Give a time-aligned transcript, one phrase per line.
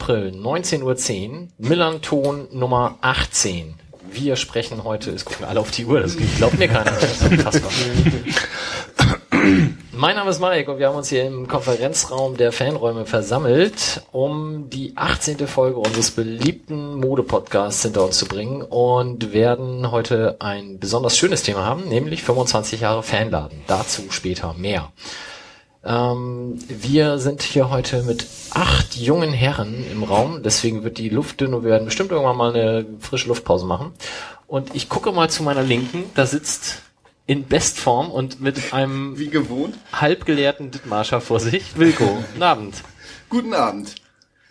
[0.00, 3.74] April, 19.10 Uhr, Millanton Nummer 18.
[4.10, 6.90] Wir sprechen heute, es gucken alle auf die Uhr, das glaubt mir keiner.
[9.92, 14.70] Mein Name ist Mike und wir haben uns hier im Konferenzraum der Fanräume versammelt, um
[14.70, 15.46] die 18.
[15.46, 21.66] Folge unseres beliebten Mode-Podcasts hinter uns zu bringen und werden heute ein besonders schönes Thema
[21.66, 23.60] haben, nämlich 25 Jahre Fanladen.
[23.66, 24.90] Dazu später mehr.
[25.82, 31.40] Ähm, wir sind hier heute mit acht jungen Herren im Raum, deswegen wird die Luft
[31.40, 33.92] dünn und wir werden bestimmt irgendwann mal eine frische Luftpause machen.
[34.46, 36.82] Und ich gucke mal zu meiner Linken, da sitzt
[37.26, 39.76] in Bestform und mit einem Wie gewohnt.
[39.92, 41.78] halbgelehrten Dittmarscher vor sich.
[41.78, 42.74] Wilko, guten Abend.
[43.28, 43.94] Guten Abend.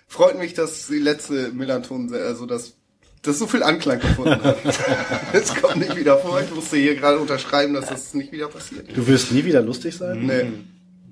[0.07, 2.73] Freut mich, dass die letzte Millanton, also dass
[3.21, 4.57] das so viel Anklang gefunden hat.
[5.33, 6.41] Es kommt nicht wieder vor.
[6.41, 8.87] Ich musste hier gerade unterschreiben, dass das nicht wieder passiert.
[8.95, 10.25] Du wirst nie wieder lustig sein?
[10.25, 10.45] Nee.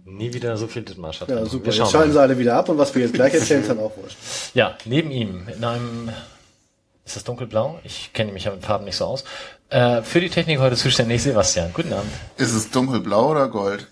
[0.10, 1.28] Nie wieder so viel Dittmarscher.
[1.30, 1.66] Ja, super.
[1.66, 3.70] Wir Jetzt schauen schalten sie alle wieder ab und was wir jetzt gleich erzählen, ist
[3.70, 4.18] dann auch wurscht.
[4.54, 6.10] Ja, neben ihm in einem
[7.06, 7.80] ist das dunkelblau?
[7.84, 9.26] Ich kenne mich ja mit Farben nicht so aus.
[9.70, 11.72] Äh, für die Technik heute zuständig Sebastian.
[11.74, 12.12] Guten Abend.
[12.38, 13.88] Ist es dunkelblau oder Gold?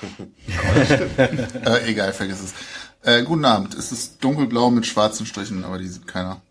[0.00, 1.00] Gold.
[1.66, 2.54] äh, egal, vergiss es.
[3.02, 3.74] Äh, guten Abend.
[3.74, 6.42] Es ist dunkelblau mit schwarzen Strichen, aber die sieht keiner.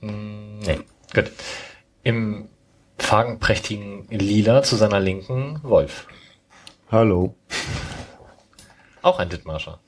[0.00, 0.80] Nee,
[1.14, 1.30] gut.
[2.02, 2.48] Im
[2.98, 6.06] farbenprächtigen Lila zu seiner Linken Wolf.
[6.90, 7.34] Hallo.
[9.02, 9.80] Auch ein Dittmarscher.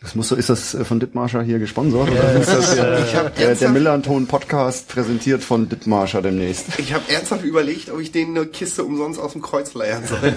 [0.00, 2.10] Das muss so, ist das äh, von Dittmarscher hier gesponsert?
[2.10, 6.76] oder ist das äh, der, der ernsthaft- Millanton Podcast präsentiert von Dittmarscher demnächst?
[6.80, 10.18] Ich habe ernsthaft überlegt, ob ich denen eine Kiste umsonst aus dem Kreuz leiern soll.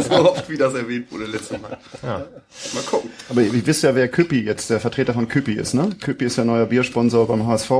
[0.08, 1.78] so oft, wie das erwähnt wurde letztes Mal.
[2.02, 2.26] Ja.
[2.74, 3.10] Mal gucken.
[3.28, 5.90] Aber ihr wisst ja, wer Küppi jetzt der Vertreter von Küppi ist, ne?
[6.00, 7.70] Küppi ist ja neuer Biersponsor beim HSV.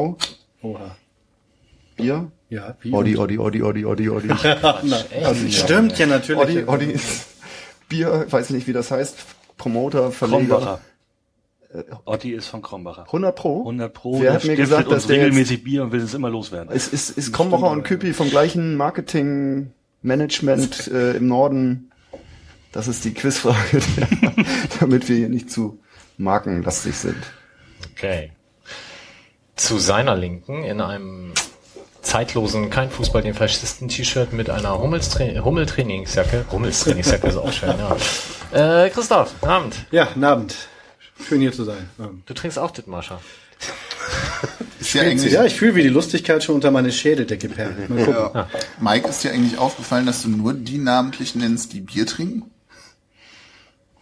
[0.62, 0.96] Oha.
[1.96, 2.32] Bier?
[2.54, 2.92] Ja, wie?
[2.92, 4.30] Oddi, Oddi, Oddi, Oddi, Oddi, Oddi.
[5.24, 6.40] Also, stimmt ja natürlich.
[6.40, 7.26] Oddi, Oddi ist
[7.88, 9.16] Bier, weiß nicht, wie das heißt,
[9.56, 10.56] Promoter, Verleger.
[10.56, 10.80] Krombacher.
[12.04, 13.02] Otti ist von Krombacher.
[13.06, 13.60] 100 Pro?
[13.62, 14.14] 100 Pro.
[14.20, 16.72] Wer der hat mir gesagt, dass der jetzt- regelmäßig Bier und will es immer loswerden.
[16.72, 21.90] Ist, ist, ist Krombacher und Küppi vom gleichen Marketing-Management äh, im Norden?
[22.70, 23.80] Das ist die Quizfrage,
[24.80, 25.80] damit wir hier nicht zu
[26.16, 27.16] markenlastig sind.
[27.92, 28.30] Okay.
[29.56, 31.32] Zu seiner Linken in einem
[32.04, 36.46] zeitlosen kein Fußball den Faschisten T-Shirt mit einer Hummel-Trainingsjacke.
[36.50, 37.96] Hummels-Trainingsjacke ist auch schön, ja.
[38.84, 39.74] Äh, Christoph, Abend.
[39.90, 40.54] Ja, Abend.
[41.26, 41.90] Schön hier zu sein.
[42.24, 43.20] Du trinkst auch Dittmarscher.
[44.80, 47.74] Ist ja eigentlich, Ja, ich fühle, wie die Lustigkeit schon unter meine Schädeldecke perlt.
[48.06, 48.48] Ja.
[48.78, 52.50] Mike, ist dir eigentlich aufgefallen, dass du nur die namentlich nennst, die Bier trinken?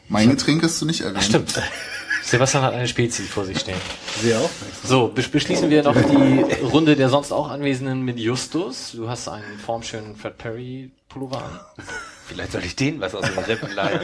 [0.08, 1.24] Mein Getränk hast du nicht erwähnt.
[1.24, 1.54] Stimmt.
[2.24, 3.76] Sebastian hat eine Spezie vor sich stehen.
[4.20, 4.50] Sehr auch.
[4.84, 8.92] So, bes- beschließen wir noch die Runde der sonst auch Anwesenden mit Justus.
[8.94, 11.60] Du hast einen formschönen Fred Perry Pullover an.
[12.26, 14.00] Vielleicht soll ich den was aus den Rippen leihen.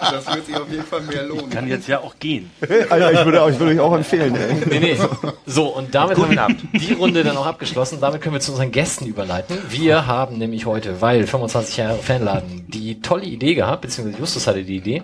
[0.00, 1.50] Das wird sich auf jeden Fall mehr lohnen.
[1.50, 2.50] Kann jetzt ja auch gehen.
[2.88, 4.54] Alter, ich würde, ich würde euch auch empfehlen, ey.
[4.70, 4.98] Nee, nee.
[5.44, 7.98] So, und damit haben wir die Runde dann auch abgeschlossen.
[8.00, 9.58] Damit können wir zu unseren Gästen überleiten.
[9.68, 14.62] Wir haben nämlich heute, weil 25 Jahre Fanladen, die tolle Idee gehabt, beziehungsweise Justus hatte
[14.62, 15.02] die Idee,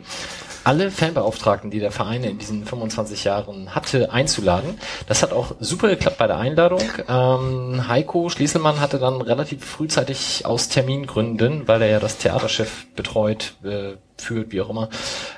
[0.69, 4.79] alle Fanbeauftragten, die der Verein in diesen 25 Jahren hatte, einzuladen.
[5.07, 6.83] Das hat auch super geklappt bei der Einladung.
[7.09, 13.55] Ähm, Heiko Schlieselmann hatte dann relativ frühzeitig aus Termingründen, weil er ja das Theaterchef betreut,
[13.65, 14.91] äh, führt, wie auch immer,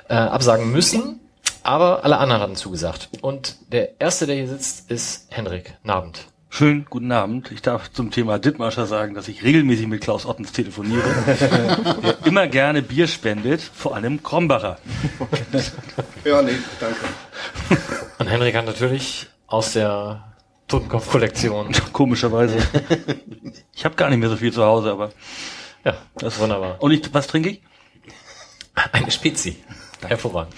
[0.09, 1.21] äh, absagen müssen.
[1.63, 3.07] Aber alle anderen hatten zugesagt.
[3.21, 6.25] Und der erste, der hier sitzt, ist Henrik Nabend.
[6.53, 7.49] Schönen guten Abend.
[7.51, 11.01] Ich darf zum Thema Dittmarscher sagen, dass ich regelmäßig mit Klaus Ottens telefoniere,
[12.03, 14.77] der immer gerne Bier spendet, vor allem Krombacher.
[16.23, 16.99] Ja, nee, danke.
[18.19, 20.23] Und Henrik hat natürlich aus der
[20.67, 21.71] Totenkopf-Kollektion.
[21.93, 22.57] Komischerweise.
[23.73, 25.11] Ich habe gar nicht mehr so viel zu Hause, aber
[25.85, 26.81] Ja, das ist wunderbar.
[26.83, 27.61] und ich, was trinke ich?
[28.91, 29.57] Eine Spezi.
[30.07, 30.53] Hervorragend.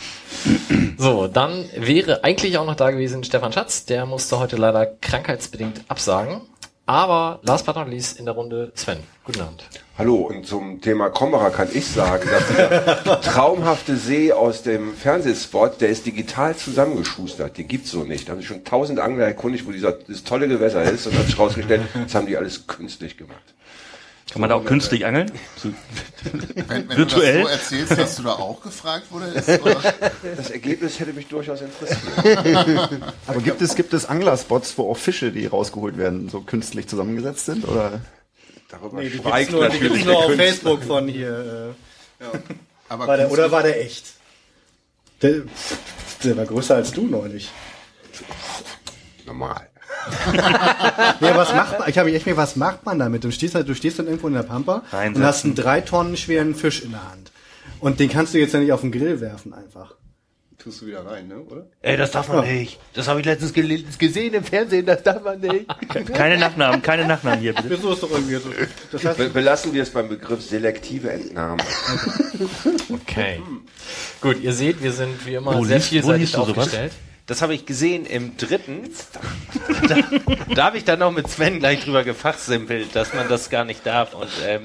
[0.98, 3.86] So, dann wäre eigentlich auch noch da gewesen Stefan Schatz.
[3.86, 6.42] Der musste heute leider krankheitsbedingt absagen.
[6.86, 8.98] Aber last but not least in der Runde Sven.
[9.24, 9.64] Guten Abend.
[9.98, 15.80] Hallo, und zum Thema Krombacher kann ich sagen, dass dieser traumhafte See aus dem Fernsehspot,
[15.80, 17.58] der ist digital zusammengeschustert.
[17.58, 18.28] Die gibt's so nicht.
[18.28, 21.28] Da haben sich schon tausend Angler erkundigt, wo dieser, das tolle Gewässer ist und hat
[21.28, 23.54] sich rausgestellt, das haben die alles künstlich gemacht.
[24.32, 25.32] Kann man da auch künstlich angeln?
[26.68, 27.42] Wenn, wenn Virtuell?
[27.44, 29.08] du das so erzählst, dass du da auch gefragt?
[29.12, 29.28] Oder?
[30.36, 33.04] Das Ergebnis hätte mich durchaus interessiert.
[33.28, 37.46] Aber gibt es, gibt es Anglerspots, wo auch Fische, die rausgeholt werden, so künstlich zusammengesetzt
[37.46, 37.68] sind?
[37.68, 38.00] Oder?
[38.70, 40.46] Darüber Nee, die schweigt nur, die natürlich nur auf Künstler.
[40.48, 41.76] Facebook von hier.
[42.20, 42.26] Äh,
[42.90, 44.06] Aber war der, oder war der echt?
[45.22, 45.42] Der,
[46.24, 47.52] der war größer als du neulich.
[49.26, 49.70] normal.
[51.20, 51.90] Ja, was macht man?
[51.90, 53.24] Ich habe mich echt mir, was macht man damit?
[53.24, 55.16] Du stehst halt, du stehst dann irgendwo in der Pampa Reinsetzen.
[55.22, 57.32] und hast einen drei Tonnen schweren Fisch in der Hand.
[57.80, 59.96] Und den kannst du jetzt ja nicht auf den Grill werfen einfach.
[60.58, 61.40] Tust du wieder rein, ne?
[61.40, 61.66] Oder?
[61.82, 62.80] Ey, das darf man nicht.
[62.94, 63.52] Das habe ich letztens
[63.98, 65.66] gesehen im Fernsehen, das darf man nicht.
[66.14, 67.70] Keine Nachnamen, keine Nachnamen hier, bitte.
[67.70, 68.50] Wieso ist doch irgendwie so?
[68.92, 71.62] Das heißt, Be belassen wir es beim Begriff selektive Entnahme.
[72.90, 73.42] Okay.
[74.22, 76.70] Gut, ihr seht, wir sind wie immer Wo sehr liest- vielseitig du sowas?
[77.26, 78.90] Das habe ich gesehen im dritten.
[79.88, 79.98] Da,
[80.54, 83.86] da habe ich dann noch mit Sven gleich drüber gefachsimpelt, dass man das gar nicht
[83.86, 84.14] darf.
[84.14, 84.64] Und ähm,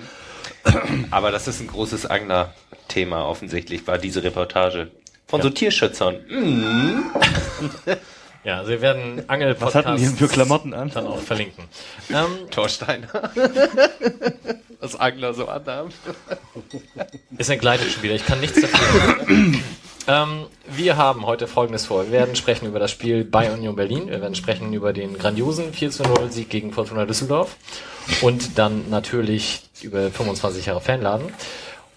[1.11, 4.91] aber das ist ein großes Angler-Thema offensichtlich, war diese Reportage.
[5.27, 6.17] Von so Tierschützern.
[8.45, 10.91] Ja, also wir werden angel Was hatten die denn für Klamotten an?
[10.91, 11.65] dann auch verlinken.
[12.09, 13.09] Ähm, Torsteiner.
[14.81, 15.91] Was Angler so anhaben.
[17.37, 19.27] ist ein schon wieder, ich kann nichts dafür.
[20.09, 22.05] ähm, wir haben heute folgendes vor.
[22.07, 24.09] Wir werden sprechen über das Spiel bei Union Berlin.
[24.09, 27.57] Wir werden sprechen über den grandiosen 4 zu 0 Sieg gegen Fortuna Düsseldorf.
[28.23, 31.29] Und dann natürlich über 25 Jahre Fanladen.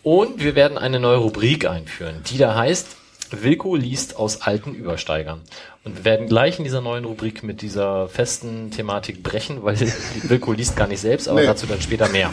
[0.04, 2.98] Und wir werden eine neue Rubrik einführen, die da heißt
[3.32, 5.42] Wilko liest aus alten Übersteigern.
[5.86, 9.80] Und wir werden gleich in dieser neuen Rubrik mit dieser festen Thematik brechen, weil
[10.24, 11.46] Wilko liest gar nicht selbst, aber Nee.
[11.48, 12.30] dazu dann später mehr.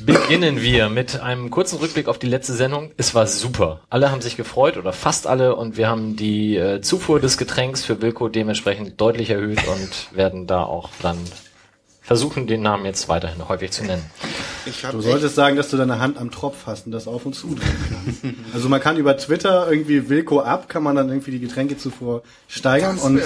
[0.00, 2.90] Beginnen wir mit einem kurzen Rückblick auf die letzte Sendung.
[2.96, 3.80] Es war super.
[3.90, 7.84] Alle haben sich gefreut oder fast alle und wir haben die äh, Zufuhr des Getränks
[7.84, 11.18] für Wilko dementsprechend deutlich erhöht und werden da auch dann
[12.04, 14.04] versuchen, den Namen jetzt weiterhin häufig zu nennen.
[14.64, 17.34] Du echt, solltest sagen, dass du deine Hand am Tropf hast und das auf und
[17.34, 18.36] zu drehen kannst.
[18.54, 22.22] Also man kann über Twitter irgendwie Wilko ab, kann man dann irgendwie die Getränke zuvor
[22.48, 23.20] steigern und.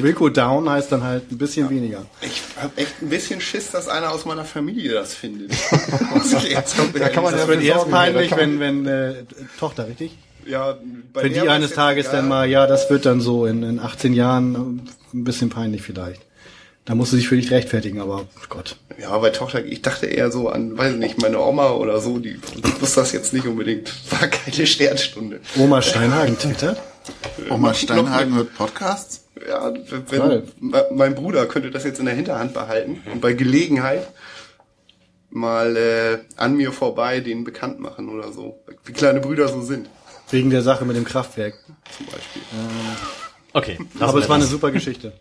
[0.00, 2.06] Wilko down heißt dann halt ein bisschen weniger.
[2.20, 5.50] ich hab echt ein bisschen Schiss, dass einer aus meiner Familie das findet.
[6.48, 9.14] Jetzt Da kann man Das ja wird erst peinlich, wenn, wenn äh,
[9.58, 10.16] Tochter, richtig?
[10.46, 10.76] ja,
[11.12, 13.80] bei Wenn die eines Tages ja, dann mal, ja, das wird dann so in, in
[13.80, 16.25] 18 Jahren ein bisschen peinlich vielleicht.
[16.86, 18.76] Da musst du dich für dich rechtfertigen, aber Gott.
[18.98, 22.40] Ja, bei Tochter, ich dachte eher so an, weiß nicht, meine Oma oder so, die
[22.80, 23.92] wusste das jetzt nicht unbedingt.
[24.12, 25.40] War keine Sternstunde.
[25.58, 26.80] Oma Steinhagen twittert.
[27.50, 29.24] Oma Steinhagen hört Podcasts?
[29.46, 29.74] Ja,
[30.08, 30.44] wenn,
[30.94, 34.06] mein Bruder könnte das jetzt in der Hinterhand behalten und bei Gelegenheit
[35.30, 38.60] mal äh, an mir vorbei den bekannt machen oder so.
[38.84, 39.88] Wie kleine Brüder so sind,
[40.30, 41.54] Wegen der Sache mit dem Kraftwerk.
[41.96, 42.42] zum Beispiel.
[43.52, 43.78] Okay.
[44.00, 45.12] Aber es war eine super Geschichte.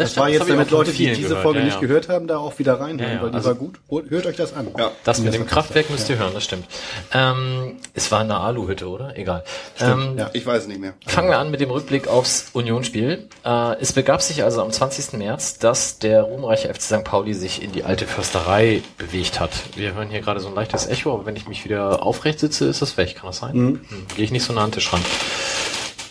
[0.00, 3.00] Das, war jetzt, damit Leute, die diese Folge nicht gehört haben, da auch wieder reinhören,
[3.12, 3.78] Ja, ja, weil die also- war gut.
[4.08, 4.68] Hört euch das an.
[4.76, 4.90] Ja.
[5.04, 6.66] Das mit dem Kraftwerk müsst ihr hören, das stimmt.
[7.12, 9.16] Ähm, es war eine Aluhütte, oder?
[9.16, 9.44] Egal.
[9.80, 10.30] ähm, ja.
[10.32, 10.94] Ich weiß es nicht mehr.
[11.06, 13.28] Fangen wir an mit dem Rückblick aufs Unionsspiel.
[13.44, 15.18] Äh, es begab sich also am 20.
[15.18, 17.04] März, dass der ruhmreiche FC St.
[17.04, 19.50] Pauli sich in die alte Försterei bewegt hat.
[19.76, 22.66] Wir hören hier gerade so ein leichtes Echo, aber wenn ich mich wieder aufrecht sitze,
[22.66, 23.16] ist das weg.
[23.16, 23.52] Kann das sein?
[23.52, 23.80] Hm.
[24.16, 25.00] Gehe ich nicht so nah an den Tisch ran.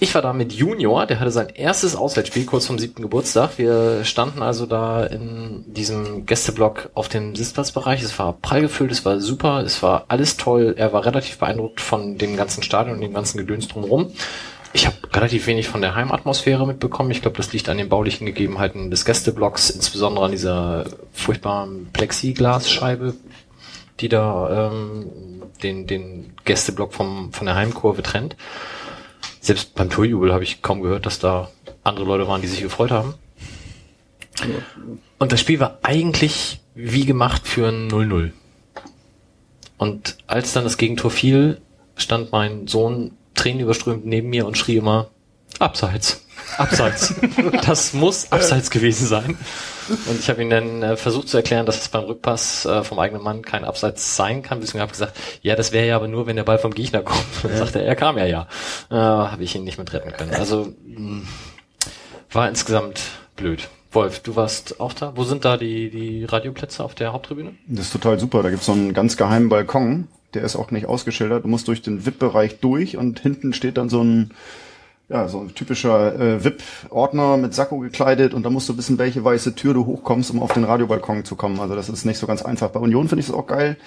[0.02, 3.58] Ich war da mit Junior, der hatte sein erstes Auswärtsspiel kurz vom siebten Geburtstag.
[3.58, 8.02] Wir standen also da in diesem Gästeblock auf dem Sitzplatzbereich.
[8.02, 10.76] Es war prall gefüllt, es war super, es war alles toll.
[10.78, 14.14] Er war relativ beeindruckt von dem ganzen Stadion und dem ganzen Gedöns drumherum.
[14.72, 17.12] Ich habe relativ wenig von der Heimatmosphäre mitbekommen.
[17.12, 23.16] Ich glaube, das liegt an den baulichen Gegebenheiten des Gästeblocks, insbesondere an dieser furchtbaren Plexiglasscheibe,
[24.00, 25.08] die da ähm,
[25.62, 28.38] den, den Gästeblock vom, von der Heimkurve trennt.
[29.42, 31.50] Selbst beim Torjubel habe ich kaum gehört, dass da
[31.84, 33.14] andere Leute waren, die sich gefreut haben.
[35.18, 38.32] Und das Spiel war eigentlich wie gemacht für ein 0-0.
[39.78, 41.62] Und als dann das Gegentor fiel,
[41.96, 45.10] stand mein Sohn tränenüberströmt neben mir und schrie immer,
[45.60, 46.26] abseits,
[46.58, 47.14] abseits.
[47.66, 49.38] das muss abseits gewesen sein.
[49.90, 53.00] Und ich habe ihm dann äh, versucht zu erklären, dass es beim Rückpass äh, vom
[53.00, 54.62] eigenen Mann kein Abseits sein kann.
[54.62, 57.02] Deswegen habe ich gesagt, ja, das wäre ja aber nur, wenn der Ball vom Gegner
[57.02, 57.26] kommt.
[57.44, 58.48] Und dann sagte er, er kam ja ja.
[58.92, 60.34] Äh, habe ich ihn nicht mit retten können.
[60.34, 61.24] Also mh,
[62.32, 63.02] war insgesamt
[63.36, 63.68] blöd.
[63.92, 65.14] Wolf, du warst auch da.
[65.16, 67.54] Wo sind da die, die Radioplätze auf der Haupttribüne?
[67.68, 68.44] Das ist total super.
[68.44, 70.08] Da gibt's so einen ganz geheimen Balkon.
[70.36, 71.44] Der ist auch nicht ausgeschildert.
[71.44, 74.32] Du musst durch den VIP-Bereich durch und hinten steht dann so ein,
[75.10, 79.24] ja, so ein typischer äh, VIP-Ordner mit Sakko gekleidet und da musst du wissen, welche
[79.24, 81.60] weiße Tür du hochkommst, um auf den Radiobalkon zu kommen.
[81.60, 82.70] Also das ist nicht so ganz einfach.
[82.70, 83.78] Bei Union finde ich das auch geil.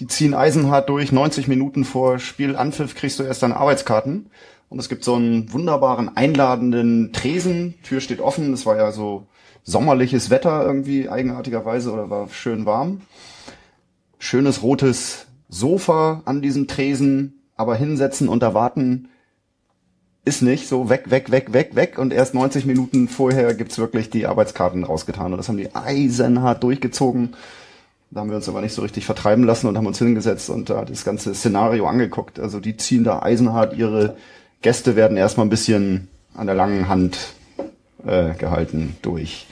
[0.00, 1.12] Die ziehen eisenhart durch.
[1.12, 4.26] 90 Minuten vor Spielanpfiff kriegst du erst deine Arbeitskarten.
[4.68, 7.74] Und es gibt so einen wunderbaren, einladenden Tresen.
[7.84, 8.52] Tür steht offen.
[8.52, 9.26] Es war ja so
[9.62, 13.02] sommerliches Wetter irgendwie, eigenartigerweise, oder war schön warm.
[14.18, 19.08] Schönes rotes Sofa an diesem Tresen, aber hinsetzen und erwarten
[20.24, 21.98] ist nicht so weg, weg, weg, weg, weg.
[21.98, 25.32] Und erst 90 Minuten vorher gibt's wirklich die Arbeitskarten rausgetan.
[25.32, 27.34] Und das haben die eisenhart durchgezogen.
[28.10, 30.68] Da haben wir uns aber nicht so richtig vertreiben lassen und haben uns hingesetzt und
[30.68, 32.38] da das ganze Szenario angeguckt.
[32.38, 34.16] Also die ziehen da eisenhart ihre
[34.60, 37.34] Gäste werden erstmal ein bisschen an der langen Hand
[38.06, 39.46] äh, gehalten durch.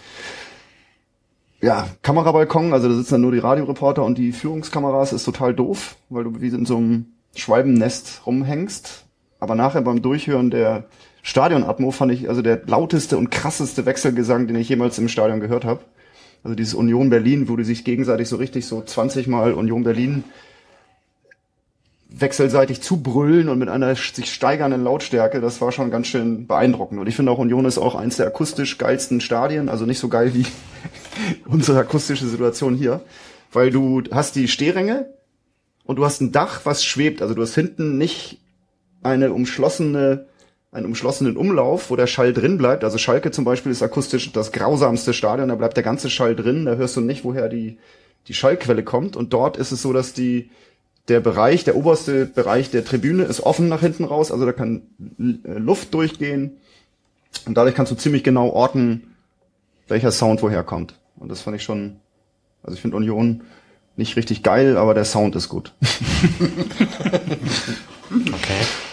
[1.63, 5.97] Ja, Kamerabalkon, also da sitzen dann nur die Radioreporter und die Führungskameras, ist total doof,
[6.09, 9.05] weil du wie in so einem Schwalbennest rumhängst.
[9.41, 10.85] Aber nachher beim Durchhören der
[11.23, 15.65] Stadionatmo fand ich also der lauteste und krasseste Wechselgesang, den ich jemals im Stadion gehört
[15.65, 15.81] habe.
[16.45, 20.25] Also dieses Union Berlin, wo die sich gegenseitig so richtig so 20 Mal Union Berlin
[22.13, 27.01] wechselseitig zubrüllen und mit einer sich steigernden Lautstärke, das war schon ganz schön beeindruckend.
[27.01, 30.09] Und ich finde auch Union ist auch eins der akustisch geilsten Stadien, also nicht so
[30.09, 30.47] geil wie
[31.47, 33.01] unsere akustische Situation hier,
[33.53, 35.07] weil du hast die Stehränge
[35.85, 37.23] und du hast ein Dach, was schwebt.
[37.23, 38.41] Also du hast hinten nicht
[39.03, 40.27] eine umschlossene
[40.73, 42.85] einen umschlossenen Umlauf, wo der Schall drin bleibt.
[42.85, 46.65] Also Schalke zum Beispiel ist akustisch das grausamste Stadion, da bleibt der ganze Schall drin,
[46.65, 47.79] da hörst du nicht, woher die,
[48.29, 49.17] die Schallquelle kommt.
[49.17, 50.51] Und dort ist es so, dass die,
[51.09, 54.83] der Bereich, der oberste Bereich der Tribüne ist offen nach hinten raus, also da kann
[55.19, 56.59] Luft durchgehen.
[57.47, 59.17] Und dadurch kannst du ziemlich genau orten,
[59.89, 60.95] welcher Sound woher kommt.
[61.17, 61.97] Und das fand ich schon,
[62.63, 63.43] also ich finde Union
[63.97, 65.75] nicht richtig geil, aber der Sound ist gut.
[68.11, 68.90] Okay.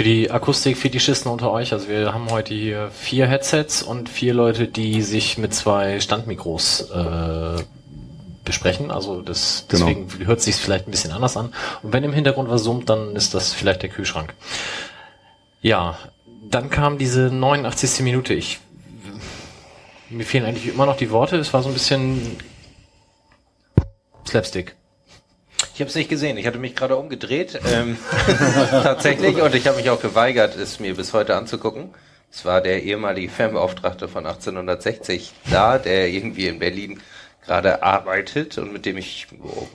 [0.00, 4.66] Für die Akustik-Fetischisten unter euch, also wir haben heute hier vier Headsets und vier Leute,
[4.66, 7.62] die sich mit zwei Standmikros äh,
[8.42, 8.90] besprechen.
[8.90, 9.84] Also das, Genau.
[9.84, 11.52] deswegen hört sich vielleicht ein bisschen anders an.
[11.82, 14.32] Und wenn im Hintergrund was summt, dann ist das vielleicht der Kühlschrank.
[15.60, 15.98] Ja,
[16.48, 18.00] dann kam diese 89.
[18.00, 18.32] Minute.
[18.32, 18.58] Ich
[20.08, 21.36] mir fehlen eigentlich immer noch die Worte.
[21.36, 22.38] Es war so ein bisschen
[24.26, 24.76] Slapstick.
[25.74, 26.36] Ich habe es nicht gesehen.
[26.36, 27.60] Ich hatte mich gerade umgedreht.
[27.72, 27.96] Ähm,
[28.70, 29.40] tatsächlich.
[29.40, 31.90] Und ich habe mich auch geweigert, es mir bis heute anzugucken.
[32.32, 37.00] Es war der ehemalige Fanbeauftragte von 1860 da, der irgendwie in Berlin
[37.44, 39.66] gerade arbeitet und mit dem ich oh,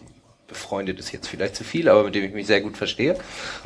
[0.48, 3.18] befreundet ist jetzt vielleicht zu viel, aber mit dem ich mich sehr gut verstehe.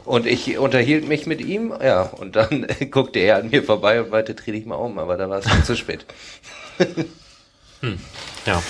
[0.06, 4.10] Und ich unterhielt mich mit ihm, ja, und dann guckte er an mir vorbei und
[4.10, 6.06] meinte, dreh dich mal um, aber da war es schon zu spät.
[8.46, 8.64] Ja.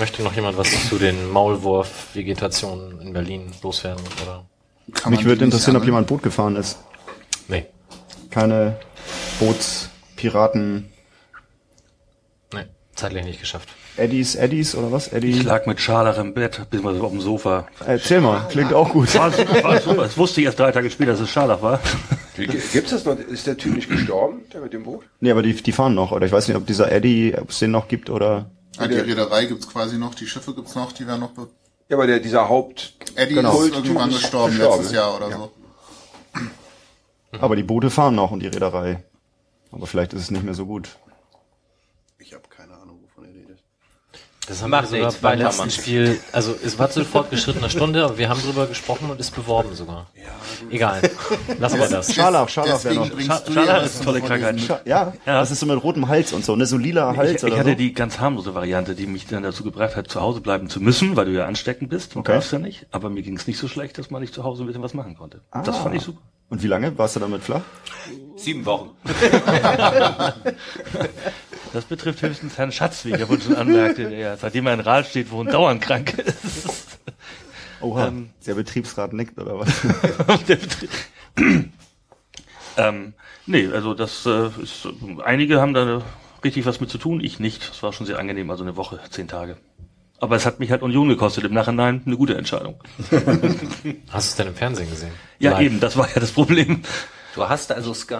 [0.00, 4.02] Möchte noch jemand was zu den Maulwurf-Vegetationen in Berlin loswerden?
[4.22, 4.46] Oder?
[4.94, 6.78] Kann Mich würde interessieren, ob jemand Boot gefahren ist.
[7.48, 7.66] Nee.
[8.30, 8.78] Keine
[9.38, 10.90] Bootspiraten,
[12.54, 12.62] Nee.
[12.94, 13.68] Zeitlich nicht geschafft.
[13.98, 15.08] Eddies, Eddies oder was?
[15.08, 15.32] Eddie?
[15.32, 17.68] Ich lag mit Scharlach im Bett, beziehungsweise auf dem Sofa.
[17.84, 19.14] Erzähl mal, klingt auch gut.
[19.14, 19.30] War,
[19.62, 20.04] war super.
[20.04, 21.78] Das wusste ich erst drei Tage später, dass es Scharlach war.
[22.38, 23.18] Gibt's das noch?
[23.18, 25.04] Ist der Typ nicht gestorben, der mit dem Boot?
[25.20, 26.10] Nee, aber die, die fahren noch.
[26.10, 28.50] Oder ich weiß nicht, ob dieser Eddie, ob es den noch gibt oder...
[28.78, 31.32] Ah, die Reederei gibt's quasi noch, die Schiffe gibt's noch, die werden noch.
[31.32, 31.48] Be
[31.88, 33.62] Ja, aber der, dieser Haupt, Eddie Genau.
[33.62, 34.96] ist irgendwann ist gestorben, gestorben, letztes ne?
[34.98, 35.52] Jahr oder so.
[37.40, 39.04] Aber die Boote fahren noch und die Reederei.
[39.72, 40.96] Aber vielleicht ist es nicht mehr so gut.
[42.18, 43.62] Ich habe keine Ahnung, wovon ihr redet.
[44.50, 48.02] Das haben Macht wir sogar nichts, beim letzten Spiel, also es war zu fortgeschrittener Stunde,
[48.04, 50.08] aber wir haben drüber gesprochen und ist beworben sogar.
[50.70, 51.00] Egal.
[51.60, 52.12] Lassen wir das.
[52.12, 53.06] Scharlach, Scharlach wäre noch...
[53.10, 54.56] Scha- Scharlach ja ist eine tolle Krankheit.
[54.56, 55.38] Scha- Ja, Ja.
[55.40, 56.66] das ist so mit rotem Hals und so, ne?
[56.66, 57.76] So lila Hals Ich, oder ich hatte so.
[57.76, 61.14] die ganz harmlose Variante, die mich dann dazu gebracht hat, zu Hause bleiben zu müssen,
[61.14, 62.16] weil du ja ansteckend bist.
[62.16, 62.32] Du Okay.
[62.32, 62.86] darfst ja nicht.
[62.90, 64.94] Aber mir ging es nicht so schlecht, dass man nicht zu Hause ein bisschen was
[64.94, 65.42] machen konnte.
[65.52, 65.82] Das Ah.
[65.84, 66.18] fand ich super.
[66.48, 66.98] Und wie lange?
[66.98, 67.60] Warst du damit flach?
[68.34, 68.90] Sieben Wochen.
[71.72, 74.80] Das betrifft höchstens Herrn Schatz, wie ich ja wohl schon anmerkte, der seitdem er in
[74.80, 76.98] Ral steht, wohnt dauernd krank ist.
[77.80, 78.30] Oha, Ähm.
[78.46, 79.68] der Betriebsrat nickt oder was?
[80.48, 80.90] Der Betrieb-
[82.76, 83.14] ähm,
[83.46, 84.86] nee, also das äh, ist,
[85.24, 86.02] einige haben da
[86.44, 87.70] richtig was mit zu tun, ich nicht.
[87.72, 89.56] Es war schon sehr angenehm, also eine Woche, zehn Tage.
[90.18, 92.82] Aber es hat mich halt Union gekostet, im Nachhinein eine gute Entscheidung.
[93.10, 93.14] Hast
[93.82, 95.12] du es denn im Fernsehen gesehen?
[95.38, 95.60] Ja, Live.
[95.62, 96.82] eben, das war ja das Problem.
[97.34, 98.16] Du hast also Sky.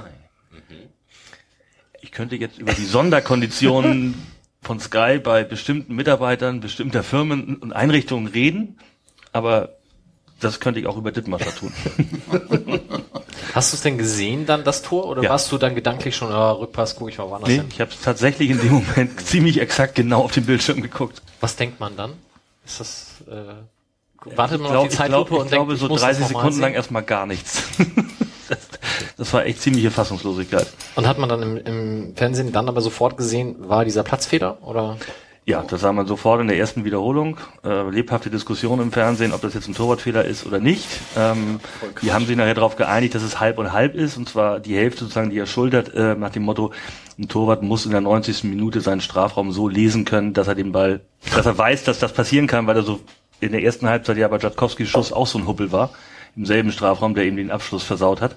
[2.11, 4.17] Ich könnte jetzt über die Sonderkonditionen
[4.63, 8.79] von Sky bei bestimmten Mitarbeitern bestimmter Firmen und Einrichtungen reden,
[9.33, 9.77] aber
[10.41, 11.73] das könnte ich auch über Dittmascher tun.
[13.55, 15.07] Hast du es denn gesehen, dann das Tor?
[15.07, 15.31] Oder Ja.
[15.31, 17.67] warst du dann gedanklich schon, ah, Rückpass, guck ich mal woanders Nee, hin?
[17.71, 21.23] ich habe tatsächlich in dem Moment ziemlich exakt genau auf den Bildschirm geguckt.
[21.41, 22.15] Was denkt man dann?
[22.67, 25.67] Ist das, äh, wartet man Ich glaub- auf die Zeitlupe ich, glaub, und ich glaube,
[25.75, 27.63] denkt, so ich muss das 30 noch mal Sekunden lang erstmal gar nichts.
[28.51, 28.69] Das,
[29.17, 30.67] das war echt ziemliche Fassungslosigkeit.
[30.97, 34.59] Und hat man dann im, im Fernsehen dann aber sofort gesehen, war dieser Platzfehler?
[34.63, 34.99] Oder?
[35.47, 37.39] Ja, das sah man sofort in der ersten Wiederholung.
[37.65, 40.87] Äh, lebhafte Diskussion im Fernsehen, ob das jetzt ein Torwartfehler ist oder nicht.
[41.17, 41.61] Ähm,
[42.03, 44.17] die haben sich nachher darauf geeinigt, dass es halb und halb ist.
[44.17, 46.73] Und zwar die Hälfte sozusagen, die er schultert, äh, nach dem Motto,
[47.19, 48.45] ein Torwart muss in der 90.
[48.45, 51.01] Minute seinen Strafraum so lesen können, dass er den Ball,
[51.35, 53.01] dass er weiß, dass das passieren kann, weil er so
[53.41, 55.91] in der ersten Halbzeit ja bei Jatkowskis Schuss auch so ein Huppel war.
[56.37, 58.37] Im selben Strafraum, der ihm den Abschluss versaut hat.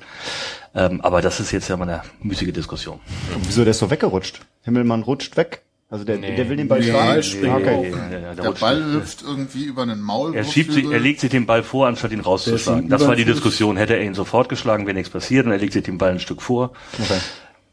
[0.76, 3.00] Ähm, aber das ist jetzt ja mal eine müßige Diskussion.
[3.46, 4.42] Wieso, der ist so weggerutscht?
[4.64, 5.62] Himmelmann rutscht weg.
[5.90, 6.36] Also der, Nee.
[6.36, 7.22] der will den Ball Nee, schlagen.
[7.42, 7.92] nee, okay.
[7.92, 10.36] Ja, ja, ja, Der rutscht Ball hüpft irgendwie über einen Maulwurf.
[10.36, 12.90] Er schiebt sich, er legt sich den Ball vor, anstatt ihn rauszuschlagen.
[12.90, 13.26] Das war die.
[13.26, 13.78] Diskussion.
[13.78, 16.20] Hätte er ihn sofort geschlagen, wäre nichts passiert, und er legt sich den Ball ein
[16.20, 16.72] Stück vor.
[17.00, 17.20] Okay.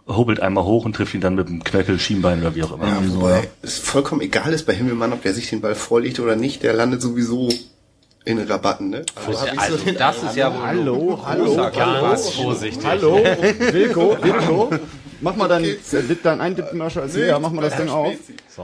[0.06, 2.86] hobelt einmal hoch und trifft ihn dann mit dem Knöchel, Schienbein oder wie auch immer.
[2.88, 6.34] Ja, wobei es vollkommen egal ist bei Himmelmann, ob der sich den Ball vorlegt oder
[6.36, 7.48] nicht, der landet sowieso
[8.24, 9.02] in den Rabatten, ne?
[9.26, 12.84] Also, also das ist ja wohl Hallo, hallo, Ganz vorsichtig.
[12.84, 13.16] hallo,
[13.72, 14.70] Wilko, Wilko.
[15.22, 15.66] Mach mal dein,
[16.22, 18.12] dein Eindippenmascher als Lea, mach mal das Ding auf.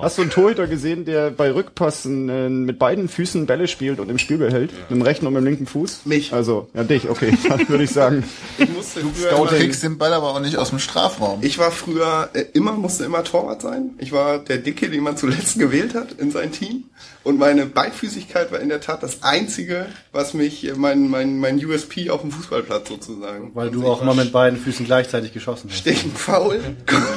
[0.00, 4.10] Hast du einen Torhüter gesehen, der bei Rückpassen äh, mit beiden Füßen Bälle spielt und
[4.10, 4.72] im Spiegel hält?
[4.72, 6.06] Mit dem rechten und mit dem linken Fuß?
[6.06, 6.32] Mich.
[6.32, 7.36] Also, ja, dich, okay.
[7.48, 8.24] Dann würde ich sagen,
[8.56, 11.40] Ich musste früher Du kriegst den Ball aber auch nicht aus dem Strafraum.
[11.42, 13.90] ich war früher äh, immer, musste immer Torwart sein.
[13.98, 16.84] Ich war der Dicke, den man zuletzt gewählt hat in sein Team.
[17.26, 21.56] Und meine Beidfüßigkeit war in der Tat das einzige, was mich, äh, mein, mein, mein
[21.56, 23.50] USP auf dem Fußballplatz sozusagen.
[23.52, 25.76] weil du auch immer mit beiden Füßen gleichzeitig geschossen hast.
[25.76, 26.60] stechend faul,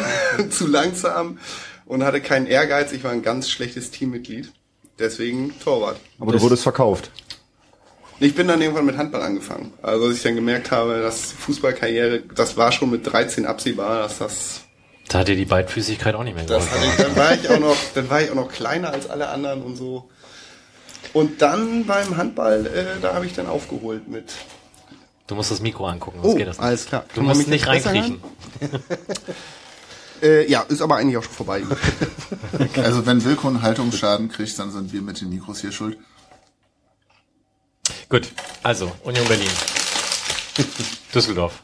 [0.50, 1.38] zu langsam
[1.86, 2.92] und hatte keinen Ehrgeiz.
[2.92, 4.52] Ich war ein ganz schlechtes Teammitglied.
[4.98, 6.00] Deswegen Torwart.
[6.18, 7.12] Aber du wurdest verkauft.
[8.20, 9.74] Ich bin dann irgendwann mit Handball angefangen.
[9.84, 14.18] Also als ich dann gemerkt habe, dass Fußballkarriere, das war schon mit 13 absehbar, dass
[14.18, 14.62] das,
[15.10, 17.76] Da hat dir die Beidfüßigkeit auch nicht mehr das ich, dann war ich auch noch,
[17.96, 20.08] dann war ich auch noch kleiner als alle anderen und so.
[21.14, 24.34] Und dann beim Handball, äh, da habe ich dann aufgeholt mit.
[25.26, 26.64] Du musst das Mikro angucken, sonst geht das nicht.
[26.64, 27.06] Oh, alles klar.
[27.10, 28.22] Du Kann musst mich nicht reinkriechen.
[30.22, 31.64] Äh, ja, ist aber eigentlich auch schon vorbei.
[32.84, 35.98] Also wenn Wilko einen Haltungsschaden kriegt, dann sind wir mit den Mikros hier schuld.
[38.10, 38.28] Gut,
[38.62, 39.48] also Union Berlin.
[41.16, 41.62] Düsseldorf.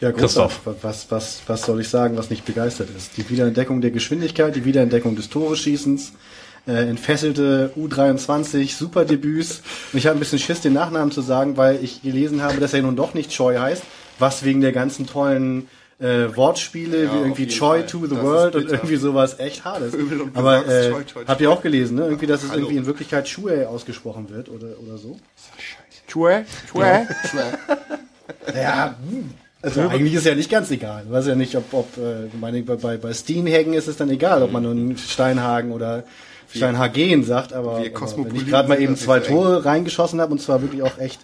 [0.00, 0.60] Ja, Christoph.
[0.82, 3.16] Was, was, was soll ich sagen, was nicht begeistert ist?
[3.16, 6.12] Die Wiederentdeckung der Geschwindigkeit, die Wiederentdeckung des Toreschießens,
[6.66, 9.62] äh, entfesselte U23 Superdebüts.
[9.92, 12.72] Und ich habe ein bisschen Schiss, den Nachnamen zu sagen, weil ich gelesen habe, dass
[12.72, 13.82] er nun doch nicht Choi heißt,
[14.18, 18.56] was wegen der ganzen tollen äh, Wortspiele Ja, wie irgendwie Choi to the Das World
[18.56, 19.96] und irgendwie sowas echt hart ist.
[20.32, 20.94] Aber äh,
[21.26, 22.04] habt ihr auch gelesen, ne?
[22.04, 22.60] Irgendwie, dass es Hallo.
[22.60, 25.18] irgendwie in Wirklichkeit Chue ausgesprochen wird oder, oder so?
[26.08, 27.06] Chue, chue.
[28.54, 29.30] Ja, hm.
[29.62, 31.02] Also eigentlich ist ja nicht ganz egal.
[31.06, 34.08] Ich weiß ja nicht, ob, ob äh, meine, bei, bei, bei Steenhagen ist es dann
[34.08, 36.04] egal, ob man nun Steinhagen oder
[36.54, 40.40] Steinhagen sagt, aber, wir aber wenn ich gerade mal eben zwei Tore reingeschossen habe und
[40.40, 41.20] zwar wirklich auch echt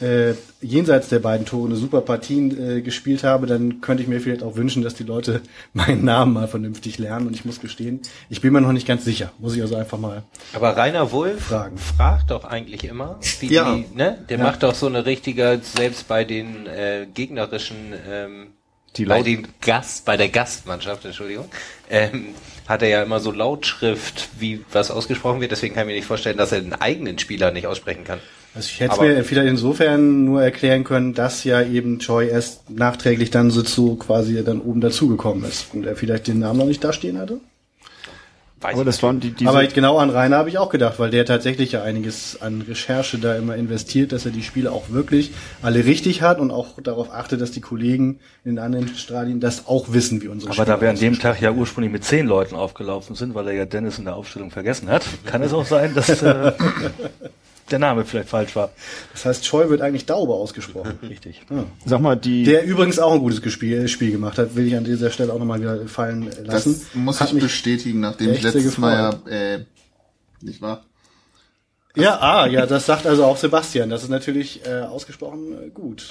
[0.00, 4.20] äh, jenseits der beiden Tore eine super Partien äh, gespielt habe, dann könnte ich mir
[4.20, 5.40] vielleicht auch wünschen, dass die Leute
[5.72, 9.04] meinen Namen mal vernünftig lernen und ich muss gestehen, ich bin mir noch nicht ganz
[9.04, 9.32] sicher.
[9.38, 10.22] Muss ich also einfach mal
[10.54, 11.78] Aber Rainer Wolf Fragen.
[11.78, 13.74] fragt doch eigentlich immer, wie Ja.
[13.74, 14.18] die, ne?
[14.28, 17.76] Der macht doch so eine richtige, selbst bei den äh, gegnerischen,
[18.08, 18.46] ähm,
[18.96, 21.46] Die bei den Gast, bei der Gastmannschaft, Entschuldigung,
[21.90, 22.26] ähm,
[22.72, 25.52] hat er ja immer so Lautschrift, wie was ausgesprochen wird.
[25.52, 28.18] Deswegen kann ich mir nicht vorstellen, dass er den eigenen Spieler nicht aussprechen kann.
[28.54, 32.68] Also ich hätte Aber- mir vielleicht insofern nur erklären können, dass ja eben Choi erst
[32.70, 36.66] nachträglich dann so zu quasi dann oben dazugekommen ist und er vielleicht den Namen noch
[36.66, 37.40] nicht da stehen hatte.
[38.62, 40.98] Weiß Aber ich das waren die, diese, Aber genau an Rainer habe ich auch gedacht,
[40.98, 44.90] weil der tatsächlich ja einiges an Recherche da immer investiert, dass er die Spiele auch
[44.90, 49.40] wirklich alle richtig hat und auch darauf achtet, dass die Kollegen in den anderen Stadien
[49.40, 51.18] das auch wissen, wie unsere Aber da wir an dem.
[51.18, 54.50] Tag ja ursprünglich mit zehn Leuten aufgelaufen sind, weil er ja Dennis in der Aufstellung
[54.50, 56.52] vergessen hat, kann es auch sein, dass äh,
[57.72, 58.70] der Name vielleicht falsch war.
[59.12, 60.98] Das heißt, Choi wird eigentlich Daube ausgesprochen.
[61.08, 61.42] Richtig.
[61.84, 64.84] sag mal, die, Der übrigens auch ein gutes Spiel, Spiel gemacht hat, will ich an
[64.84, 66.86] dieser Stelle auch nochmal wieder fallen Das lassen.
[66.94, 69.64] muss Hat ich bestätigen, nachdem ich letztes Mal ja, äh,
[70.40, 70.84] nicht wahr?
[71.94, 73.90] Ja, ah, ja, das sagt also auch Sebastian.
[73.90, 76.10] Das ist natürlich äh, ausgesprochen äh, gut.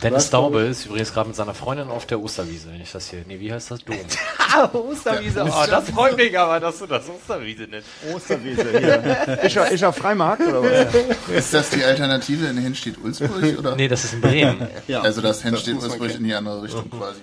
[0.00, 2.70] Dennis Daube ist übrigens gerade mit seiner Freundin auf der Osterwiese.
[2.72, 3.84] Wenn ich das hier, nee, wie heißt das?
[3.84, 3.96] Dom.
[4.54, 5.44] Ah, Osterwiese.
[5.44, 7.88] Oh, das freut mich aber, dass du das Osterwiese nennst.
[8.14, 9.38] Osterwiese hier.
[9.42, 10.94] Ist er, ist er Freimarkt oder was?
[11.34, 13.32] Ist das die Alternative in Hinstedt-Ulzburg?
[13.58, 13.76] oder?
[13.76, 14.68] Nee, das ist in Bremen.
[15.00, 15.56] also das kennen.
[15.56, 17.20] in die andere Richtung quasi.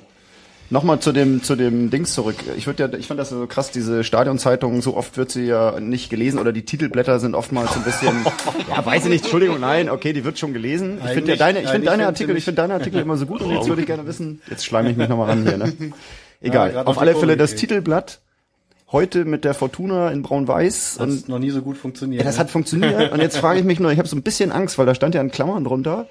[0.72, 2.36] Nochmal zu dem, zu dem Dings zurück.
[2.56, 5.80] Ich würde ja, ich fand das so krass, diese Stadionzeitung, so oft wird sie ja
[5.80, 8.24] nicht gelesen oder die Titelblätter sind oftmals ein bisschen,
[8.70, 11.00] ja, weiß ich nicht, Entschuldigung, nein, okay, die wird schon gelesen.
[11.04, 13.42] Ich finde ja deine, ich finde deine Artikel, ich finde deine Artikel immer so gut
[13.42, 15.74] und jetzt würde ich gerne wissen, jetzt schleime ich mich nochmal ran hier, ne?
[16.42, 16.72] Ja, Egal.
[16.72, 17.56] grad Auf alle Fälle das.
[17.56, 18.22] Titelblatt,
[18.94, 22.22] heute mit der Fortuna in Braun-Weiß Hat und noch nie so gut funktioniert.
[22.22, 22.40] ja, das ne?
[22.40, 24.86] hat funktioniert und jetzt frage ich mich nur, ich habe so ein bisschen Angst, weil
[24.86, 26.08] da stand ja in Klammern drunter,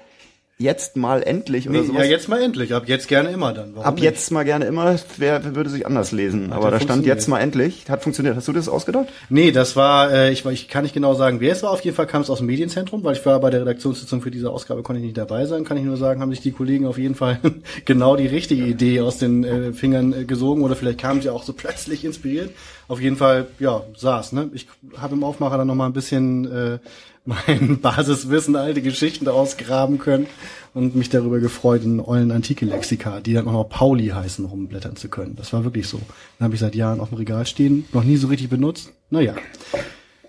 [0.61, 2.03] jetzt mal endlich oder nee, sowas.
[2.03, 2.73] ja, jetzt mal endlich.
[2.73, 3.75] Ab jetzt gerne immer dann.
[3.75, 4.03] Warum Ab nicht?
[4.03, 6.51] jetzt mal gerne immer, wer, wer würde sich anders lesen.
[6.51, 7.89] Aber ja da stand jetzt mal endlich.
[7.89, 8.35] Hat funktioniert.
[8.35, 9.07] Hast du das ausgedacht?
[9.29, 11.71] Nee, das war, äh, ich, ich kann nicht genau sagen, wer es war.
[11.71, 14.31] Auf jeden Fall kam es aus dem Medienzentrum, weil ich war bei der Redaktionssitzung für
[14.31, 15.63] diese Ausgabe, konnte ich nicht dabei sein.
[15.63, 17.39] Kann ich nur sagen, haben sich die Kollegen auf jeden Fall
[17.85, 21.43] genau die richtige Idee aus den äh, Fingern äh, gesogen oder vielleicht kamen sie auch
[21.43, 22.49] so plötzlich inspiriert.
[22.89, 24.33] Auf jeden Fall, ja, saß.
[24.33, 24.49] Ne?
[24.53, 24.67] Ich
[24.97, 26.79] habe im Aufmacher dann noch mal ein bisschen äh,
[27.29, 30.27] mein Basiswissen, alte Geschichten daraus graben können
[30.73, 34.95] und mich darüber gefreut, in ollen antike Lexika, die dann auch noch Pauli heißen, rumblättern
[34.95, 35.35] zu können.
[35.35, 35.99] Das war wirklich so.
[36.37, 38.91] Dann habe ich seit Jahren auf dem Regal stehen, noch nie so richtig benutzt.
[39.09, 39.35] Naja.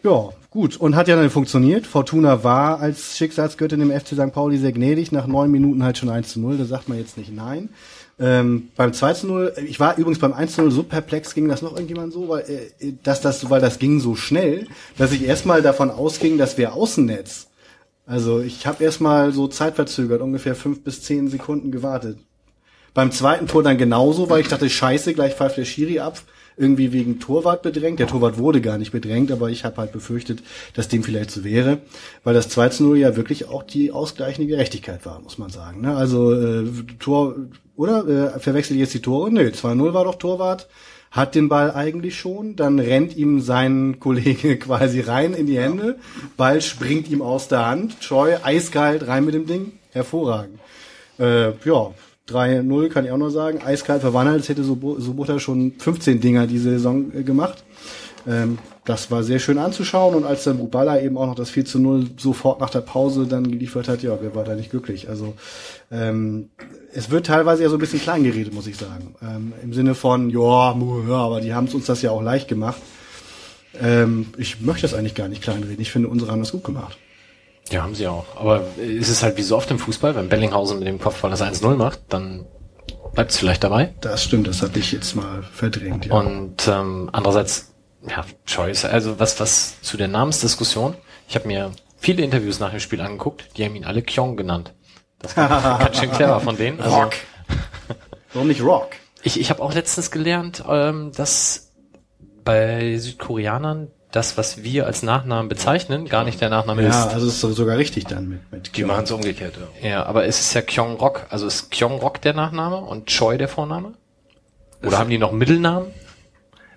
[0.03, 1.87] Ja, Gut, und hat ja dann funktioniert.
[1.87, 4.33] Fortuna war als Schicksalsgöttin im FC St.
[4.33, 7.17] Pauli sehr gnädig, nach neun Minuten halt schon 1 zu 0, da sagt man jetzt
[7.17, 7.69] nicht nein.
[8.21, 11.49] Ähm, beim 2 zu 0, ich war übrigens beim 1 zu 0 so perplex, ging
[11.49, 14.67] das noch irgendjemand so, weil, äh, dass das, weil das ging so schnell,
[14.99, 17.49] dass ich erstmal davon ausging, das wäre Außennetz.
[18.05, 22.19] Also ich habe erstmal so zeitverzögert, ungefähr fünf bis zehn Sekunden gewartet.
[22.93, 26.21] Beim zweiten Tor dann genauso, weil ich dachte, scheiße, gleich pfeift der Schiri ab
[26.61, 27.99] irgendwie wegen Torwart bedrängt.
[27.99, 30.43] Der Torwart wurde gar nicht bedrängt, aber ich habe halt befürchtet,
[30.75, 31.79] dass dem vielleicht so wäre,
[32.23, 35.81] weil das 2 zu 0 ja wirklich auch die ausgleichende Gerechtigkeit war, muss man sagen.
[35.81, 35.97] Ne?
[35.97, 36.65] Also äh,
[36.99, 37.35] Tor,
[37.77, 38.37] oder?
[38.37, 39.33] Äh, verwechsel ich jetzt die Tore?
[39.33, 40.69] Nö, 2-0 war doch Torwart
[41.11, 45.99] hat den Ball eigentlich schon, dann rennt ihm sein Kollege quasi rein in die Hände,
[46.37, 50.61] Ball springt ihm aus der Hand, Scheu, eiskalt rein mit dem Ding, hervorragend.
[51.19, 51.93] Äh, ja,
[52.31, 53.61] 3-0 kann ich auch nur sagen.
[53.65, 57.65] Eiskalt verwandelt, es hätte Sobota schon 15 Dinger diese Saison äh, gemacht.
[58.27, 61.65] Ähm, das war sehr schön anzuschauen und als dann Bubala eben auch noch das 4
[61.65, 65.09] zu 0 sofort nach der Pause dann geliefert hat, ja, wer war da nicht glücklich?
[65.09, 65.35] Also
[65.91, 66.49] ähm,
[66.93, 69.15] es wird teilweise ja so ein bisschen klein geredet, muss ich sagen.
[69.23, 72.81] Ähm, Im Sinne von, ja, aber die haben uns das ja auch leicht gemacht.
[73.81, 75.81] Ähm, ich möchte das eigentlich gar nicht kleinreden.
[75.81, 76.99] Ich finde, unsere haben das gut gemacht.
[77.71, 78.25] Ja, haben sie auch.
[78.37, 81.41] Aber ist es halt wie so oft im Fußball, wenn Bellinghausen mit dem Kopfball das
[81.41, 82.47] 1-0 macht, dann
[83.15, 83.95] bleibt es vielleicht dabei.
[84.01, 86.07] Das stimmt, das hatte ich jetzt mal verdrängt.
[86.07, 86.15] Ja.
[86.15, 87.73] Und ähm, andererseits,
[88.09, 90.97] ja, Choice, also was, was zu der Namensdiskussion,
[91.29, 94.75] ich habe mir viele Interviews nach dem Spiel angeguckt, die haben ihn alle Kyong genannt.
[95.21, 96.81] Das war ganz schön clever von denen.
[96.81, 97.13] Also, Rock.
[98.33, 98.91] Warum nicht Rock?
[99.23, 101.73] Ich, ich habe auch letztens gelernt, ähm, dass
[102.45, 106.95] bei Südkoreanern das, was wir als Nachnamen bezeichnen, gar nicht der Nachname ja, ist.
[106.97, 109.89] Ja, also ist sogar richtig dann mit, mit Die machen es umgekehrt, ja.
[109.89, 111.27] Ja, aber es ist ja Kyong Rock.
[111.31, 113.95] Also ist Kyong Rock der Nachname und Choi der Vorname?
[114.83, 115.89] Oder haben die noch Mittelnamen?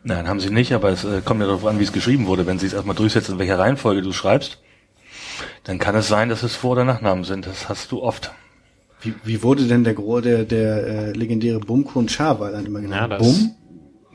[0.04, 2.46] Nein, haben sie nicht, aber es äh, kommt ja darauf an, wie es geschrieben wurde.
[2.46, 4.60] Wenn sie es erstmal durchsetzen, in welcher Reihenfolge du schreibst,
[5.64, 7.48] dann kann es sein, dass es Vor- oder Nachnamen sind.
[7.48, 8.32] Das hast du oft.
[9.02, 13.12] Wie, wie wurde denn der der, der äh, legendäre Bumkun Cha war dann immer genannt?
[13.12, 13.56] Ja, Bum?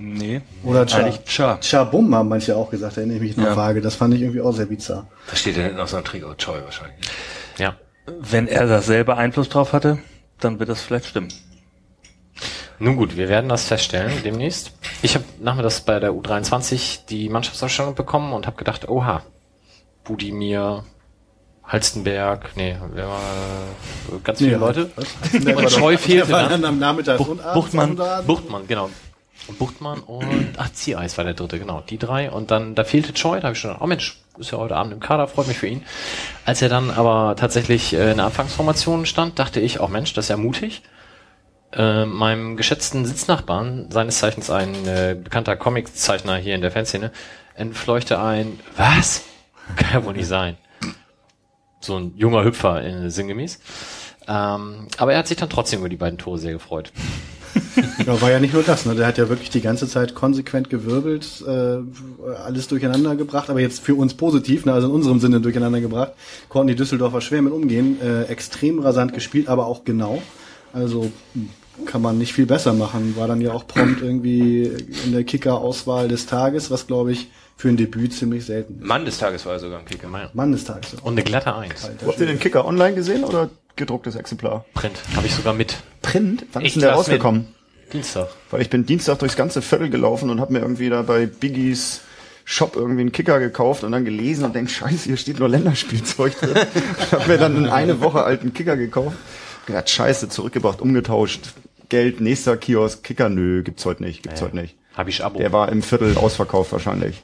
[0.00, 0.40] Nee.
[0.62, 1.10] Oder Cha.
[1.26, 1.58] Cha.
[1.60, 3.56] Cha Bum haben manche auch gesagt, erinnere ich mich noch Ja.
[3.56, 3.80] vage.
[3.80, 5.06] Das fand ich irgendwie auch sehr bizarr.
[5.28, 6.98] Da steht ja hinten auf so einem Trikot Choi wahrscheinlich.
[7.58, 7.74] Ja.
[8.06, 9.98] Wenn er da selber Einfluss drauf hatte,
[10.40, 11.28] dann wird das vielleicht stimmen.
[12.78, 14.70] Nun gut, wir werden das feststellen demnächst.
[15.02, 19.22] Ich habe nachmittags bei der U23 die Mannschaftsausstellung bekommen und habe gedacht, oha,
[20.04, 20.84] Budimir,
[21.64, 23.20] Halstenberg, nee, wer war,
[24.22, 24.90] ganz viele Nee, Leute.
[25.56, 26.64] Und Scheu fehlte dann.
[26.64, 28.88] am Nachmittag abends Buchtmann, Buchtmann, genau.
[29.58, 32.30] Buchtmann und, ach, Ziereis war der dritte, genau, die drei.
[32.30, 34.76] Und dann, da fehlte Choi, da habe ich schon gedacht, oh Mensch, ist ja heute
[34.76, 35.84] Abend im Kader, freut mich für ihn.
[36.44, 40.26] Als er dann aber tatsächlich äh, in der Anfangsformation stand, dachte ich, oh Mensch, das
[40.26, 40.82] ist ja mutig.
[41.72, 47.12] Äh, meinem geschätzten Sitznachbarn, seines Zeichens ein äh, bekannter Comiczeichner hier in der Fanszene,
[47.54, 49.24] entfleuchte ein, was?
[49.76, 50.56] Kann ja wohl nicht sein.
[51.80, 53.60] So ein junger Hüpfer, äh, sinngemäß.
[54.26, 56.92] Ähm, aber er hat sich dann trotzdem über die beiden Tore sehr gefreut.
[58.06, 58.94] Ja, war ja nicht nur das, ne?
[58.94, 61.78] Der hat ja wirklich die ganze Zeit konsequent gewirbelt, äh,
[62.44, 64.72] alles durcheinander gebracht, aber jetzt für uns positiv, ne?
[64.72, 66.12] also in unserem Sinne durcheinander gebracht,
[66.48, 70.22] konnten die Düsseldorfer schwer mit umgehen, äh, extrem rasant gespielt, aber auch genau.
[70.72, 71.50] Also hm,
[71.86, 73.14] kann man nicht viel besser machen.
[73.16, 74.64] War dann ja auch prompt irgendwie
[75.04, 78.84] in der Kicker-Auswahl des Tages, was glaube ich für ein Debüt ziemlich selten ist.
[78.84, 80.08] Mann des Tages war er sogar im Kicker.
[80.08, 80.94] Mann des Tages.
[81.02, 81.90] Und eine glatte Eins.
[82.06, 84.64] Habt ihr den Kicker online gesehen oder gedrucktes Exemplar?
[84.74, 84.96] Print.
[85.16, 85.78] Habe ich sogar mit.
[86.02, 86.44] Print?
[86.52, 87.46] Wann Ich ist denn der rausgekommen?
[87.92, 88.28] Dienstag.
[88.50, 92.02] Weil ich bin Dienstag durchs ganze Viertel gelaufen und habe mir irgendwie da bei Biggies
[92.44, 96.38] Shop irgendwie einen Kicker gekauft und dann gelesen und denk, scheiße, hier steht nur Länderspielzeug
[96.40, 96.56] drin.
[96.98, 99.16] ich habe mir dann einen eine Woche alten Kicker gekauft.
[99.66, 101.40] Gedacht, scheiße, zurückgebracht, umgetauscht.
[101.90, 104.76] Geld, nächster Kiosk, Kicker, nö, gibt's heute nicht, gibt's heute nicht.
[104.94, 105.38] Habe ich Abo.
[105.38, 107.22] Der war im Viertel ausverkauft wahrscheinlich.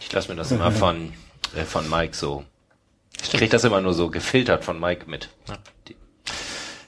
[0.00, 1.12] Ich lasse mir das immer von,
[1.56, 2.44] äh, von Mike so.
[3.22, 5.28] Ich krieg das immer nur so gefiltert von Mike mit.
[5.48, 5.52] Die-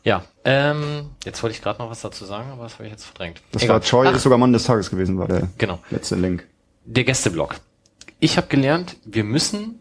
[0.03, 3.05] Ja, ähm, jetzt wollte ich gerade noch was dazu sagen, aber das habe ich jetzt
[3.05, 3.43] verdrängt.
[3.53, 3.75] Das Egal.
[3.77, 5.79] war Choi, Ach, ist sogar Mann des Tages gewesen, war der Genau.
[5.91, 6.47] letzte Link.
[6.87, 7.57] Der Gästeblock.
[8.19, 9.81] Ich habe gelernt, wir müssen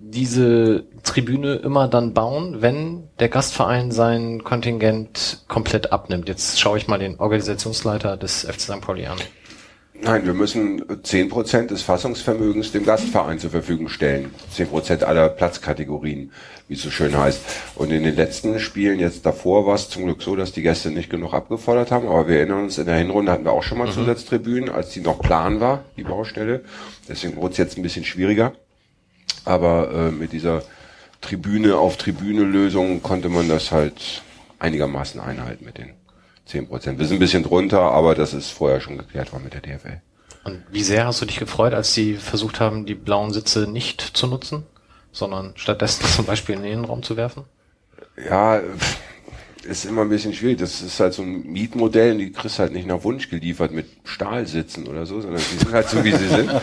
[0.00, 6.28] diese Tribüne immer dann bauen, wenn der Gastverein sein Kontingent komplett abnimmt.
[6.28, 8.80] Jetzt schaue ich mal den Organisationsleiter des FC St.
[8.80, 9.18] Pauli an.
[10.00, 14.32] Nein, wir müssen 10% des Fassungsvermögens dem Gastverein zur Verfügung stellen.
[14.54, 16.30] 10% aller Platzkategorien,
[16.68, 17.40] wie es so schön heißt.
[17.74, 20.92] Und in den letzten Spielen jetzt davor war es zum Glück so, dass die Gäste
[20.92, 22.06] nicht genug abgefordert haben.
[22.06, 25.00] Aber wir erinnern uns, in der Hinrunde hatten wir auch schon mal Zusatztribünen, als die
[25.00, 26.64] noch plan war, die Baustelle.
[27.08, 28.52] Deswegen wurde es jetzt ein bisschen schwieriger.
[29.44, 30.62] Aber äh, mit dieser
[31.20, 34.22] Tribüne auf Tribüne Lösung konnte man das halt
[34.60, 35.97] einigermaßen einhalten mit den
[36.48, 36.98] 10 Prozent.
[36.98, 40.00] Wir sind ein bisschen drunter, aber das ist vorher schon geklärt worden mit der DFL.
[40.44, 44.00] Und wie sehr hast du dich gefreut, als sie versucht haben, die blauen Sitze nicht
[44.00, 44.64] zu nutzen,
[45.12, 47.44] sondern stattdessen zum Beispiel in den Innenraum zu werfen?
[48.28, 48.60] Ja,
[49.64, 50.58] ist immer ein bisschen schwierig.
[50.58, 53.86] Das ist halt so ein Mietmodell und die kriegst halt nicht nach Wunsch geliefert mit
[54.04, 56.50] Stahlsitzen oder so, sondern die sind halt so, wie sie sind.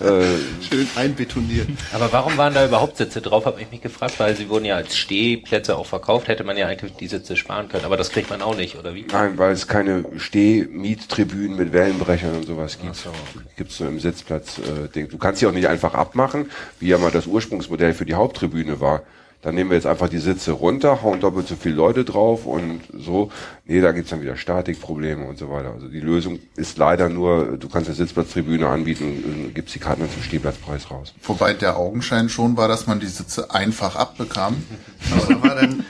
[0.00, 1.68] äh, Schön einbetoniert.
[1.92, 4.76] Aber warum waren da überhaupt Sitze drauf, habe ich mich gefragt, weil sie wurden ja
[4.76, 8.30] als Stehplätze auch verkauft, hätte man ja eigentlich die Sitze sparen können, aber das kriegt
[8.30, 9.06] man auch nicht, oder wie?
[9.10, 12.96] Nein, weil es keine Steh-Miettribünen mit Wellenbrechern und sowas gibt.
[12.96, 13.10] So.
[13.56, 15.08] Gibt's nur im Sitzplatz äh, Ding.
[15.08, 18.80] Du kannst sie auch nicht einfach abmachen, wie ja mal das Ursprungsmodell für die Haupttribüne
[18.80, 19.02] war.
[19.46, 22.80] Dann nehmen wir jetzt einfach die Sitze runter, hauen doppelt so viele Leute drauf und
[22.92, 23.30] so.
[23.64, 25.70] Nee, da gibt's dann wieder Statikprobleme und so weiter.
[25.70, 30.10] Also die Lösung ist leider nur, du kannst eine Sitzplatztribüne anbieten und gibst die Karten
[30.10, 31.14] zum Stehplatzpreis raus.
[31.22, 34.56] Wobei der Augenschein schon war, dass man die Sitze einfach abbekam.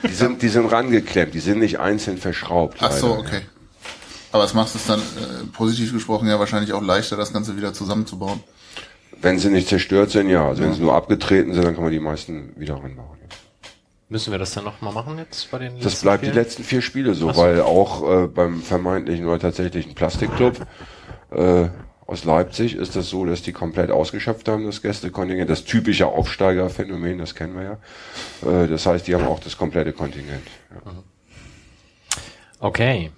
[0.07, 2.77] Die sind, die sind rangeklemmt, die sind nicht einzeln verschraubt.
[2.79, 3.19] Ach so, leider.
[3.21, 3.41] okay.
[4.33, 7.73] Aber es macht es dann äh, positiv gesprochen ja wahrscheinlich auch leichter, das Ganze wieder
[7.73, 8.43] zusammenzubauen.
[9.19, 10.47] Wenn sie nicht zerstört sind, ja.
[10.47, 13.17] Also wenn sie nur abgetreten sind, dann kann man die meisten wieder ranbauen.
[14.09, 16.43] Müssen wir das dann nochmal machen jetzt bei den Das bleibt die Spielen?
[16.43, 17.41] letzten vier Spiele so, so.
[17.41, 20.65] weil auch äh, beim vermeintlichen oder tatsächlichen Plastikclub
[21.31, 21.67] äh,
[22.05, 25.49] aus Leipzig ist das so, dass die komplett ausgeschöpft haben, das Gästekontingent.
[25.49, 27.63] Das typische Aufsteigerphänomen, das kennen wir
[28.43, 28.63] ja.
[28.63, 30.47] Äh, das heißt, die haben auch das komplette Kontingent.
[30.85, 30.91] Ja.
[32.59, 33.11] Okay.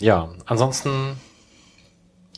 [0.00, 1.16] Ja, ansonsten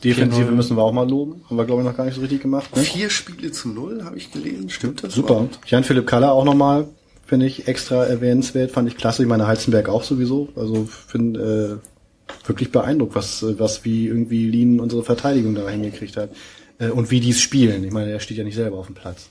[0.03, 0.51] Defensive 4-0.
[0.51, 1.43] müssen wir auch mal loben.
[1.49, 2.75] Haben wir, glaube ich, noch gar nicht so richtig gemacht.
[2.75, 2.83] Ne?
[2.83, 4.69] vier Spiele zu null, habe ich gelesen.
[4.69, 5.13] Stimmt das?
[5.13, 5.47] Super.
[5.65, 6.87] Jan-Philipp Kaller auch nochmal,
[7.27, 8.71] finde ich, extra erwähnenswert.
[8.71, 9.21] Fand ich klasse.
[9.21, 10.49] Ich meine, Heizenberg auch sowieso.
[10.55, 16.31] Also finde äh, wirklich beeindruckt, was, was wie irgendwie Lien unsere Verteidigung da hingekriegt hat.
[16.79, 17.83] Äh, und wie die es spielen.
[17.83, 19.29] Ich meine, er steht ja nicht selber auf dem Platz.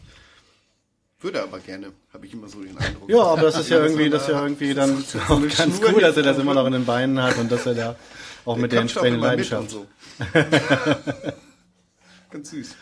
[1.20, 3.08] Würde aber gerne, habe ich immer so den Eindruck.
[3.08, 6.16] Ja, aber das ist ja irgendwie, das ist ja irgendwie dann eine ganz cool, dass
[6.16, 7.96] er das immer noch in den Beinen hat und dass er da
[8.44, 9.70] auch mit der Kämpft auch entsprechenden mit Leidenschaft.
[9.70, 9.86] so.
[12.30, 12.76] Ganz süß.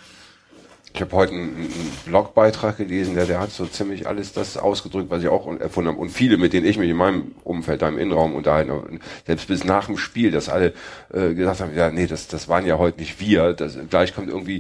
[0.97, 5.11] Ich habe heute einen, einen Blogbeitrag gelesen, der, der hat so ziemlich alles das ausgedrückt,
[5.11, 6.01] was ich auch erfunden habe.
[6.01, 9.49] Und viele, mit denen ich mich in meinem Umfeld, da im Innenraum unterhalten habe, selbst
[9.49, 10.73] bis nach dem Spiel, dass alle
[11.13, 13.55] äh, gesagt haben, ja, nee, das, das waren ja heute nicht wir.
[13.55, 14.59] Das, gleich kommt irgendwie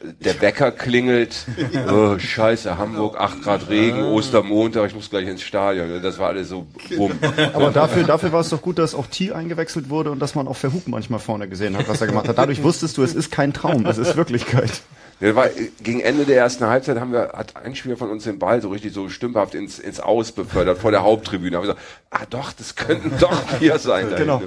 [0.00, 1.46] äh, der Wecker klingelt,
[1.88, 6.02] oh, scheiße, Hamburg, 8 Grad Regen, Ostermontag, ich muss gleich ins Stadion.
[6.02, 7.12] Das war alles so bumm.
[7.52, 10.48] Aber dafür, dafür war es doch gut, dass auch T eingewechselt wurde und dass man
[10.48, 12.38] auch Verhug manchmal vorne gesehen hat, was er gemacht hat.
[12.38, 14.82] Dadurch wusstest du, es ist kein Traum, es ist Wirklichkeit.
[15.18, 15.48] Ja, war,
[15.82, 18.68] gegen Ende der ersten Halbzeit haben wir, hat ein Spieler von uns den Ball so
[18.68, 21.56] richtig so stümperhaft ins, ins Aus befördert, vor der Haupttribüne.
[21.56, 24.08] Haben wir gesagt, ah doch, das könnten doch wir sein.
[24.16, 24.42] Genau.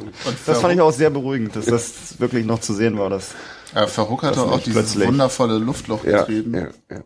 [0.45, 3.09] Das fand ich auch sehr beruhigend, dass das wirklich noch zu sehen war.
[3.09, 3.29] Dass
[3.73, 5.07] Ja, Verhook hat auch dieses plötzlich.
[5.07, 6.53] wundervolle Luftloch Ja, getrieben.
[6.53, 7.01] ja, ja.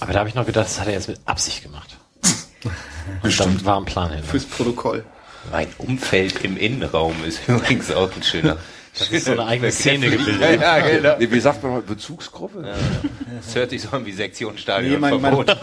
[0.00, 1.98] Aber da habe ich noch gedacht, das hat er jetzt mit Absicht gemacht.
[3.22, 4.22] Und dann war ein Plan hin.
[4.22, 5.04] Fürs Protokoll.
[5.50, 8.56] Mein Umfeld im Innenraum ist übrigens auch ein schöner.
[8.96, 10.40] Das ist so eine eigene Szene gebildet.
[10.60, 11.16] Ja, ja, genau.
[11.18, 12.64] Nee, wie sagt man heute, Bezugsgruppe?
[13.44, 15.00] Das hört sich so an wie Nee, Sektionsstadion.
[15.00, 15.56] mein- mein- Verbot.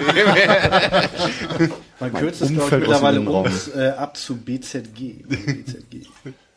[1.99, 5.23] Man kürzt es, glaube mittlerweile um äh, ab zu BZG.
[5.29, 6.07] BZG.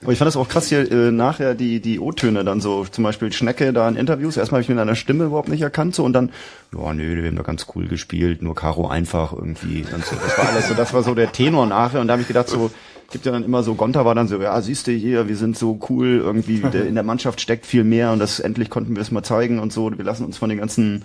[0.02, 3.04] Aber ich fand das auch krass hier äh, nachher die die O-Töne dann so, zum
[3.04, 4.36] Beispiel Schnecke da in Interviews.
[4.36, 6.30] Erstmal habe ich mit einer Stimme überhaupt nicht erkannt so und dann,
[6.76, 10.16] ja nö, wir haben da ganz cool gespielt, nur Caro einfach irgendwie und so.
[10.16, 12.48] Das war alles so, das war so der Tenor nachher und da habe ich gedacht
[12.48, 12.70] so,
[13.14, 15.56] gibt ja dann immer so, Gonta war dann so, ja siehst du hier, wir sind
[15.56, 19.02] so cool, irgendwie der, in der Mannschaft steckt viel mehr und das endlich konnten wir
[19.02, 19.96] es mal zeigen und so.
[19.96, 21.04] Wir lassen uns von den ganzen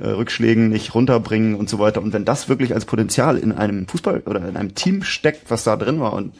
[0.00, 2.00] äh, Rückschlägen nicht runterbringen und so weiter.
[2.00, 5.64] Und wenn das wirklich als Potenzial in einem Fußball oder in einem Team steckt, was
[5.64, 6.32] da drin war und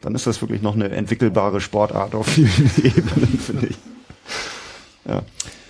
[0.00, 2.50] dann ist das wirklich noch eine entwickelbare Sportart auf vielen
[2.82, 3.76] Ebenen, finde ich.
[5.06, 5.22] Ja,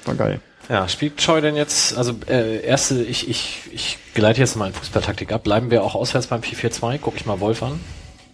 [0.07, 0.41] war geil.
[0.71, 4.73] Ja, spielt Choi denn jetzt, also äh, erste, ich, ich, ich geleite jetzt mal in
[4.73, 5.43] Fußballtaktik ab.
[5.43, 6.99] Bleiben wir auch auswärts beim 4-4-2?
[7.03, 7.79] Guck ich mal Wolf an.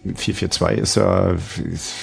[0.05, 1.93] 4-4-2 ist ja, ist,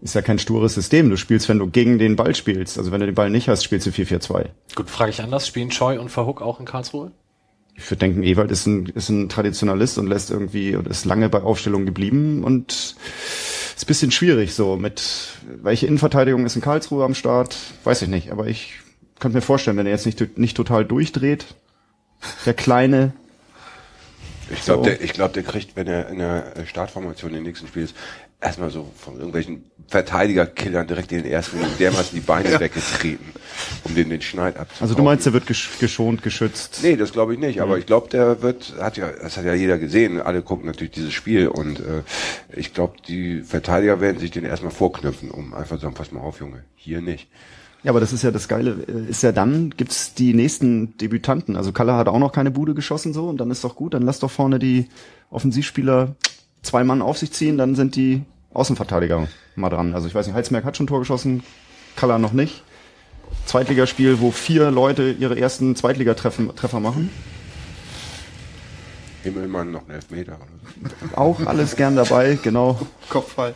[0.00, 1.10] ist ja kein stures System.
[1.10, 2.78] Du spielst, wenn du gegen den Ball spielst.
[2.78, 4.46] Also wenn du den Ball nicht hast, spielst du 4-4-2.
[4.74, 5.46] Gut, frage ich anders.
[5.46, 7.12] Spielen Choi und Verhook auch in Karlsruhe?
[7.74, 11.28] Ich würde denken, Ewald ist ein, ist ein Traditionalist und lässt irgendwie, und ist lange
[11.28, 12.96] bei Aufstellung geblieben und ist
[13.82, 15.28] ein bisschen schwierig so mit,
[15.62, 17.56] welche Innenverteidigung ist in Karlsruhe am Start?
[17.84, 18.78] Weiß ich nicht, aber ich
[19.18, 21.46] könnte mir vorstellen, wenn er jetzt nicht, nicht total durchdreht,
[22.46, 23.12] der Kleine,
[24.50, 24.90] Ich glaube, So.
[24.90, 27.94] der, ich glaub, der kriegt, wenn er in der Startformation im nächsten Spiel ist,
[28.40, 33.32] erstmal so von irgendwelchen Verteidigerkillern direkt in den ersten Minuten dermaßen die Beine weggetreten,
[33.84, 34.82] um den den Schneid abzubauen.
[34.82, 36.80] also du meinst, er wird gesch geschont, geschützt?
[36.82, 37.60] Nee, das glaube ich nicht.
[37.60, 40.20] Aber ich glaube, der wird, hat ja, das hat ja jeder gesehen.
[40.20, 42.02] Alle gucken natürlich dieses Spiel und äh,
[42.54, 46.20] ich glaube, die Verteidiger werden sich den erstmal vorknüpfen, um einfach zu sagen, pass mal
[46.20, 47.28] auf, Junge, hier nicht.
[47.86, 51.54] Ja, aber das ist ja das Geile, äh, ist ja dann, gibt's die nächsten Debütanten.
[51.54, 54.02] Also Kalle hat auch noch keine Bude geschossen so und dann ist doch gut, dann
[54.02, 54.88] lass doch vorne die
[55.30, 56.16] Offensivspieler
[56.62, 59.94] zwei Mann auf sich ziehen, dann sind die Außenverteidiger mal dran.
[59.94, 61.44] Also ich weiß nicht, Heitzmerk hat schon ein Tor geschossen,
[61.94, 62.64] Kalle noch nicht.
[63.44, 67.10] Zweitligaspiel, wo vier Leute ihre ersten Zweitligatreffer Treffer machen.
[69.22, 70.38] Himmelmann noch einen Elfmeter.
[71.14, 72.80] Auch alles gern dabei, genau.
[73.08, 73.54] Kopfball.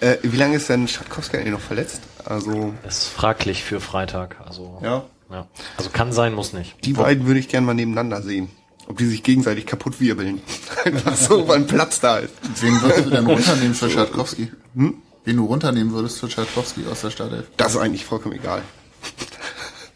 [0.00, 2.00] Äh, wie lange ist denn Schatkowski eigentlich noch verletzt?
[2.24, 4.36] Also, Das ist fraglich für Freitag.
[4.44, 5.04] Also, ja.
[5.30, 5.46] ja.
[5.76, 6.74] Also kann sein, muss nicht.
[6.84, 8.50] Die beiden würde ich gerne mal nebeneinander sehen.
[8.86, 10.42] Ob die sich gegenseitig kaputt wirbeln.
[10.84, 12.34] Einfach so, weil ein Platz da ist.
[12.60, 14.52] Wen würdest du denn runternehmen für Schatkowski?
[14.74, 15.02] Hm?
[15.24, 17.46] Wen du runternehmen würdest für Schatkowski aus der Startelf?
[17.56, 18.62] Das ist eigentlich vollkommen egal.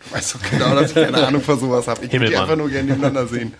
[0.08, 2.02] Du weißt doch genau, dass ich keine Ahnung von sowas habe.
[2.02, 3.52] Ich würde die einfach nur gerne nebeneinander sehen.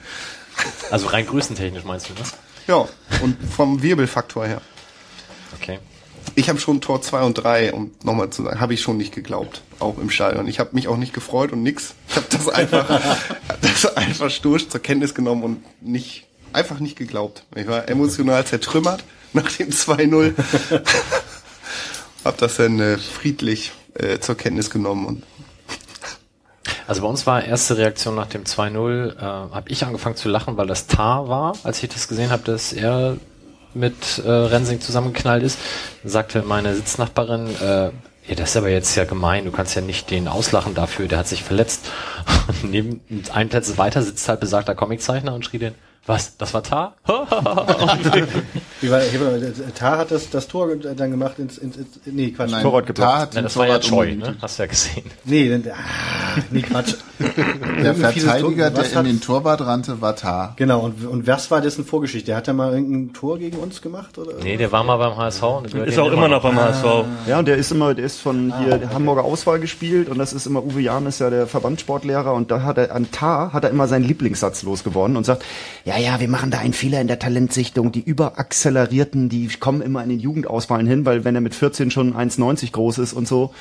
[0.91, 2.21] Also rein größentechnisch meinst du, ne?
[2.67, 2.89] Ja,
[3.23, 4.63] und vom Wirbelfaktor her.
[5.61, 5.79] Okay.
[6.39, 9.13] Ich habe schon Tor 2 und 3, um nochmal zu sagen, habe ich schon nicht
[9.13, 10.47] geglaubt, auch im Stadion.
[10.47, 11.95] Ich habe mich auch nicht gefreut und nix.
[12.09, 12.89] Ich habe das einfach,
[13.61, 17.43] das einfach sturz zur Kenntnis genommen und nicht, einfach nicht geglaubt.
[17.57, 20.35] Ich war emotional zertrümmert nach dem 2-0.
[22.25, 25.25] hab das dann äh, friedlich äh, zur Kenntnis genommen und
[26.87, 30.57] Also bei uns war erste Reaktion nach dem 2-0, äh, habe ich angefangen zu lachen,
[30.57, 33.17] weil das Tar war, als ich das gesehen habe, dass er
[33.79, 35.59] mit äh, Rensing zusammengeknallt ist.
[36.05, 37.91] Sagte meine Sitznachbarin, äh,
[38.29, 41.19] ja, das ist aber jetzt ja gemein, du kannst ja nicht den auslachen dafür, der
[41.19, 41.87] hat sich verletzt.
[42.49, 43.01] Und neben
[43.33, 46.95] ein Plätze weiter sitzt halt besagter Comiczeichner und schrie den, was, das war Tar?
[48.81, 52.31] Wie war, hier war- Tar hat das, das Tor dann gemacht ins, ins, ins nee,
[52.31, 52.51] Quatsch.
[52.51, 53.11] Nein, Torwart geblockt.
[53.11, 54.37] da hat Nein, das war ja Choi, ne?
[54.41, 55.05] Hast du ja gesehen.
[55.25, 56.95] Nee, dann, ah, nee, Quatsch.
[57.83, 60.53] Der Verteidiger, der in den Torwart rannte, war Tar.
[60.57, 62.27] Genau, und, und was war dessen Vorgeschichte?
[62.27, 64.35] Der hat ja mal irgendein Tor gegen uns gemacht, oder?
[64.43, 65.43] Nee, der war mal beim HSV.
[65.43, 66.85] Und Ist auch immer noch beim HSV.
[67.27, 70.33] Ja, und der ist immer, der ist von hier der Hamburger Auswahl gespielt und das
[70.33, 73.65] ist immer, Uwe Jahn ist ja der Verbandssportlehrer und da hat er an Tar hat
[73.65, 75.45] er immer seinen Lieblingssatz losgeworden und sagt,
[75.85, 78.01] ja, ja, wir machen da einen Fehler in der Talentsichtung, die
[78.69, 82.73] überaccelerierten, die kommen immer in den Jugendauswahlen hin, weil wenn er mit 14 schon 1,90
[82.73, 83.53] groß ist und so,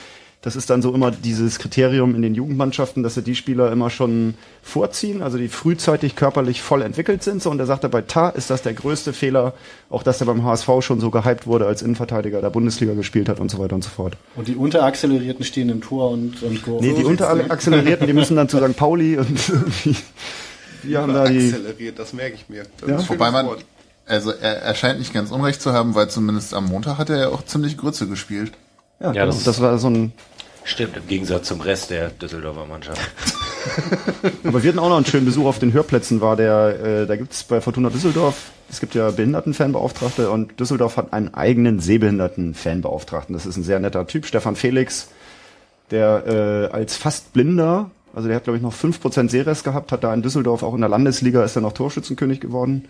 [0.44, 3.90] das ist dann so immer dieses Kriterium in den Jugendmannschaften, dass sie die Spieler immer
[3.90, 7.42] schon vorziehen, also die frühzeitig körperlich voll entwickelt sind.
[7.42, 9.54] So, und er sagte, bei Tar ist das der größte Fehler,
[9.90, 13.40] auch dass er beim HSV schon so gehypt wurde, als Innenverteidiger der Bundesliga gespielt hat
[13.40, 14.16] und so weiter und so fort.
[14.36, 16.82] Und die Unteraccelerierten stehen im Tor und, und Tor.
[16.82, 18.78] Nee, die Unteraccelerierten, die müssen dann zu St.
[18.78, 19.52] Pauli und
[20.84, 22.64] wir haben da die, akzeleriert, das merke ich mir.
[22.80, 23.10] Das Ja.
[23.10, 23.66] Wobei man, Wort.
[24.08, 27.18] Also er, er scheint nicht ganz unrecht zu haben, weil zumindest am Montag hat er
[27.20, 28.52] ja auch ziemlich Grütze gespielt.
[29.00, 30.14] ja, Ja, genau, das- das war so ein,
[30.64, 33.00] Stimmt, im Gegensatz zum Rest der Düsseldorfer Mannschaft.
[34.44, 37.16] aber wir hatten auch noch einen schönen Besuch auf den Hörplätzen, war der, äh, da
[37.16, 43.34] gibt's bei Fortuna Düsseldorf, es gibt ja Behindertenfanbeauftragte und Düsseldorf hat einen eigenen Sehbehindertenfanbeauftragten.
[43.34, 45.08] Das ist ein sehr netter Typ, Stefan Felix,
[45.92, 50.04] der äh, als fast Blinder, also der hat glaube ich noch 5% Sehrest gehabt, hat
[50.04, 52.90] da in Düsseldorf auch in der Landesliga, ist er noch Torschützenkönig geworden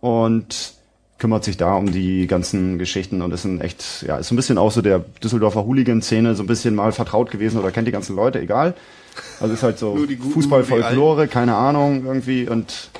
[0.00, 0.74] und
[1.18, 4.36] kümmert sich da um die ganzen Geschichten und ist ein echt, ja, ist so ein
[4.36, 7.92] bisschen auch so der Düsseldorfer Hooligan-Szene, so ein bisschen mal vertraut gewesen oder kennt die
[7.92, 8.74] ganzen Leute, egal.
[9.40, 9.96] Also ist halt so
[10.34, 12.90] Fußball-Folklore, keine Ahnung, irgendwie und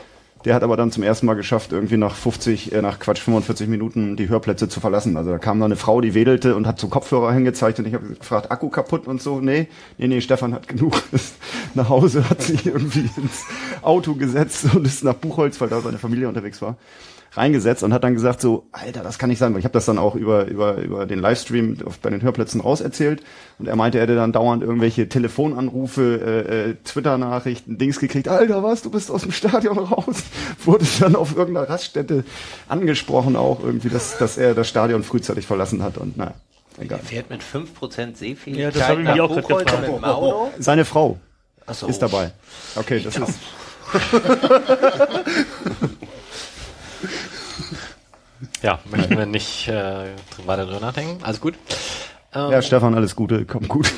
[0.46, 3.66] der hat aber dann zum ersten Mal geschafft, irgendwie nach 50, äh, nach Quatsch 45
[3.66, 5.16] Minuten die Hörplätze zu verlassen.
[5.16, 7.94] Also da kam da eine Frau, die wedelte und hat zum Kopfhörer hingezeigt und ich
[7.94, 9.40] habe gefragt, Akku kaputt und so.
[9.40, 9.66] Nee,
[9.98, 11.02] nee, nee, Stefan hat genug.
[11.74, 13.44] Nach Hause hat sich irgendwie ins
[13.82, 16.76] Auto gesetzt und ist nach Buchholz, weil da seine Familie unterwegs war,
[17.36, 19.84] reingesetzt und hat dann gesagt so, Alter, das kann nicht sein, weil ich habe das
[19.84, 23.22] dann auch über über über den Livestream auf, bei den Hörplätzen rauserzählt
[23.58, 28.28] und er meinte, er hätte dann dauernd irgendwelche Telefonanrufe, äh, äh, Twitter-Nachrichten, Dings gekriegt.
[28.28, 30.22] Alter, was, du bist aus dem Stadion raus?
[30.64, 32.24] Wurde dann auf irgendeiner Raststätte
[32.68, 36.34] angesprochen auch irgendwie, dass dass er das Stadion frühzeitig verlassen hat und naja,
[36.78, 37.00] egal.
[37.02, 39.88] Er fährt mit 5% Sehfähigkeit Ja, das hab ich nach auch Buchholz gefragt.
[39.88, 40.50] mit dem Auto.
[40.58, 41.18] Seine Frau
[41.72, 41.86] so.
[41.86, 42.32] ist dabei.
[42.76, 43.38] Okay, das ist
[48.66, 50.06] Ja, möchten wir nicht äh,
[50.44, 51.22] weiter drüber nachdenken.
[51.22, 51.54] Alles gut.
[52.34, 53.92] Ähm, ja, Stefan, alles Gute, kommt gut.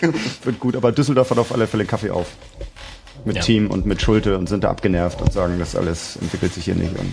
[0.44, 2.26] Wird gut, aber Düsseldorf hat auf alle Fälle Kaffee auf.
[3.24, 3.42] Mit Ja.
[3.42, 6.74] Team und mit Schulte und sind da abgenervt und sagen, das alles entwickelt sich hier
[6.74, 6.92] nicht.
[6.98, 7.10] Und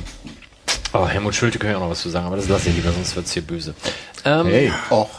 [0.91, 2.91] Oh, Helmut Schulte können ja auch noch was zu sagen, aber das lasse ich lieber,
[2.91, 3.74] sonst wird's hier böse.
[4.26, 5.10] Ähm, hey, Och,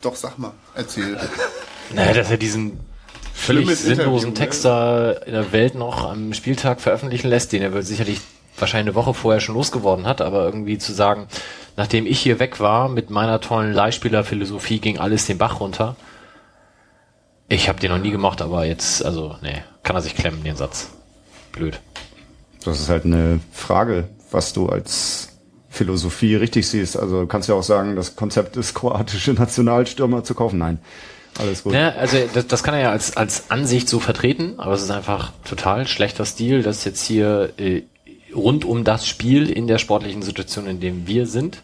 [0.00, 0.52] Doch, sag mal.
[0.74, 1.18] erzähl.
[1.94, 2.80] Naja, dass er diesen
[3.34, 7.60] völlig Schlimmes sinnlosen Interview, Text da in der Welt noch am Spieltag veröffentlichen lässt, den
[7.60, 8.20] er wohl sicherlich
[8.56, 11.26] wahrscheinlich eine Woche vorher schon losgeworden hat, aber irgendwie zu sagen,
[11.76, 15.96] nachdem ich hier weg war mit meiner tollen Leihspielerphilosophie ging alles den Bach runter.
[17.48, 20.56] Ich habe den noch nie gemacht, aber jetzt, also, nee, kann er sich klemmen, den
[20.56, 20.90] Satz.
[21.52, 21.80] Blöd.
[22.64, 25.28] das ist halt eine Frage, was du als
[25.68, 26.98] Philosophie richtig siehst.
[26.98, 30.58] Also du kannst ja auch sagen, das Konzept ist, kroatische Nationalstürmer zu kaufen.
[30.58, 30.78] Nein,
[31.38, 31.74] alles gut.
[31.74, 34.90] Ja, also das, das kann er ja als, als Ansicht so vertreten, aber es ist
[34.90, 37.82] einfach total schlechter Stil, dass jetzt hier äh,
[38.34, 41.62] rund um das Spiel in der sportlichen Situation, in dem wir sind,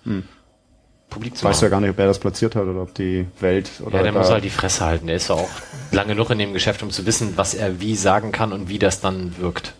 [1.11, 3.27] publik zu Weißt du ja gar nicht, ob er das platziert hat oder ob die
[3.41, 5.07] Welt oder Ja, der muss halt die Fresse halten.
[5.07, 5.49] Der ist ja auch
[5.93, 8.79] lang genug in dem Geschäft, um zu wissen, was er wie sagen kann und wie
[8.79, 9.73] das dann wirkt.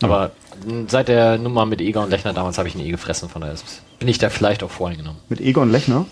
[0.00, 0.30] Aber
[0.66, 3.40] mh, seit der Nummer mit Eger und Lechner damals habe ich ihn eh gefressen, von
[3.40, 5.20] daher ist- bin ich da vielleicht auch voreingenommen.
[5.28, 6.06] mit Egon Lechner.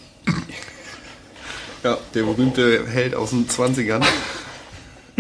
[1.83, 4.05] Ja, der berühmte Held aus den 20ern.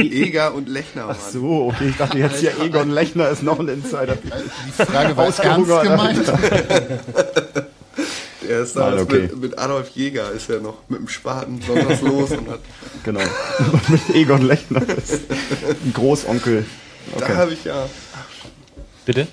[0.00, 1.06] Eger und Lechner.
[1.06, 1.16] Mann.
[1.32, 4.16] So, okay, ich dachte jetzt hier Egon Lechner ist noch ein Insider.
[4.16, 6.20] Die Frage war ernst gemeint.
[8.48, 9.20] Der ist da Nein, okay.
[9.22, 12.58] mit, mit Adolf Jäger ist er noch mit dem Spaten sonntags los und hat,
[13.04, 13.20] Genau.
[13.88, 14.80] mit Egon Lechner.
[14.80, 16.64] Ein Großonkel.
[17.16, 17.34] da Okay.
[17.36, 17.88] habe ich ja
[19.04, 19.28] Bitte?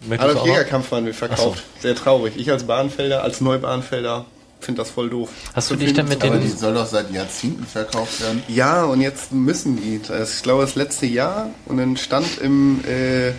[0.00, 0.52] Möchtest Adolf auch noch?
[0.54, 1.62] Jäger Kampfbahn wird verkauft.
[1.80, 2.34] Sehr traurig.
[2.36, 4.24] Ich als Bahnfelder, als Neubahnfelder
[4.60, 5.30] finde das voll doof.
[5.54, 8.42] Hast du dich dann mit Aber den die soll doch seit Jahrzehnten verkauft werden.
[8.48, 10.00] Ja, und jetzt müssen die.
[10.06, 13.32] Das, ich glaube, das letzte Jahr und dann stand im, äh,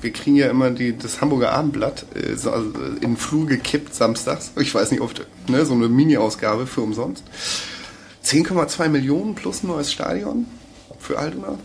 [0.00, 3.94] wir kriegen ja immer die, das Hamburger Abendblatt äh, so, also in den Flur gekippt
[3.94, 4.52] samstags.
[4.58, 7.24] Ich weiß nicht, oft, ne, so eine Mini-Ausgabe für umsonst.
[8.24, 10.46] 10,2 Millionen plus ein neues Stadion
[10.98, 11.58] für Altona.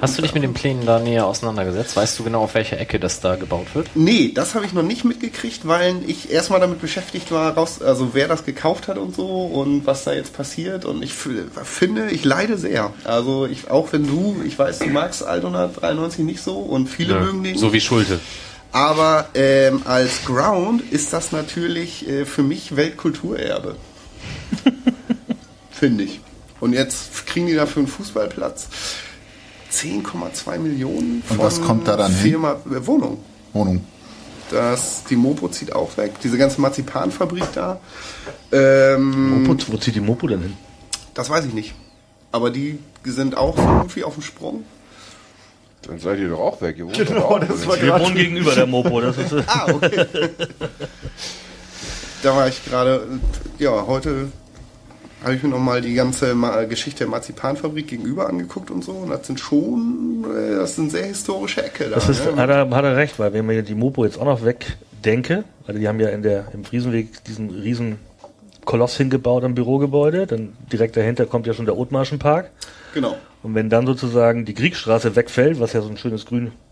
[0.00, 1.96] Hast du dich mit den Plänen da näher auseinandergesetzt?
[1.96, 3.88] Weißt du genau, auf welcher Ecke das da gebaut wird?
[3.94, 8.10] Nee, das habe ich noch nicht mitgekriegt, weil ich erstmal damit beschäftigt war, raus, also
[8.12, 10.84] wer das gekauft hat und so und was da jetzt passiert.
[10.84, 12.92] Und ich finde, ich leide sehr.
[13.04, 17.20] Also ich, auch wenn du, ich weiß, du magst Altona 93 nicht so und viele
[17.20, 17.58] mögen den.
[17.58, 18.20] So wie Schulte.
[18.72, 23.76] Aber ähm, als Ground ist das natürlich äh, für mich Weltkulturerbe.
[25.70, 26.20] Finde ich.
[26.60, 28.68] Und jetzt kriegen die dafür einen Fußballplatz
[29.72, 32.30] 10,2 Millionen Und was kommt da dann hin?
[32.32, 33.18] Firma, äh, Wohnung.
[33.52, 33.84] Wohnung.
[34.50, 36.14] Das, die Mopo zieht auch weg.
[36.22, 37.80] Diese ganze Marzipanfabrik da.
[38.50, 40.56] Ähm, Mopo, wo zieht die Mopo denn hin?
[41.14, 41.74] das weiß ich nicht.
[42.32, 44.64] Aber die sind auch so irgendwie auf dem Sprung.
[45.82, 46.76] Dann seid ihr doch auch weg.
[46.78, 47.80] Ihr wohnt Genau, doch auch, das war?
[47.80, 49.00] Wir wohnen gegenüber der Mopo.
[49.00, 50.06] Das ist, Ah, okay.
[52.22, 53.06] da war ich gerade,
[53.58, 54.28] ja, heute
[55.22, 56.34] habe ich mir nochmal die ganze
[56.68, 58.92] Geschichte der Marzipanfabrik gegenüber angeguckt und so.
[58.92, 61.96] Und das sind schon, äh, das sind sehr historische Ecke da.
[61.96, 62.36] das ist, ne?
[62.36, 65.78] hat, er, hat er recht, weil wenn man die Mopo jetzt auch noch wegdenke, weil
[65.78, 67.98] die haben ja in der, im Friesenweg diesen riesen
[68.64, 72.50] Koloss hingebaut am Bürogebäude, dann direkt dahinter kommt ja schon der Othmarschenpark.
[72.94, 73.16] Genau.
[73.42, 76.24] Und wenn dann sozusagen die Kriegstraße wegfällt, was ja so ein schönes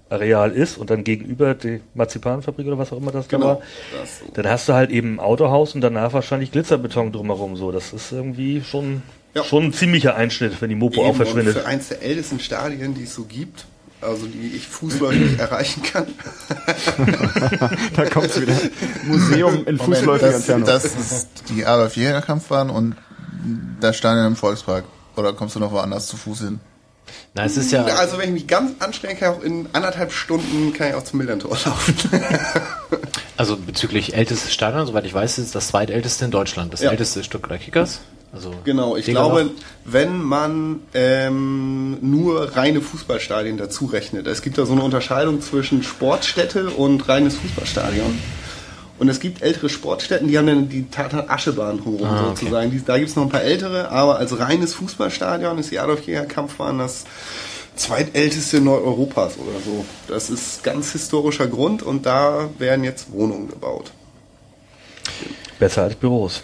[0.09, 3.49] Grünareal ist, und dann gegenüber die Marzipanfabrik oder was auch immer das da Genau.
[3.49, 3.61] war,
[4.01, 7.57] Das, dann hast du halt eben ein Autohaus und danach wahrscheinlich Glitzerbeton drumherum.
[7.57, 9.03] So, das ist irgendwie schon,
[9.35, 9.45] Ja.
[9.45, 11.59] schon ein ziemlicher Einschnitt, wenn die Mopo auch Eben, und verschwindet.
[11.59, 13.67] für eins der ältesten Stadien, die es so gibt,
[14.01, 16.07] also die ich fußläufig erreichen kann.
[17.97, 18.55] Da kommt's wieder.
[19.07, 20.67] Museum in fußläufiger das, Entfernung.
[20.67, 22.97] das ist die Adolf Jäger Kampfbahn und
[23.81, 24.85] das Stadion im Volkspark.
[25.17, 26.61] Oder kommst du noch woanders zu Fuß hin?
[27.35, 27.85] Na, es ist ja.
[27.85, 31.05] Also wenn ich mich ganz anstrenge, kann ich auch in anderthalb Stunden kann ich auch
[31.05, 31.95] zum Millantor laufen.
[33.37, 36.73] Also bezüglich ältestes Stadion, soweit ich weiß, ist es das zweitälteste in Deutschland.
[36.73, 36.91] Das Ja.
[36.91, 38.01] älteste Stück der Kickers.
[38.33, 39.35] Also Genau, ich Degerloch.
[39.37, 39.51] glaube,
[39.85, 44.27] wenn man ähm, nur reine Fußballstadien dazu rechnet.
[44.27, 48.19] Es gibt da so eine Unterscheidung zwischen Sportstätte und reines Fußballstadion.
[48.99, 52.41] Und es gibt ältere Sportstätten, die haben dann die Tatan Aschebahn drumherum Ah, okay.
[52.41, 52.71] sozusagen.
[52.73, 56.03] Die, da gibt es noch ein paar ältere, aber als reines Fußballstadion ist die Adolf
[56.07, 57.05] Jäger Kampfbahn das
[57.77, 59.85] zweitälteste Nordeuropas oder so.
[60.09, 63.93] Das ist ganz historischer Grund und da werden jetzt Wohnungen gebaut.
[65.61, 66.43] Besser als Büros.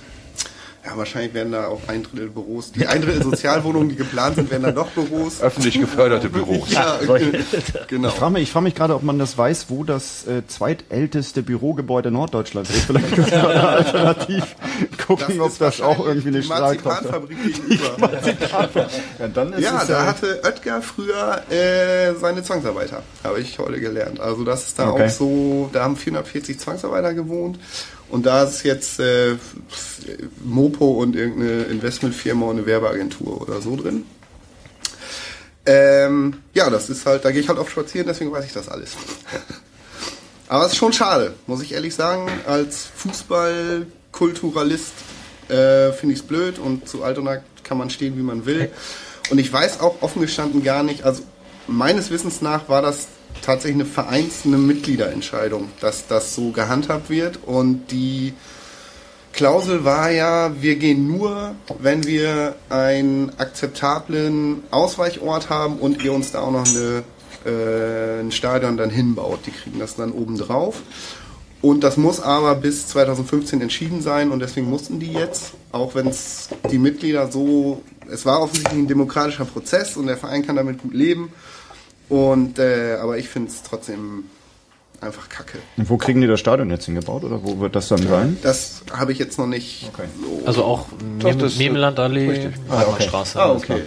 [0.86, 2.72] Ja, wahrscheinlich werden da auch ein Drittel Büros.
[2.72, 5.40] Die ein Drittel Sozialwohnungen, die geplant sind, werden dann doch Büros.
[5.40, 6.70] Öffentlich geförderte Büros.
[6.70, 6.98] Ja,
[7.88, 8.08] genau.
[8.08, 11.42] Ich frage mich, ich frag mich gerade, ob man das weiß, wo das äh, zweitälteste
[11.42, 12.84] Bürogebäude Norddeutschlands ist.
[12.84, 14.56] Vielleicht können wir da alternativ
[15.06, 17.22] gucken, ob ist das auch irgendwie eine die Strahlkraft hat.
[17.30, 18.10] Marzipanfabrik gegenüber.
[19.18, 23.80] Ja, dann ist Ja, es da hatte Oetker früher äh, seine Zwangsarbeiter, habe ich heute
[23.80, 24.20] gelernt.
[24.20, 25.06] Also das ist da Okay.
[25.06, 27.58] auch so, da haben 440 Zwangsarbeiter gewohnt
[28.14, 29.34] und da ist jetzt äh,
[30.44, 34.06] Mopo und irgendeine Investmentfirma und eine Werbeagentur oder so drin.
[35.66, 38.68] Ähm, ja, das ist halt, da gehe ich halt oft spazieren, deswegen weiß ich das
[38.68, 38.92] alles.
[40.48, 42.30] Aber es ist schon schade, muss ich ehrlich sagen.
[42.46, 44.92] Als Fußballkulturalist
[45.48, 48.70] äh, finde ich es blöd und zu Altona kann man stehen, wie man will.
[49.30, 51.24] Und ich weiß auch offen gestanden gar nicht, also
[51.66, 53.08] meines Wissens nach war das
[53.44, 57.38] tatsächlich eine vereinzelte Mitgliederentscheidung, dass das so gehandhabt wird.
[57.44, 58.32] Und die
[59.32, 66.32] Klausel war ja, wir gehen nur, wenn wir einen akzeptablen Ausweichort haben und ihr uns
[66.32, 67.02] da auch noch eine,
[67.44, 69.40] äh, ein Stadion dann hinbaut.
[69.46, 70.82] Die kriegen das dann oben drauf.
[71.64, 76.06] Und das muss aber bis 2015 entschieden sein und deswegen mussten die jetzt, auch wenn
[76.06, 80.82] es die Mitglieder so, es war offensichtlich ein demokratischer Prozess und der Verein kann damit
[80.82, 81.32] gut leben.
[82.08, 84.24] Und äh, aber ich finde es trotzdem
[85.00, 85.58] einfach kacke.
[85.76, 88.38] Und wo kriegen die das Stadion jetzt hingebaut oder wo wird das dann sein?
[88.42, 89.90] Das habe ich jetzt noch nicht
[90.20, 90.46] so.
[90.46, 90.86] Also auch
[91.20, 92.54] das- Memelandallee, Richtig.
[92.70, 93.40] Heimatstraße.
[93.40, 93.82] Ah, okay.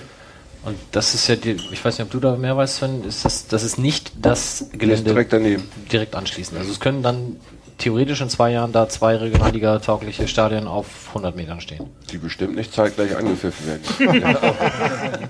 [0.63, 3.23] Und das ist ja die, ich weiß nicht, ob du da mehr weißt, Sven, ist
[3.23, 5.63] das, das ist nicht das Gelände direkt daneben.
[5.91, 6.57] direkt anschließend.
[6.59, 7.37] Also es können dann
[7.77, 11.85] theoretisch in zwei Jahren da zwei Regionalliga-taugliche Stadien auf 100 Metern stehen.
[12.11, 14.23] Die bestimmt nicht zeitgleich angepfiffen werden.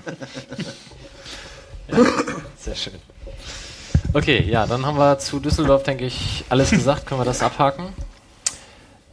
[2.58, 2.94] Sehr schön.
[4.12, 7.06] Okay, ja, dann haben wir zu Düsseldorf, denke ich, alles gesagt.
[7.06, 7.86] Können wir das abhaken?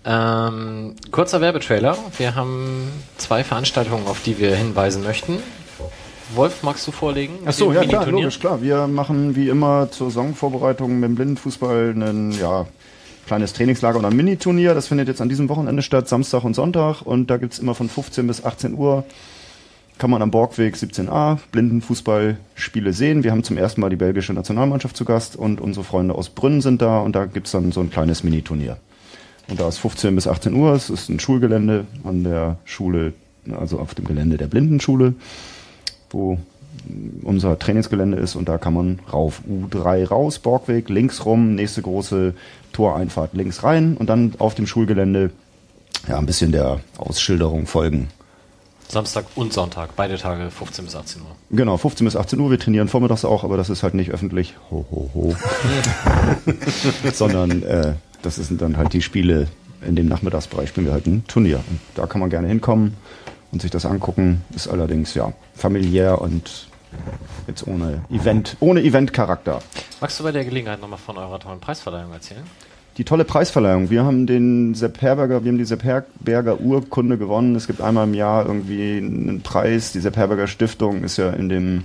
[0.05, 1.97] Ähm, kurzer Werbetrailer.
[2.17, 5.39] Wir haben zwei Veranstaltungen, auf die wir hinweisen möchten.
[6.33, 7.39] Wolf, magst du vorlegen?
[7.45, 8.61] Ach so, ja klar, logisch, klar.
[8.61, 12.65] Wir machen wie immer zur Saisonvorbereitung mit dem Blindenfußball ein ja,
[13.27, 14.73] kleines Trainingslager oder ein Miniturnier.
[14.73, 17.01] Das findet jetzt an diesem Wochenende statt, Samstag und Sonntag.
[17.01, 19.05] Und da gibt's immer von 15 bis 18 Uhr,
[19.97, 23.23] kann man am Borgweg 17a Blindenfußballspiele sehen.
[23.23, 26.61] Wir haben zum ersten Mal die belgische Nationalmannschaft zu Gast und unsere Freunde aus Brünn
[26.61, 28.77] sind da und da gibt's dann so ein kleines Miniturnier.
[29.47, 30.73] Und da ist 15 bis 18 Uhr.
[30.73, 33.13] Es ist ein Schulgelände an der Schule,
[33.57, 35.13] also auf dem Gelände der Blindenschule,
[36.09, 36.39] wo
[37.23, 39.41] unser Trainingsgelände ist und da kann man rauf.
[39.49, 42.33] U3 raus, Borgweg, links rum, nächste große
[42.73, 45.31] Toreinfahrt links rein und dann auf dem Schulgelände
[46.07, 48.09] ja ein bisschen der Ausschilderung folgen.
[48.87, 51.27] Samstag und Sonntag, beide Tage 15 bis 18 Uhr.
[51.51, 52.51] Genau, 15 bis 18 Uhr.
[52.51, 54.55] Wir trainieren vormittags auch, aber das ist halt nicht öffentlich.
[54.71, 55.35] Ho, ho, ho.
[57.13, 59.47] Sondern äh, das sind dann halt die Spiele.
[59.85, 61.57] In dem Nachmittagsbereich spielen wir halt ein Turnier.
[61.57, 62.95] Und da kann man gerne hinkommen
[63.51, 64.43] und sich das angucken.
[64.55, 66.67] Ist allerdings ja familiär und
[67.47, 69.59] jetzt ohne Event, ohne Eventcharakter.
[70.01, 72.43] Magst du bei der Gelegenheit nochmal von eurer tollen Preisverleihung erzählen?
[72.97, 73.89] Die tolle Preisverleihung.
[73.89, 77.55] Wir haben den Sepp Herberger, wir haben die Sepp Herberger Urkunde gewonnen.
[77.55, 79.91] Es gibt einmal im Jahr irgendwie einen Preis.
[79.91, 81.83] Die Sepp Herberger Stiftung ist ja in dem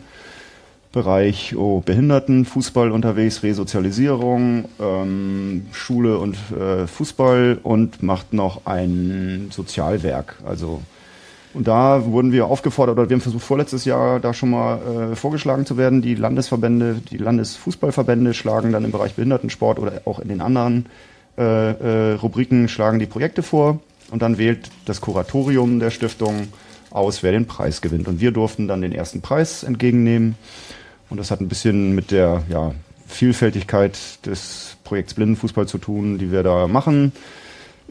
[0.92, 10.36] Bereich oh, Behindertenfußball unterwegs, Resozialisierung, ähm, Schule und äh, Fußball und macht noch ein Sozialwerk.
[10.44, 10.80] Also
[11.52, 15.16] und da wurden wir aufgefordert, oder wir haben versucht, vorletztes Jahr da schon mal äh,
[15.16, 16.00] vorgeschlagen zu werden.
[16.00, 20.86] Die Landesverbände, die Landesfußballverbände schlagen dann im Bereich Behindertensport oder auch in den anderen
[21.36, 23.80] äh, äh, Rubriken schlagen die Projekte vor.
[24.10, 26.48] Und dann wählt das Kuratorium der Stiftung
[26.90, 28.08] aus, wer den Preis gewinnt.
[28.08, 30.36] Und wir durften dann den ersten Preis entgegennehmen.
[31.08, 32.72] Und das hat ein bisschen mit der ja,
[33.06, 37.12] Vielfältigkeit des Projekts Blindenfußball zu tun, die wir da machen.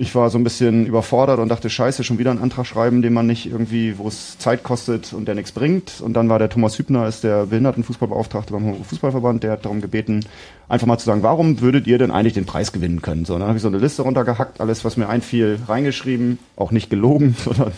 [0.01, 3.11] Ich war so ein bisschen überfordert und dachte, scheiße, schon wieder einen Antrag schreiben, den
[3.11, 5.99] man nicht irgendwie, wo es Zeit kostet und der nichts bringt.
[5.99, 10.21] Und dann war der Thomas Hübner, ist der Behindertenfußballbeauftragte beim Fußballverband, der hat darum gebeten,
[10.69, 13.25] einfach mal zu sagen, warum würdet ihr denn eigentlich den Preis gewinnen können?
[13.25, 16.89] So, dann habe ich so eine Liste runtergehackt, alles, was mir einfiel, reingeschrieben, auch nicht
[16.89, 17.73] gelogen, sondern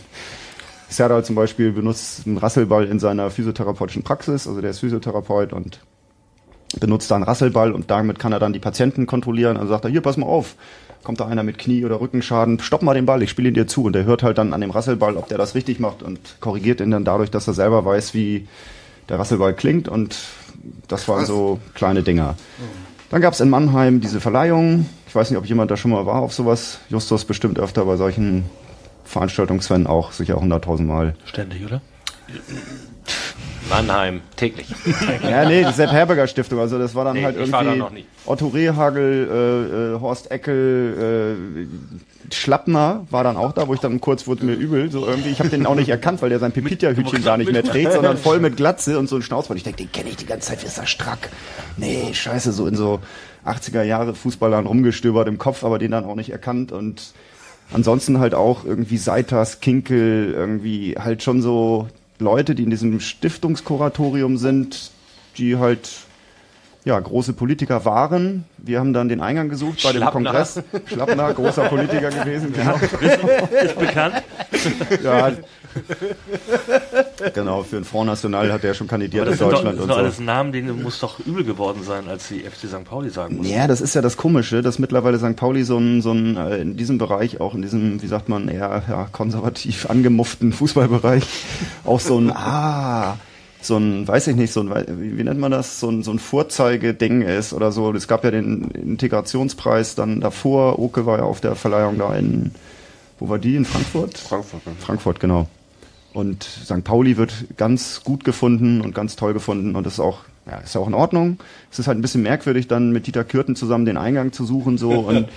[0.90, 5.80] Serdal zum Beispiel benutzt einen Rasselball in seiner physiotherapeutischen Praxis, also der ist Physiotherapeut und
[6.80, 9.58] benutzt da einen Rasselball und damit kann er dann die Patienten kontrollieren.
[9.58, 10.56] Also sagt er, hier, pass mal auf,
[11.04, 13.68] kommt da einer mit Knie- oder Rückenschaden, stopp mal den Ball, ich spiele ihn dir
[13.68, 13.84] zu.
[13.84, 16.80] Und der hört halt dann an dem Rasselball, ob der das richtig macht und korrigiert
[16.82, 18.48] ihn dann dadurch, dass er selber weiß, wie
[19.10, 19.88] der Rasselball klingt.
[19.88, 20.18] Und
[20.88, 22.36] das waren so kleine Dinger.
[23.10, 24.86] Dann gab es in Mannheim diese Verleihung.
[25.08, 26.80] Ich weiß nicht, ob jemand da schon mal war auf sowas.
[26.90, 28.46] Justus bestimmt öfter bei solchen
[29.04, 31.16] Veranstaltungen, Sven auch, sicher auch 100.000 Mal.
[31.26, 31.82] Ständig, oder?
[33.72, 34.68] Mannheim, täglich.
[35.24, 36.60] Ja, nee, die Sepp Herberger Stiftung.
[36.60, 38.06] Also das war dann Nee, halt ich war da irgendwie noch nie.
[38.26, 41.68] Otto Rehagel, äh, äh, Horst Eckel,
[42.30, 44.92] äh, Schlappner war dann auch da, wo ich dann kurz wurde mir übel.
[44.92, 47.64] So irgendwie, ich habe den auch nicht erkannt, weil der sein Pepita-Hütchen gar nicht mehr
[47.64, 49.58] trägt, sondern voll mit Glatze und so ein Schnauzbart.
[49.58, 51.30] Ich denke, den kenne ich die ganze Zeit, wie ist er strack.
[51.78, 53.00] Nee, scheiße, so in so
[53.46, 57.14] 80er Jahre Fußballern rumgestöbert im Kopf, aber den dann auch nicht erkannt und
[57.74, 61.88] ansonsten halt auch irgendwie Seitas, Kinkel, irgendwie halt schon so
[62.22, 64.92] Leute, die in diesem Stiftungskuratorium sind,
[65.38, 65.90] die halt
[66.84, 68.46] ja, große Politiker waren.
[68.58, 70.32] Wir haben dann den Eingang gesucht bei dem Schlappner.
[70.32, 70.64] Kongress.
[70.86, 72.76] Schlappner, großer Politiker gewesen, genau.
[72.76, 74.24] Ist bekannt.
[75.04, 75.32] Ja.
[77.34, 79.90] genau, für den Front National hat er schon kandidiert in sind doch, Deutschland das sind
[79.90, 80.02] doch so.
[80.02, 82.84] alles Namen, denen muss doch übel geworden sein, als die FC St.
[82.84, 83.48] Pauli sagen muss.
[83.48, 85.36] Ja, das ist ja das Komische, dass mittlerweile St.
[85.36, 88.48] Pauli so ein, so ein äh, in diesem Bereich, auch in diesem, wie sagt man,
[88.48, 91.24] eher ja, konservativ angemufften Fußballbereich,
[91.86, 93.18] auch so ein, ah,
[93.62, 94.70] so ein, weiß ich nicht, so ein,
[95.00, 97.92] wie, wie nennt man das, so ein, so ein Vorzeigeding ist oder so.
[97.94, 102.52] Es gab ja den Integrationspreis dann davor, Oke war ja auf der Verleihung da in,
[103.20, 104.18] wo war die, in Frankfurt?
[104.18, 104.66] Frankfurt.
[104.66, 104.74] ne?
[104.80, 105.48] Frankfurt, genau.
[106.14, 106.84] Und St.
[106.84, 110.76] Pauli wird ganz gut gefunden und ganz toll gefunden und das ist auch, ja, ist
[110.76, 111.38] auch in Ordnung.
[111.72, 114.78] Es ist halt ein bisschen merkwürdig, dann mit Dieter Kürten zusammen den Eingang zu suchen,
[114.78, 115.30] so und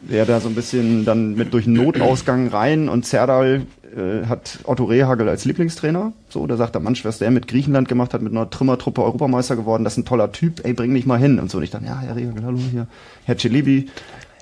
[0.00, 4.58] der da so ein bisschen dann mit durch einen Notausgang rein und Zerdal äh, hat
[4.64, 6.12] Otto Rehagel als Lieblingstrainer.
[6.28, 9.56] So, da sagt der Mann, was der mit Griechenland gemacht hat, mit einer Trümmertruppe Europameister
[9.56, 11.38] geworden, das ist ein toller Typ, ey, bring mich mal hin.
[11.38, 12.86] Und so, und ich dann, ja, Herr Rehagel, hallo hier,
[13.24, 13.88] Herr Celibi.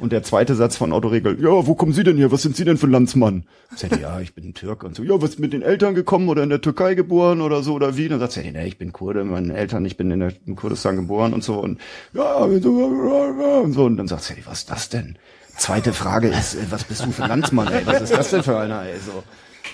[0.01, 2.32] Und der zweite Satz von Otto Regel, ja, wo kommen Sie denn her?
[2.32, 3.45] Was sind Sie denn für ein Landsmann?
[3.76, 6.42] Sagt die, ja, ich bin Türk und so, ja, was mit den Eltern gekommen oder
[6.42, 8.09] in der Türkei geboren oder so oder wie?
[8.09, 10.97] Dann sagt sie, nee, ich bin Kurde, meine Eltern, ich bin in, der, in Kurdistan
[10.97, 11.80] geboren und so und
[12.12, 15.16] ja, und so und dann sagt sie, was ist das denn?
[15.57, 17.86] Zweite Frage ist, äh, was bist du für ein Landsmann, ey?
[17.86, 18.99] Was ist das denn für einer, ey?
[18.99, 19.22] So.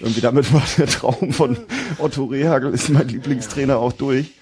[0.00, 1.56] Irgendwie damit war der Traum von
[1.98, 4.32] Otto Rehagel, ist mein Lieblingstrainer auch durch.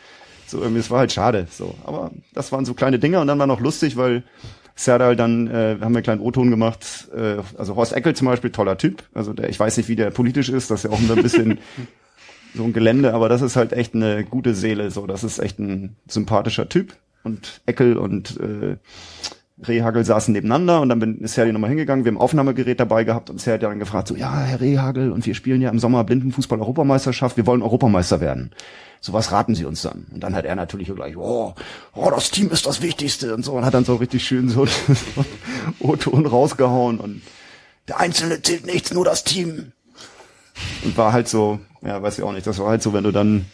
[0.46, 1.74] So, irgendwie, es war halt schade, so.
[1.84, 4.22] Aber das waren so kleine Dinge und dann war noch lustig, weil
[4.78, 8.50] Serdal dann, äh, haben wir einen kleinen O-Ton gemacht, äh, also Horst Eckel zum Beispiel,
[8.50, 9.02] toller Typ.
[9.12, 11.58] Also der, ich weiß nicht, wie der politisch ist, das ist ja auch ein bisschen
[12.54, 15.58] so ein Gelände, aber das ist halt echt eine gute Seele, so, das ist echt
[15.58, 16.94] ein sympathischer Typ.
[17.24, 18.76] Und Eckel und äh,
[19.66, 23.30] Rehagel saßen nebeneinander und dann bin, ist Serdi nochmal hingegangen, wir haben Aufnahmegerät dabei gehabt
[23.30, 26.04] und Serdi hat dann gefragt, so, ja, Herr Rehagel, und wir spielen ja im Sommer
[26.04, 28.52] Blindenfußball-Europameisterschaft, wir wollen Europameister werden.
[29.00, 30.06] So was raten Sie uns dann?
[30.12, 31.54] Und dann hat er natürlich gleich, oh,
[31.94, 34.66] oh, das Team ist das Wichtigste und so und hat dann so richtig schön so
[35.80, 37.22] O-Ton rausgehauen und
[37.86, 39.72] der Einzelne zählt nichts, nur das Team.
[40.84, 43.12] Und war halt so, ja, weiß ich auch nicht, das war halt so, wenn du
[43.12, 43.46] dann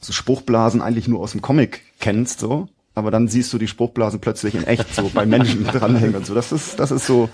[0.00, 4.20] so Spruchblasen eigentlich nur aus dem Comic kennst, so, aber dann siehst du die Spruchblasen
[4.20, 6.34] plötzlich in echt so bei Menschen dranhängen und so.
[6.34, 7.28] Das ist, das ist so.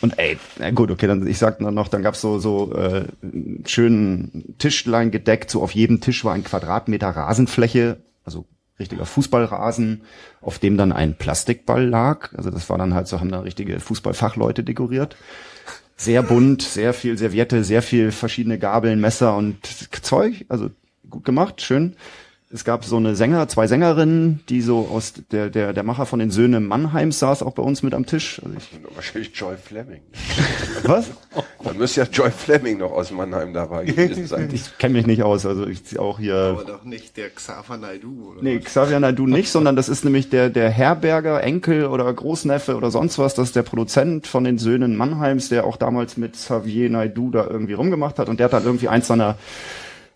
[0.00, 3.04] Und ey, na gut, okay, dann ich sag dann noch, dann gab's so so äh,
[3.66, 8.46] schönen Tischlein gedeckt, so auf jedem Tisch war ein Quadratmeter Rasenfläche, also
[8.78, 10.02] richtiger Fußballrasen,
[10.40, 12.30] auf dem dann ein Plastikball lag.
[12.34, 15.16] Also das war dann halt so, haben da richtige Fußballfachleute dekoriert.
[15.96, 19.58] Sehr bunt, sehr viel Serviette, sehr viel verschiedene Gabeln, Messer und
[20.02, 20.46] Zeug.
[20.48, 20.70] Also
[21.10, 21.94] gut gemacht, schön
[22.52, 26.18] es gab so eine Sänger, zwei Sängerinnen, die so aus der der der Macher von
[26.18, 28.40] den Söhnen Mannheims saß auch bei uns mit am Tisch.
[28.44, 30.00] Also ich, Wahrscheinlich Joy Fleming.
[30.82, 31.10] was?
[31.64, 34.48] Dann müsste ja Joy Fleming noch aus Mannheim dabei gewesen sein.
[34.52, 36.34] Ich kenne mich nicht aus, also ich auch hier.
[36.34, 38.42] Aber doch nicht der Xaver Naidu, oder?
[38.42, 42.90] Nee, Xavier Naidu nicht, sondern das ist nämlich der, der Herberger, Enkel oder Großneffe oder
[42.90, 43.34] sonst was.
[43.34, 47.46] Das ist der Produzent von den Söhnen Mannheims, der auch damals mit Xavier Naidu da
[47.46, 48.28] irgendwie rumgemacht hat.
[48.28, 49.36] Und der hat dann irgendwie eins seiner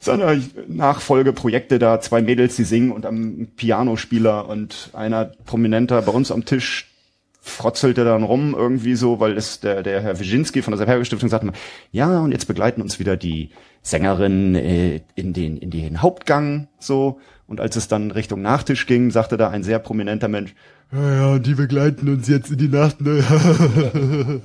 [0.04, 0.36] seiner
[0.68, 6.44] Nachfolgeprojekte da, zwei Mädels, die singen und am Pianospieler und einer Prominenter bei uns am
[6.44, 6.90] Tisch
[7.40, 11.52] frotzelte dann rum irgendwie so, weil es der, der Herr Wyszynski von der Seperge-Stiftung sagte,
[11.92, 13.50] ja, und jetzt begleiten uns wieder die
[13.82, 19.10] Sängerin äh, in den in den Hauptgang so und als es dann Richtung Nachtisch ging,
[19.10, 20.54] sagte da ein sehr prominenter Mensch,
[20.90, 23.00] ja, ja, die begleiten uns jetzt in die Nacht.
[23.02, 23.22] Ne?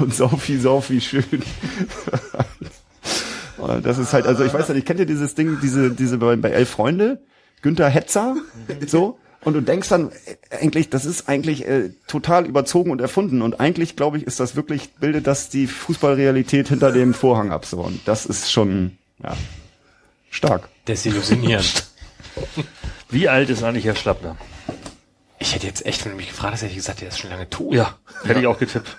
[0.00, 1.24] und Sophie, Sophie, schön.
[3.82, 6.50] Das ist halt, also ich weiß nicht, kennt ihr dieses Ding, diese, diese bei, bei
[6.50, 7.22] Elf Freunde?
[7.62, 8.36] Günther Hetzer,
[8.86, 9.18] so?
[9.44, 13.42] Und du denkst dann, äh, eigentlich, das ist eigentlich äh, total überzogen und erfunden.
[13.42, 17.66] Und eigentlich, glaube ich, ist das wirklich, bildet das die Fußballrealität hinter dem Vorhang ab.
[17.66, 17.80] So.
[17.80, 19.36] Und das ist schon, ja,
[20.30, 20.68] stark.
[20.88, 21.86] Desillusionierend.
[23.10, 24.36] Wie alt ist eigentlich Herr Schlappner?
[25.38, 27.30] Ich hätte jetzt echt, wenn du mich gefragt hast, hätte ich gesagt, der ist schon
[27.30, 27.74] lange tot.
[27.74, 28.96] Ja, hätte ich auch getippt.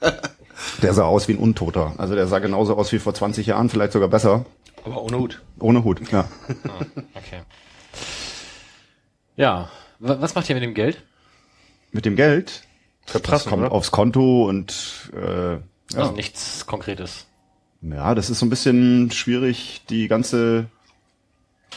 [0.82, 1.94] Der sah aus wie ein Untoter.
[1.98, 4.44] Also der sah genauso aus wie vor 20 Jahren, vielleicht sogar besser.
[4.84, 5.42] Aber ohne Hut.
[5.60, 6.28] Ohne Hut, ja.
[6.64, 6.84] Ah,
[7.14, 7.42] okay.
[9.36, 11.02] Ja, wa- was macht ihr mit dem Geld?
[11.92, 12.62] Mit dem Geld,
[13.04, 13.72] das Verprassen, kommt oder?
[13.72, 15.60] aufs Konto und äh, ja.
[15.96, 17.26] Also nichts Konkretes.
[17.80, 19.82] ja, das ist so ein bisschen schwierig.
[19.88, 20.66] Die ganze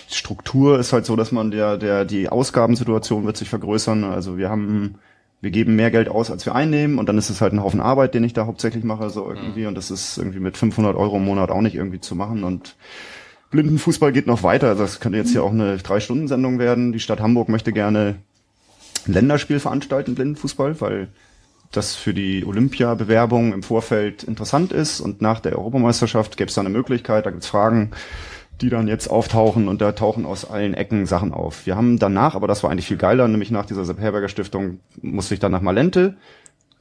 [0.09, 4.03] Struktur ist halt so, dass man der, der, die Ausgabensituation wird sich vergrößern.
[4.03, 4.95] Also wir haben,
[5.41, 7.81] wir geben mehr Geld aus, als wir einnehmen und dann ist es halt ein Haufen
[7.81, 9.65] Arbeit, den ich da hauptsächlich mache, so irgendwie.
[9.65, 12.75] Und das ist irgendwie mit 500 Euro im Monat auch nicht irgendwie zu machen und
[13.49, 14.69] Blindenfußball geht noch weiter.
[14.69, 16.93] Also das könnte jetzt hier auch eine Drei-Stunden-Sendung werden.
[16.93, 18.15] Die Stadt Hamburg möchte gerne
[19.07, 21.09] ein Länderspiel veranstalten, Blindenfußball, weil
[21.71, 26.61] das für die Olympia-Bewerbung im Vorfeld interessant ist und nach der Europameisterschaft gäbe es da
[26.61, 27.91] eine Möglichkeit, da gibt's Fragen,
[28.59, 31.65] die dann jetzt auftauchen und da tauchen aus allen Ecken Sachen auf.
[31.65, 34.79] Wir haben danach, aber das war eigentlich viel geiler, nämlich nach dieser Sepp Herberger Stiftung
[35.01, 36.15] musste ich dann nach Malente.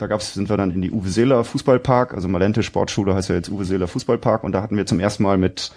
[0.00, 3.34] Da gab's, sind wir dann in die Uwe Seeler Fußballpark, also Malente Sportschule heißt ja
[3.34, 5.72] jetzt Uwe Seeler Fußballpark und da hatten wir zum ersten Mal mit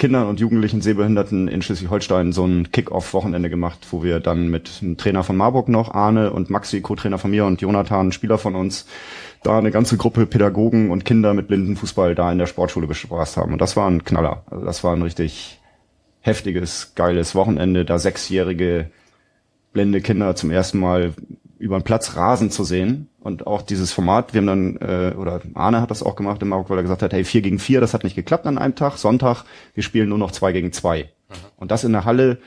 [0.00, 4.96] Kindern und Jugendlichen Sehbehinderten in Schleswig-Holstein so ein Kick-Off-Wochenende gemacht, wo wir dann mit einem
[4.96, 8.84] Trainer von Marburg noch, Arne und Maxi, Co-Trainer von mir und Jonathan, Spieler von uns,
[9.42, 13.52] da eine ganze Gruppe Pädagogen und Kinder mit Blindenfußball da in der Sportschule bespaßt haben.
[13.52, 14.44] Und das war ein Knaller.
[14.50, 15.60] Also das war ein richtig
[16.20, 18.90] heftiges, geiles Wochenende, da sechsjährige
[19.72, 21.14] blinde Kinder zum ersten Mal
[21.58, 23.08] über den Platz rasen zu sehen.
[23.20, 26.48] Und auch dieses Format, wir haben dann, äh, oder Arne hat das auch gemacht in
[26.48, 28.74] Marburg, weil er gesagt hat, hey, vier gegen vier, das hat nicht geklappt an einem
[28.74, 28.96] Tag.
[28.96, 31.10] Sonntag, wir spielen nur noch zwei gegen zwei.
[31.56, 32.38] Und das in der Halle,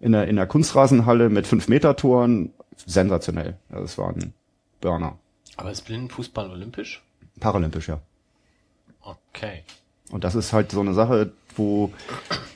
[0.00, 2.52] in der, in der Kunstrasenhalle mit fünf Meter Toren,
[2.84, 3.56] sensationell.
[3.70, 4.32] Also es war ein
[4.80, 5.18] Burner.
[5.56, 7.02] Aber ist Blindenfußball olympisch?
[7.40, 8.00] Paralympisch, ja.
[9.02, 9.64] Okay.
[10.10, 11.92] Und das ist halt so eine Sache, wo,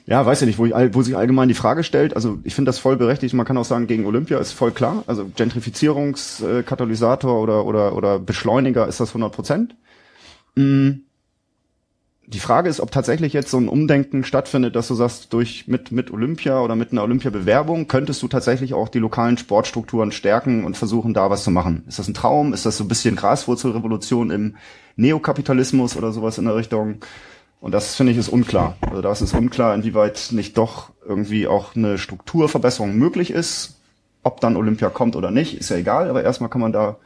[0.07, 2.69] ja, weiß ich nicht, wo, ich, wo sich allgemein die Frage stellt, also ich finde
[2.69, 7.65] das voll berechtigt, man kann auch sagen, gegen Olympia ist voll klar, also Gentrifizierungskatalysator oder,
[7.65, 9.77] oder, oder Beschleuniger ist das 100 Prozent.
[10.57, 10.91] Mm.
[12.31, 15.93] Die Frage ist, ob tatsächlich jetzt so ein Umdenken stattfindet, dass du sagst, durch mit,
[15.93, 20.77] mit Olympia oder mit einer Olympia-Bewerbung könntest du tatsächlich auch die lokalen Sportstrukturen stärken und
[20.77, 21.85] versuchen, da was zu machen.
[21.89, 22.53] Ist das ein Traum?
[22.53, 24.57] Ist das so ein bisschen Graswurzelrevolution im
[24.97, 26.97] Neokapitalismus oder sowas in der Richtung?
[27.63, 28.77] Und das finde ich ist unklar.
[28.83, 33.81] Also da ist unklar, inwieweit nicht doch irgendwie auch eine Strukturverbesserung möglich ist.
[34.23, 36.99] Ob dann Olympia kommt oder nicht, ist ja egal, aber erstmal kann man da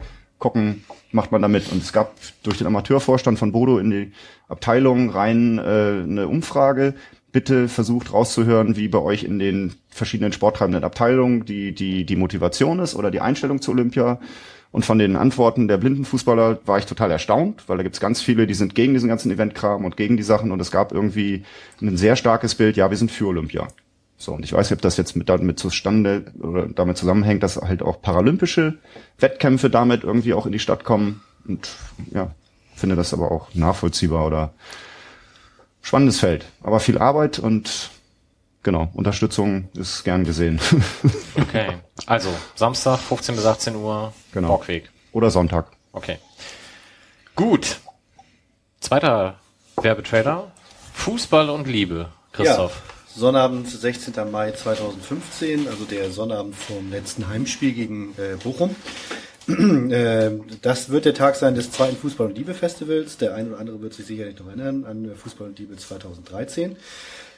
[0.42, 1.70] gucken, macht man da mit.
[1.70, 4.12] Und es gab durch den Amateurvorstand von Bodo in die
[4.48, 6.94] Abteilung rein äh, eine Umfrage.
[7.30, 12.80] Bitte versucht rauszuhören, wie bei euch in den verschiedenen sporttreibenden Abteilungen die, die, die Motivation
[12.80, 14.18] ist oder die Einstellung zu Olympia.
[14.72, 18.46] Und von den Antworten der Blindenfußballer war ich total erstaunt, weil da gibt's ganz viele,
[18.46, 20.50] die sind gegen diesen ganzen Eventkram und gegen die Sachen.
[20.50, 21.44] Und es gab irgendwie
[21.80, 23.68] ein sehr starkes Bild, ja, wir sind für Olympia.
[24.22, 27.56] So, und ich weiß nicht, ob das jetzt mit, damit zustande oder damit zusammenhängt, dass
[27.56, 28.78] halt auch paralympische
[29.18, 31.22] Wettkämpfe damit irgendwie auch in die Stadt kommen.
[31.48, 31.70] Und
[32.12, 32.30] ja,
[32.76, 34.54] finde das aber auch nachvollziehbar oder
[35.80, 36.44] spannendes Feld.
[36.62, 37.90] Aber viel Arbeit und
[38.62, 40.60] genau, Unterstützung ist gern gesehen.
[41.40, 41.72] Okay.
[42.06, 44.48] Also, Samstag, 15 bis 18 Uhr, Genau.
[44.48, 44.90] Borgweg.
[45.12, 45.66] oder Sonntag.
[45.92, 46.18] Okay.
[47.34, 47.80] Gut.
[48.80, 49.34] Zweiter
[49.80, 50.52] Werbetrailer.
[50.94, 52.10] Fußball und Liebe.
[52.32, 52.74] Christoph.
[52.86, 54.14] Ja, Sonnabend, 16.
[54.30, 58.74] Mai 2015, also der Sonnabend vom letzten Heimspiel gegen äh, Bochum.
[59.48, 60.30] Äh,
[60.62, 63.16] das wird der Tag sein des zweiten Fußball- und Liebe-Festivals.
[63.18, 66.76] Der eine oder andere wird sich sicherlich noch erinnern an äh, Fußball und Liebe 2013.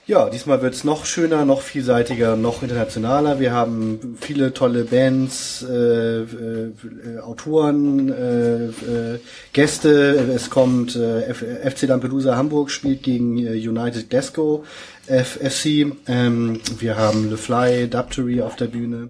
[0.06, 3.40] Ja, diesmal wird's noch schöner, noch vielseitiger, noch internationaler.
[3.40, 6.24] Wir haben viele tolle Bands, äh, äh,
[6.66, 9.20] äh, Autoren, äh, äh,
[9.54, 10.30] Gäste.
[10.34, 14.66] Es kommt äh, F FC Lampedusa Hamburg spielt gegen äh, United Glasgow
[15.06, 15.96] FC.
[16.06, 19.08] Ähm, wir haben Le Fly, Dubtery auf der Bühne.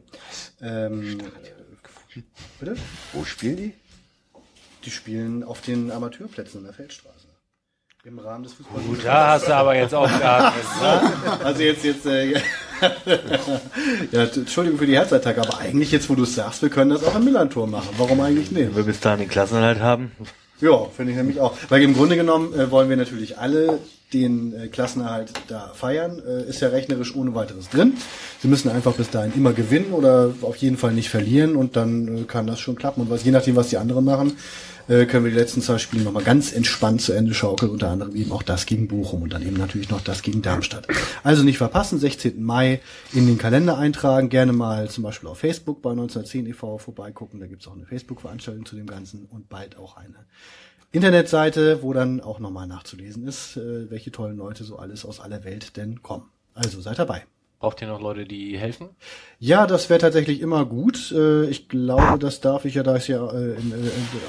[0.62, 1.18] Ähm,
[2.60, 2.76] bitte?
[3.12, 3.72] Wo spielen die?
[4.84, 7.13] Die spielen auf den Amateurplätzen in der Feldstraße.
[8.06, 9.02] Im Rahmen des Fußballs.
[9.02, 10.62] Da hast du aber jetzt aufgeatmet.
[11.42, 12.32] Also jetzt, jetzt, äh,
[14.12, 17.02] ja, Entschuldigung für die Herzattacke, aber eigentlich jetzt, wo du es sagst, wir können das
[17.02, 17.88] auch im Millantor machen.
[17.96, 18.68] Warum eigentlich nicht?
[18.68, 20.12] Wenn wir bis dahin den Klassenerhalt haben.
[20.60, 21.56] Ja, finde ich nämlich auch.
[21.70, 23.78] Weil im Grunde genommen äh, wollen wir natürlich alle
[24.12, 26.20] den äh, Klassenerhalt da feiern.
[26.26, 27.94] Äh, ist ja rechnerisch ohne weiteres drin.
[28.40, 32.18] Sie müssen einfach bis dahin immer gewinnen oder auf jeden Fall nicht verlieren und dann
[32.18, 33.00] äh, kann das schon klappen.
[33.00, 34.36] Und was, je nachdem, was die anderen machen,
[34.88, 37.70] äh, können wir die letzten zwei Spiele nochmal ganz entspannt zu Ende schaukeln.
[37.70, 40.86] Unter anderem eben auch das gegen Bochum und dann eben natürlich noch das gegen Darmstadt.
[41.22, 42.42] Also nicht verpassen, 16.
[42.42, 42.80] Mai
[43.12, 44.28] in den Kalender eintragen.
[44.28, 46.78] Gerne mal zum Beispiel auf Facebook bei 1910 e.V.
[46.78, 47.40] vorbeigucken.
[47.40, 50.26] Da gibt's auch eine Facebook-Veranstaltung zu dem Ganzen und bald auch eine
[50.92, 55.44] Internetseite, wo dann auch nochmal nachzulesen ist, äh, welche tollen Leute so alles aus aller
[55.44, 56.30] Welt denn kommen.
[56.54, 57.24] Also seid dabei.
[57.64, 58.90] Braucht ihr noch Leute, die helfen?
[59.38, 61.10] Ja, das wäre tatsächlich immer gut.
[61.12, 63.56] Äh, Ich glaube, das darf ich ja da ich ja äh, äh,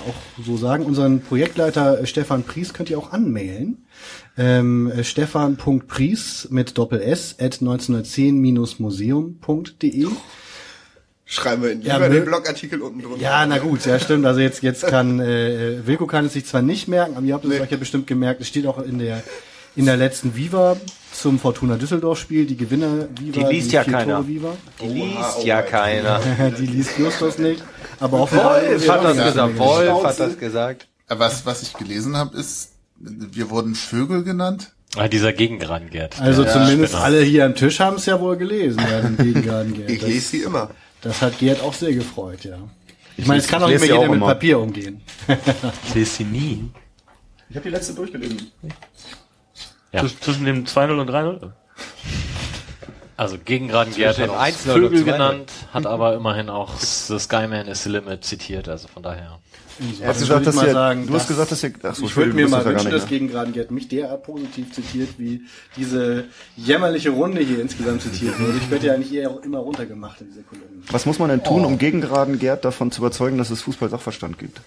[0.08, 0.86] auch so sagen.
[0.86, 3.86] Unseren Projektleiter Stefan Pries könnt ihr auch anmailen.
[4.38, 10.08] Ähm, äh, Stefan.pries mit Doppel S at 1910-museum.de.
[11.26, 13.22] Schreiben wir in Ja, den Blogartikel unten drunter.
[13.22, 14.26] Ja, na gut, ja stimmt.
[14.26, 17.44] Also jetzt jetzt kann äh, Wilko kann es sich zwar nicht merken, aber ihr habt
[17.44, 18.40] es euch ja bestimmt gemerkt.
[18.40, 19.22] Es steht auch in der
[19.76, 20.78] in der letzten Viva
[21.22, 23.32] zum Fortuna Düsseldorf Spiel die Gewinner Viva.
[23.48, 24.28] Die liest ja vier keiner.
[24.28, 24.56] Viva.
[24.82, 26.20] Die liest ja keiner.
[26.60, 27.64] die liest Justus nicht.
[28.00, 29.58] Aber offenbar Wolf hat das Ja, gesagt.
[29.60, 30.88] Wolf hat das gesagt.
[31.08, 34.72] Äh, Was, was ich gelesen habe, ist, wir wurden Vögel genannt.
[34.98, 36.22] Ah, dieser Gegengraden Gerd.
[36.22, 37.04] Also Der zumindest Spinner.
[37.04, 39.90] alle hier am Tisch haben es ja wohl gelesen, ja, den Gegengarten Gerd.
[39.92, 40.70] Ich lese sie immer.
[41.02, 42.58] Das, hat Gerd auch sehr gefreut, ja.
[43.18, 44.28] Ich meine, es kann auch ich nicht mehr jeder auch mit immer.
[44.28, 45.02] Papier umgehen.
[45.88, 46.70] Ich lese sie nie.
[47.50, 48.52] Ich habe die letzte durchgelesen.
[49.96, 50.02] Ja.
[50.02, 51.52] Zwisch- Zwischen dem 2-0 und 3-0?
[53.18, 55.04] Also Gegengraden Gerd hat dem auch 1-0 und Vögel 2-0.
[55.06, 59.40] genannt, hat aber immerhin auch The Skyman is the Limit zitiert, also von daher.
[59.80, 62.06] Hast Also gesagt, dass mal ihr, sagen, du hast das- gesagt, dass ihr, ach so,
[62.06, 63.20] Ich würde mir mal ja wünschen, dass nicht, ne?
[63.20, 65.42] Gegengraden Gerd mich derart positiv zitiert, wie
[65.78, 66.26] diese
[66.58, 68.58] jämmerliche Runde hier insgesamt zitiert wurde.
[68.58, 70.68] Ich werde ja eigentlich eher immer runtergemacht in dieser Kolumne.
[70.92, 71.68] Was muss man denn tun, Oh.
[71.68, 74.60] um Gegengraden Gerd davon zu überzeugen, dass es Fußball-Sachverstand gibt?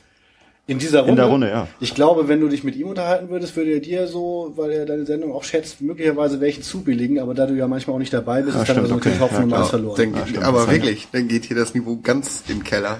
[0.69, 1.13] In dieser Runde?
[1.13, 1.67] In der Runde, ja.
[1.81, 4.85] Ich glaube, wenn du dich mit ihm unterhalten würdest, würde er dir so, weil er
[4.85, 8.43] deine Sendung auch schätzt, möglicherweise welchen zubilligen, aber da du ja manchmal auch nicht dabei
[8.43, 9.19] bist, Ja, ist dann stimmt, also okay.
[9.19, 9.51] Hopfen Ja, und.
[9.51, 9.97] Mais verloren.
[9.97, 12.99] Dann, Ja, stimmt, aber wirklich, dann geht hier das Niveau ganz im Keller.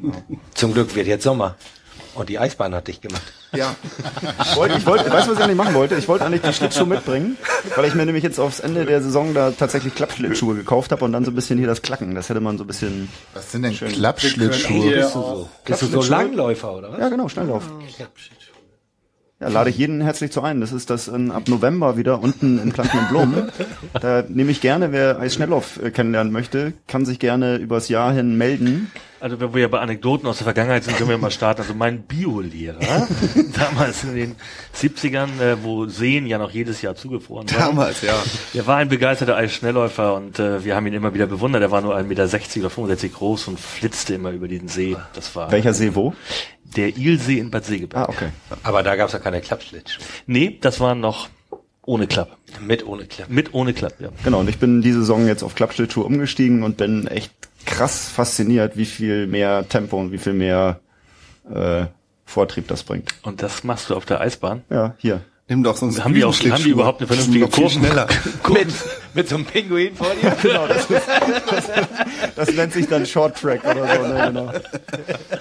[0.54, 1.56] Zum Glück wird jetzt Sommer.
[2.14, 3.22] Und die Eisbahn hat dich gemacht.
[3.52, 3.74] Ja.
[4.44, 5.94] Ich wollte, ich wollte, weißt du, was ich eigentlich machen wollte?
[5.96, 7.36] Ich wollte eigentlich die Schlittschuhe mitbringen,
[7.76, 11.12] weil ich mir nämlich jetzt aufs Ende der Saison da tatsächlich Klappschlittschuhe gekauft habe und
[11.12, 12.14] dann so ein bisschen hier das Klacken.
[12.14, 13.08] Das hätte man so ein bisschen.
[13.34, 13.74] Was sind denn.
[13.74, 14.90] Klappschlittschuhe?
[14.94, 17.00] Bist du so, bist du so Langläufer, oder was?
[17.00, 17.64] Ja, genau, Schnelllauf.
[19.40, 20.60] Ja, lade ich jeden herzlich zu ein.
[20.60, 22.74] Das ist das ähm, ab November wieder unten in
[23.08, 23.50] Blumen.
[24.00, 28.36] Da nehme ich gerne, wer Eisschnelllauf äh, kennenlernen möchte, kann sich gerne übers Jahr hin
[28.36, 28.90] melden.
[29.18, 31.62] Also wenn wir ja bei Anekdoten aus der Vergangenheit sind, können wir mal starten.
[31.62, 32.78] Also mein Biolehrer,
[33.58, 34.36] damals in den
[34.76, 37.58] 70ern, äh, wo Seen ja noch jedes Jahr zugefroren waren.
[37.58, 38.14] Damals, ja.
[38.54, 41.62] Er war ein begeisterter Eisschnellläufer und äh, wir haben ihn immer wieder bewundert.
[41.62, 44.96] Er war nur 1,60 Meter oder 65 groß und flitzte immer über den See.
[45.14, 46.14] Das war Welcher See wo?
[46.76, 48.08] Der Ilsee in Bad Segeberg.
[48.08, 48.28] Ah, okay.
[48.62, 50.04] Aber da gab's ja keine Klappschlittschuhe.
[50.26, 51.28] Nee, das war noch
[51.84, 52.36] ohne Klappe.
[52.60, 53.32] Mit ohne Klappe.
[53.32, 54.10] Mit ohne Klappe, ja.
[54.24, 57.32] Genau, und ich bin diese Saison jetzt auf Klappschlittschuhe umgestiegen und bin echt
[57.66, 60.80] krass fasziniert, wie viel mehr Tempo und wie viel mehr
[61.52, 61.86] äh,
[62.24, 63.14] Vortrieb das bringt.
[63.22, 64.62] Und das machst du auf der Eisbahn.
[64.70, 65.22] Ja, hier.
[65.50, 67.84] Nimm doch so einen Haben die auch, haben die überhaupt eine vernünftige Noch viel Kurven?
[67.84, 68.06] schneller.
[68.50, 68.68] Mit,
[69.14, 70.30] mit so einem Pinguin vor dir?
[70.42, 71.02] Genau, das, ist,
[71.50, 71.70] das,
[72.36, 74.06] das nennt sich dann Short Track oder so.
[74.06, 74.52] Ne, genau.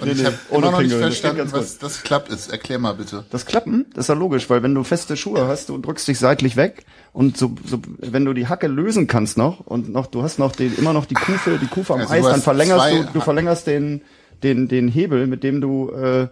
[0.01, 1.53] Und ich habe noch nicht das verstanden, gut.
[1.53, 2.51] was das klappt ist.
[2.51, 3.23] Erklär mal bitte.
[3.29, 6.17] Das Klappen, das ist ja logisch, weil wenn du feste Schuhe hast, du drückst dich
[6.17, 10.23] seitlich weg und so, so wenn du die Hacke lösen kannst noch und noch du
[10.23, 13.03] hast noch den, immer noch die Kufe, die Kufe am Also Eis, dann verlängerst du,
[13.13, 14.01] du verlängerst den
[14.41, 16.29] den den Hebel, mit dem du äh,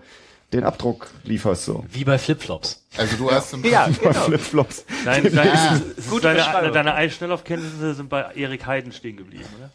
[0.54, 1.86] den Abdruck lieferst so.
[1.92, 2.84] Wie bei Flipflops.
[2.98, 4.14] Also du hast im Ja, Prinzip genau.
[4.26, 4.86] Flipflops.
[5.06, 9.70] Nein, es ist, Gute deine, deine Eisschnelllaufkenntnisse sind bei Erik Heiden stehen geblieben, oder?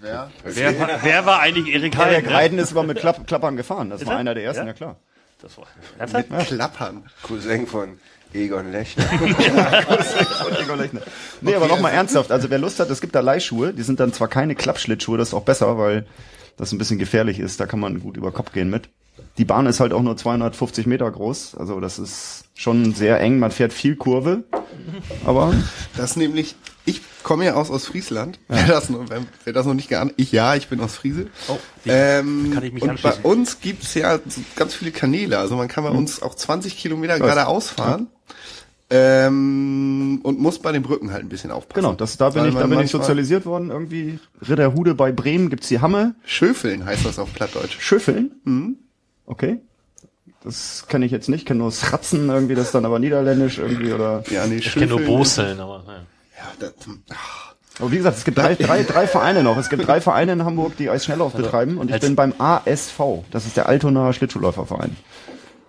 [0.00, 0.30] wer?
[0.44, 2.56] Wer, war- wer war eigentlich Erik Erik Heiden?
[2.56, 2.62] ne?
[2.62, 3.90] Ist aber mit Klapp, Klappern gefahren.
[3.90, 4.20] Das Ist war er?
[4.20, 4.66] einer der ersten, Ja?
[4.68, 4.96] ja, klar.
[5.40, 5.66] Das war,
[5.98, 6.48] ernsthaft?
[6.48, 7.04] Klappern.
[7.22, 7.98] Cousin von
[8.34, 9.04] Egon Lechner.
[11.40, 12.30] Nee, aber nochmal ernsthaft.
[12.32, 13.72] Also wer Lust hat, es gibt da Leihschuhe.
[13.72, 16.06] Die sind dann zwar keine Klappschlittschuhe, das ist auch besser, weil
[16.58, 17.58] das ein bisschen gefährlich ist.
[17.60, 18.90] Da kann man gut über Kopf gehen mit.
[19.38, 21.54] Die Bahn ist halt auch nur 250 Meter groß.
[21.56, 23.38] Also das ist schon sehr eng.
[23.38, 24.44] Man fährt viel Kurve.
[25.24, 25.54] Aber
[25.96, 26.54] Das nämlich,
[26.84, 28.38] ich komme ja aus Ostfriesland.
[28.48, 31.26] Wer, das noch, wer, wer das noch nicht geahnt, ich ja, ich bin aus Friese.
[31.48, 34.18] Oh, die- Ähm, kann ich mich und bei uns gibt's ja
[34.56, 35.38] ganz viele Kanäle.
[35.38, 38.08] Also man kann bei uns auch 20 Kilometer geradeaus fahren.
[38.90, 41.82] Ähm, und muss bei den Brücken halt ein bisschen aufpassen.
[41.82, 43.70] genau, das, da bin Weil ich, da bin ich sozialisiert worden.
[43.70, 44.18] Irgendwie
[44.48, 46.14] Ritterhude bei Bremen gibt's die Hamme.
[46.24, 47.78] Schöfeln heißt das auf Plattdeutsch.
[47.80, 48.32] Schöffeln.
[48.44, 48.76] Mhm.
[49.26, 49.58] Okay.
[50.42, 51.44] Das kenne ich jetzt nicht.
[51.44, 52.54] Kenne nur Schratzen irgendwie.
[52.54, 54.22] Das ist dann aber niederländisch irgendwie oder.
[54.30, 55.18] Ja, nee, Ich kenne nur Schöfeln.
[55.18, 56.00] Boseln, aber naja.
[56.38, 56.72] Ja, das,
[57.10, 59.58] ach, Aber wie gesagt, es gibt drei, drei, drei Vereine noch.
[59.58, 61.76] Es gibt drei Vereine in Hamburg, die Eisschnelllauf betreiben.
[61.76, 62.98] Und ich bin beim ASV.
[63.30, 64.96] Das ist der Altonaer Schlittschuhläuferverein.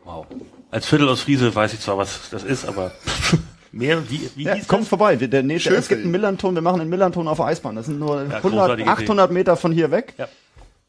[0.06, 0.26] Wow.
[0.72, 2.92] Als Viertel aus Friese weiß ich zwar, was das ist, aber
[3.72, 4.90] mehr, wie, wie Ja, hieß kommt das?
[4.90, 5.20] vorbei.
[5.20, 5.88] Wir, der nächste, es Schöfeln.
[5.90, 6.56] gibt einen Millanton.
[6.56, 7.76] Wir machen einen Millanton auf der Eisbahn.
[7.76, 8.90] Das sind nur 100, großartige Idee.
[9.04, 10.14] 800 Meter von hier weg.
[10.18, 10.28] Ja.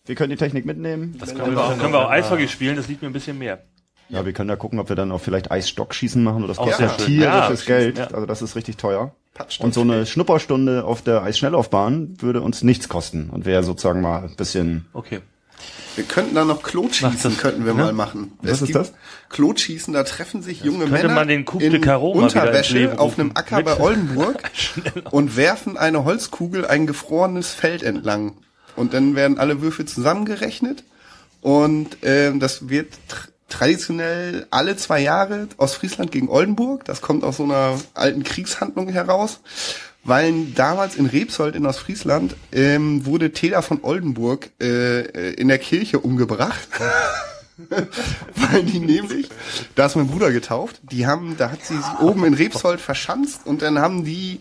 [0.06, 1.16] Wir können die Technik mitnehmen.
[1.18, 3.62] Das können wir, auch, können wir auch Eishockey spielen, das liegt mir ein bisschen mehr.
[4.08, 6.38] Ja, wir können da gucken, ob wir dann auch vielleicht Eisstockschießen machen.
[6.38, 7.06] Oder das Auch kostet sehr schön.
[7.06, 7.98] tierisches Ja, Geld.
[7.98, 8.06] ja.
[8.08, 9.14] Also das ist richtig teuer.
[9.34, 9.64] Patschstock.
[9.66, 14.24] Und so eine Schnupperstunde auf der Eisschnelllaufbahn würde uns nichts kosten und wäre sozusagen mal
[14.24, 15.20] ein bisschen Okay.
[15.96, 17.84] Wir könnten da noch Klotschießen, könnten wir ne?
[17.84, 18.32] mal machen.
[18.42, 18.92] Was es ist das?
[19.28, 23.32] Klotschießen, da treffen sich junge könnte Männer man den Coup in ins Unterwäsche auf einem
[23.34, 24.50] Acker Mit- bei Oldenburg
[25.11, 28.34] und werfen eine Holzkugel ein gefrorenes Feld entlang.
[28.76, 30.84] Und dann werden alle Würfe zusammengerechnet
[31.40, 36.84] und ähm, das wird tr traditionell alle zwei Jahre aus Friesland gegen Oldenburg.
[36.84, 39.40] Das kommt aus so einer alten Kriegshandlung heraus.
[40.03, 45.59] Weil damals in Rebsold in Ostfriesland ähm, wurde Teda von Oldenburg äh, äh, in der
[45.59, 46.68] Kirche umgebracht.
[48.34, 49.28] Weil die nämlich,
[49.74, 53.42] da ist mein Bruder getauft, die haben, da hat sie sich oben in Rebsold verschanzt
[53.44, 54.40] und dann haben die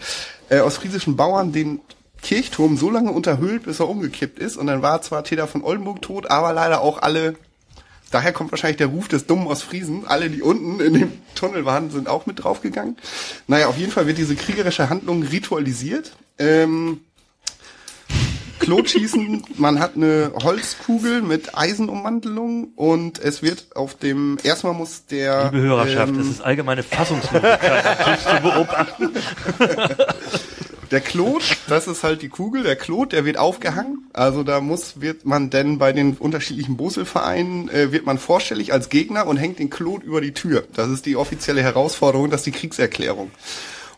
[0.49, 1.81] äh, ostfriesischen Bauern den
[2.21, 6.01] Kirchturm so lange unterhöhlt, bis er umgekippt ist und dann war zwar Teda von Oldenburg
[6.01, 7.35] tot, aber leider auch alle,
[8.09, 11.91] daher kommt wahrscheinlich der Ruf des dummen Ostfriesen, alle, die unten in dem Tunnel waren,
[11.91, 12.97] sind auch mit draufgegangen.
[13.47, 16.13] Naja, auf jeden Fall wird diese kriegerische Handlung ritualisiert.
[16.37, 17.01] Ähm,
[18.59, 25.45] Klotschießen, man hat eine Holzkugel mit Eisenummantelung und es wird auf dem, erstmal muss der...
[25.45, 29.11] Liebe Hörerschaft, ähm, es ist allgemeine Fassungslosigkeit zu beobachten.
[30.91, 34.07] Der Klot, das ist halt die Kugel, der Klot, der wird aufgehangen.
[34.11, 38.89] Also da muss, wird man denn bei den unterschiedlichen Boselvereinen, äh, wird man vorstellig als
[38.89, 40.63] Gegner und hängt den Klot über die Tür.
[40.73, 43.29] Das ist die offizielle Herausforderung, das ist die Kriegserklärung.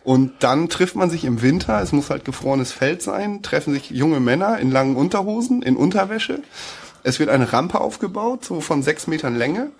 [0.03, 3.91] Und dann trifft man sich im Winter, es muss halt gefrorenes Feld sein, treffen sich
[3.91, 6.41] junge Männer in langen Unterhosen, in Unterwäsche.
[7.03, 9.71] Es wird eine Rampe aufgebaut, so von sechs Metern Länge.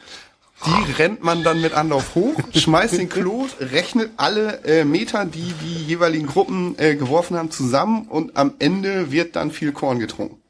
[0.65, 5.53] Die rennt man dann mit Anlauf hoch, schmeißt den Klot, rechnet alle äh, Meter, die
[5.61, 10.41] die jeweiligen Gruppen äh, geworfen haben, zusammen und am Ende wird dann viel Korn getrunken.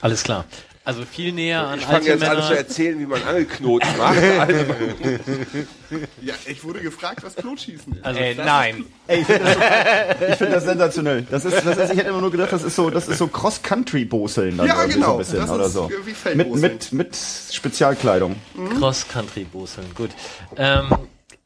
[0.00, 0.44] Alles klar.
[0.82, 2.56] Also viel näher an Ich fange alte jetzt an zu Männer.
[2.56, 4.16] erzählen, wie man Angelknoten macht.
[4.38, 4.64] Also,
[6.22, 8.04] Ja, ich wurde gefragt, was Klotschießen ist.
[8.04, 8.84] Also äh, nein.
[9.06, 11.26] Ey, ich finde das, ich find das sensationell.
[11.30, 13.26] Das ist, das ist, ich hätte immer nur gedacht, das ist so, das ist so
[13.28, 15.06] Cross-Country-Boseln dann Ja, genau.
[15.06, 15.90] so ein bisschen Das oder ist so.
[15.90, 17.16] wie Mit, mit, mit
[17.52, 18.36] Spezialkleidung.
[18.78, 20.10] Cross-Country-Boseln, gut.
[20.56, 20.88] Ähm,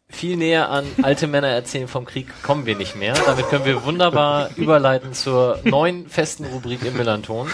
[0.09, 3.14] viel näher an alte Männer erzählen vom Krieg kommen wir nicht mehr.
[3.26, 7.49] Damit können wir wunderbar überleiten zur neuen festen Rubrik im Millanton.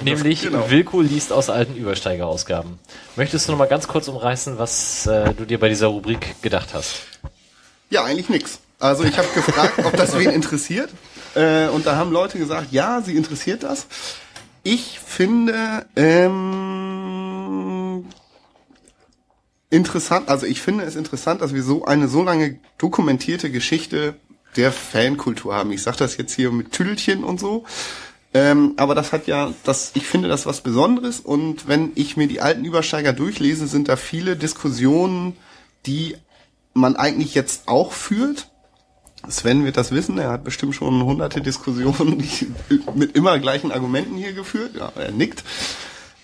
[0.04, 0.70] Nämlich genau.
[0.70, 2.78] Wilko liest aus alten Übersteigerausgaben.
[3.16, 6.70] Möchtest du noch mal ganz kurz umreißen, was äh, du dir bei dieser Rubrik gedacht
[6.72, 7.02] hast?
[7.90, 8.60] Ja, eigentlich nix.
[8.78, 10.90] Also ich habe gefragt, ob das wen interessiert.
[11.34, 13.86] Äh, und da haben Leute gesagt, ja, sie interessiert das.
[14.62, 18.04] Ich finde ähm,
[19.70, 24.14] interessant, also ich finde es interessant, dass wir so eine so lange dokumentierte Geschichte
[24.56, 25.72] der Fankultur haben.
[25.72, 27.64] Ich sage das jetzt hier mit Tüdelchen und so.
[28.32, 32.28] Ähm, aber das hat ja, das, ich finde das was Besonderes und wenn ich mir
[32.28, 35.36] die alten Übersteiger durchlese, sind da viele Diskussionen,
[35.86, 36.16] die
[36.72, 38.48] man eigentlich jetzt auch führt.
[39.28, 42.22] Sven wird das wissen, er hat bestimmt schon hunderte Diskussionen
[42.94, 44.76] mit immer gleichen Argumenten hier geführt.
[44.76, 45.42] Ja, er nickt.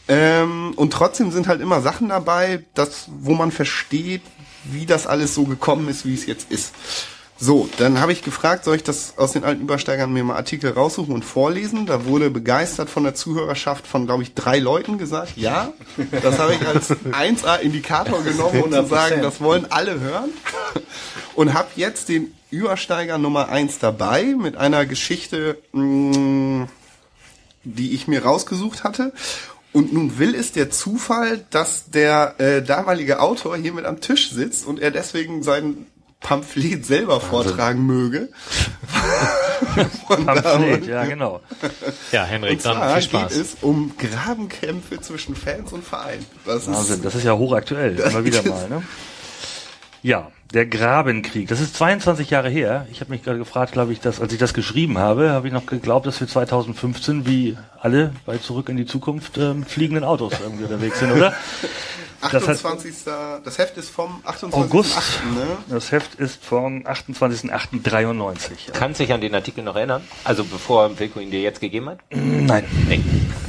[0.09, 4.23] Ähm, und trotzdem sind halt immer Sachen dabei, das, wo man versteht,
[4.65, 6.73] wie das alles so gekommen ist, wie es jetzt ist.
[7.39, 10.71] So, dann habe ich gefragt, soll ich das aus den alten Übersteigern mir mal Artikel
[10.71, 11.85] raussuchen und vorlesen?
[11.85, 15.73] Da wurde begeistert von der Zuhörerschaft von, glaube ich, drei Leuten gesagt, ja.
[16.23, 20.31] Das habe ich als 1A-Indikator genommen, um zu sagen, das wollen alle hören.
[21.35, 26.69] Und habe jetzt den Übersteiger Nummer eins dabei mit einer Geschichte, mh,
[27.65, 29.13] die ich mir rausgesucht hatte.
[29.75, 34.31] Und nun will es der Zufall, dass der äh, damalige Autor hier mit am Tisch
[34.31, 35.87] sitzt und er deswegen sein
[36.21, 38.29] Pamphlet selber vortragen möge.
[40.09, 41.41] Pamphlet, ja genau.
[42.13, 43.37] Ja, Henrik, Und dann viel geht Spaß.
[43.37, 46.25] es um Grabenkämpfe zwischen Fans und Verein.
[46.45, 48.69] Das Wahnsinn, ist, das ist ja hochaktuell, immer wieder mal.
[48.69, 48.83] Ne?
[50.03, 52.87] Ja, der Grabenkrieg, das ist 22 Jahre her.
[52.91, 55.53] Ich habe mich gerade gefragt, glaube ich, dass als ich das geschrieben habe, habe ich
[55.53, 60.05] noch geglaubt, dass wir 2015 wie alle bei Zurück in die Zukunft äh, mit fliegenden
[60.05, 61.35] Autos irgendwie unterwegs sind, oder?
[62.21, 62.95] Das heißt- 28.
[63.45, 64.55] Das Heft ist vom 28.8.
[64.55, 64.97] August.
[65.35, 65.47] Ne?
[65.69, 68.73] Das Heft ist vom 28.08.93.
[68.73, 70.03] Kannst dich an den Artikel noch erinnern?
[70.25, 71.99] Also bevor Wilko ihn dir jetzt gegeben hat?
[72.11, 72.65] Nein.
[72.89, 73.01] Nee.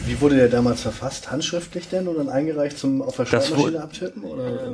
[0.06, 1.32] Wie wurde der damals verfasst?
[1.32, 4.24] Handschriftlich denn und dann eingereicht zum auf der Schreibmaschine abtippen?
[4.24, 4.74] Oder?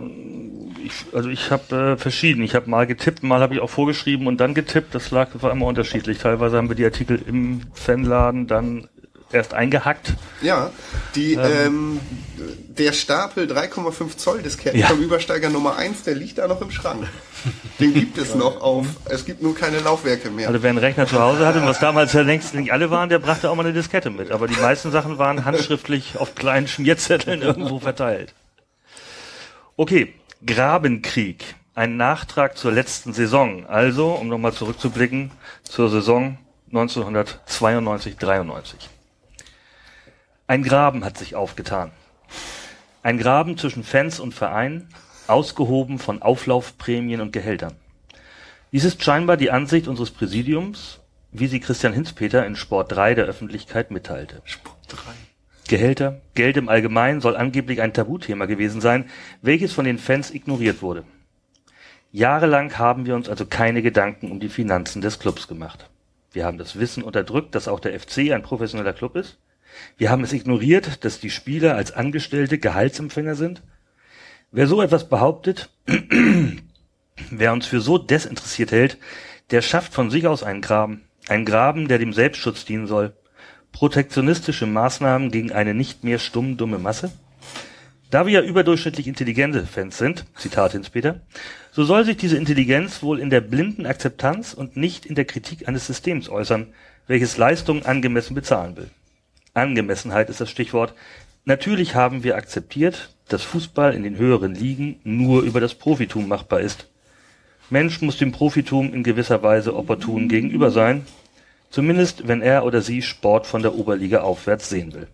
[0.84, 2.44] Ich, also ich habe äh, verschieden.
[2.44, 4.94] Ich habe mal getippt, mal habe ich auch vorgeschrieben und dann getippt.
[4.94, 6.18] Das lag, war immer unterschiedlich.
[6.20, 8.88] Teilweise haben wir die Artikel im Fanladen dann
[9.34, 10.14] erst eingehackt.
[10.42, 10.72] Ja,
[11.16, 12.00] die, ähm,
[12.70, 14.88] der Stapel 3,5 Zoll Disketten Ja.
[14.88, 17.08] vom Übersteiger Nummer 1, der liegt da noch im Schrank.
[17.80, 20.48] Den gibt es noch auf, es gibt nur keine Laufwerke mehr.
[20.48, 23.20] Also wer einen Rechner zu Hause hatte, was damals ja längst nicht alle waren, der
[23.20, 24.32] brachte auch mal eine Diskette mit.
[24.32, 28.34] Aber die meisten Sachen waren handschriftlich auf kleinen Schmierzetteln irgendwo verteilt.
[29.76, 30.14] Okay,
[30.46, 31.56] Grabenkrieg.
[31.76, 33.66] Ein Nachtrag zur letzten Saison.
[33.66, 35.32] Also, um nochmal zurückzublicken,
[35.64, 36.38] zur Saison
[36.72, 38.76] 1992-93.
[40.46, 41.92] Ein Graben hat sich aufgetan.
[43.02, 44.90] Ein Graben zwischen Fans und Verein,
[45.28, 47.76] ausgehoben von Auflaufprämien und Gehältern.
[48.74, 51.00] Dies ist scheinbar die Ansicht unseres Präsidiums,
[51.32, 54.42] wie sie Christian Hinzpeter in Sport 3 der Öffentlichkeit mitteilte.
[54.44, 54.98] Sport 3.
[55.70, 59.10] Gehälter, Geld im Allgemeinen soll angeblich ein Tabuthema gewesen sein,
[59.42, 61.06] welches von den Fans ignoriert wurde.
[62.12, 65.90] Jahrelang haben wir uns also keine Gedanken um die Finanzen des Clubs gemacht.
[66.34, 69.38] Wir haben das Wissen unterdrückt, dass auch der FC ein professioneller Club ist.
[69.98, 73.62] Wir haben es ignoriert, dass die Spieler als Angestellte Gehaltsempfänger sind.
[74.52, 75.70] Wer so etwas behauptet,
[77.30, 78.98] wer uns für so desinteressiert hält,
[79.52, 81.04] der schafft von sich aus einen Graben.
[81.28, 83.14] Einen Graben, der dem Selbstschutz dienen soll.
[83.72, 87.12] Protektionistische Maßnahmen gegen eine nicht mehr stumm dumme Masse?
[88.14, 91.22] Da wir ja überdurchschnittlich intelligente Fans sind, Zitat Hinspeter,
[91.72, 95.68] so soll sich diese Intelligenz wohl in der blinden Akzeptanz und nicht in der Kritik
[95.68, 96.68] eines Systems äußern,
[97.08, 98.92] welches Leistungen angemessen bezahlen will.
[99.54, 100.94] Angemessenheit ist das Stichwort.
[101.46, 106.62] Natürlich haben wir akzeptiert, dass Fußball in den höheren Ligen nur über das Profitum machbar
[106.62, 106.90] ist.
[107.70, 111.06] Mensch muss dem Profitum in gewisser Weise opportun gegenüber sein,
[111.70, 115.08] zumindest wenn er oder sie Sport von der Oberliga aufwärts sehen will.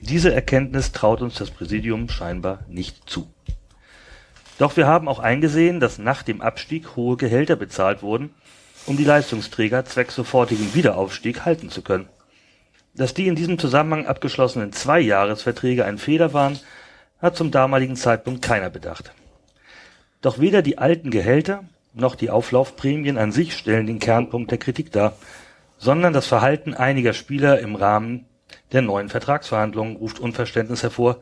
[0.00, 3.32] Diese Erkenntnis traut uns das Präsidium scheinbar nicht zu.
[4.58, 8.30] Doch wir haben auch eingesehen, dass nach dem Abstieg hohe Gehälter bezahlt wurden,
[8.86, 12.08] um die Leistungsträger zwecks sofortigen Wiederaufstieg halten zu können.
[12.94, 16.58] Dass die in diesem Zusammenhang abgeschlossenen Zweijahresverträge ein Fehler waren,
[17.20, 19.12] hat zum damaligen Zeitpunkt keiner bedacht.
[20.20, 21.64] Doch weder die alten Gehälter
[21.94, 25.16] noch die Auflaufprämien an sich stellen den Kernpunkt der Kritik dar,
[25.78, 28.26] sondern das Verhalten einiger Spieler im Rahmen
[28.72, 31.20] der neuen Vertragsverhandlungen ruft Unverständnis hervor.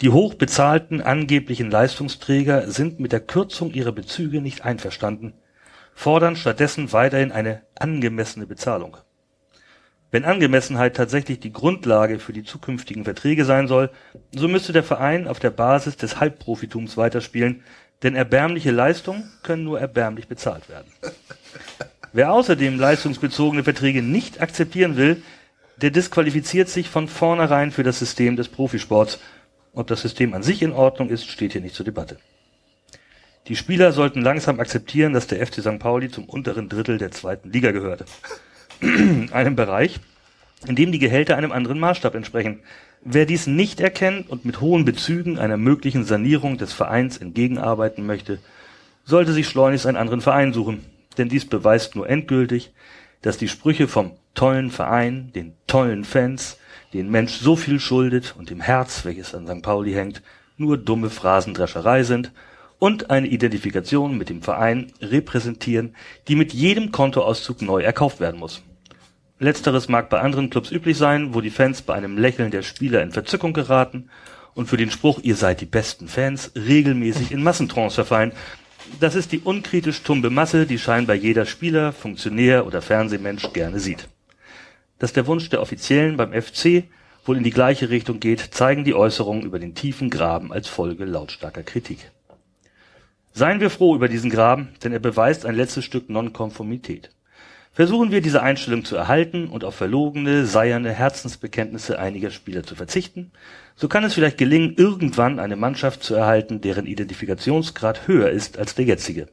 [0.00, 5.32] Die hochbezahlten angeblichen Leistungsträger sind mit der Kürzung ihrer Bezüge nicht einverstanden,
[5.94, 8.96] fordern stattdessen weiterhin eine angemessene Bezahlung.
[10.10, 13.90] Wenn Angemessenheit tatsächlich die Grundlage für die zukünftigen Verträge sein soll,
[14.32, 17.62] so müsste der Verein auf der Basis des Halbprofitums weiterspielen,
[18.02, 20.86] denn erbärmliche Leistungen können nur erbärmlich bezahlt werden.
[22.12, 25.22] Wer außerdem leistungsbezogene Verträge nicht akzeptieren will,
[25.82, 29.18] der disqualifiziert sich von vornherein für das System des Profisports.
[29.74, 32.16] Ob das System an sich in Ordnung ist, steht hier nicht zur Debatte.
[33.48, 35.78] Die Spieler sollten langsam akzeptieren, dass der FC St.
[35.78, 38.06] Pauli zum unteren Drittel der zweiten Liga gehörte.
[39.32, 40.00] einem Bereich,
[40.66, 42.60] in dem die Gehälter einem anderen Maßstab entsprechen.
[43.02, 48.38] Wer dies nicht erkennt und mit hohen Bezügen einer möglichen Sanierung des Vereins entgegenarbeiten möchte,
[49.04, 50.84] sollte sich schleunigst einen anderen Verein suchen.
[51.16, 52.72] Denn dies beweist nur endgültig,
[53.22, 56.58] dass die Sprüche vom tollen Verein, den tollen Fans,
[56.92, 59.62] den Mensch so viel schuldet und dem Herz, welches an St.
[59.62, 60.22] Pauli hängt,
[60.56, 62.32] nur dumme Phrasendrescherei sind
[62.78, 65.94] und eine Identifikation mit dem Verein repräsentieren,
[66.28, 68.62] die mit jedem Kontoauszug neu erkauft werden muss.
[69.38, 73.02] Letzteres mag bei anderen Clubs üblich sein, wo die Fans bei einem Lächeln der Spieler
[73.02, 74.08] in Verzückung geraten
[74.54, 78.32] und für den Spruch, ihr seid die besten Fans, regelmäßig in Massentrance verfallen.
[79.00, 84.08] Das ist die unkritisch tumbe Masse, die scheinbar jeder Spieler, Funktionär oder Fernsehmensch gerne sieht.
[84.98, 86.84] Dass der Wunsch der Offiziellen beim FC
[87.26, 91.04] wohl in die gleiche Richtung geht, zeigen die Äußerungen über den tiefen Graben als Folge
[91.04, 92.10] lautstarker Kritik.
[93.38, 97.10] Seien wir froh über diesen Graben, denn er beweist ein letztes Stück Nonkonformität.
[97.70, 103.32] Versuchen wir diese Einstellung zu erhalten und auf verlogene, seierne Herzensbekenntnisse einiger Spieler zu verzichten,
[103.74, 108.74] so kann es vielleicht gelingen, irgendwann eine Mannschaft zu erhalten, deren Identifikationsgrad höher ist als
[108.74, 109.28] der jetzige.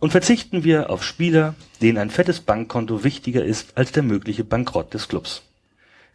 [0.00, 4.92] Und verzichten wir auf Spieler, denen ein fettes Bankkonto wichtiger ist als der mögliche Bankrott
[4.92, 5.44] des Clubs.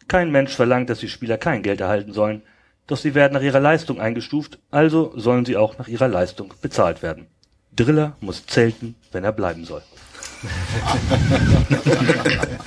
[0.06, 2.42] Kein Mensch verlangt, dass die Spieler kein Geld erhalten sollen,
[2.86, 7.02] doch sie werden nach ihrer Leistung eingestuft, also sollen sie auch nach ihrer Leistung bezahlt
[7.02, 7.26] werden.
[7.74, 9.82] Driller muss zelten, wenn er bleiben soll.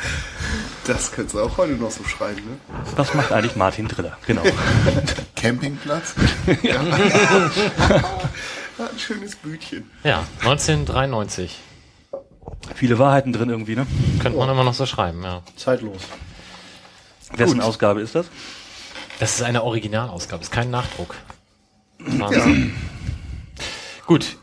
[0.89, 2.57] Das könntest du auch heute noch so schreiben, ne?
[2.95, 4.41] Das macht eigentlich Martin Driller, genau.
[5.35, 6.15] Campingplatz?
[6.63, 6.79] Ja.
[6.79, 7.51] Ein
[8.97, 9.87] schönes Bütchen.
[10.03, 11.59] Ja, 1993.
[12.73, 13.85] Viele Wahrheiten drin irgendwie, ne?
[14.19, 15.43] Könnte man immer noch so schreiben, ja.
[15.55, 16.01] Zeitlos.
[17.35, 18.25] Wessen Ausgabe ist das?
[19.19, 21.15] Das ist eine Originalausgabe, ist kein Nachdruck.
[21.99, 22.73] Wahnsinn.
[24.05, 24.37] Gut.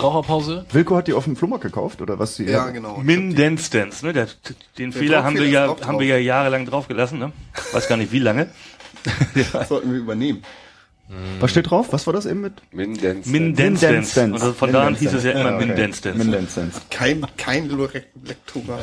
[0.00, 0.64] Raucherpause.
[0.72, 2.36] Wilko hat die auf dem Flohmarkt gekauft, oder was?
[2.36, 2.98] Die Ja, genau.
[2.98, 4.12] Mindestens, ne?
[4.12, 4.28] Der,
[4.78, 7.32] den Der Fehler haben wir ja, haben wir ja jahrelang draufgelassen, ne?
[7.72, 8.48] Weiß gar nicht wie lange.
[9.52, 10.44] Das sollten wir übernehmen.
[11.40, 11.88] Was steht drauf?
[11.92, 12.54] Was war das eben mit?
[12.72, 13.26] Mindestens.
[13.26, 13.82] Mindestens.
[13.82, 14.42] Mindestens.
[14.42, 15.66] Und von da an hieß es ja immer Ja, okay.
[15.66, 16.16] Mindestens.
[16.16, 16.80] Mindestens.
[16.88, 18.80] Kein, kein Lore- Lektorat.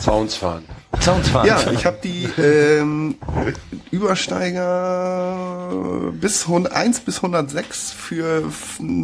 [0.00, 0.64] Zaunsfahren.
[1.00, 1.46] Soundfahren.
[1.46, 3.14] Ja, ich habe die ähm,
[4.62, 8.42] Übersteiger bis 100, 1 bis 106 für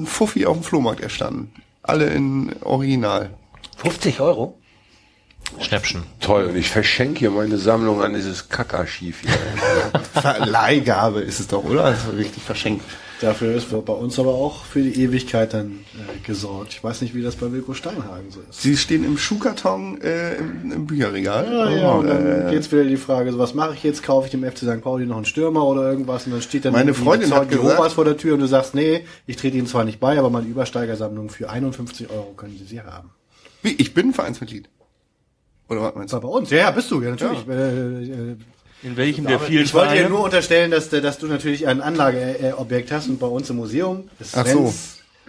[0.07, 1.53] Fuffi auf dem Flohmarkt erstanden.
[1.83, 3.31] Alle in Original.
[3.77, 4.58] 50 Euro?
[5.61, 6.03] Schnäppchen.
[6.21, 6.45] Toll.
[6.47, 9.31] Und ich verschenke hier meine Sammlung an dieses Kackarchiv hier.
[10.21, 11.91] Verleihgabe ist es doch, oder?
[11.91, 12.85] Das ist richtig verschenkt.
[13.21, 16.73] Dafür ist bei uns aber auch für die Ewigkeit dann äh, gesorgt.
[16.75, 18.63] Ich weiß nicht, wie das bei Wilko Steinhagen so ist.
[18.63, 21.53] Sie stehen im Schuhkarton äh, im, im Bücherregal.
[21.53, 24.05] Ja, ja, und dann äh, geht's wieder die Frage, so was mache ich jetzt?
[24.05, 24.83] Kaufe ich dem FC St.
[24.83, 26.27] Pauli noch einen Stürmer oder irgendwas?
[26.27, 28.77] Und dann steht dann Meine Freundin hat gesagt- Jehovas vor der Tür und du sagst,
[28.77, 32.67] nee, ich trete Ihnen zwar nicht bei, aber meine Übersteigersammlung für 51 Euro können Sie
[32.67, 33.11] sie haben.
[33.63, 34.69] wie, ich bin Vereinsmitglied.
[35.69, 36.27] Oder was meinst Das du?
[36.27, 36.51] war bei uns.
[36.51, 37.47] Ja, ja, bist du, ja, natürlich.
[37.49, 38.37] Äh, äh,
[38.83, 41.81] In welchem der vielen ich wollte dir nur unterstellen, dass, du- dass du natürlich ein
[41.81, 44.73] Anlageobjekt hast und bei uns im Museum ist Ach so.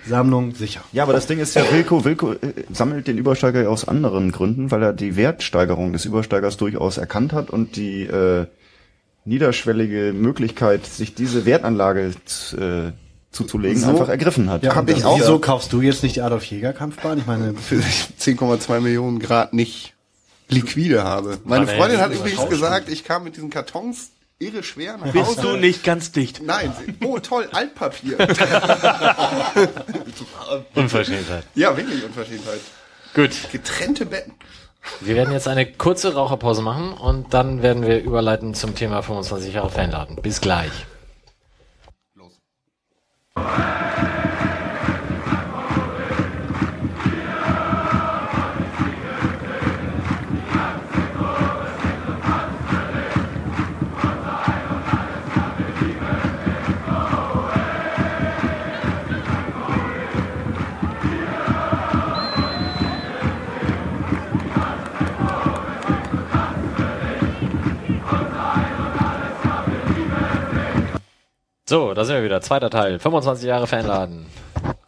[0.07, 0.81] Sammlung sicher.
[0.93, 2.37] Ja, aber das Ding ist ja, Wilko, Wilko äh,
[2.71, 7.33] sammelt den Übersteiger ja aus anderen Gründen, weil er die Wertsteigerung des Übersteigers durchaus erkannt
[7.33, 8.45] hat und die äh,
[9.25, 12.11] niederschwellige Möglichkeit, sich diese Wertanlage
[12.57, 12.91] äh,
[13.31, 14.63] zuzulegen, So einfach ergriffen hat.
[14.63, 15.19] Ja, Hab ich auch.
[15.19, 17.17] Wieso kaufst du jetzt nicht die Adolf Jäger Kampfbahn?
[17.19, 19.93] Ich meine, Für 10,2 Millionen Grad nicht
[20.49, 21.39] liquide habe.
[21.45, 25.11] Meine der Freundin ja hat übrigens gesagt, ich kam mit diesen Kartons irre schwer nach
[25.11, 25.41] Bist Hause.
[25.41, 26.41] du nicht ganz dicht?
[26.43, 26.73] Nein,
[27.03, 28.17] oh toll, Altpapier.
[30.75, 31.43] Unverschämtheit.
[31.55, 32.61] ja, wirklich Unverschämtheit.
[33.13, 33.31] Gut.
[33.51, 34.33] Getrennte Betten.
[35.01, 39.53] Wir werden jetzt eine kurze Raucherpause machen und dann werden wir überleiten zum Thema 25
[39.53, 40.15] Jahre Fanladen.
[40.21, 40.71] Bis gleich.
[71.69, 72.41] So, da sind wir wieder.
[72.41, 72.97] Zweiter Teil.
[72.97, 74.25] 25 Jahre Fanladen.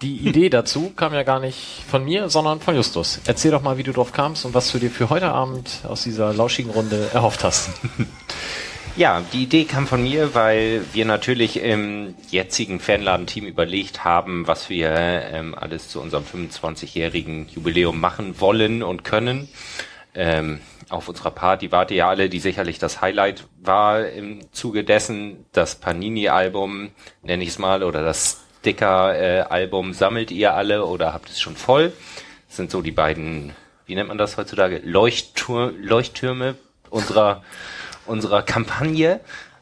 [0.01, 3.21] Die Idee dazu kam ja gar nicht von mir, sondern von Justus.
[3.27, 6.01] Erzähl doch mal, wie du drauf kamst und was du dir für heute Abend aus
[6.01, 7.69] dieser lauschigen Runde erhofft hast.
[8.97, 14.69] Ja, die Idee kam von mir, weil wir natürlich im jetzigen Fanladen-Team überlegt haben, was
[14.69, 19.47] wir ähm, alles zu unserem 25-jährigen Jubiläum machen wollen und können.
[20.13, 20.59] Ähm,
[20.91, 25.45] auf unserer Party wart ihr ja alle, die sicherlich das Highlight war im Zuge dessen.
[25.51, 26.91] Das Panini-Album,
[27.23, 31.93] nenne ich es mal, oder das Sticker-Album sammelt ihr alle oder habt es schon voll.
[32.47, 33.55] Das sind so die beiden,
[33.85, 34.81] wie nennt man das heutzutage?
[34.83, 36.55] Leuchttur Leuchttürme
[36.89, 37.41] unserer
[38.05, 39.19] unserer Kampagne.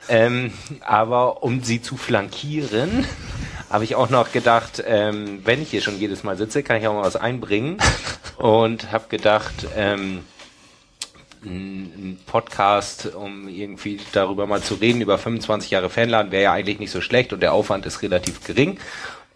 [0.07, 0.51] Ähm,
[0.81, 3.05] aber um sie zu flankieren,
[3.69, 6.87] habe ich auch noch gedacht, ähm, wenn ich hier schon jedes Mal sitze, kann ich
[6.87, 7.77] auch mal was einbringen.
[8.37, 10.23] Und habe gedacht, ähm,
[11.43, 16.79] ein Podcast, um irgendwie darüber mal zu reden, über 25 Jahre Fanladen, wäre ja eigentlich
[16.79, 18.79] nicht so schlecht und der Aufwand ist relativ gering,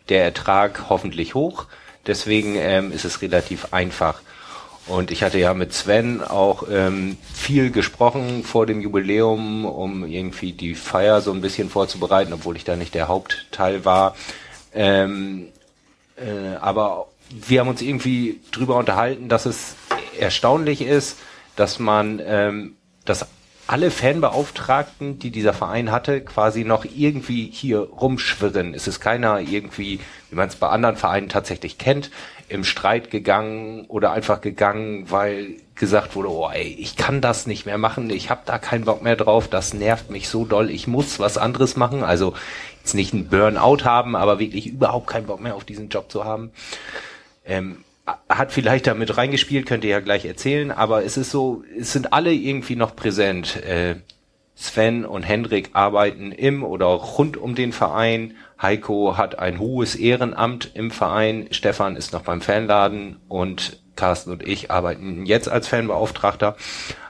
[0.09, 1.65] der Ertrag hoffentlich hoch.
[2.05, 4.21] Deswegen ähm, ist es relativ einfach.
[4.85, 10.51] Und ich hatte ja mit Sven auch ähm, viel gesprochen vor dem Jubiläum, um irgendwie
[10.51, 14.15] die Feier so ein bisschen vorzubereiten, obwohl ich da nicht der Hauptteil war.
[14.73, 15.47] Ähm,
[16.17, 19.75] äh, aber wir haben uns irgendwie drüber unterhalten, dass es
[20.19, 21.17] erstaunlich ist,
[21.55, 22.75] dass man, ähm,
[23.05, 23.27] dass
[23.65, 28.73] alle Fanbeauftragten, die dieser Verein hatte, quasi noch irgendwie hier rumschwirren.
[28.73, 29.99] Es ist keiner irgendwie,
[30.29, 32.11] wie man es bei anderen Vereinen tatsächlich kennt,
[32.49, 37.65] im Streit gegangen oder einfach gegangen, weil gesagt wurde, oh ey, ich kann das nicht
[37.65, 40.85] mehr machen, ich habe da keinen Bock mehr drauf, das nervt mich so doll, ich
[40.85, 42.03] muss was anderes machen.
[42.03, 42.33] Also
[42.81, 46.25] jetzt nicht ein Burnout haben, aber wirklich überhaupt keinen Bock mehr auf diesen Job zu
[46.25, 46.51] haben.
[47.45, 51.93] Ähm, hat vielleicht damit reingespielt, könnt ihr ja gleich erzählen, aber es ist so, es
[51.93, 53.63] sind alle irgendwie noch präsent.
[53.63, 53.95] Äh,
[54.55, 58.35] Sven und Hendrik arbeiten im oder rund um den Verein.
[58.61, 61.47] Heiko hat ein hohes Ehrenamt im Verein.
[61.51, 66.55] Stefan ist noch beim Fanladen und Carsten und ich arbeiten jetzt als Fanbeauftragter.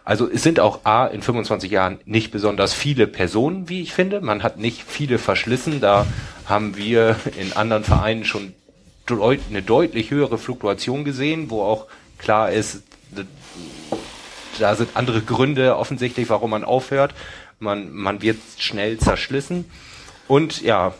[0.06, 4.22] Also es sind auch A in 25 Jahren nicht besonders viele Personen, wie ich finde.
[4.22, 5.80] Man hat nicht viele verschlissen.
[5.80, 6.06] Da
[6.46, 8.54] haben wir in anderen Vereinen schon
[9.06, 12.84] deut eine deutlich höhere Fluktuation gesehen, wo auch klar ist,
[14.60, 17.14] da sind andere Gründe offensichtlich, warum man aufhört.
[17.60, 19.66] Man, man wird schnell zerschlissen.
[20.28, 20.94] Und ja,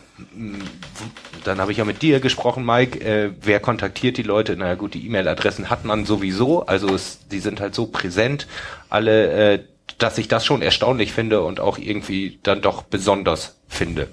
[1.44, 3.00] dann habe ich ja mit dir gesprochen, Mike.
[3.00, 4.56] Äh, wer kontaktiert die Leute?
[4.56, 6.66] Na gut, die E-Mail-Adressen hat man sowieso.
[6.66, 8.46] Also es, die sind halt so präsent,
[8.90, 9.60] alle, äh,
[9.98, 14.08] dass ich das schon erstaunlich finde und auch irgendwie dann doch besonders finde.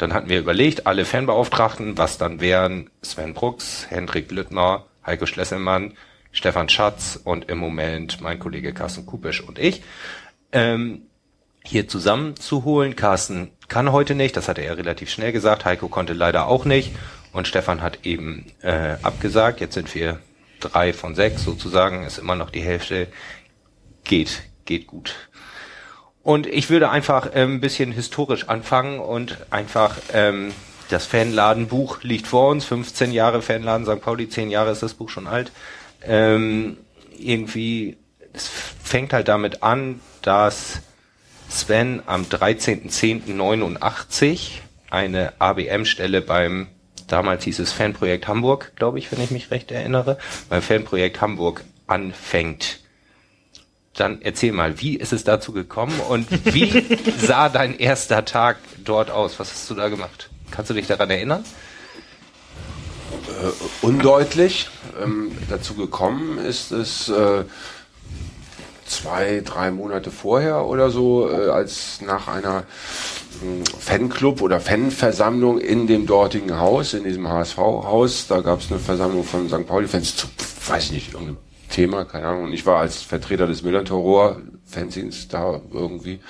[0.00, 5.92] Dann hatten wir überlegt, alle Fanbeauftragten, was dann wären Sven Brooks, Hendrik Lüttner, Heiko Schlesselmann,
[6.32, 9.82] Stefan Schatz und im Moment mein Kollege Carsten Kupisch und ich,
[10.52, 11.02] ähm,
[11.62, 12.96] hier zusammenzuholen.
[12.96, 15.66] Carsten kann heute nicht, das hatte er relativ schnell gesagt.
[15.66, 16.92] Heiko konnte leider auch nicht
[17.34, 19.60] und Stefan hat eben äh, abgesagt.
[19.60, 20.18] Jetzt sind wir
[20.60, 23.08] drei von sechs sozusagen, ist immer noch die Hälfte.
[24.04, 25.14] Geht, geht gut.
[26.22, 30.52] Und ich würde einfach ähm, ein bisschen historisch anfangen und einfach ähm,
[30.90, 34.02] das Fanladenbuch liegt vor uns, 15 Jahre Fanladen St.
[34.02, 35.50] Pauli, 10 Jahre ist das Buch schon alt.
[36.02, 36.76] Ähm,
[37.18, 37.96] irgendwie,
[38.32, 38.50] es
[38.82, 40.80] fängt halt damit an, dass
[41.48, 44.60] Sven am 13.10.89
[44.90, 46.66] eine ABM-Stelle beim,
[47.06, 50.18] damals hieß es Fanprojekt Hamburg, glaube ich, wenn ich mich recht erinnere,
[50.48, 52.80] beim Fanprojekt Hamburg anfängt
[53.94, 56.84] dann erzähl mal, wie ist es dazu gekommen und wie
[57.18, 59.38] sah dein erster Tag dort aus?
[59.38, 60.30] Was hast du da gemacht?
[60.50, 61.44] Kannst du dich daran erinnern?
[63.42, 64.68] Äh, undeutlich.
[65.02, 67.44] Ähm, dazu gekommen ist es äh,
[68.86, 72.64] zwei, drei Monate vorher oder so, äh, als nach einer
[73.42, 78.80] äh, Fanclub oder Fanversammlung in dem dortigen Haus, in diesem HSV-Haus, da gab es eine
[78.80, 79.66] Versammlung von St.
[79.66, 80.26] Pauli-Fans zu,
[80.66, 81.38] weiß ich nicht, irgendeinem
[81.70, 82.44] Thema, keine Ahnung.
[82.44, 86.20] Und ich war als Vertreter des Müller-Terror, Fanzines da irgendwie.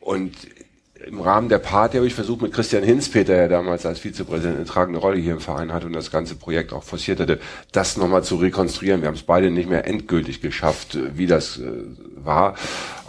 [0.00, 0.34] Und
[1.06, 4.66] im Rahmen der Party habe ich versucht, mit Christian Hinzpeter, der damals als Vizepräsident eine
[4.66, 7.40] tragende Rolle hier im Verein hatte und das ganze Projekt auch forciert hatte,
[7.72, 9.00] das nochmal zu rekonstruieren.
[9.00, 11.70] Wir haben es beide nicht mehr endgültig geschafft, wie das äh,
[12.16, 12.54] war.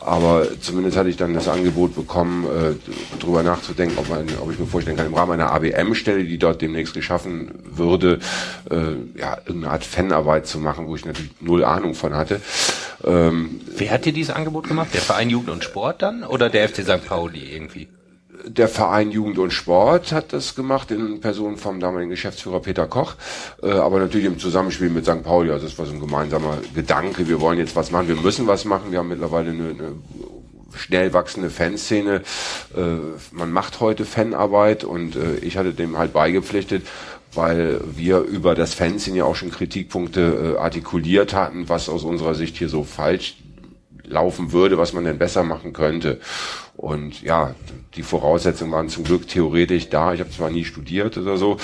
[0.06, 2.76] Aber zumindest hatte ich dann das Angebot bekommen, äh,
[3.20, 6.62] darüber nachzudenken, ob, man, ob ich mir vorstellen kann, im Rahmen einer ABM-Stelle, die dort
[6.62, 8.20] demnächst geschaffen würde,
[8.70, 12.42] äh, ja, irgendeine Art Fanarbeit zu machen, wo ich natürlich null Ahnung von hatte.
[13.04, 14.90] Ähm, Wer hat dir dieses Angebot gemacht?
[14.94, 17.06] Der Verein Jugend und Sport dann oder der FC St.
[17.06, 17.88] Pauli irgendwie?
[18.46, 23.16] Der Verein Jugend und Sport hat das gemacht in Person vom damaligen Geschäftsführer Peter Koch,
[23.62, 25.24] äh, aber natürlich im Zusammenspiel mit St.
[25.24, 25.52] Pauli.
[25.52, 27.28] Also das war so ein gemeinsamer Gedanke.
[27.28, 28.92] Wir wollen jetzt was machen, wir müssen was machen.
[28.92, 29.92] Wir haben mittlerweile eine, eine
[30.76, 32.22] schnell wachsende Fanszene.
[32.76, 32.80] Äh,
[33.32, 36.86] man macht heute Fanarbeit und äh, ich hatte dem halt beigepflichtet,
[37.34, 42.36] weil wir über das Fanszene ja auch schon Kritikpunkte äh, artikuliert hatten, was aus unserer
[42.36, 43.38] Sicht hier so falsch
[44.06, 46.20] laufen würde, was man denn besser machen könnte.
[46.76, 47.56] Und ja,
[47.96, 50.14] die Voraussetzungen waren zum Glück theoretisch da.
[50.14, 51.58] Ich habe zwar nie studiert oder so,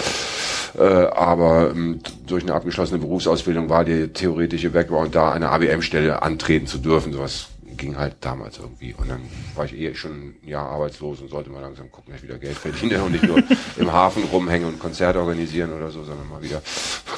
[0.77, 6.67] äh, aber ähm, durch eine abgeschlossene Berufsausbildung war der theoretische Background da, eine ABM-Stelle antreten
[6.67, 7.11] zu dürfen.
[7.11, 7.48] Sowas
[7.79, 8.93] ging halt damals irgendwie.
[8.93, 9.21] Und dann
[9.55, 12.37] war ich eh schon ein Jahr arbeitslos und sollte mal langsam gucken, dass ich wieder
[12.37, 13.41] Geld verdiene und nicht nur
[13.77, 16.61] im Hafen rumhängen und Konzerte organisieren oder so, sondern mal wieder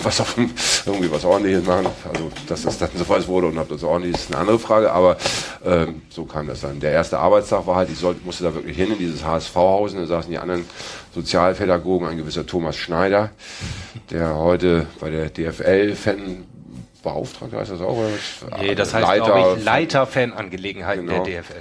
[0.03, 1.87] was auf irgendwie was ordentliches machen.
[2.07, 4.59] Also dass das dann so was wurde und ob das ordentlich ist, ist eine andere
[4.59, 5.17] Frage, aber
[5.65, 6.79] ähm, so kam das dann.
[6.79, 9.99] Der erste Arbeitstag war halt, ich sollte, musste da wirklich hin in dieses HSV-Haus und
[9.99, 10.65] da saßen die anderen
[11.13, 13.31] Sozialpädagogen, ein gewisser Thomas Schneider,
[14.11, 16.45] der heute bei der DFL-Fan
[17.03, 17.97] Beauftragter heißt das auch?
[17.97, 18.09] Oder?
[18.59, 21.23] Nee, das heißt, Leiter, glaube ich, Leiter Fanangelegenheiten Genau.
[21.23, 21.53] der DFL.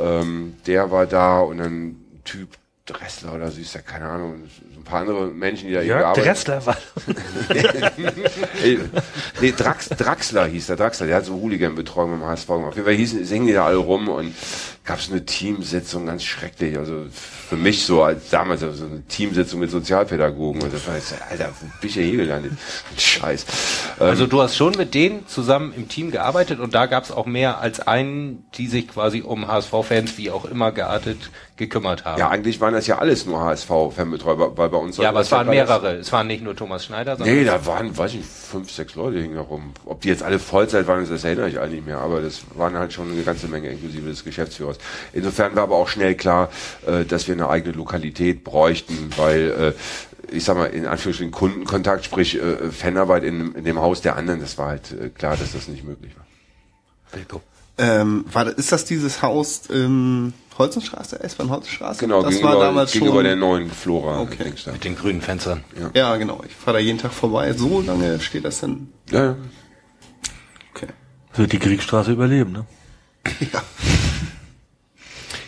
[0.00, 2.48] ähm, der war da und ein Typ
[2.86, 6.00] Dressler oder so ist ja keine Ahnung, so ein paar andere Menschen, die da Jörg
[6.00, 6.76] gearbeitet Dressler war.
[9.40, 12.68] Nee, Drax, Draxler hieß der, Draxler, der hat so Hooligan-Betreuung beim HSV gemacht.
[12.70, 14.34] Auf jeden Fall hießen, singen die da alle rum und
[14.84, 16.76] gab es eine Teamsitzung, ganz schrecklich.
[16.76, 20.62] Also für mich so als damals also eine Teamsitzung mit Sozialpädagogen.
[20.62, 20.88] Jetzt,
[21.30, 22.52] Alter, wo bin ich ja hier gelandet?
[22.96, 23.44] Scheiß.
[24.00, 27.12] Ähm, Also du hast schon mit denen zusammen im Team gearbeitet und da gab es
[27.12, 32.18] auch mehr als einen, die sich quasi um HSV-Fans, wie auch immer geartet, gekümmert haben.
[32.18, 34.96] ja, eigentlich waren das ja alles nur HSV-Fanbetreuer, weil bei uns...
[34.96, 35.96] Ja, aber es waren mehrere.
[35.96, 39.20] Es waren nicht nur Thomas Schneider, sondern Nee, da waren, weiß ich, fünf, sechs Leute
[39.20, 39.74] hingen da rum.
[39.84, 42.74] Ob die jetzt alle Vollzeit waren, das erinnere ich eigentlich nicht mehr, aber das waren
[42.76, 44.69] halt schon eine ganze Menge, inklusive des Geschäftsführers.
[45.12, 46.50] Insofern war aber auch schnell klar,
[46.86, 49.74] äh, dass wir eine eigene Lokalität bräuchten, weil,
[50.30, 54.16] äh, ich sag mal, in Anführungsstrichen Kundenkontakt, sprich äh, Fanarbeit in, in dem Haus der
[54.16, 56.26] anderen, das war halt äh, klar, dass das nicht möglich war.
[57.78, 62.00] Ähm, war, das- ist das dieses Haus ähm, Holzenstraße, S-Bahn Holzenstraße?
[62.00, 63.24] Genau, das gegenüber, war damals gegenüber schon.
[63.24, 64.20] der neuen Flora.
[64.20, 64.52] Okay.
[64.70, 65.64] Mit den grünen Fenstern.
[65.94, 66.42] Ja, genau.
[66.46, 67.52] Ich fahre da jeden Tag vorbei.
[67.54, 68.88] So lange steht das dann.
[69.10, 69.36] Ja, ja.
[70.74, 70.88] Okay.
[71.34, 72.66] Wird die Kriegsstraße überleben, ne?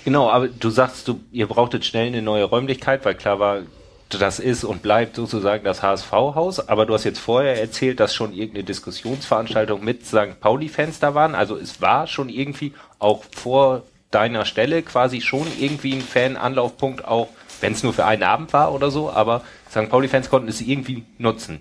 [0.04, 3.62] Genau, aber du sagst, du, ihr brauchtet schnell eine neue Räumlichkeit, weil klar war,
[4.08, 6.68] das ist und bleibt sozusagen das HSV-Haus.
[6.68, 10.40] Aber du hast jetzt vorher erzählt, dass schon irgendeine Diskussionsveranstaltung mit St.
[10.40, 11.34] Pauli-Fans da waren.
[11.34, 17.28] Also es war schon irgendwie auch vor deiner Stelle quasi schon irgendwie ein Fan-Anlaufpunkt, auch
[17.60, 19.10] wenn es nur für einen Abend war oder so.
[19.10, 19.88] Aber St.
[19.88, 21.60] Pauli-Fans konnten es irgendwie nutzen.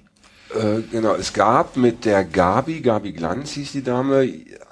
[0.53, 4.30] Äh, genau, es gab mit der Gabi, Gabi Glanz hieß die Dame,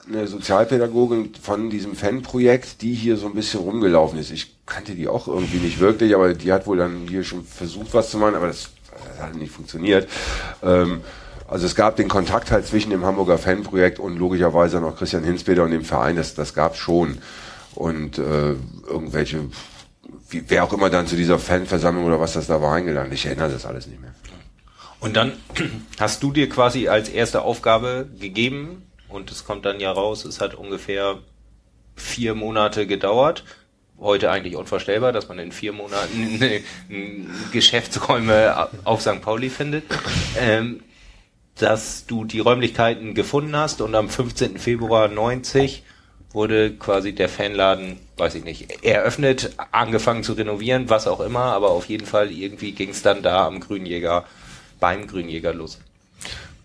[0.09, 4.31] eine Sozialpädagogin von diesem Fanprojekt, die hier so ein bisschen rumgelaufen ist.
[4.31, 7.93] Ich kannte die auch irgendwie nicht wirklich, aber die hat wohl dann hier schon versucht,
[7.93, 10.09] was zu machen, aber das, das hat nicht funktioniert.
[10.63, 11.01] Ähm,
[11.47, 15.63] also es gab den Kontakt halt zwischen dem Hamburger Fanprojekt und logischerweise noch Christian Hinspeter
[15.63, 17.19] und dem Verein, das, das gab schon.
[17.75, 18.55] Und äh,
[18.87, 19.45] irgendwelche,
[20.29, 23.25] wie, wer auch immer dann zu dieser Fanversammlung oder was das da war eingeladen, ich
[23.25, 24.13] erinnere das alles nicht mehr.
[24.99, 25.33] Und dann
[25.99, 30.39] hast du dir quasi als erste Aufgabe gegeben, und es kommt dann ja raus, es
[30.39, 31.19] hat ungefähr
[31.95, 33.43] vier Monate gedauert.
[33.99, 36.39] Heute eigentlich unvorstellbar, dass man in vier Monaten
[37.51, 39.21] Geschäftsräume auf St.
[39.21, 39.83] Pauli findet.
[40.39, 40.81] Ähm,
[41.55, 44.57] dass du die Räumlichkeiten gefunden hast und am 15.
[44.57, 45.83] Februar 90
[46.31, 51.71] wurde quasi der Fanladen, weiß ich nicht, eröffnet, angefangen zu renovieren, was auch immer, aber
[51.71, 54.25] auf jeden Fall irgendwie ging es dann da am Grünjäger,
[54.79, 55.79] beim Grünjäger los.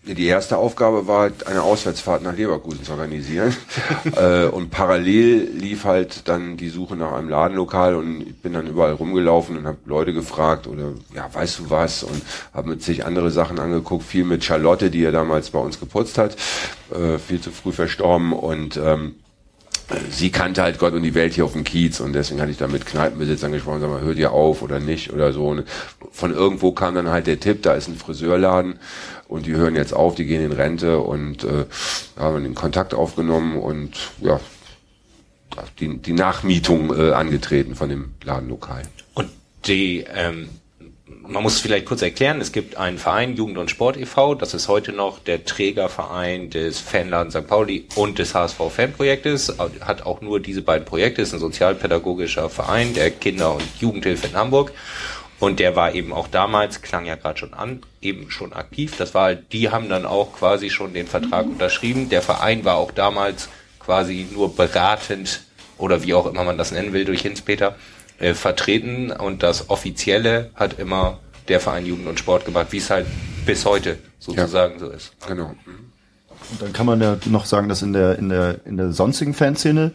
[0.07, 3.55] Die erste Aufgabe war halt, eine Auswärtsfahrt nach Leverkusen zu organisieren.
[4.15, 8.67] äh, und parallel lief halt dann die Suche nach einem Ladenlokal und ich bin dann
[8.67, 12.03] überall rumgelaufen und habe Leute gefragt oder ja, weißt du was?
[12.03, 12.21] Und
[12.53, 16.19] habe mit sich andere Sachen angeguckt, viel mit Charlotte, die ja damals bei uns geputzt
[16.19, 16.35] hat,
[16.93, 19.15] äh, viel zu früh verstorben und ähm,
[20.09, 22.57] sie kannte halt Gott und die Welt hier auf dem Kiez und deswegen hatte ich
[22.57, 25.47] da mit Kneipenbesitzern gesprochen, sag mal, hört ihr auf oder nicht oder so.
[25.47, 25.63] Und
[26.11, 28.79] von irgendwo kam dann halt der Tipp, da ist ein Friseurladen
[29.27, 31.65] und die hören jetzt auf, die gehen in Rente und äh,
[32.17, 34.39] haben den Kontakt aufgenommen und ja,
[35.79, 38.83] die, die Nachmietung äh, angetreten von dem Ladenlokal.
[39.13, 39.29] Und
[39.65, 40.49] die, ähm,
[41.27, 44.53] man muss es vielleicht kurz erklären, es gibt einen Verein, Jugend und Sport e.V., das
[44.53, 47.47] ist heute noch der Trägerverein des Fanladen St.
[47.47, 52.93] Pauli und des HSV Fanprojektes, hat auch nur diese beiden Projekte, ist ein sozialpädagogischer Verein
[52.93, 54.71] der Kinder- und Jugendhilfe in Hamburg.
[55.39, 58.95] Und der war eben auch damals, klang ja gerade schon an, eben schon aktiv.
[58.97, 62.09] Das war halt, die haben dann auch quasi schon den Vertrag unterschrieben.
[62.09, 63.49] Der Verein war auch damals
[63.79, 65.41] quasi nur beratend
[65.77, 67.75] oder wie auch immer man das nennen will durch Hinspeter
[68.19, 72.89] äh, vertreten und das Offizielle hat immer der Verein Jugend und Sport gemacht, wie es
[72.89, 73.05] halt
[73.45, 75.11] bis heute sozusagen so ist.
[75.27, 75.53] Genau.
[76.51, 79.33] Und dann kann man ja noch sagen, dass in der, in der, in der sonstigen
[79.33, 79.91] Fanszene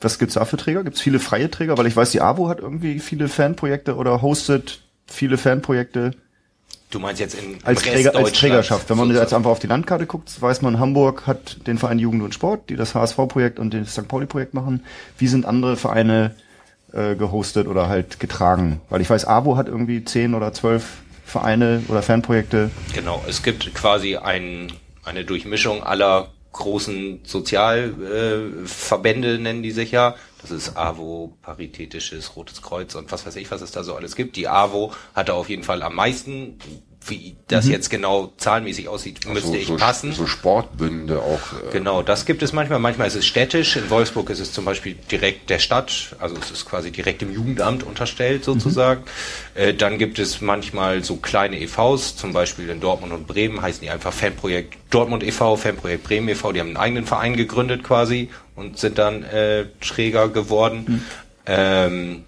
[0.00, 0.84] Was gibt's da für Träger?
[0.84, 1.76] Gibt's viele freie Träger?
[1.76, 6.12] Weil ich weiß, die AWO hat irgendwie viele Fanprojekte oder hostet viele Fanprojekte.
[6.90, 8.88] Du meinst jetzt in als, Träger, als Trägerschaft.
[8.88, 12.22] Wenn man jetzt einfach auf die Landkarte guckt, weiß man, Hamburg hat den Verein Jugend
[12.22, 14.08] und Sport, die das HSV-Projekt und das St.
[14.08, 14.82] Pauli-Projekt machen.
[15.18, 16.34] Wie sind andere Vereine
[16.92, 18.80] äh, gehostet oder halt getragen?
[18.88, 22.70] Weil ich weiß, AWO hat irgendwie zehn oder zwölf Vereine oder Fanprojekte.
[22.94, 24.72] Genau, es gibt quasi ein,
[25.04, 26.28] eine Durchmischung aller
[26.58, 30.14] großen Sozialverbände, äh, nennen die sich ja.
[30.42, 34.14] Das ist AWO, Paritätisches, Rotes Kreuz und was weiß ich, was es da so alles
[34.14, 34.36] gibt.
[34.36, 36.58] Die AWO hatte auf jeden Fall am meisten
[37.10, 37.72] wie das mhm.
[37.72, 40.12] jetzt genau zahlenmäßig aussieht, müsste so, ich so, passen.
[40.12, 41.68] So Sportbünde auch.
[41.68, 42.78] Äh genau, das gibt es manchmal.
[42.78, 43.76] Manchmal ist es städtisch.
[43.76, 47.32] In Wolfsburg ist es zum Beispiel direkt der Stadt, also es ist quasi direkt dem
[47.32, 49.02] Jugendamt unterstellt sozusagen.
[49.54, 49.60] Mhm.
[49.62, 53.80] Äh, dann gibt es manchmal so kleine EVs, zum Beispiel in Dortmund und Bremen heißen
[53.80, 58.30] die einfach Fanprojekt Dortmund e.V., Fanprojekt Bremen e.V., die haben einen eigenen Verein gegründet quasi
[58.56, 60.84] und sind dann äh, Träger geworden.
[60.86, 61.04] Mhm.
[61.46, 62.24] Ähm,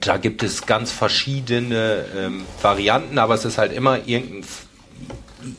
[0.00, 4.44] da gibt es ganz verschiedene ähm, Varianten, aber es ist halt immer irgendein,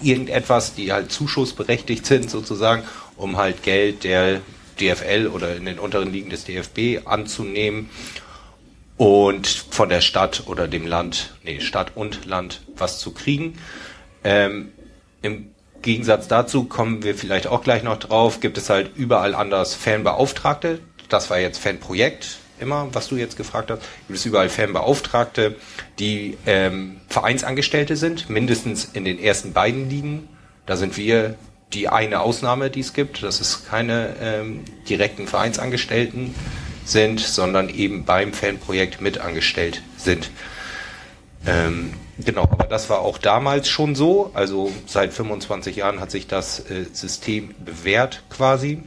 [0.01, 2.83] irgendetwas, die halt zuschussberechtigt sind sozusagen,
[3.17, 4.41] um halt Geld der
[4.79, 7.89] DFL oder in den unteren Ligen des DFB anzunehmen
[8.97, 13.59] und von der Stadt oder dem Land, nee, Stadt und Land was zu kriegen.
[14.23, 14.71] Ähm,
[15.21, 15.51] Im
[15.81, 20.79] Gegensatz dazu kommen wir vielleicht auch gleich noch drauf, gibt es halt überall anders Fanbeauftragte.
[21.09, 25.55] Das war jetzt Fanprojekt immer, was du jetzt gefragt hast, gibt es überall Fanbeauftragte,
[25.99, 30.27] die ähm, Vereinsangestellte sind, mindestens in den ersten beiden Ligen.
[30.65, 31.35] Da sind wir
[31.73, 36.33] die eine Ausnahme, die es gibt, dass es keine ähm, direkten Vereinsangestellten
[36.85, 40.29] sind, sondern eben beim Fanprojekt mitangestellt sind.
[41.47, 44.31] Ähm, genau, aber das war auch damals schon so.
[44.33, 48.83] Also seit 25 Jahren hat sich das äh, System bewährt quasi.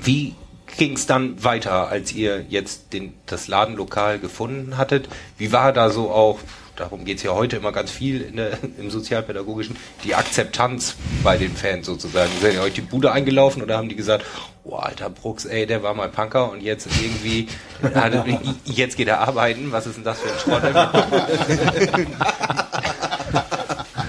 [0.00, 0.34] Wie
[0.76, 5.08] ging es dann weiter, als ihr jetzt den, das Ladenlokal gefunden hattet?
[5.38, 6.38] Wie war da so auch,
[6.76, 11.54] darum geht es ja heute immer ganz viel der, im Sozialpädagogischen, die Akzeptanz bei den
[11.54, 12.30] Fans sozusagen?
[12.40, 14.24] Sind ihr euch die Bude eingelaufen oder haben die gesagt,
[14.64, 17.48] oh alter Brooks, ey, der war mal Punker und jetzt irgendwie,
[18.64, 20.62] jetzt geht er arbeiten, was ist denn das für ein Schrott?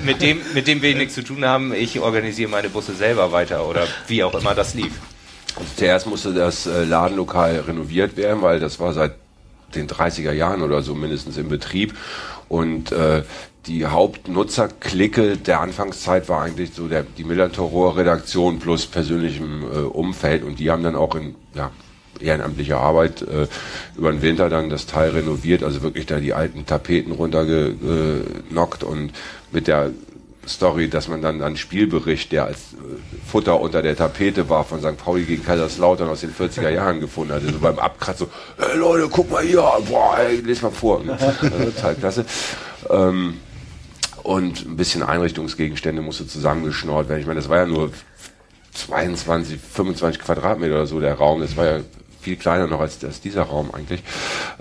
[0.03, 3.31] mit dem, mit dem will ich nichts zu tun haben, ich organisiere meine Busse selber
[3.31, 4.93] weiter oder wie auch immer das lief.
[5.55, 9.13] Also zuerst musste das äh, Ladenlokal renoviert werden, weil das war seit
[9.75, 11.93] den 30er Jahren oder so mindestens im Betrieb.
[12.49, 13.23] Und äh,
[13.65, 20.43] die Hauptnutzerklicke der Anfangszeit war eigentlich so der, die Millantor-Redaktion plus persönlichem äh, Umfeld.
[20.43, 21.71] Und die haben dann auch in ja,
[22.19, 23.47] ehrenamtlicher Arbeit äh,
[23.95, 29.11] über den Winter dann das Teil renoviert, also wirklich da die alten Tapeten runtergenockt und
[29.51, 29.91] mit der
[30.47, 32.75] Story, dass man dann einen Spielbericht, der als äh,
[33.25, 34.97] Futter unter der Tapete war, von St.
[34.97, 37.51] Pauli gegen Kaiserslautern aus den 40er Jahren gefunden hatte.
[37.51, 41.01] So beim Abkratzen so, hey Leute, guck mal hier, boah, ey, les mal vor.
[41.07, 42.25] Also total klasse.
[42.89, 43.39] Ähm,
[44.23, 47.19] und ein bisschen Einrichtungsgegenstände musste zusammengeschnort werden.
[47.19, 47.91] Ich meine, das war ja nur
[48.73, 51.41] 22, 25 Quadratmeter oder so der Raum.
[51.41, 51.79] Das war ja
[52.23, 54.03] viel kleiner noch als, als dieser Raum eigentlich.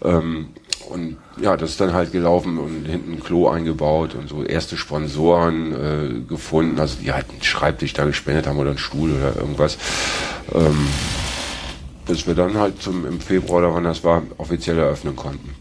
[0.02, 0.48] Ähm,
[0.88, 4.76] und ja, das ist dann halt gelaufen und hinten ein Klo eingebaut und so erste
[4.76, 9.36] Sponsoren äh, gefunden, also die halt einen Schreibtisch da gespendet haben oder einen Stuhl oder
[9.36, 9.78] irgendwas.
[10.52, 10.88] Ähm,
[12.06, 15.54] bis wir dann halt zum im Februar oder wann das war, offiziell eröffnen konnten.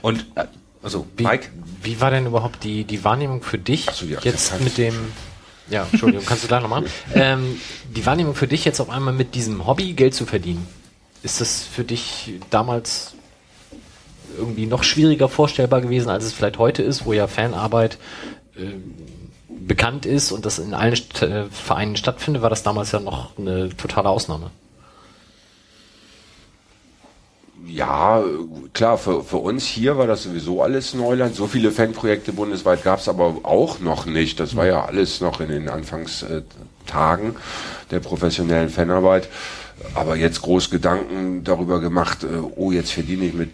[0.00, 0.44] Und äh,
[0.82, 1.48] also wie, Mike?
[1.82, 4.94] Wie war denn überhaupt die, die Wahrnehmung für dich so, ja, jetzt mit dem
[5.70, 6.86] ja, Entschuldigung, kannst du da noch machen?
[7.14, 7.60] ähm,
[7.94, 10.66] die Wahrnehmung für dich jetzt auf einmal mit diesem Hobby Geld zu verdienen.
[11.22, 13.14] Ist das für dich damals
[14.36, 17.98] irgendwie noch schwieriger vorstellbar gewesen, als es vielleicht heute ist, wo ja Fanarbeit
[18.56, 18.66] äh,
[19.48, 23.36] bekannt ist und das in allen St äh, Vereinen stattfindet, war das damals ja noch
[23.38, 24.50] eine totale Ausnahme.
[27.68, 28.24] Ja,
[28.72, 31.34] klar, für, für uns hier war das sowieso alles Neuland.
[31.34, 34.40] So viele Fanprojekte bundesweit gab es aber auch noch nicht.
[34.40, 37.36] Das war ja alles noch in den Anfangstagen
[37.90, 39.28] der professionellen Fanarbeit.
[39.94, 43.50] Aber jetzt groß Gedanken darüber gemacht, äh, oh, jetzt verdiene ich mit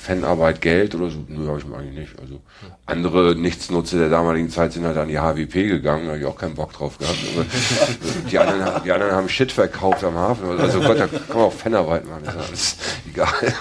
[0.00, 1.18] Fanarbeit Geld oder so?
[1.28, 2.18] Nö, habe ich mir eigentlich nicht.
[2.18, 2.40] Also
[2.86, 6.38] andere Nichtsnutze der damaligen Zeit sind halt an die HWP gegangen, da habe ich auch
[6.38, 7.18] keinen Bock drauf gehabt.
[7.34, 7.44] Aber
[8.30, 10.58] die, anderen, die anderen haben Shit verkauft am Hafen.
[10.58, 12.76] Also Gott, da kann man auch Fanarbeit machen, das ist alles
[13.12, 13.54] egal.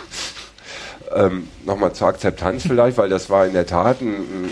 [1.14, 4.50] Ähm, Nochmal zur Akzeptanz vielleicht, weil das war in der Tat ein, ein,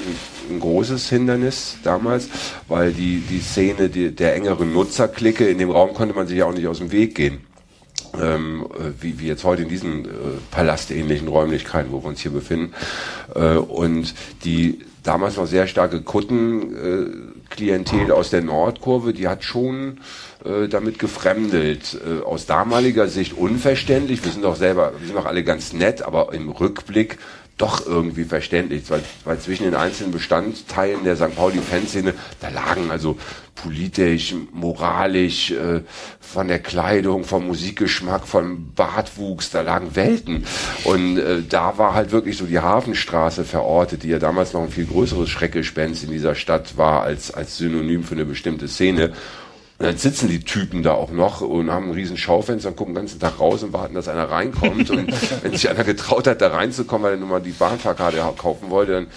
[0.50, 2.30] ein großes Hindernis damals,
[2.68, 6.46] weil die, die Szene die, der engeren Nutzerklicke, in dem Raum konnte man sich ja
[6.46, 7.47] auch nicht aus dem Weg gehen
[8.22, 8.68] ähm,
[9.00, 10.10] wie, wie jetzt heute in diesen äh,
[10.52, 12.74] palastähnlichen Räumlichkeiten, wo wir uns hier befinden.
[13.36, 14.14] Äh, und
[14.44, 20.00] die damals noch sehr starke Kutten-Klientel aus der Nordkurve, die hat schon
[20.44, 22.00] äh, damit gefremdelt.
[22.06, 24.24] Äh, aus damaliger Sicht unverständlich.
[24.24, 27.18] Wir sind doch selber, wir sind doch alle ganz nett, aber im Rückblick
[27.58, 31.36] doch irgendwie verständlich, weil, weil zwischen den einzelnen Bestandteilen der St.
[31.36, 33.18] Pauli-Fanszene, da lagen also
[33.56, 35.82] politisch, moralisch, äh,
[36.20, 40.46] von der Kleidung, vom Musikgeschmack, vom Bartwuchs, da lagen Welten.
[40.84, 44.70] Und äh, da war halt wirklich so die Hafenstraße verortet, die ja damals noch ein
[44.70, 49.14] viel größeres Schreckgespenst in dieser Stadt war als, als Synonym für eine bestimmte Szene.
[49.80, 52.96] Und dann sitzen die Typen da auch noch und haben ein riesen Schaufenster und gucken
[52.96, 54.90] den ganzen Tag raus und warten, dass einer reinkommt.
[54.90, 55.14] Und
[55.44, 58.94] wenn sich einer getraut hat, da reinzukommen, weil er nur mal die Bahnfahrkarte kaufen wollte,
[58.94, 59.08] dann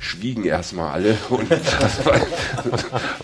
[0.00, 1.16] schwiegen erstmal alle.
[1.28, 2.20] Und das war,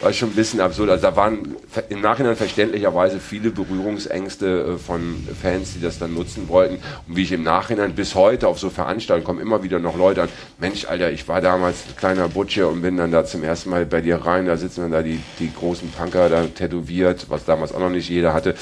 [0.01, 0.91] war schon ein bisschen absurd.
[0.91, 1.57] Also da waren
[1.89, 6.79] im Nachhinein verständlicherweise viele Berührungsängste äh, von Fans, die das dann nutzen wollten.
[7.09, 10.23] Und wie ich im Nachhinein bis heute auf so Veranstaltungen kommen immer wieder noch Leute
[10.23, 10.29] an,
[10.59, 13.87] Mensch, Alter, ich war damals ein kleiner Butcher und bin dann da zum ersten Mal
[13.87, 17.73] bei dir rein, da sitzen dann da die, die großen Punker da tätowiert, was damals
[17.73, 18.55] auch noch nicht jeder hatte.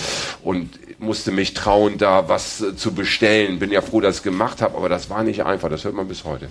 [0.42, 3.58] Und musste mich trauen, da was äh, zu bestellen.
[3.58, 5.68] Bin ja froh, dass ich es gemacht habe, aber das war nicht einfach.
[5.68, 6.48] Das hört man bis heute.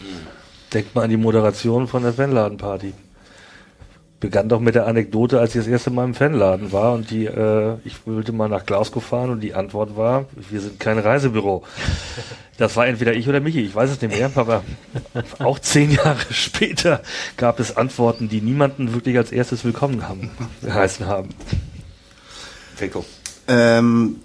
[0.73, 2.93] Denkt mal an die Moderation von der Fanladenparty.
[4.19, 7.25] Begann doch mit der Anekdote, als ich das erste Mal im Fanladen war und die,
[7.25, 11.63] äh, ich wollte mal nach Glasgow fahren und die Antwort war, wir sind kein Reisebüro.
[12.57, 14.63] Das war entweder ich oder Michi, ich weiß es nicht mehr, aber
[15.39, 17.01] auch zehn Jahre später
[17.35, 20.29] gab es Antworten, die niemanden wirklich als erstes willkommen haben,
[20.61, 21.29] geheißen haben.
[22.75, 23.03] Feko.
[23.47, 24.17] Ähm,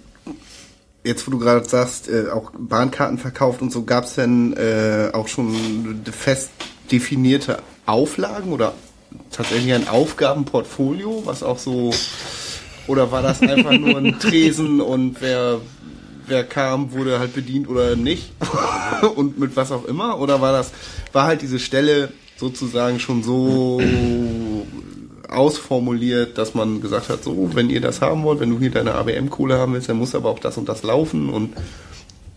[1.03, 5.09] jetzt, wo du gerade sagst, äh, auch Bahnkarten verkauft und so, gab es denn äh,
[5.13, 6.51] auch schon fest
[6.91, 8.73] definierte Auflagen oder
[9.31, 11.91] tatsächlich ein Aufgabenportfolio, was auch so,
[12.87, 15.61] oder war das einfach nur ein Tresen und wer,
[16.27, 18.33] wer kam, wurde halt bedient oder nicht
[19.15, 20.19] und mit was auch immer?
[20.19, 20.71] Oder war das,
[21.11, 23.81] war halt diese Stelle sozusagen schon so
[25.29, 28.95] ausformuliert, dass man gesagt hat, so, wenn ihr das haben wollt, wenn du hier deine
[28.95, 31.53] ABM-Kohle haben willst, dann muss aber auch das und das laufen und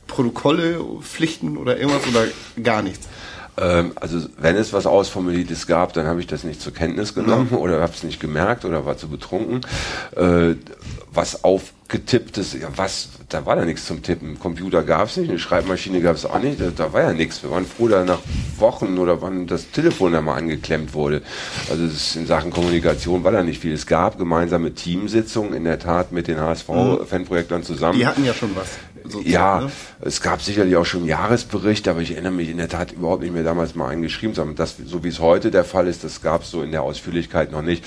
[0.06, 2.26] Protokolle, Pflichten oder irgendwas oder
[2.62, 3.08] gar nichts.
[3.58, 7.50] Ähm, also wenn es was Ausformuliertes gab, dann habe ich das nicht zur Kenntnis genommen
[7.50, 9.60] oder habe es nicht gemerkt oder war zu betrunken.
[10.16, 10.54] Äh,
[11.14, 14.38] was aufgetipptes, ja was, da war da nichts zum Tippen.
[14.38, 17.42] Computer gab es nicht, eine Schreibmaschine gab es auch nicht, da, da, war ja nichts.
[17.42, 18.20] Wir waren froh, da nach
[18.58, 21.20] Wochen oder wann das Telefon da mal angeklemmt wurde.
[21.70, 23.74] Also ist, in Sachen Kommunikation war da nicht viel.
[23.74, 27.98] Es gab gemeinsame Teamsitzungen in der Tat mit den HSV-Fanprojektoren zusammen.
[27.98, 28.78] Die hatten ja schon was.
[29.24, 29.72] Ja, ne?
[30.00, 33.22] es gab sicherlich auch schon einen Jahresbericht, aber ich erinnere mich in der Tat überhaupt
[33.22, 34.54] nicht mehr damals mal einen geschrieben haben.
[34.54, 37.52] Das, so wie es heute der Fall ist, das gab es so in der Ausführlichkeit
[37.52, 37.84] noch nicht.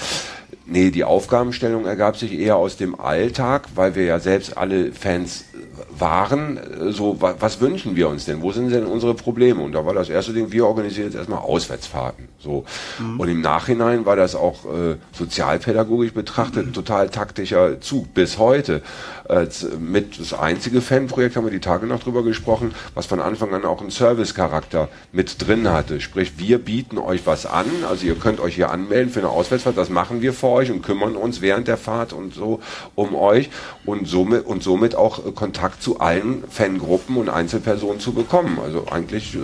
[0.67, 5.45] Nee, die Aufgabenstellung ergab sich eher aus dem Alltag, weil wir ja selbst alle Fans
[5.97, 6.57] waren.
[6.57, 8.41] Äh, So, wa was wünschen wir uns denn?
[8.41, 9.61] Wo sind denn unsere Probleme?
[9.61, 12.29] Und da war das erste Ding, wir organisieren jetzt erstmal Auswärtsfahrten.
[12.39, 12.65] So.
[13.17, 18.81] Und im Nachhinein war das auch äh, sozialpädagogisch betrachtet total taktischer Zug bis heute.
[19.27, 23.53] Als, mit das einzige Fanprojekt haben wir die Tage noch drüber gesprochen, was von Anfang
[23.53, 26.01] an auch einen Servicecharakter mit drin hatte.
[26.01, 29.77] Sprich, wir bieten euch was an, also ihr könnt euch hier anmelden für eine Auswärtsfahrt,
[29.77, 32.59] das machen wir für euch und kümmern uns während der Fahrt und so
[32.95, 33.49] um euch
[33.85, 38.59] und somit und somit auch äh, Kontakt zu allen Fangruppen und Einzelpersonen zu bekommen.
[38.63, 39.39] Also eigentlich äh,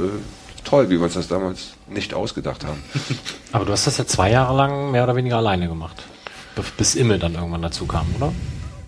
[0.63, 2.81] toll, wie wir uns das damals nicht ausgedacht haben.
[3.51, 6.03] Aber du hast das ja zwei Jahre lang mehr oder weniger alleine gemacht.
[6.77, 8.31] Bis Immel dann irgendwann dazu kam, oder?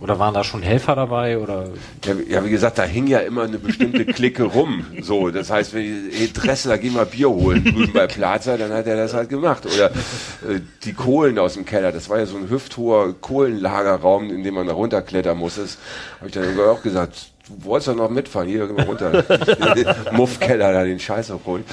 [0.03, 1.37] Oder waren da schon Helfer dabei?
[1.37, 1.69] Oder
[2.03, 4.85] Ja, ja, wie gesagt, da hing ja immer eine bestimmte Clique rum.
[5.01, 8.73] So, das heißt, wenn ich, hey Dressler, geh mal Bier holen drüben bei Plaza, dann
[8.73, 9.65] hat er das halt gemacht.
[9.65, 14.43] Oder äh, die Kohlen aus dem Keller, das war ja so ein hüfthoher Kohlenlagerraum, in
[14.43, 15.55] dem man da runterklettern muss.
[15.55, 15.77] Das
[16.17, 19.23] habe ich dann auch gesagt, du wolltest doch noch mitfahren, hier geh mal runter.
[20.13, 21.63] Muffkeller da den Scheiß holen.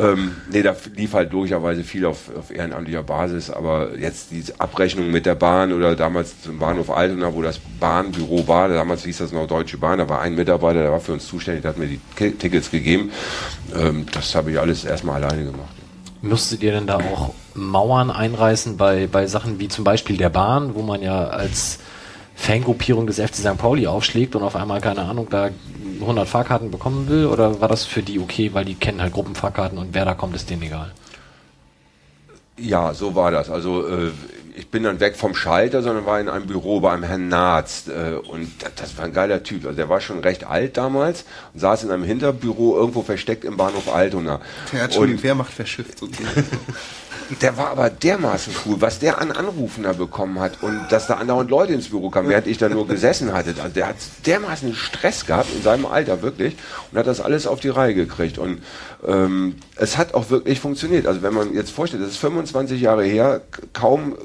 [0.00, 5.10] Ähm, nee, da lief halt logischerweise viel auf, auf ehrenamtlicher Basis, aber jetzt diese Abrechnung
[5.10, 9.32] mit der Bahn oder damals zum Bahnhof Altona, wo das Bahnbüro war, damals hieß das
[9.32, 11.86] noch Deutsche Bahn, da war ein Mitarbeiter, der war für uns zuständig, der hat mir
[11.88, 13.10] die Ki- Tickets gegeben.
[13.76, 15.68] Ähm, das habe ich alles erstmal alleine gemacht.
[16.22, 20.74] musstet ihr denn da auch Mauern einreißen bei, bei Sachen wie zum Beispiel der Bahn,
[20.74, 21.78] wo man ja als
[22.40, 23.58] Fangruppierung des FC St.
[23.58, 25.50] Pauli aufschlägt und auf einmal, keine Ahnung, da
[26.00, 27.26] 100 Fahrkarten bekommen will?
[27.26, 30.34] Oder war das für die okay, weil die kennen halt Gruppenfahrkarten und wer da kommt,
[30.34, 30.90] ist denen egal?
[32.58, 33.50] Ja, so war das.
[33.50, 34.10] Also äh,
[34.56, 37.84] ich bin dann weg vom Schalter, sondern war in einem Büro bei einem Herrn Naatz.
[37.88, 39.66] Äh, und das, das war ein geiler Typ.
[39.66, 43.58] Also der war schon recht alt damals und saß in einem Hinterbüro irgendwo versteckt im
[43.58, 44.40] Bahnhof Altona.
[44.72, 46.44] Der hat schon Und- die Wehrmacht verschifft sozusagen.
[47.40, 51.14] der war aber dermaßen cool, was der an Anrufen da bekommen hat und dass da
[51.14, 53.54] andauernd Leute ins Büro kamen, während ich da nur gesessen hatte.
[53.60, 53.96] Also der hat
[54.26, 56.56] dermaßen Stress gehabt in seinem Alter wirklich
[56.90, 58.62] und hat das alles auf die Reihe gekriegt und
[59.06, 61.06] ähm, es hat auch wirklich funktioniert.
[61.06, 63.42] Also wenn man jetzt vorstellt, das ist 25 Jahre her,
[63.72, 64.16] kaum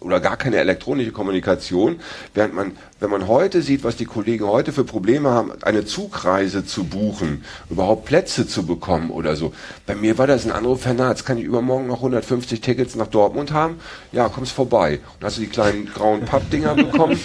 [0.00, 2.00] oder gar keine elektronische Kommunikation,
[2.34, 6.66] während man, wenn man heute sieht, was die Kollegen heute für Probleme haben, eine Zugreise
[6.66, 9.52] zu buchen, überhaupt Plätze zu bekommen oder so.
[9.86, 13.06] Bei mir war das ein Anruf, Herr Nahtz, kann ich übermorgen noch 150 Tickets nach
[13.06, 13.80] Dortmund haben?
[14.12, 15.00] Ja, kommst vorbei.
[15.18, 17.18] Und hast du die kleinen grauen Pappdinger bekommen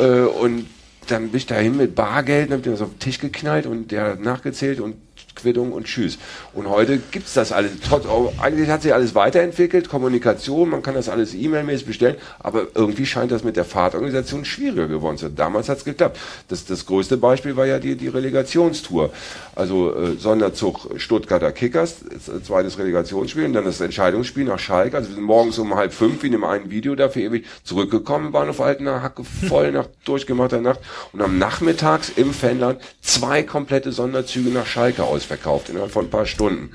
[0.00, 0.66] äh, und
[1.06, 3.92] dann bin ich dahin mit Bargeld, dann hab ich das auf den Tisch geknallt und
[3.92, 4.96] der hat nachgezählt und
[5.36, 6.18] Quittung und Tschüss.
[6.54, 7.72] Und heute gibt's das alles.
[7.86, 8.06] Trotz,
[8.40, 13.30] eigentlich hat sich alles weiterentwickelt, Kommunikation, man kann das alles E-Mail-mäßig bestellen, aber irgendwie scheint
[13.30, 15.36] das mit der Fahrtorganisation schwieriger geworden zu sein.
[15.36, 16.18] Damals hat's geklappt.
[16.48, 19.10] Das, das größte Beispiel war ja die, die Relegationstour.
[19.54, 21.96] Also äh, Sonderzug Stuttgarter Kickers,
[22.44, 24.96] zweites Relegationsspiel und dann das Entscheidungsspiel nach Schalke.
[24.96, 28.32] Also wir sind morgens um halb fünf, wie in dem einen Video dafür ewig zurückgekommen,
[28.32, 30.80] waren auf Altener Hacke voll nach durchgemachter Nacht
[31.12, 36.10] und am Nachmittags im Fanland zwei komplette Sonderzüge nach Schalke aus ausverkauft innerhalb von ein
[36.10, 36.70] paar Stunden.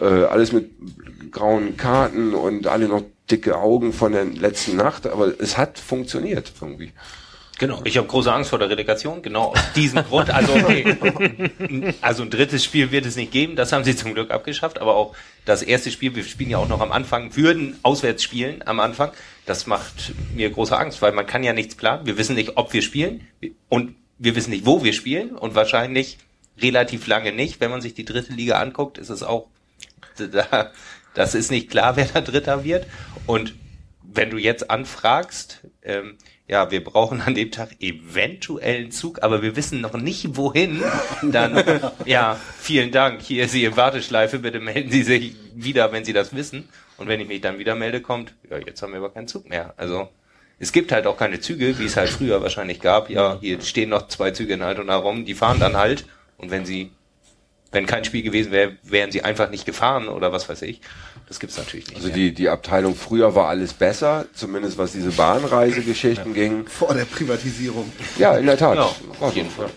[0.00, 0.70] Äh, alles mit
[1.30, 6.52] grauen Karten und alle noch dicke Augen von der letzten Nacht, aber es hat funktioniert
[6.60, 6.92] irgendwie.
[7.58, 10.28] Genau, ich habe große Angst vor der Relegation, genau aus diesem Grund.
[10.28, 11.94] Also, okay.
[12.00, 14.96] also ein drittes Spiel wird es nicht geben, das haben sie zum Glück abgeschafft, aber
[14.96, 15.14] auch
[15.44, 19.12] das erste Spiel, wir spielen ja auch noch am Anfang, würden auswärts spielen am Anfang,
[19.46, 22.72] das macht mir große Angst, weil man kann ja nichts planen, wir wissen nicht, ob
[22.72, 23.26] wir spielen
[23.68, 26.18] und wir wissen nicht, wo wir spielen und wahrscheinlich
[26.60, 27.60] relativ lange nicht.
[27.60, 29.48] Wenn man sich die dritte Liga anguckt, ist es auch,
[30.16, 30.70] da,
[31.14, 32.86] das ist nicht klar, wer da Dritter wird.
[33.26, 33.54] Und
[34.02, 36.16] wenn du jetzt anfragst, ähm,
[36.46, 40.82] ja, wir brauchen an dem Tag eventuell einen Zug, aber wir wissen noch nicht wohin,
[41.22, 41.62] dann,
[42.04, 43.22] ja, vielen Dank.
[43.22, 46.68] Hier ist in Warteschleife, bitte melden Sie sich wieder, wenn Sie das wissen.
[46.96, 49.48] Und wenn ich mich dann wieder melde, kommt, ja, jetzt haben wir aber keinen Zug
[49.48, 49.74] mehr.
[49.76, 50.08] Also,
[50.58, 53.10] es gibt halt auch keine Züge, wie es halt früher wahrscheinlich gab.
[53.10, 56.04] Ja, hier stehen noch zwei Züge in Altona rum, die fahren dann halt
[56.38, 56.92] und wenn sie,
[57.72, 60.80] wenn kein Spiel gewesen wäre, wären sie einfach nicht gefahren oder was weiß ich.
[61.28, 61.96] Das gibt's natürlich nicht.
[61.96, 66.42] Also die, die Abteilung früher war alles besser, zumindest was diese Bahnreisegeschichten ja.
[66.42, 66.66] ging.
[66.66, 67.90] Vor der Privatisierung.
[68.18, 68.76] Ja, in der Tat.
[68.76, 68.90] Ja,
[69.20, 69.70] auf jeden Fall.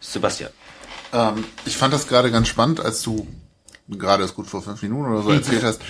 [0.00, 0.50] Sebastian.
[1.12, 3.26] Ähm, ich fand das gerade ganz spannend, als du
[3.88, 5.80] gerade ist gut vor fünf Minuten oder so erzählt hast,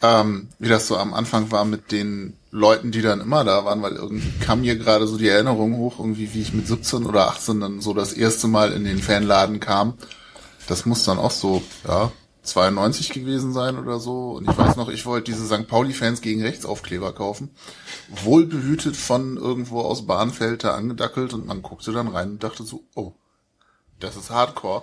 [0.00, 3.80] ähm, wie das so am Anfang war mit den Leuten, die dann immer da waren,
[3.80, 7.28] weil irgendwie kam mir gerade so die Erinnerung hoch, irgendwie wie ich mit 17 oder
[7.28, 9.94] 18 dann so das erste Mal in den Fanladen kam.
[10.68, 12.12] Das muss dann auch so, ja,
[12.42, 14.32] 92 gewesen sein oder so.
[14.32, 15.66] Und ich weiß noch, ich wollte diese St.
[15.66, 17.50] Pauli-Fans gegen Rechtsaufkleber kaufen.
[18.22, 22.84] Wohlbehütet von irgendwo aus Bahnfeld da angedackelt und man guckte dann rein und dachte so,
[22.94, 23.12] oh,
[23.98, 24.82] das ist Hardcore.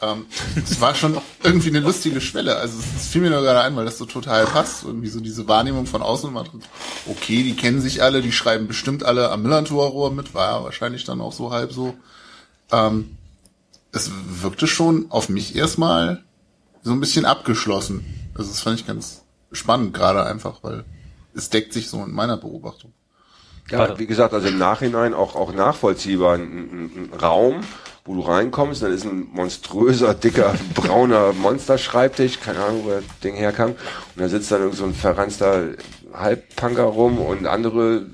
[0.00, 0.26] Ähm,
[0.56, 2.56] es war schon irgendwie eine lustige Schwelle.
[2.56, 4.84] Also es, fiel mir nur gerade ein, weil das so total passt.
[4.84, 6.34] Irgendwie so diese Wahrnehmung von außen.
[7.06, 11.04] Okay, die kennen sich alle, die schreiben bestimmt alle am Millantor-Rohr mit, war ja wahrscheinlich
[11.04, 11.94] dann auch so halb so.
[12.70, 13.16] Ähm,
[13.90, 14.10] es
[14.42, 16.22] wirkte schon auf mich erstmal
[16.82, 18.04] so ein bisschen abgeschlossen.
[18.34, 20.84] Also das fand ich ganz spannend, gerade einfach, weil
[21.34, 22.92] es deckt sich so in meiner Beobachtung.
[23.70, 26.34] Ja, wie gesagt, also im Nachhinein auch, auch nachvollziehbar.
[26.34, 27.60] Ein, ein, ein Raum,
[28.08, 33.36] wo du reinkommst, dann ist ein monströser, dicker, brauner Monsterschreibtisch, keine Ahnung, wo das Ding
[33.36, 33.70] herkam.
[33.70, 33.78] Und
[34.16, 35.74] da sitzt dann irgend so ein verranster
[36.12, 38.06] Halbpunker rum und andere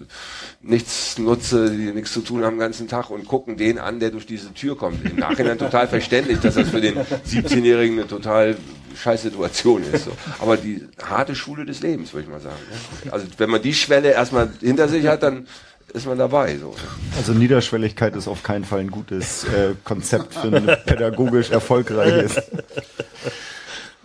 [0.63, 4.11] nichts nutze, die nichts zu tun haben den ganzen Tag und gucken den an, der
[4.11, 5.05] durch diese Tür kommt.
[5.05, 8.57] Im Nachhinein total verständlich, dass das für den 17-Jährigen eine total
[8.97, 10.07] scheiß Situation ist.
[10.07, 10.13] So.
[10.41, 12.57] Aber die harte Schule des Lebens, würde ich mal sagen.
[13.05, 13.13] Ne?
[13.13, 15.47] Also wenn man die Schwelle erstmal hinter sich hat, dann
[15.95, 16.59] ist man dabei.
[16.59, 16.75] So.
[17.17, 22.37] Also Niederschwelligkeit ist auf keinen Fall ein gutes äh, Konzept für ein pädagogisch erfolgreiches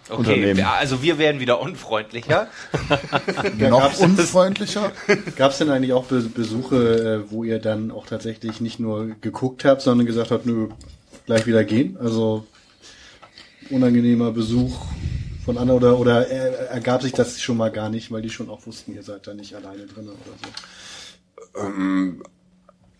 [0.09, 0.65] Okay, Unternehmen.
[0.65, 2.47] also wir werden wieder unfreundlicher.
[3.59, 4.91] Noch unfreundlicher?
[5.35, 9.65] Gab es denn eigentlich auch Besuche, äh, wo ihr dann auch tatsächlich nicht nur geguckt
[9.65, 10.69] habt, sondern gesagt habt, nö,
[11.27, 11.95] gleich wieder gehen?
[12.01, 12.47] Also
[13.69, 14.83] unangenehmer Besuch
[15.45, 18.65] von anderen oder, oder ergab sich das schon mal gar nicht, weil die schon auch
[18.65, 20.49] wussten, ihr seid da nicht alleine drin oder so?
[21.55, 22.23] Ähm,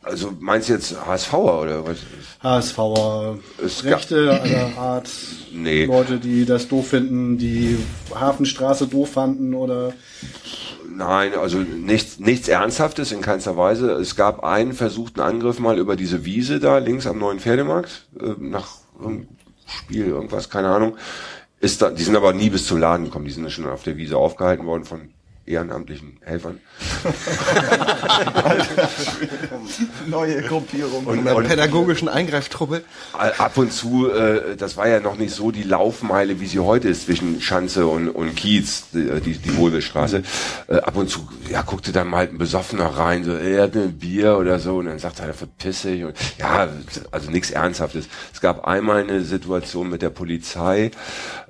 [0.02, 1.98] also meinst du jetzt HSVer oder was?
[2.42, 5.10] HSVer, es Rechte aller Art,
[5.54, 5.86] nee.
[5.86, 7.78] Leute, die das doof finden, die
[8.16, 9.94] Hafenstraße doof fanden oder?
[10.90, 13.92] Nein, also nichts, nichts Ernsthaftes in keinster Weise.
[13.92, 18.34] Es gab einen versuchten Angriff mal über diese Wiese da links am neuen Pferdemarkt äh,
[18.38, 18.68] nach
[19.66, 20.98] Spiel, irgendwas, keine Ahnung.
[21.60, 23.26] Ist da, die sind aber nie bis zum Laden gekommen.
[23.26, 25.10] Die sind schon auf der Wiese aufgehalten worden von
[25.50, 26.60] ehrenamtlichen Helfern.
[30.08, 31.06] Neue Gruppierung.
[31.06, 32.84] Und, einer pädagogischen Eingreiftruppe.
[33.14, 36.88] ab und zu, äh, das war ja noch nicht so die Laufmeile, wie sie heute
[36.88, 40.22] ist zwischen Schanze und, und Kiez, die, die, die Wohlwillstraße.
[40.68, 43.98] Äh, ab und zu, ja, guckte dann mal ein Besoffener rein, so, er hat ein
[43.98, 46.04] Bier oder so, und dann sagt er, verpiss dich.
[46.04, 46.70] Und, ja,
[47.12, 48.08] also nichts Ernsthaftes.
[48.34, 50.92] Es gab einmal eine Situation mit der Polizei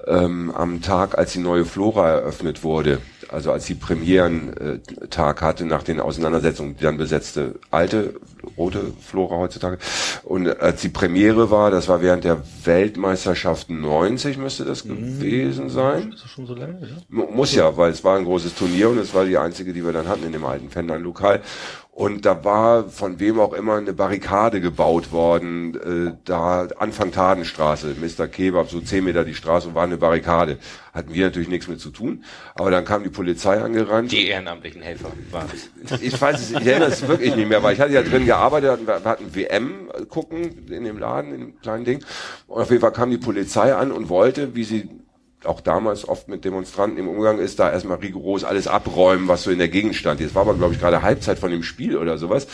[0.08, 3.00] ähm, am Tag, als die neue Flora eröffnet wurde
[3.32, 8.16] also als die Premierentag hatte nach den Auseinandersetzungen, die dann besetzte alte
[8.58, 9.78] rote Flora heutzutage.
[10.24, 16.12] Und als die Premiere war, das war während der Weltmeisterschaft 90 müsste das gewesen sein.
[16.14, 16.80] Ist das schon so lange?
[16.82, 16.88] Ja?
[17.10, 19.84] Mu- Muss ja, weil es war ein großes Turnier und es war die einzige, die
[19.86, 21.42] wir dann hatten in dem alten Fendern-Lokal.
[22.00, 27.94] Und da war von wem auch immer eine Barrikade gebaut worden, äh, da Anfang Tadenstraße,
[28.00, 28.30] Mr.
[28.30, 30.60] Kebab, so 10 Meter die Straße, war eine Barrikade.
[30.94, 32.24] Hatten wir natürlich nichts mit zu tun.
[32.56, 34.14] Aber dann kam die Polizei angerannt.
[34.14, 36.02] Die ehrenamtlichen Helfer waren es.
[36.02, 38.80] Ich weiß es, ich erinnere es wirklich nicht mehr, weil ich hatte ja drin gearbeitet,
[38.88, 42.06] wir hatten WM gucken in dem Laden, in dem kleinen Ding.
[42.48, 44.88] Und auf jeden Fall kam die Polizei an und wollte, wie sie
[45.46, 49.52] auch damals oft mit Demonstranten im Umgang ist, da erstmal rigoros alles abräumen, was so
[49.52, 50.20] in der Gegend stand.
[50.20, 52.48] Jetzt war aber, glaube ich, gerade Halbzeit von dem Spiel oder sowas.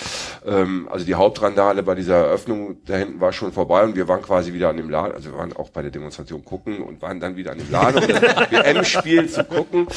[0.45, 4.21] Ähm, also die Hauptrandale bei dieser Eröffnung da hinten war schon vorbei und wir waren
[4.21, 7.19] quasi wieder an dem Laden, also wir waren auch bei der Demonstration gucken und waren
[7.19, 8.21] dann wieder an dem Laden, um das
[8.51, 9.87] WM-Spiel zu gucken.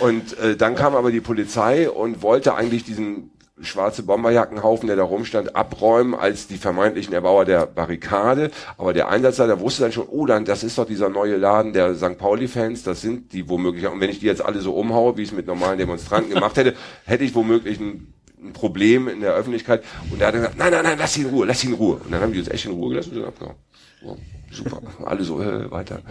[0.00, 3.30] Und äh, dann kam aber die Polizei und wollte eigentlich diesen
[3.64, 8.50] schwarze Bomberjackenhaufen, der da rumstand, abräumen als die vermeintlichen Erbauer der Barrikade.
[8.78, 11.94] Aber der Einsatzleiter wusste dann schon, oh, dann, das ist doch dieser neue Laden der
[11.94, 12.18] St.
[12.18, 13.86] Pauli-Fans, das sind die womöglich.
[13.86, 16.56] Und wenn ich die jetzt alle so umhaue, wie ich es mit normalen Demonstranten gemacht
[16.56, 16.74] hätte,
[17.04, 18.12] hätte ich womöglich ein,
[18.42, 19.84] ein Problem in der Öffentlichkeit.
[20.10, 21.76] Und er hat dann gesagt, nein, nein, nein, lass ihn in Ruhe, lass ihn in
[21.76, 21.96] Ruhe.
[21.96, 23.56] Und dann haben die uns echt in Ruhe gelassen und sind abgehauen.
[24.02, 24.18] So,
[24.50, 24.80] super.
[25.04, 26.00] Alle so, äh, weiter.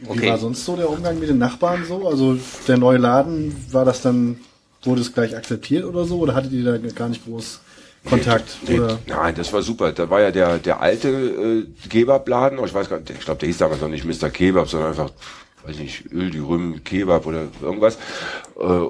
[0.00, 2.06] Wie war sonst so der Umgang mit den Nachbarn so?
[2.06, 4.38] Also der neue Laden, war das dann,
[4.82, 6.18] wurde es gleich akzeptiert oder so?
[6.18, 7.60] Oder hattet ihr da gar nicht groß
[8.08, 8.58] Kontakt?
[8.66, 8.98] Nee, oder?
[9.06, 9.92] Nein, das war super.
[9.92, 13.40] Da war ja der, der alte äh, Kebabladen, oh, ich weiß gar nicht, ich glaube,
[13.40, 14.30] der hieß damals noch nicht Mr.
[14.30, 15.10] Kebab, sondern einfach,
[15.66, 17.96] weiß nicht, Öl, die Rüm, Kebab oder irgendwas.
[18.58, 18.86] Äh,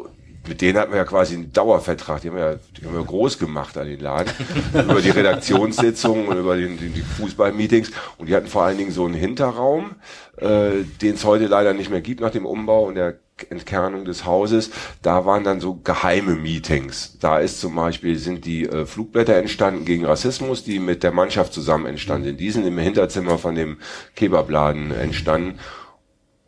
[0.48, 2.22] mit denen hatten wir ja quasi einen Dauervertrag.
[2.22, 4.32] Die haben wir ja, die haben wir groß gemacht an den Laden.
[4.72, 7.90] über die Redaktionssitzungen und über die, die, die Fußballmeetings.
[8.18, 9.96] Und die hatten vor allen Dingen so einen Hinterraum,
[10.38, 13.18] äh, den es heute leider nicht mehr gibt nach dem Umbau und der
[13.48, 14.70] Entkernung des Hauses,
[15.02, 17.18] da waren dann so geheime Meetings.
[17.20, 21.52] Da ist zum Beispiel, sind die äh, Flugblätter entstanden gegen Rassismus, die mit der Mannschaft
[21.54, 22.40] zusammen entstanden sind.
[22.40, 23.78] Die sind im Hinterzimmer von dem
[24.14, 25.58] Kebabladen entstanden.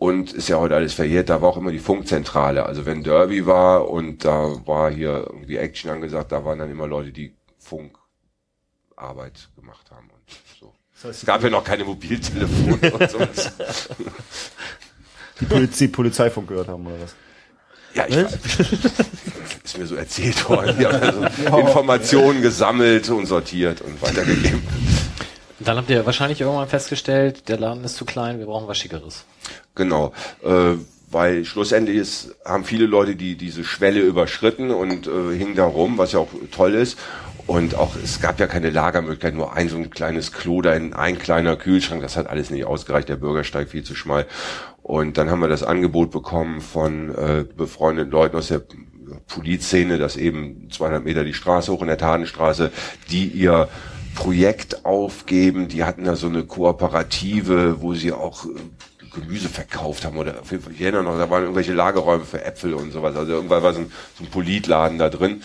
[0.03, 2.67] Und ist ja heute alles verjährt, da war auch immer die Funkzentrale.
[2.67, 6.89] Also wenn Derby war und da war hier irgendwie Action angesagt, da waren dann immer
[6.89, 10.23] Leute, die Funkarbeit gemacht haben und
[10.59, 10.75] so.
[11.09, 13.53] Es gab ja noch keine Mobiltelefone und sowas.
[15.39, 17.15] Die, Poliz die Polizeifunk gehört haben oder was?
[17.95, 18.39] Ja, ich weiß.
[19.63, 20.79] ist mir so erzählt worden.
[20.81, 21.01] Die haben
[21.47, 24.67] also Informationen gesammelt und sortiert und weitergegeben.
[25.65, 29.25] Dann habt ihr wahrscheinlich irgendwann festgestellt, der Laden ist zu klein, wir brauchen was Schickeres.
[29.75, 30.13] Genau.
[30.45, 30.77] Äh,
[31.11, 35.99] weil schlussendlich ist, haben viele Leute die diese Schwelle überschritten und äh, hingen da rum,
[35.99, 36.99] was ja auch toll ist.
[37.47, 40.95] Und auch, es gab ja keine Lagermöglichkeit, nur ein so ein kleines Klo, da in
[40.95, 44.27] ein kleiner Kühlschrank, das hat alles nicht ausgereicht, der Bürgersteig viel zu schmal.
[44.83, 48.63] Und dann haben wir das Angebot bekommen von äh, befreundeten Leuten aus der
[49.29, 52.71] Polizszene, dass eben 200 Meter die Straße hoch in der Tadenstraße,
[53.11, 53.69] die ihr
[54.15, 58.49] Projekt aufgeben, die hatten da so eine Kooperative, wo sie auch äh,
[59.15, 62.45] Gemüse verkauft haben oder auf jeden Fall, ich erinnere noch, da waren irgendwelche Lagerräume für
[62.45, 63.15] Äpfel und sowas.
[63.17, 65.43] Also irgendwann war so ein, so ein Politladen da drin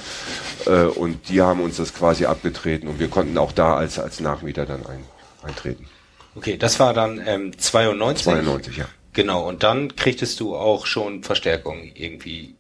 [0.65, 4.19] äh, und die haben uns das quasi abgetreten und wir konnten auch da als, als
[4.19, 5.03] Nachmieter dann ein,
[5.43, 5.87] eintreten.
[6.35, 8.23] Okay, das war dann ähm, 92.
[8.23, 8.85] 92, ja.
[9.13, 12.55] Genau, und dann kriegtest du auch schon Verstärkung irgendwie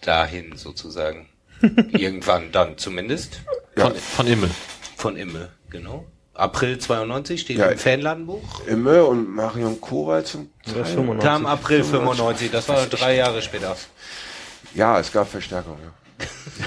[0.00, 1.28] dahin sozusagen.
[1.92, 3.40] Irgendwann dann zumindest.
[3.76, 4.50] Von, von Immel.
[5.00, 6.04] Von Imme, genau.
[6.34, 7.66] April 92 steht Ja.
[7.68, 8.66] im Fanladenbuch.
[8.66, 11.26] Imme und Marion Kowal zum 95.
[11.26, 13.74] Kam April 95, das war drei Jahre später.
[14.74, 15.90] Ja, es gab Verstärkung, ja.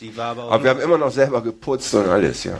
[0.00, 2.58] Die war aber, Aber wir haben immer noch selber geputzt und alles, ja.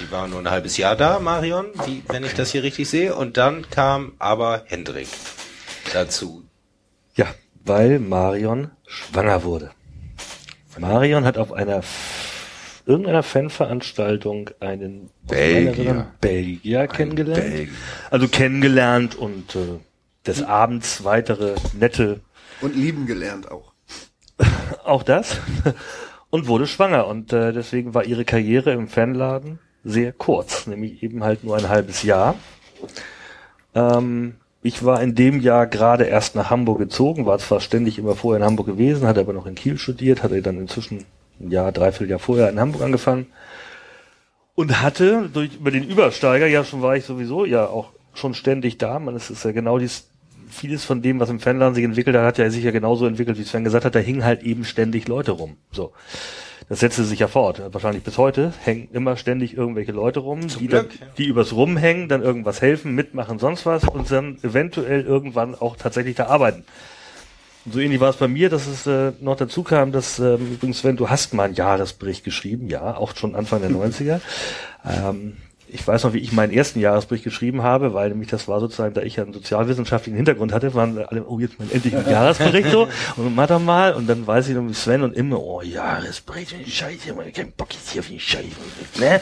[0.00, 3.14] die war nur ein halbes Jahr da, Marion, die, wenn ich das hier richtig sehe.
[3.14, 5.08] Und dann kam aber Hendrik
[5.92, 6.44] dazu.
[7.14, 7.26] Ja,
[7.62, 9.70] weil Marion schwanger wurde.
[10.78, 11.82] Marion hat auf einer
[12.86, 16.12] irgendeiner Fanveranstaltung einen Belgier.
[16.20, 17.44] Belgier kennengelernt.
[17.44, 17.74] Belgier.
[18.10, 19.80] Also kennengelernt und äh,
[20.26, 22.20] des Abends weitere nette
[22.60, 23.72] Und lieben gelernt auch.
[24.84, 25.38] auch das
[26.30, 31.22] und wurde schwanger und äh, deswegen war ihre Karriere im Fanladen sehr kurz, nämlich eben
[31.22, 32.36] halt nur ein halbes Jahr.
[33.74, 38.16] Ähm, ich war in dem Jahr gerade erst nach Hamburg gezogen, war zwar ständig immer
[38.16, 41.04] vorher in Hamburg gewesen, hatte aber noch in Kiel studiert, hatte dann inzwischen
[41.40, 43.26] ein Jahr, dreiviertel Jahr vorher in Hamburg angefangen
[44.54, 48.78] und hatte durch über den Übersteiger, ja schon war ich sowieso ja auch schon ständig
[48.78, 48.98] da.
[48.98, 50.08] Man, es ist ja genau dies,
[50.48, 53.38] vieles von dem, was im Fanladen sich entwickelt hat, hat ja sich ja genauso entwickelt,
[53.38, 55.56] wie Sven gesagt hat, da hingen halt eben ständig Leute rum.
[55.70, 55.92] So.
[56.68, 57.62] Das setzte sich ja fort.
[57.70, 60.86] Wahrscheinlich bis heute hängen immer ständig irgendwelche Leute rum, die, dann,
[61.16, 66.16] die übers Rumhängen dann irgendwas helfen, mitmachen, sonst was und dann eventuell irgendwann auch tatsächlich
[66.16, 66.64] da arbeiten.
[67.66, 70.54] Und so ähnlich war es bei mir, dass es äh, noch dazu kam, dass ähm,
[70.54, 74.20] übrigens, Sven, du hast mal einen Jahresbericht geschrieben, ja, auch schon Anfang der 90er.
[74.88, 75.38] Ähm,
[75.68, 78.94] ich weiß noch, wie ich meinen ersten Jahresbericht geschrieben habe, weil nämlich das war sozusagen,
[78.94, 82.70] da ich ja einen sozialwissenschaftlichen Hintergrund hatte, waren alle, oh, jetzt mal endlich ein Jahresbericht
[82.70, 82.86] so,
[83.16, 87.14] und mach mal, und dann weiß ich noch, mit Sven und immer, oh, Jahresbericht, Scheiße,
[87.14, 88.46] man kein Bock jetzt hier auf den Scheiße,
[89.00, 89.20] ne?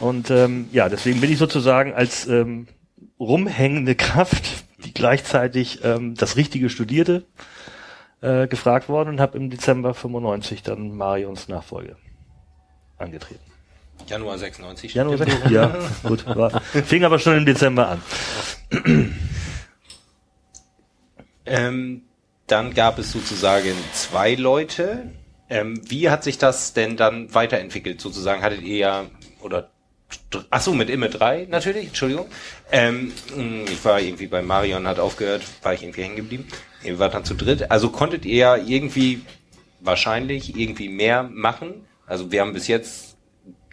[0.00, 2.68] Und ähm, ja, deswegen bin ich sozusagen als ähm,
[3.20, 7.24] rumhängende Kraft, die gleichzeitig ähm, das Richtige studierte,
[8.20, 11.96] äh, gefragt worden und habe im Dezember 95 dann Marions Nachfolge
[12.98, 13.40] angetreten.
[14.06, 14.94] Januar 96.
[14.94, 15.50] Januar 96?
[15.50, 16.24] Ja, gut.
[16.26, 18.02] War, fing aber schon im Dezember an.
[21.48, 22.02] Ähm,
[22.46, 25.10] dann gab es sozusagen zwei Leute.
[25.50, 28.00] Ähm, wie hat sich das denn dann weiterentwickelt?
[28.00, 29.06] Sozusagen hattet ihr ja,
[29.40, 29.70] oder,
[30.50, 32.26] ach so, mit Imme 3 natürlich, Entschuldigung.
[32.70, 33.12] Ähm,
[33.66, 36.46] ich war irgendwie bei Marion, hat aufgehört, war ich irgendwie hängen geblieben.
[36.82, 37.70] Ihr wart dann zu dritt.
[37.70, 39.22] Also konntet ihr ja irgendwie,
[39.80, 41.86] wahrscheinlich, irgendwie mehr machen.
[42.06, 43.16] Also wir haben bis jetzt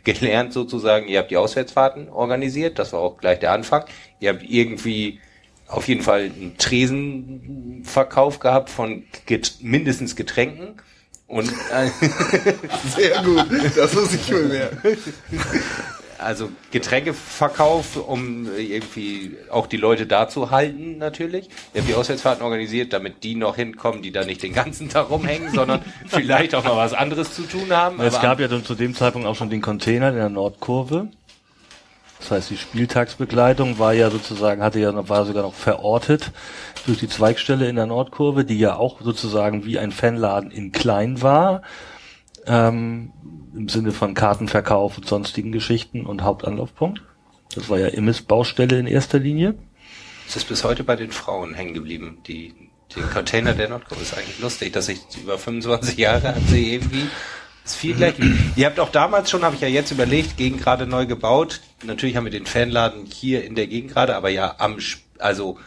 [0.03, 3.85] gelernt sozusagen, ihr habt die Auswärtsfahrten organisiert, das war auch gleich der Anfang.
[4.19, 5.19] Ihr habt irgendwie
[5.67, 10.75] auf jeden Fall einen Tresenverkauf gehabt von get mindestens Getränken.
[11.27, 11.89] Und äh,
[12.95, 14.97] Sehr gut, das muss ich mir merken.
[16.17, 21.49] Also Getränkeverkauf, um irgendwie auch die Leute da zu halten natürlich.
[21.73, 25.09] Ihr habt die Auswärtsfahrten organisiert, damit die noch hinkommen, die da nicht den ganzen Tag
[25.09, 27.99] rumhängen, sondern vielleicht auch mal was anderes zu tun haben.
[28.01, 31.09] Es gab ja dann zu dem Zeitpunkt auch schon den Container in der Nordkurve.
[32.19, 36.31] Das heißt, die Spieltagsbegleitung war ja sozusagen, hatte ja noch, war sogar noch verortet
[36.85, 41.21] durch die Zweigstelle in der Nordkurve, die ja auch sozusagen wie ein Fanladen in klein
[41.21, 41.61] war.
[42.47, 43.11] Ähm,
[43.55, 47.01] Im Sinne von Kartenverkauf und sonstigen Geschichten und Hauptanlaufpunkt.
[47.53, 49.55] Das war ja Immes Baustelle in erster Linie.
[50.27, 52.17] es ist bis heute bei den Frauen hängen geblieben.
[52.27, 52.53] Die,
[52.95, 57.07] den Container der Nordkurve ist eigentlich lustig, dass ich über 25 Jahre sie irgendwie
[57.65, 58.13] ist viel gleich.
[58.55, 61.61] Ihr habt auch damals schon, habe ich ja jetzt überlegt, Gegend gerade neu gebaut.
[61.83, 64.77] Natürlich haben wir den Fanladen hier in der Gegend gerade, aber ja am,
[65.17, 65.57] also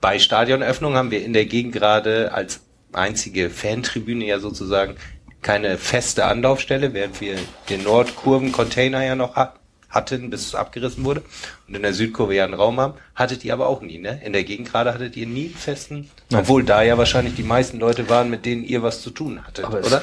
[0.00, 2.60] bei Stadionöffnung haben wir in der Gegend gerade als
[2.92, 4.96] einzige Fantribüne ja sozusagen
[5.42, 7.36] keine feste Anlaufstelle, während wir
[7.68, 9.54] den Nordkurven-Container ja noch ha
[9.90, 11.22] hatten, bis es abgerissen wurde
[11.66, 14.20] und in der Südkurve ja einen Raum haben, hattet ihr aber auch nie, ne?
[14.22, 17.78] In der Gegend gerade hattet ihr nie einen festen, obwohl da ja wahrscheinlich die meisten
[17.78, 20.02] Leute waren, mit denen ihr was zu tun hattet, Aber es- oder?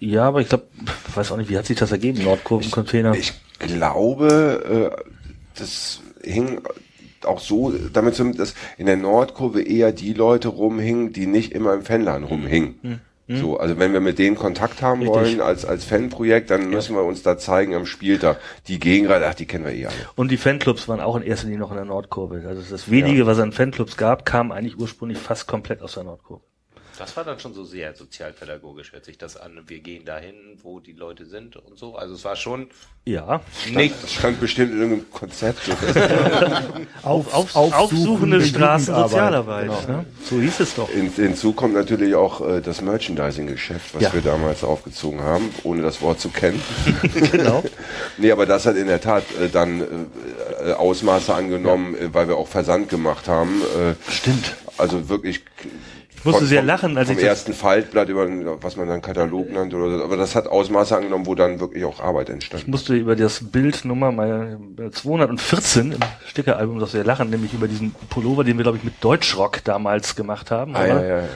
[0.00, 0.64] Ja, aber ich glaube,
[1.14, 3.14] weiß auch nicht, wie hat sich das ergeben, Nordkurven-Container?
[3.14, 5.02] Ich glaube, äh,
[5.58, 6.60] das hing
[7.24, 11.72] auch so damit zusammen, dass in der Nordkurve eher die Leute rumhingen, die nicht immer
[11.72, 13.00] im Fanladen rumhingen.
[13.36, 15.16] So, also wenn wir mit denen Kontakt haben Richtig.
[15.16, 18.38] wollen als, als Fanprojekt, dann müssen wir uns da zeigen am Spieltag.
[18.68, 19.94] Die Gegengrade, ach, die kennen wir eh alle.
[20.16, 22.42] Und die Fanclubs waren auch in erster Linie noch in der Nordkurve.
[22.46, 26.04] Also das wenige, was es an Fanclubs gab, kam eigentlich ursprünglich fast komplett aus der
[26.04, 26.42] Nordkurve.
[26.98, 29.58] Das war dann schon so sehr sozialpädagogisch, hört sich das an.
[29.66, 31.96] Wir gehen dahin, wo die Leute sind und so.
[31.96, 32.68] Also es war schon
[33.04, 33.40] Ja.
[33.72, 33.94] nicht.
[34.02, 35.60] Das stand bestimmt in irgendeinem Konzept.
[37.02, 39.66] Auf, auf, aufsuchende aufsuchende Straßensozialarbeit.
[39.66, 40.06] Jugendarbeit, Ne?
[40.28, 40.88] So hieß es doch.
[40.90, 44.12] In, hinzu kommt natürlich auch äh, das Merchandising-Geschäft, was Ja.
[44.12, 46.62] wir damals aufgezogen haben, ohne das Wort zu kennen.
[47.32, 47.62] genau.
[48.18, 52.28] Nee, aber das hat in der Tat äh, dann äh, äh, Ausmaße angenommen, äh, weil
[52.28, 53.62] wir auch Versand gemacht haben.
[53.62, 54.54] Äh, Stimmt.
[54.76, 55.40] also wirklich.
[56.24, 58.28] Ich musste sehr lachen, als vom ich das- ersten Faltblatt über,
[58.62, 60.04] was man dann Katalog nannte oder so.
[60.04, 62.62] Aber das hat Ausmaße angenommen, wo dann wirklich auch Arbeit entstand.
[62.62, 64.56] Ich musste über das Bild Nummer mal
[64.92, 68.94] 214 im Stickeralbum doch sehr lachen, nämlich über diesen Pullover, den wir, glaube ich, mit
[69.02, 70.76] Deutschrock damals gemacht haben.
[70.76, 70.88] Ah, oder?
[70.88, 71.28] ja, ja, ja.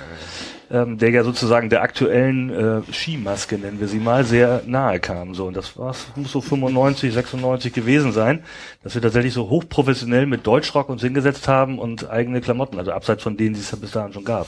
[0.70, 5.34] Ähm, der ja sozusagen der aktuellen äh, Skimaske, nennen wir sie mal, sehr nahe kam.
[5.34, 8.42] So, und das war, muss so 95, 96 gewesen sein,
[8.82, 13.22] dass wir tatsächlich so hochprofessionell mit Deutschrock uns hingesetzt haben und eigene Klamotten, also abseits
[13.22, 14.46] von denen, die es ja bis dahin schon gab.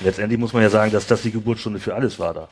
[0.00, 2.48] Letztendlich muss man ja sagen, dass das die Geburtsstunde für alles war da.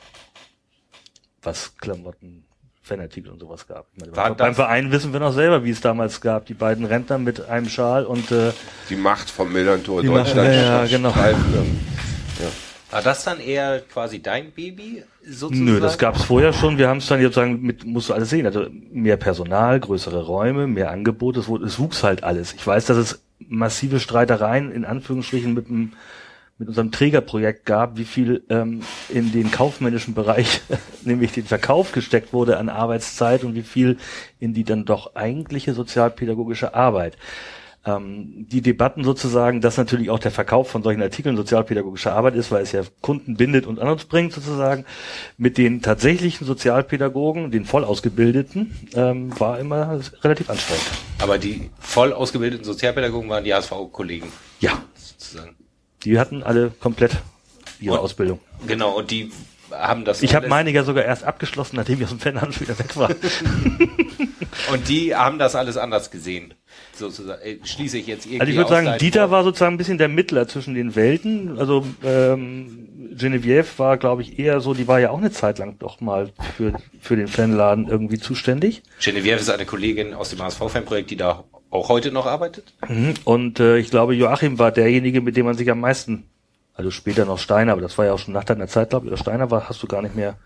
[1.43, 2.45] Was Klamotten,
[2.83, 3.87] Fanartikel und sowas gab.
[3.99, 6.45] Meine, beim das- Verein wissen wir noch selber, wie es damals gab.
[6.45, 8.51] Die beiden Rentner mit einem Schal und äh,
[8.89, 10.53] Die Macht vom Millantor Die Macht- Deutschland.
[10.53, 11.13] ja, ja, genau.
[12.35, 12.71] Streifen.
[12.91, 15.63] War das dann eher quasi dein Baby sozusagen?
[15.63, 16.77] Nö, das gab's vorher schon.
[16.77, 18.45] Wir haben es dann jetzt sagen, mit, musst du alles sehen.
[18.45, 21.39] Also mehr Personal, größere Räume, mehr Angebote.
[21.39, 22.53] Es, wurde, es wuchs halt alles.
[22.53, 25.93] Ich weiß, dass es massive Streitereien in Anführungsstrichen mit dem
[26.57, 30.61] mit unserem Trägerprojekt gab, wie viel ähm, in den kaufmännischen Bereich,
[31.03, 33.97] nämlich den Verkauf gesteckt wurde an Arbeitszeit und wie viel
[34.39, 37.17] in die dann doch eigentliche sozialpädagogische Arbeit.
[37.83, 42.51] Ähm, die Debatten sozusagen, dass natürlich auch der Verkauf von solchen Artikeln sozialpädagogische Arbeit ist,
[42.51, 44.85] weil es ja Kunden bindet und an uns bringt sozusagen,
[45.37, 50.85] mit den tatsächlichen Sozialpädagogen, den voll ausgebildeten, ähm, war immer relativ anstrengend.
[51.19, 54.31] Aber die voll ausgebildeten Sozialpädagogen waren die HSV-Kollegen.
[54.59, 54.83] Ja.
[54.95, 55.55] Sozusagen.
[56.03, 57.17] Die hatten alle komplett
[57.79, 58.39] ihre Und- Ausbildung.
[58.67, 59.31] Genau, und die
[59.71, 60.21] haben das.
[60.21, 63.09] Ich habe meine ja sogar erst abgeschlossen, nachdem ich aus dem Fanhandel wieder weg war.
[64.71, 66.53] Und die haben das alles anders gesehen.
[66.93, 67.41] Sozusagen.
[67.41, 69.31] Äh, Schließe ich jetzt irgendwie Also ich würde sagen, Dieter Worten.
[69.31, 71.57] war sozusagen ein bisschen der Mittler zwischen den Welten.
[71.57, 75.77] Also ähm, Genevieve war, glaube ich, eher so, die war ja auch eine Zeit lang
[75.79, 78.83] doch mal für, für den Fanladen irgendwie zuständig.
[78.99, 82.73] Genevieve ist eine Kollegin aus dem HSV-Fanprojekt, die da auch heute noch arbeitet.
[82.87, 83.13] Mhm.
[83.23, 86.25] Und äh, ich glaube, Joachim war derjenige, mit dem man sich am meisten,
[86.73, 89.11] also später noch Steiner, aber das war ja auch schon nach deiner Zeit, glaube ich,
[89.11, 90.37] oder Steiner war, hast du gar nicht mehr.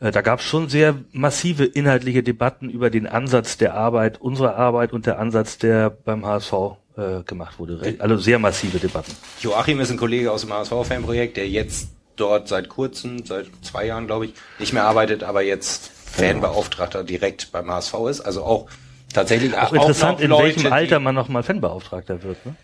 [0.00, 4.56] Äh, Da gab es schon sehr massive inhaltliche Debatten über den Ansatz der Arbeit, unserer
[4.56, 6.52] Arbeit und der Ansatz, der beim HSV
[6.96, 7.96] äh, gemacht wurde.
[7.98, 9.12] Also sehr massive Debatten.
[9.40, 14.06] Joachim ist ein Kollege aus dem HSV-Fanprojekt, der jetzt dort seit kurzem, seit zwei Jahren,
[14.06, 18.20] glaube ich, nicht mehr arbeitet, aber jetzt Fanbeauftragter direkt beim HSV ist.
[18.20, 18.68] Also auch
[19.12, 22.38] tatsächlich Auch interessant, noch in Leute, welchem Alter man nochmal Fanbeauftragter wird.
[22.44, 22.54] Ne?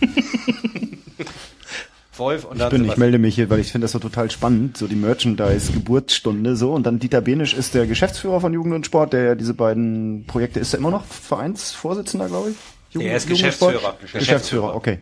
[2.20, 4.30] Wolf und Ich dann bin, ich melde mich hier, weil ich finde das so total
[4.30, 8.86] spannend, so die Merchandise-Geburtsstunde so und dann Dieter Benisch ist der Geschäftsführer von Jugend und
[8.86, 13.00] Sport, der ja diese beiden Projekte, ist er immer noch Vereinsvorsitzender, glaube ich?
[13.02, 13.72] Er ist Jugend Sport?
[13.74, 13.96] Geschäftsführer.
[14.20, 14.98] Geschäftsführer, okay.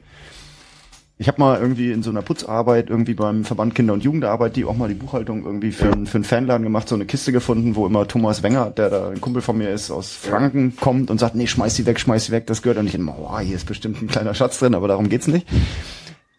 [1.21, 4.65] Ich habe mal irgendwie in so einer Putzarbeit irgendwie beim Verband Kinder- und Jugendarbeit, die
[4.65, 7.75] auch mal die Buchhaltung irgendwie für, einen- für einen Fanladen gemacht, so eine Kiste gefunden,
[7.75, 11.19] wo immer Thomas Wenger, der da ein Kumpel von mir ist, aus Franken kommt und
[11.19, 13.57] sagt, nee, schmeiß sie weg, schmeiß sie weg, das gehört und ich immer, oh, hier
[13.57, 15.45] ist bestimmt ein kleiner Schatz drin, aber darum geht's nicht.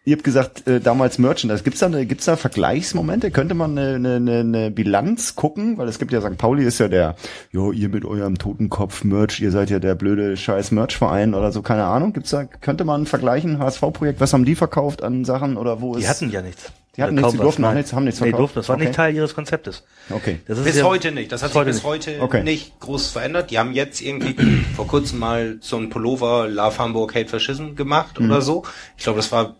[0.06, 1.62] Ihr habt gesagt, äh, damals Merchandise.
[1.62, 3.30] Gibt's da, eine, gibt's da Vergleichsmomente?
[3.30, 5.76] Könnte man eine, eine, eine Bilanz gucken?
[5.76, 6.38] Weil es gibt ja, St.
[6.38, 7.16] Pauli ist ja der,
[7.50, 11.84] jo, ihr mit eurem Totenkopf-Merch, ihr seid ja der blöde scheiß Merch-Verein oder so, keine
[11.84, 12.14] Ahnung.
[12.14, 16.02] Gibt's da, könnte man vergleichen, HSV-Projekt, was haben die verkauft an Sachen oder wo ist?
[16.04, 16.72] Die hatten ja nichts.
[16.96, 18.40] Die hatten Oder nichts, die was, durften auch nichts, haben nichts Nee, verkauft.
[18.40, 18.84] durften, das war Okay.
[18.86, 19.84] nicht Teil ihres Konzeptes.
[20.10, 20.40] Okay.
[20.48, 21.30] Das ist Bis ja- heute nicht.
[21.30, 21.84] Das hat sich bis nicht.
[21.84, 22.42] heute Okay.
[22.42, 23.52] nicht groß verändert.
[23.52, 24.34] Die haben jetzt irgendwie
[24.74, 28.26] vor kurzem mal so ein Pullover Love Hamburg Hate Fascism gemacht Mhm.
[28.30, 28.64] oder so.
[28.98, 29.54] Ich glaube, das war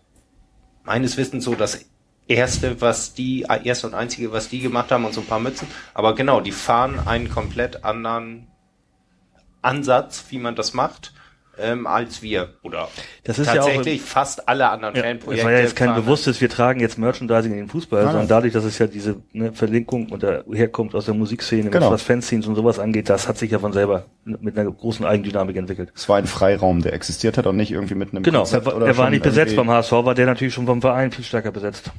[0.83, 1.85] meines Wissens so das
[2.27, 5.67] erste, was die, erste und einzige, was die gemacht haben und so ein paar Mützen.
[5.93, 8.47] Aber genau, die fahren einen komplett anderen
[9.61, 11.13] Ansatz, wie man das macht,
[11.61, 12.49] ähm, als wir.
[12.63, 12.87] Oder
[13.23, 15.39] Das ist ja auch- tatsächlich fast alle anderen Ja, Fanprojekte.
[15.39, 18.05] es war ja jetzt kein fahren- bewusstes, wir tragen jetzt Merchandising in den Fußball, Nein,
[18.11, 18.29] sondern nein.
[18.29, 21.91] dadurch, dass es ja diese ne, Verlinkung und der Herkunft aus der Musikszene, Genau.
[21.91, 25.55] was Fanscenes und sowas angeht, das hat sich ja von selber mit einer großen Eigendynamik
[25.57, 25.91] entwickelt.
[25.95, 28.71] Es war ein Freiraum, der existiert hat und nicht irgendwie mit einem Genau, Konzept er,
[28.71, 31.23] war- oder er war nicht besetzt beim HSV, war der natürlich schon vom Verein viel
[31.25, 31.91] stärker besetzt.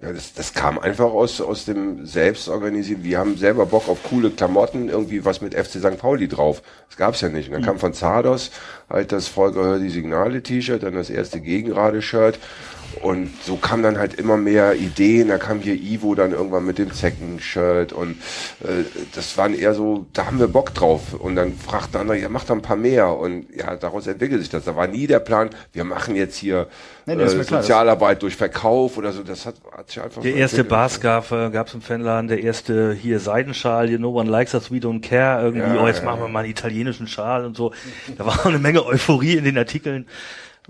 [0.00, 3.02] Ja, das, das kam einfach aus, aus dem Selbstorganisieren.
[3.02, 5.98] Wir haben selber Bock auf coole Klamotten, irgendwie was mit FC St.
[5.98, 6.62] Pauli drauf.
[6.86, 7.48] Das gab's ja nicht.
[7.48, 8.52] Und dann kam von Zardos
[8.88, 12.38] halt das Volker Hör die Signale T-Shirt, dann das erste Gegenrade-Shirt.
[13.02, 15.28] Und so kamen dann halt immer mehr Ideen.
[15.28, 18.12] Da kam hier Ivo dann irgendwann mit dem Zecken-Shirt und
[18.62, 18.84] äh,
[19.14, 21.14] das waren eher so, da haben wir Bock drauf.
[21.14, 23.16] Und dann fragt der andere, ja, mach doch ein paar mehr.
[23.16, 24.64] Und ja, daraus entwickelt sich das.
[24.64, 26.68] Da war nie der Plan, wir machen jetzt hier
[27.08, 29.22] Nee, nee, äh, klar, Sozialarbeit durch Verkauf oder so.
[29.22, 30.68] Das hat, hat sich einfach Der so erste entwickelt.
[30.68, 35.00] Barscarfe gab's im Fanladen, der erste hier Seidenschal, hier No One Likes Us, We Don't
[35.00, 37.72] Care, irgendwie, Ja, oh, jetzt ja, machen wir mal einen italienischen Schal und so.
[38.18, 40.06] Da war auch eine Menge Euphorie in den Artikeln.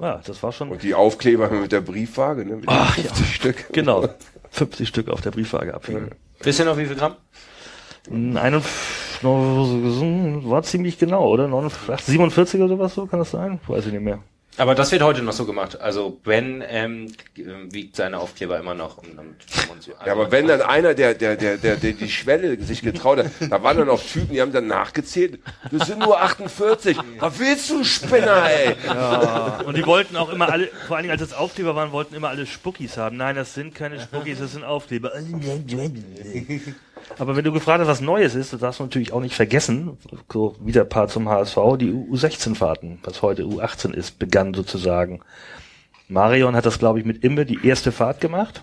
[0.01, 2.57] Ja, das war schon, Und die Aufkleber mit der Briefwaage, ne?
[2.57, 3.73] Mit den Ach, 50 Stück.
[3.73, 4.09] genau,
[4.51, 6.13] 50 Stück auf der Briefwaage abhängen.
[6.41, 7.17] Wisst ihr noch, wie viel Gramm?
[8.11, 8.63] Ein,
[9.23, 11.49] war ziemlich genau, oder?
[11.49, 13.61] 49, 47 oder sowas so, kann das sein?
[13.67, 14.21] Weiß ich nicht mehr.
[14.59, 15.81] Aber das wird heute noch so gemacht.
[15.81, 18.99] Also Ben ähm, ähm, wiegt seine Aufkleber immer noch.
[18.99, 19.37] Und dann
[20.05, 23.27] Ja, aber wenn dann einer, der, der, der, der, der die Schwelle sich getraut hat,
[23.49, 25.39] da waren dann auch Typen, die haben dann nachgezählt,
[25.71, 26.99] das sind nur 48.
[27.21, 28.75] Was willst du, Spinner, ey?
[29.65, 32.29] Und die wollten auch immer alle, vor allen Dingen als es Aufkleber waren, wollten immer
[32.29, 33.17] alle Spuckis haben.
[33.17, 35.13] Nein, das sind keine Spuckis, das sind Aufkleber.
[37.19, 39.97] Aber wenn du gefragt hast, was Neues ist, dann darfst du natürlich auch nicht vergessen,
[40.33, 45.21] so wieder ein paar zum HSV, die U16-Fahrten, was heute U18 ist, begann sozusagen.
[46.09, 48.63] Marion hat das, glaube ich, mit Imme die erste Fahrt gemacht.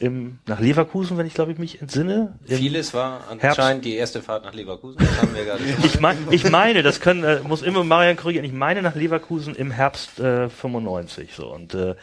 [0.00, 2.38] im, nach Leverkusen, wenn ich glaube ich mich entsinne.
[2.46, 3.58] Vieles war Herbst.
[3.58, 4.98] anscheinend die erste Fahrt nach Leverkusen.
[4.98, 5.62] Das haben wir gerade.
[5.84, 9.54] Ich, mein, ich meine, das können, äh, muss immer Marian korrigieren, ich meine nach Leverkusen
[9.54, 11.94] im Herbst äh, 95 so und äh,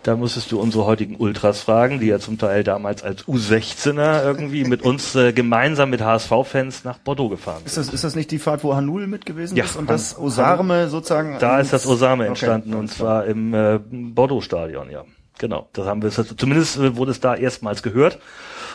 [0.02, 4.64] Da musstest du unsere heutigen Ultras fragen, die ja zum Teil damals als U16er irgendwie
[4.64, 7.68] mit uns äh, gemeinsam mit HSV-Fans nach Bordeaux gefahren sind.
[7.68, 9.88] Ist das, ist das nicht die Fahrt, wo Hanul mit gewesen Ja, ist und Han-
[9.96, 11.38] das Osarme sozusagen?
[11.40, 13.24] Da ist das Osame Okay, entstanden und alles klar.
[13.24, 15.04] zwar im äh, Bordeaux-Stadion, ja.
[15.38, 18.18] Genau, das haben wir zumindest äh, wurde es da erstmals gehört.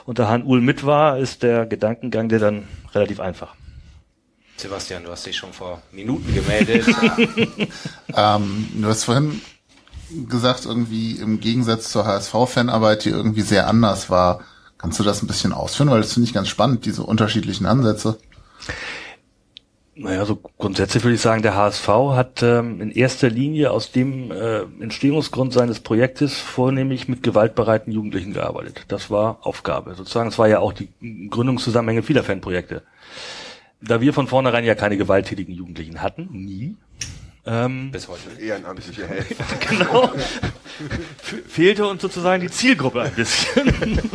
[0.05, 2.63] Und da Han Ul mit war, ist der Gedankengang der dann
[2.95, 3.57] relativ einfach.
[4.63, 6.87] Sebastian, du hast dich schon vor Minuten gemeldet.
[8.15, 9.41] Ähm, du hast vorhin
[10.29, 14.41] gesagt, irgendwie im Gegensatz zur HSV-Fanarbeit, die irgendwie sehr anders war.
[14.77, 15.91] Kannst du das ein bisschen ausführen?
[15.91, 18.19] Weil das finde ich ganz spannend, diese unterschiedlichen Ansätze.
[19.95, 24.31] Naja, so grundsätzlich würde ich sagen, der HSV hat ähm, in erster Linie aus dem
[24.31, 28.85] äh, Entstehungsgrund seines Projektes vornehmlich mit gewaltbereiten Jugendlichen gearbeitet.
[28.89, 29.95] Das war Aufgabe.
[29.95, 30.89] Sozusagen, es war ja auch die
[31.31, 32.83] Gründungszusammenhänge vieler Fanprojekte.
[33.85, 36.77] Da wir von vornherein ja keine gewalttätigen Jugendlichen hatten, nie,
[37.45, 38.41] ähm, Bis heute.
[38.41, 39.45] Ehrenamtliche Helfer.
[39.69, 40.09] genau,
[41.19, 44.01] fe- fehlte uns sozusagen die Zielgruppe ein bisschen.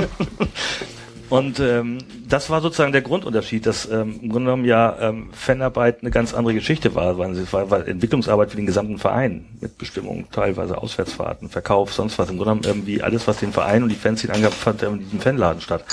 [1.30, 1.98] Und ähm,
[2.30, 6.34] das war sozusagen der Grundunterschied, dass ähm, im Grunde genommen ja ähm, Fanarbeit eine ganz
[6.34, 10.78] andere Geschichte war, weil es war, war Entwicklungsarbeit für den gesamten Verein mit Bestimmungen, teilweise
[10.78, 12.30] Auswärtsfahrten, Verkauf, sonst was.
[12.30, 15.00] Im Grunde genommen irgendwie alles, was den Verein und die Fans ihn angab, fand in
[15.00, 15.84] diesem Fanladen statt.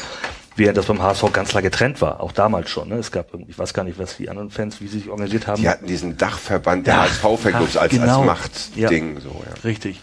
[0.57, 2.89] Während das beim HSV ganz klar getrennt war, auch damals schon.
[2.89, 2.97] Ne?
[2.97, 5.49] Es gab irgendwie, ich weiß gar nicht, was die anderen Fans, wie sie sich organisiert
[5.49, 5.61] haben.
[5.61, 8.21] Die hatten diesen Dachverband der Ja, HSV-Fanclubs als, genau.
[8.21, 9.19] als Machtding.
[9.21, 9.61] So, ja.
[9.65, 10.01] Richtig.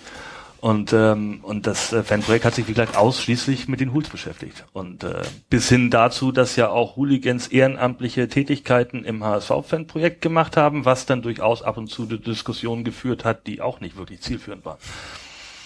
[0.62, 4.64] Und, ähm, und das äh, Fanprojekt hat sich, wie gesagt, ausschließlich mit den Hools beschäftigt.
[4.74, 10.86] Und äh, bis hin dazu, dass ja auch Hooligans ehrenamtliche Tätigkeiten im HSV-Fanprojekt gemacht haben,
[10.86, 14.78] was dann durchaus ab und zu Diskussionen geführt hat, die auch nicht wirklich zielführend waren.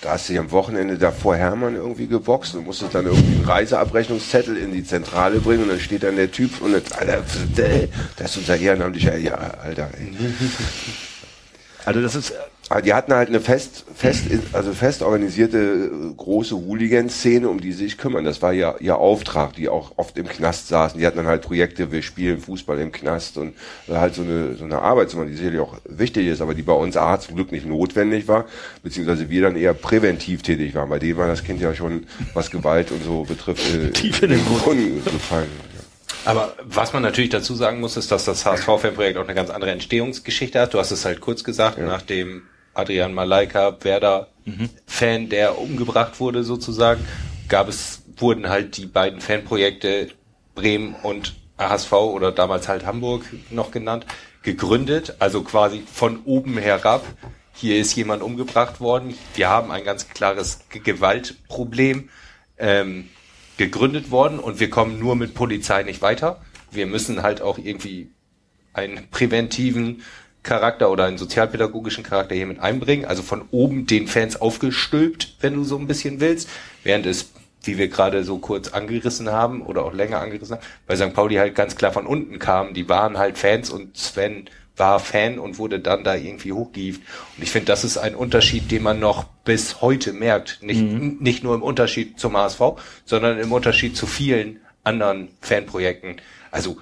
[0.05, 3.45] Da hast du dich am Wochenende davor Hermann irgendwie geboxt und musstest dann irgendwie einen
[3.45, 7.23] Reiseabrechnungszettel in die Zentrale bringen und dann steht dann der Typ und dann, Alter,
[8.15, 10.13] das ist unser ehrenamtlicher, ja, Alter, ey.
[11.85, 12.33] Also das ist,
[12.83, 17.83] die hatten halt eine fest, fest, also fest organisierte äh, große Hooligan-Szene, um die sie
[17.83, 18.25] sich kümmern.
[18.25, 20.99] Das war ja ihr Auftrag, die auch oft im Knast saßen.
[20.99, 23.53] Die hatten dann halt Projekte, wir spielen Fußball im Knast und
[23.87, 26.73] äh, halt so eine, so eine Arbeit, die sicherlich auch wichtig ist, aber die bei
[26.73, 28.45] uns A zum Glück nicht notwendig war,
[28.81, 30.89] beziehungsweise wir dann eher präventiv tätig waren.
[30.89, 34.31] Bei denen war das Kind ja schon, was Gewalt und so betrifft, äh, Tief in
[34.31, 35.74] den Brunnen gefallen.
[36.25, 39.71] Aber was man natürlich dazu sagen muss, ist, dass das HSV-Fanprojekt auch eine ganz andere
[39.71, 40.73] Entstehungsgeschichte hat.
[40.73, 42.43] Du hast es halt kurz gesagt, nach dem
[42.73, 47.05] Adrian Malaika, Werder-Fan, der umgebracht wurde sozusagen,
[47.47, 50.09] gab es, wurden halt die beiden Fanprojekte
[50.55, 54.05] Bremen und HSV oder damals halt Hamburg noch genannt,
[54.41, 57.05] gegründet, also quasi von oben herab.
[57.53, 59.15] Hier ist jemand umgebracht worden.
[59.35, 62.09] Wir haben ein ganz klares G- Gewaltproblem.
[62.57, 63.09] Ähm,
[63.57, 66.41] gegründet worden und wir kommen nur mit Polizei nicht weiter.
[66.71, 68.11] Wir müssen halt auch irgendwie
[68.73, 70.03] einen präventiven
[70.43, 75.55] Charakter oder einen sozialpädagogischen Charakter hier mit einbringen, also von oben den Fans aufgestülpt, wenn
[75.55, 76.49] du so ein bisschen willst,
[76.83, 77.31] während es,
[77.63, 81.13] wie wir gerade so kurz angerissen haben oder auch länger angerissen haben, bei St.
[81.13, 84.45] Pauli halt ganz klar von unten kam, die waren halt Fans und Sven
[84.77, 87.01] war Fan und wurde dann da irgendwie hochgehievt.
[87.37, 90.59] Und ich finde, das ist ein Unterschied, den man noch bis heute merkt.
[90.61, 90.81] Nicht,
[91.21, 92.61] nicht nur im Unterschied zum HSV,
[93.05, 96.21] sondern im Unterschied zu vielen anderen Fanprojekten.
[96.51, 96.77] Also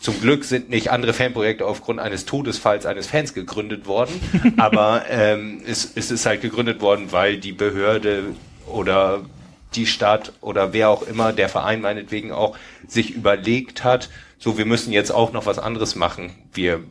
[0.00, 4.20] zum Glück sind nicht andere Fanprojekte aufgrund eines Todesfalls eines Fans gegründet worden,
[4.56, 8.34] aber ähm, es, es ist halt gegründet worden, weil die Behörde
[8.66, 9.20] oder
[9.74, 14.66] die Stadt oder wer auch immer, der Verein meinetwegen auch, sich überlegt hat, so wir
[14.66, 16.32] müssen jetzt auch noch was anderes machen.
[16.52, 16.82] Wir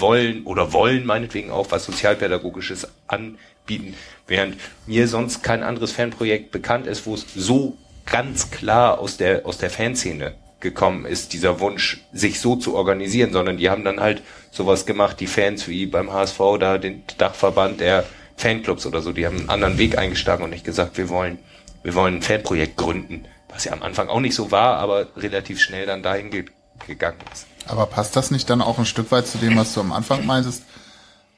[0.00, 3.94] wollen oder wollen meinetwegen auch was Sozialpädagogisches anbieten,
[4.26, 4.56] während
[4.86, 7.76] mir sonst kein anderes Fanprojekt bekannt ist, wo es so
[8.06, 13.32] ganz klar aus der, aus der Fanszene gekommen ist, dieser Wunsch, sich so zu organisieren,
[13.32, 17.80] sondern die haben dann halt sowas gemacht, die Fans wie beim HSV, da den Dachverband
[17.80, 18.04] der
[18.36, 21.38] Fanclubs oder so, die haben einen anderen Weg eingeschlagen und nicht gesagt, wir wollen,
[21.82, 25.60] wir wollen ein Fanprojekt gründen, was ja am Anfang auch nicht so war, aber relativ
[25.60, 26.44] schnell dann dahin ge
[26.86, 27.46] gegangen ist.
[27.68, 30.26] Aber passt das nicht dann auch ein Stück weit zu dem, was du am Anfang
[30.26, 30.64] meintest?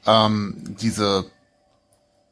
[0.05, 1.25] Ähm, diese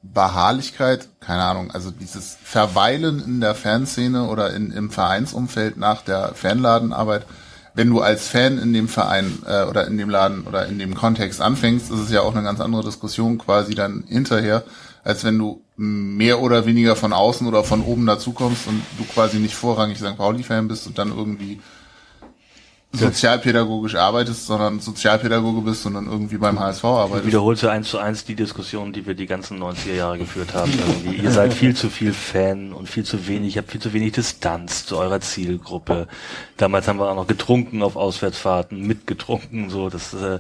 [0.01, 6.33] Beharrlichkeit, keine Ahnung, also dieses Verweilen in der Fanszene oder in, im Vereinsumfeld nach der
[6.33, 7.25] Fanladenarbeit.
[7.73, 10.95] Wenn du als Fan in dem Verein äh, oder in dem Laden oder in dem
[10.95, 14.63] Kontext anfängst, ist es ja auch eine ganz andere Diskussion quasi dann hinterher,
[15.03, 19.37] als wenn du mehr oder weniger von außen oder von oben dazukommst und du quasi
[19.37, 20.17] nicht vorrangig St.
[20.17, 21.61] Pauli-Fan bist und dann irgendwie
[22.91, 27.25] sozialpädagogisch arbeitest, sondern Sozialpädagoge bist und dann irgendwie beim HSV Du arbeitest.
[27.25, 30.73] wiederholst ja eins zu eins die Diskussion, die wir die ganzen 90er Jahre geführt haben.
[30.79, 31.15] Irgendwie.
[31.17, 34.13] Ihr seid viel zu viel Fan und viel zu wenig, ihr habt viel zu wenig
[34.13, 36.07] Distanz zu eurer Zielgruppe.
[36.57, 40.39] Damals haben wir auch noch getrunken auf Auswärtsfahrten, mitgetrunken, so, das, äh,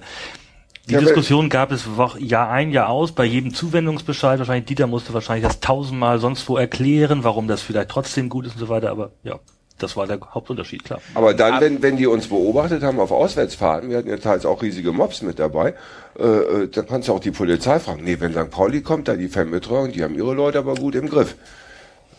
[0.87, 1.85] die Ja, Diskussion gab es
[2.17, 4.39] Jahr ein, Jahr aus, bei jedem Zuwendungsbescheid.
[4.39, 8.53] Wahrscheinlich, Dieter musste wahrscheinlich das tausendmal sonst wo erklären, warum das vielleicht trotzdem gut ist
[8.53, 9.39] und so weiter, aber ja,
[9.79, 11.01] das war der Hauptunterschied, klar.
[11.15, 14.61] Aber dann, wenn, wenn die uns beobachtet haben auf Auswärtsfahrten, wir hatten ja teils auch
[14.61, 15.73] riesige Mobs mit dabei,
[16.17, 18.03] äh, äh, dann kannst du auch die Polizei fragen.
[18.03, 18.51] Nee, wenn St.
[18.51, 21.35] Pauli kommt, da die Fanbetreuung, die haben ihre Leute aber gut im Griff.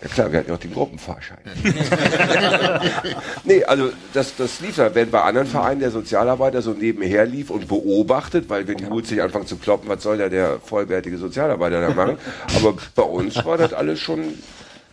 [0.03, 1.37] Ja klar, wir hatten ja auch den Gruppenfahrschein.
[3.45, 4.95] nee, also das, das lief da.
[4.95, 9.07] Wenn bei anderen Vereinen der Sozialarbeiter so nebenher lief und beobachtet, weil wenn die Hut
[9.07, 12.17] sich anfangen zu kloppen, was soll da der vollwertige Sozialarbeiter da machen?
[12.57, 14.39] Aber bei uns war das alles schon,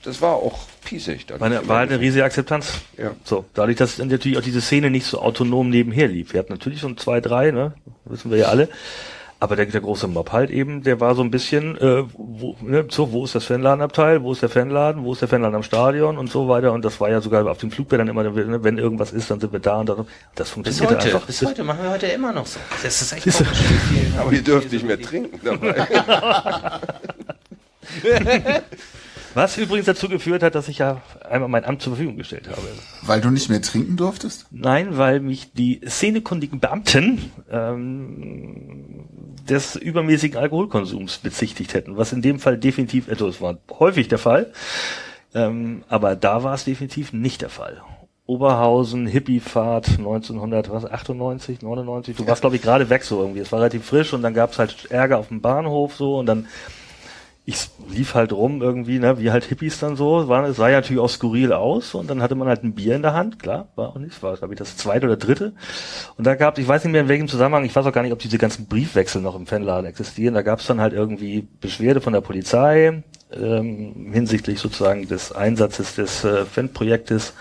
[0.07, 1.25] das war auch piesig.
[1.25, 2.79] Dann Meine, war halt eine riesige Akzeptanz.
[2.97, 3.11] Ja.
[3.25, 6.31] So, dadurch, dass natürlich auch diese Szene nicht so autonom nebenher lief.
[6.31, 7.73] Wir hatten natürlich so ein zwei, drei, ne,
[8.05, 8.69] wissen wir ja alle.
[9.41, 12.85] Aber der, der große Mob halt eben, der war so ein bisschen, äh, wo, ne,
[12.89, 16.17] so, wo ist das Fanladenabteil, wo ist der Fanladen, wo ist der Fanladen am Stadion
[16.17, 16.71] und so weiter.
[16.71, 19.51] Und das war ja sogar auf den Flugblättern immer, ne, wenn irgendwas ist, dann sind
[19.51, 21.27] wir da und dann, das Bis funktionierte heute, einfach.
[21.27, 22.61] bis heute machen wir heute immer noch so.
[22.81, 23.63] Das ist echt komisch.
[24.17, 25.85] Aber ihr dürft nicht mehr trinken dabei.
[29.37, 30.99] Was übrigens dazu geführt hat, dass ich ja
[31.29, 32.59] einmal mein Amt zur Verfügung gestellt habe.
[33.03, 34.47] Weil du nicht mehr trinken durftest?
[34.49, 39.05] Nein, weil mich die szenekundigen Beamten ähm,
[39.47, 44.17] des übermäßigen Alkoholkonsums bezichtigt hätten, was in dem Fall definitiv, also es war häufig der
[44.17, 44.51] Fall,
[45.35, 47.83] ähm, aber da war es definitiv nicht der Fall.
[48.25, 53.85] Oberhausen, Hippiefahrt 1998, 99, du warst glaube ich gerade weg so irgendwie, es war relativ
[53.85, 56.47] frisch und dann gab es halt Ärger auf dem Bahnhof so und dann
[57.49, 60.81] ich lief halt rum irgendwie, ne, wie halt Hippies dann so, war, es sah ja
[60.81, 63.69] natürlich auch skurril aus und dann hatte man halt ein Bier in der Hand, klar,
[63.77, 65.53] war auch nicht, war glaube ich das zweite oder dritte.
[66.17, 68.11] Und da gab ich weiß nicht mehr in welchem Zusammenhang, ich weiß auch gar nicht,
[68.11, 72.01] ob diese ganzen Briefwechsel noch im Fanladen existieren, da gab es dann halt irgendwie Beschwerde
[72.01, 73.01] von der Polizei
[73.31, 77.33] ähm, hinsichtlich sozusagen des Einsatzes des äh, Fanprojektes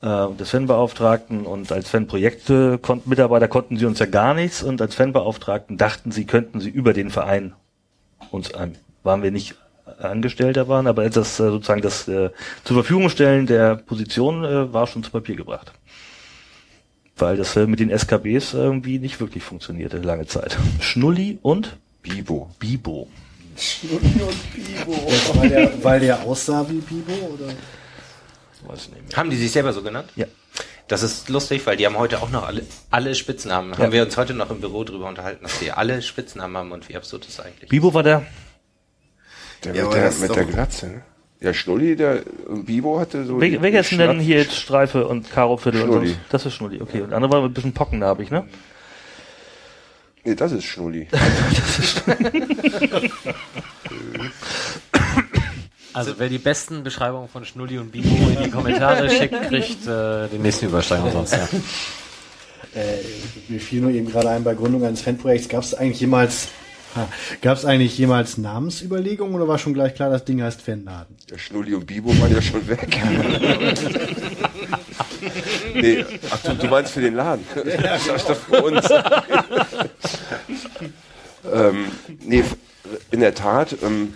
[0.00, 1.44] äh, des Fanbeauftragten.
[1.44, 4.62] Und als Fanprojekte kon Mitarbeiter konnten sie uns ja gar nichts.
[4.62, 7.52] Und als Fanbeauftragten dachten sie, könnten sie über den Verein
[8.30, 8.76] uns an.
[9.02, 9.56] Waren wir nicht
[9.98, 12.30] Angestellter waren, aber das äh, sozusagen das äh,
[12.64, 15.72] zur Verfügung stellen der Position äh, war schon zu Papier gebracht.
[17.16, 20.56] Weil das äh, mit den SKBs irgendwie nicht wirklich funktionierte lange Zeit.
[20.80, 22.50] Schnulli und Bibo.
[22.58, 23.08] Bibo.
[25.34, 27.52] Weil der, weil der aussah wie Bibo oder?
[28.66, 29.16] Weiß ich nicht mehr.
[29.16, 30.08] Haben die sich selber so genannt?
[30.16, 30.26] Ja.
[30.88, 33.76] Das ist lustig, weil die haben heute auch noch alle, alle Spitznamen.
[33.78, 36.88] Haben wir uns heute noch im Büro drüber unterhalten, dass die alle Spitznamen haben und
[36.88, 37.68] wie absurd das eigentlich ist.
[37.68, 38.26] Bibo war der
[39.64, 41.02] Der Ja, mit der, das ist mit der Glatze, ne?
[41.42, 43.38] Ja, Schnulli, der und Bibo hatte so.
[43.38, 46.08] Wel- die- Welcher die ist denn hier jetzt Streife und Karo Viertel und Schnulli.
[46.08, 46.20] sonst?
[46.30, 47.00] Das ist Schnulli, okay.
[47.00, 48.44] Und der andere war ein bisschen pockennarbig, ne?
[50.24, 51.08] Nee, das ist Schnulli.
[55.92, 60.28] Also wer die besten Beschreibungen von Schnulli und Bibo in die Kommentare schickt, kriegt äh,
[60.28, 61.32] den nächsten Übersteig umsonst.
[61.32, 61.48] Ja.
[62.80, 62.98] Äh,
[63.48, 66.46] mir fiel nur eben gerade ein, bei Gründung eines Fanprojekts gab es eigentlich jemals
[67.42, 71.16] gab es eigentlich jemals Namensüberlegungen oder war schon gleich klar, das Ding heißt Fanladen?
[71.30, 72.88] Der Schnulli und Bibo waren ja schon weg.
[75.74, 77.44] nee, ach du, du meinst für den Laden.
[77.82, 78.88] Das ist doch für uns.
[81.52, 81.86] ähm,
[82.24, 82.44] nee,
[83.10, 84.14] in der Tat, ähm,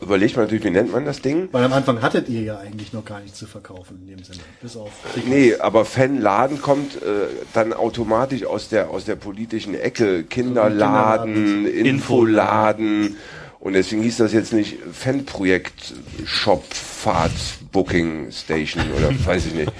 [0.00, 1.48] überlegt man natürlich, wie nennt man das Ding?
[1.52, 4.40] Weil am Anfang hattet ihr ja eigentlich noch gar nichts zu verkaufen in dem Sinne.
[4.60, 4.90] Bis auf
[5.26, 10.24] Nee, aber Fanladen kommt äh, dann automatisch aus der aus der politischen Ecke.
[10.24, 13.16] Kinderladen, Infoladen.
[13.58, 15.92] Und deswegen hieß das jetzt nicht Fanprojekt
[16.24, 17.32] Shop Fahrt
[17.72, 19.72] Booking Station oder weiß ich nicht.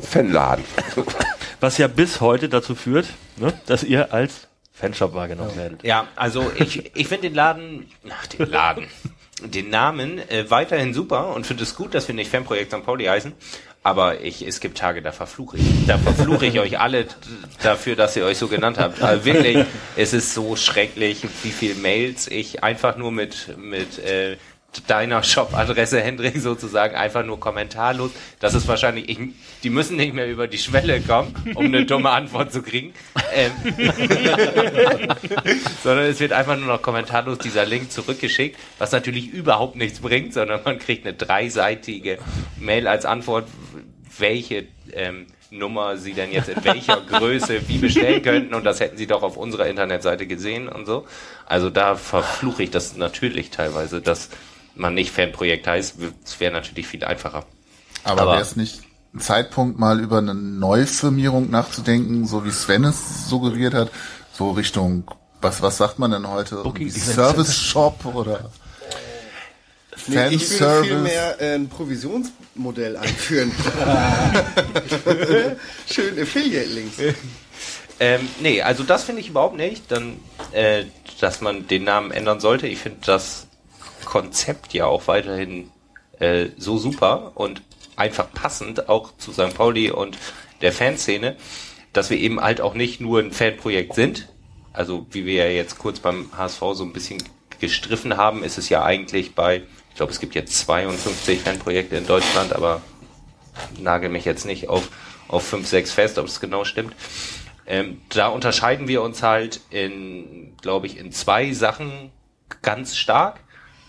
[0.00, 0.64] Fanladen.
[1.60, 3.06] Was ja bis heute dazu führt,
[3.36, 5.84] ne, dass ihr als Fanshop wahrgenommen werdet.
[5.84, 8.86] Ja, also ich, ich finde den Laden, ach, den Laden,
[9.42, 12.84] den Namen äh, weiterhin super und finde es gut, dass wir nicht Fanprojekt St.
[12.84, 13.32] Pauli heißen.
[13.82, 15.86] Aber ich, es gibt Tage, da verfluche ich.
[15.86, 17.06] Da verfluche ich euch alle
[17.62, 19.02] dafür, dass ihr euch so genannt habt.
[19.02, 19.64] Also wirklich,
[19.96, 24.36] es ist so schrecklich, wie viel Mails ich einfach nur mit, mit äh,
[24.86, 28.10] deiner Shop-Adresse, Hendrik, sozusagen einfach nur kommentarlos.
[28.38, 29.18] Das ist wahrscheinlich, ich,
[29.62, 32.94] die müssen nicht mehr über die Schwelle kommen, um eine dumme Antwort zu kriegen.
[33.32, 33.52] Ähm,
[35.82, 40.34] sondern es wird einfach nur noch kommentarlos dieser Link zurückgeschickt, was natürlich überhaupt nichts bringt,
[40.34, 42.18] sondern man kriegt eine dreiseitige
[42.58, 43.46] Mail als Antwort,
[44.18, 48.96] welche ähm, Nummer sie denn jetzt in welcher Größe wie bestellen könnten und das hätten
[48.96, 51.06] sie doch auf unserer Internetseite gesehen und so.
[51.46, 54.30] Also da verfluche ich das natürlich teilweise, dass
[54.74, 55.96] man nicht Fanprojekt heißt.
[56.24, 57.44] Es wäre natürlich viel einfacher.
[58.04, 58.80] Aber, Aber- wäre es nicht
[59.12, 63.90] ein Zeitpunkt, mal über eine Neufirmierung nachzudenken, so wie Sven es suggeriert hat,
[64.32, 65.10] so Richtung,
[65.40, 66.62] was, was sagt man denn heute?
[66.90, 68.50] Service Shop oder
[70.06, 70.86] Nee, ich würde Fanservice?
[70.88, 73.52] vielmehr äh, ein Provisionsmodell einführen.
[75.90, 76.96] Schön Affiliate-Links.
[77.98, 80.18] Ähm, nee, also das finde ich überhaupt nicht, dann,
[80.52, 80.84] äh,
[81.20, 82.66] dass man den Namen ändern sollte.
[82.66, 83.46] Ich finde das
[84.04, 85.70] Konzept ja auch weiterhin
[86.18, 87.62] äh, so super und
[87.96, 89.54] einfach passend auch zu St.
[89.54, 90.16] Pauli und
[90.60, 91.36] der Fanszene,
[91.92, 94.28] dass wir eben halt auch nicht nur ein Fanprojekt sind.
[94.72, 97.22] Also wie wir ja jetzt kurz beim HSV so ein bisschen
[97.60, 102.06] gestriffen haben, ist es ja eigentlich bei, ich glaube es gibt jetzt 52 Fanprojekte in
[102.06, 102.80] Deutschland, aber
[103.78, 104.88] nagel mich jetzt nicht auf,
[105.28, 106.94] auf 5, 6 fest, ob es genau stimmt.
[107.66, 112.10] Ähm, da unterscheiden wir uns halt in, glaube ich, in zwei Sachen
[112.62, 113.40] ganz stark.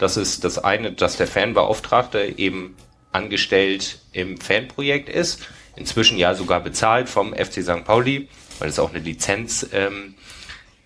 [0.02, 2.76] Das ist das eine, dass der Fanbeauftragte eben
[3.12, 5.44] angestellt im Fanprojekt ist,
[5.76, 7.86] inzwischen ja sogar bezahlt vom FC St.
[7.86, 10.16] Pauli, weil es auch eine Lizenz ähm,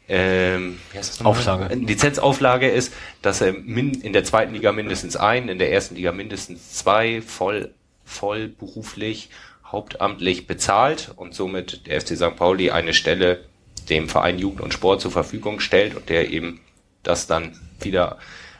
[0.10, 0.80] ähm?
[1.24, 1.74] Auflage.
[1.76, 6.74] Lizenzauflage ist, dass er in der zweiten Liga mindestens ein, in der ersten Liga mindestens
[6.74, 7.74] zwei voll,
[8.04, 9.30] voll beruflich,
[9.66, 12.36] hauptamtlich bezahlt und somit der FC St.
[12.36, 13.46] Pauli eine Stelle
[13.90, 16.60] dem Verein Jugend und Sport zur Verfügung stellt und der eben
[17.02, 18.18] das dann wieder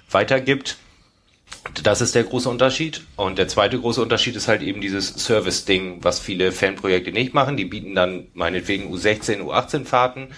[0.10, 0.78] weitergibt.
[1.84, 3.02] Das ist der große Unterschied.
[3.16, 7.58] Und der zweite große Unterschied ist halt eben dieses Service-Ding, was viele Fanprojekte nicht machen.
[7.58, 10.30] Die bieten dann meinetwegen U16, U18-Fahrten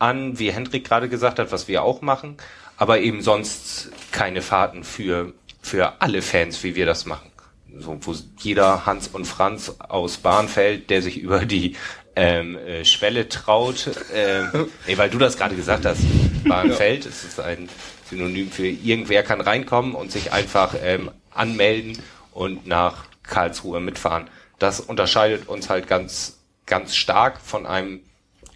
[0.00, 2.36] an, wie Hendrik gerade gesagt hat, was wir auch machen,
[2.76, 7.30] aber eben sonst keine Fahrten für, für alle Fans, wie wir das machen.
[7.78, 11.76] So, wo jeder Hans und Franz aus Bahnfeld, der sich über die
[12.16, 16.00] ähm, äh, Schwelle traut, ähm, nee, weil du das gerade gesagt hast,
[16.44, 17.68] Bahnfeld, es ist ein
[18.10, 21.98] Synonym für irgendwer kann reinkommen und sich einfach ähm, anmelden
[22.32, 24.28] und nach Karlsruhe mitfahren.
[24.58, 28.00] Das unterscheidet uns halt ganz, ganz stark von einem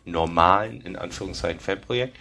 [0.05, 2.17] normalen, in Anführungszeichen, Fanprojekt.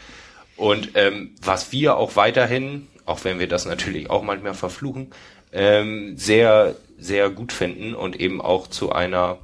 [0.55, 5.11] Und ähm, was wir auch weiterhin, auch wenn wir das natürlich auch manchmal verfluchen,
[5.51, 9.39] ähm, sehr, sehr gut finden und eben auch zu einer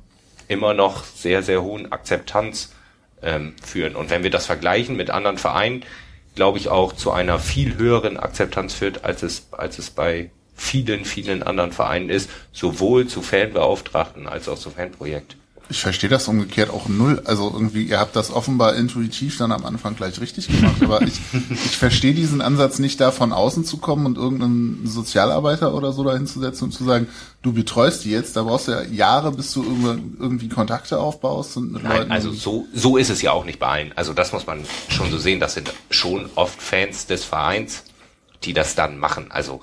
[0.48, 2.74] immer noch sehr, sehr hohen Akzeptanz
[3.22, 3.96] ähm, führen.
[3.96, 5.84] Und wenn wir das vergleichen mit anderen Vereinen,
[6.40, 11.04] glaube ich auch zu einer viel höheren Akzeptanz führt, als es, als es bei vielen,
[11.04, 15.36] vielen anderen Vereinen ist, sowohl zu Fanbeauftragten als auch zu Fanprojekt.
[15.72, 17.22] Ich verstehe das umgekehrt auch null.
[17.26, 20.82] Also irgendwie, ihr habt das offenbar intuitiv dann am Anfang gleich richtig gemacht.
[20.82, 21.20] Aber ich,
[21.52, 26.04] ich verstehe diesen Ansatz nicht, da von außen zu kommen und irgendeinen Sozialarbeiter oder so
[26.04, 27.08] dahin zu setzen und zu sagen,
[27.44, 28.36] du betreust die jetzt.
[28.36, 32.12] Da brauchst du ja Jahre, bis du irgendwie, Kontakte aufbaust und mit Nein, Leuten.
[32.12, 33.94] also so, so ist es ja auch nicht bei allen.
[33.96, 35.40] Also das muss man schon so sehen.
[35.40, 37.84] Das sind schon oft Fans des Vereins,
[38.44, 39.28] die das dann machen.
[39.30, 39.62] Also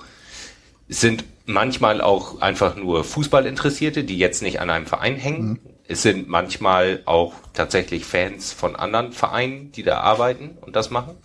[0.87, 5.59] es sind manchmal auch einfach nur Fußballinteressierte, die jetzt nicht an einem Verein hängen.
[5.87, 11.15] Es sind manchmal auch tatsächlich Fans von anderen Vereinen, die da arbeiten und das machen.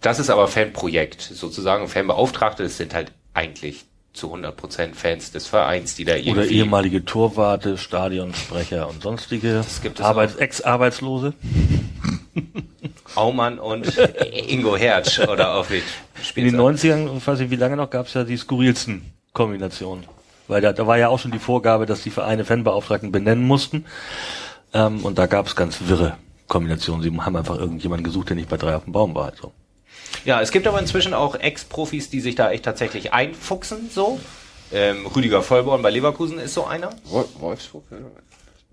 [0.00, 1.88] Das ist aber Fanprojekt sozusagen.
[1.88, 6.30] Fanbeauftragte, das sind halt eigentlich zu 100% Fans des Vereins, die da irgendwie...
[6.30, 11.34] Oder ehemalige Torwarte, Stadionsprecher und sonstige gibt es Arbeits Ex-Arbeitslose.
[13.16, 13.92] Aumann und
[14.48, 18.14] Ingo Hertz oder auf In den 90ern, ich weiß nicht wie lange noch, gab es
[18.14, 19.02] ja die skurrilsten
[19.32, 20.04] Kombinationen.
[20.48, 23.86] Weil da, da war ja auch schon die Vorgabe, dass die Vereine Fanbeauftragten benennen mussten.
[24.72, 26.16] Ähm, und da gab es ganz wirre
[26.48, 27.02] Kombinationen.
[27.02, 29.30] Sie haben einfach irgendjemanden gesucht, der nicht bei drei auf dem Baum war.
[29.30, 29.52] Also.
[30.24, 34.20] Ja, es gibt aber inzwischen auch Ex-Profis, die sich da echt tatsächlich einfuchsen, so.
[34.72, 36.90] Ähm, Rüdiger Vollborn bei Leverkusen ist so einer.
[37.08, 37.84] Wol- Wolfsburg?
[37.90, 37.96] ja.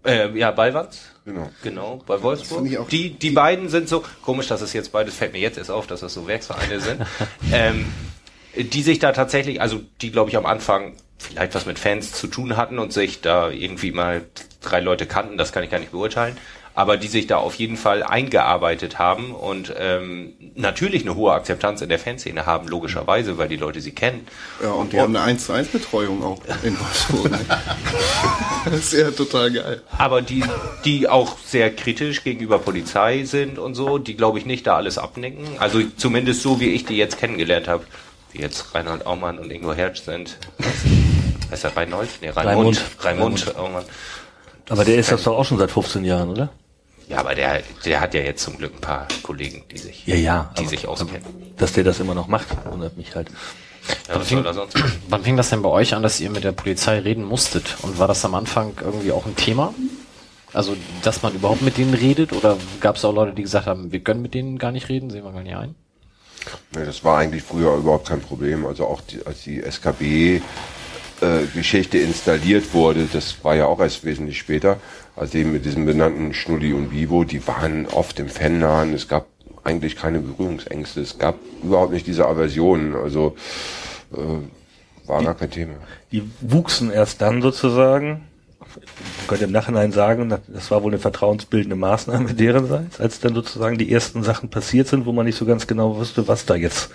[0.03, 0.99] Äh, ja, Ballwanz.
[1.25, 1.49] Genau.
[1.61, 2.59] Genau, bei Wolfsburg.
[2.61, 5.39] fand ich auch- Die, die beiden sind so, komisch, dass es jetzt beides, fällt mir
[5.39, 7.01] jetzt erst auf, dass das so Werksvereine sind,
[7.53, 7.85] ähm,
[8.55, 12.27] die sich da tatsächlich, also die glaube ich am Anfang vielleicht was mit Fans zu
[12.27, 14.23] tun hatten und sich da irgendwie mal
[14.61, 16.37] drei Leute kannten, das kann ich gar nicht beurteilen,
[16.73, 21.81] aber die sich da auf jeden Fall eingearbeitet haben und ähm, natürlich eine hohe Akzeptanz
[21.81, 24.25] in der Fanszene haben, logischerweise, weil die Leute sie kennen.
[24.61, 27.31] Ja, und die haben eine 1 zu 1 Betreuung auch in Wolfsburg.
[28.65, 29.81] das ist ja total geil.
[29.97, 30.43] aber die,
[30.85, 34.97] die auch sehr kritisch gegenüber Polizei sind und so, die glaube ich nicht da alles
[34.97, 35.45] abnicken.
[35.59, 37.83] Also zumindest so, wie ich die jetzt kennengelernt habe.
[38.31, 40.37] Wie jetzt Reinhold Aumann und Ingo Hertz sind.
[41.51, 42.09] Heißt der Reinhold?
[42.21, 42.81] Nee, Raimund.
[42.99, 43.83] Raimund, Aumann.
[44.69, 46.49] Aber der ist das doch auch schon seit 15 Jahren, oder?
[47.09, 50.15] Ja, aber der, der hat ja jetzt zum Glück ein paar Kollegen, die sich, Ja,
[50.15, 50.51] ja.
[50.57, 51.23] die aber- sich auskennen.
[51.57, 53.29] Dass der das immer noch macht, wundert mich halt.
[54.07, 55.01] Ja, er sonst machen?
[55.09, 57.75] Wann fing das denn bei euch an, dass ihr mit der Polizei reden musstet?
[57.81, 59.73] Und war das am Anfang irgendwie auch ein Thema?
[60.53, 62.31] Also, dass man überhaupt mit denen redet?
[62.31, 65.09] Oder gab es auch Leute, die gesagt haben, wir können mit denen gar nicht reden,
[65.09, 65.75] sehen wir gar nicht ein?
[66.75, 68.65] Nee, das war eigentlich früher überhaupt kein Problem.
[68.65, 70.41] Also auch die, als die SKB
[71.21, 74.77] äh, Geschichte installiert wurde, das war ja auch erst wesentlich später,
[75.15, 79.27] also eben mit diesem benannten Schnulli und Vivo, die waren oft im Fannahen, es gab
[79.63, 83.35] eigentlich keine Berührungsängste, es gab überhaupt nicht diese Aversionen, also
[84.13, 85.73] äh, war gar kein Thema.
[86.11, 88.21] Die wuchsen erst dann sozusagen,
[88.59, 93.77] man könnte im Nachhinein sagen, das war wohl eine vertrauensbildende Maßnahme derenseits, als dann sozusagen
[93.77, 96.89] die ersten Sachen passiert sind, wo man nicht so ganz genau wusste, was da jetzt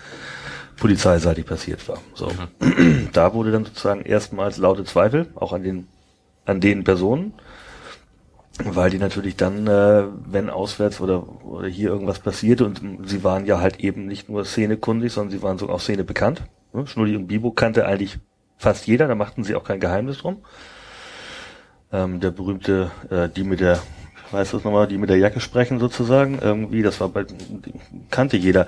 [0.79, 1.99] polizeiseitig passiert war.
[2.15, 2.31] So.
[2.61, 3.09] Mhm.
[3.13, 5.89] Da wurde dann sozusagen erstmals laute Zweifel, auch an den,
[6.45, 7.33] an den Personen,
[8.63, 13.47] weil die natürlich dann, äh, wenn auswärts oder, oder hier irgendwas passierte und sie waren
[13.47, 16.43] ja halt eben nicht nur szenekundig, sondern sie waren so auch Szene bekannt.
[16.73, 16.87] Ne?
[16.87, 18.19] Schnulli und Bibo kannte eigentlich
[18.59, 20.39] fast jeder, da machten sie auch kein Geheimnis drum.
[21.93, 23.81] Ähm, der berühmte, äh, die mit der,
[24.31, 27.25] weißt du nochmal, die mit der Jacke sprechen sozusagen, irgendwie, das war bei,
[28.11, 28.67] kannte jeder.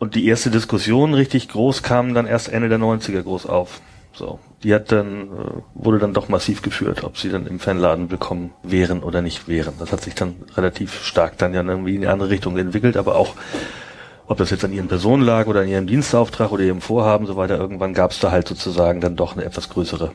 [0.00, 3.82] Und die erste Diskussion richtig groß kam dann erst Ende der 90er groß auf.
[4.14, 5.28] So, die hat dann, äh,
[5.74, 9.74] wurde dann doch massiv geführt, ob sie dann im Fanladen willkommen wären oder nicht wären.
[9.78, 13.14] Das hat sich dann relativ stark dann ja irgendwie in die andere Richtung entwickelt, aber
[13.14, 13.34] auch,
[14.26, 17.36] ob das jetzt an ihren Personen lag oder an ihrem Dienstauftrag oder ihrem Vorhaben, so
[17.36, 20.12] weiter, irgendwann gab es da halt sozusagen dann doch eine etwas größere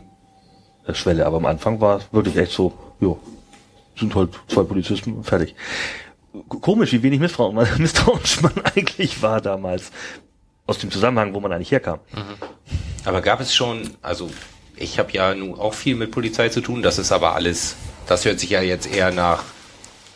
[0.87, 1.27] äh, Schwelle.
[1.27, 3.19] Aber am Anfang war es wirklich echt so, jo,
[3.95, 5.55] sind halt zwei Polizisten, fertig
[6.43, 9.91] komisch, wie wenig Misstrauen, misstrauisch man eigentlich war damals.
[10.67, 11.99] Aus dem Zusammenhang, wo man eigentlich herkam.
[12.11, 12.37] Mhm.
[13.05, 14.31] Aber gab es schon, also
[14.75, 17.75] ich habe ja nun auch viel mit Polizei zu tun, das ist aber alles,
[18.07, 19.43] das hört sich ja jetzt eher nach,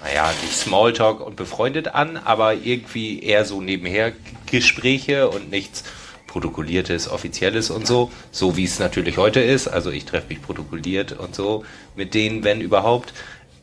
[0.04, 4.14] naja, nicht Smalltalk und befreundet an, aber irgendwie eher so nebenher
[4.48, 5.84] Gespräche und nichts
[6.30, 9.68] protokolliertes, offizielles und so, so wie es natürlich heute ist.
[9.68, 11.66] Also ich treffe mich protokolliert und so
[11.96, 13.14] mit denen, wenn überhaupt.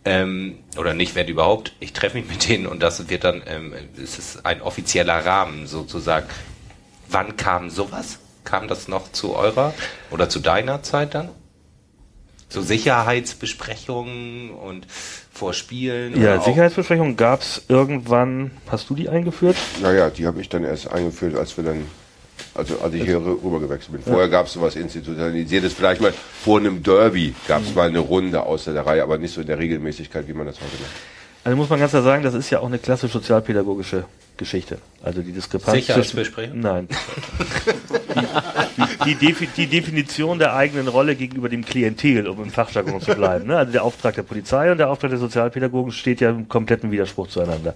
[0.07, 3.75] Ähm, oder nicht, wenn überhaupt, ich treffe mich mit denen und das wird dann, ähm,
[4.01, 6.29] es ist ein offizieller Rahmen sozusagen.
[7.09, 8.21] Wann kam sowas?
[8.45, 9.75] Kam das noch zu eurer
[10.13, 11.31] oder zu deiner Zeit dann?
[12.49, 14.87] So Sicherheitsbesprechungen und
[15.33, 16.23] Vorspielen?
[16.23, 19.57] Ja, Sicherheitsbesprechungen gab es irgendwann, hast du die eingeführt?
[19.83, 21.85] Naja, die habe ich dann erst eingeführt, als wir dann
[22.55, 24.03] also als ich hier rüber gewechselt bin.
[24.03, 25.73] Vorher gab es sowas institutionalisiertes.
[25.73, 29.35] Vielleicht mal vor einem Derby gab es mal eine Runde außer der Reihe, aber nicht
[29.35, 30.93] so in der Regelmäßigkeit, wie man das heute macht.
[31.45, 34.05] Also muss man ganz klar sagen, das ist ja auch eine klassisch sozialpädagogische
[34.37, 34.79] Geschichte.
[35.03, 35.77] Also die Diskrepanz.
[35.77, 36.61] Sicherheitsbesprechung?
[36.61, 36.89] Nein.
[39.05, 43.15] die, die, die, die, Definition der eigenen Rolle gegenüber dem Klientel, um im Fachjargon zu
[43.15, 43.47] bleiben.
[43.47, 43.57] Ne?
[43.57, 47.29] Also der Auftrag der Polizei und der Auftrag der Sozialpädagogen steht ja im kompletten Widerspruch
[47.29, 47.75] zueinander.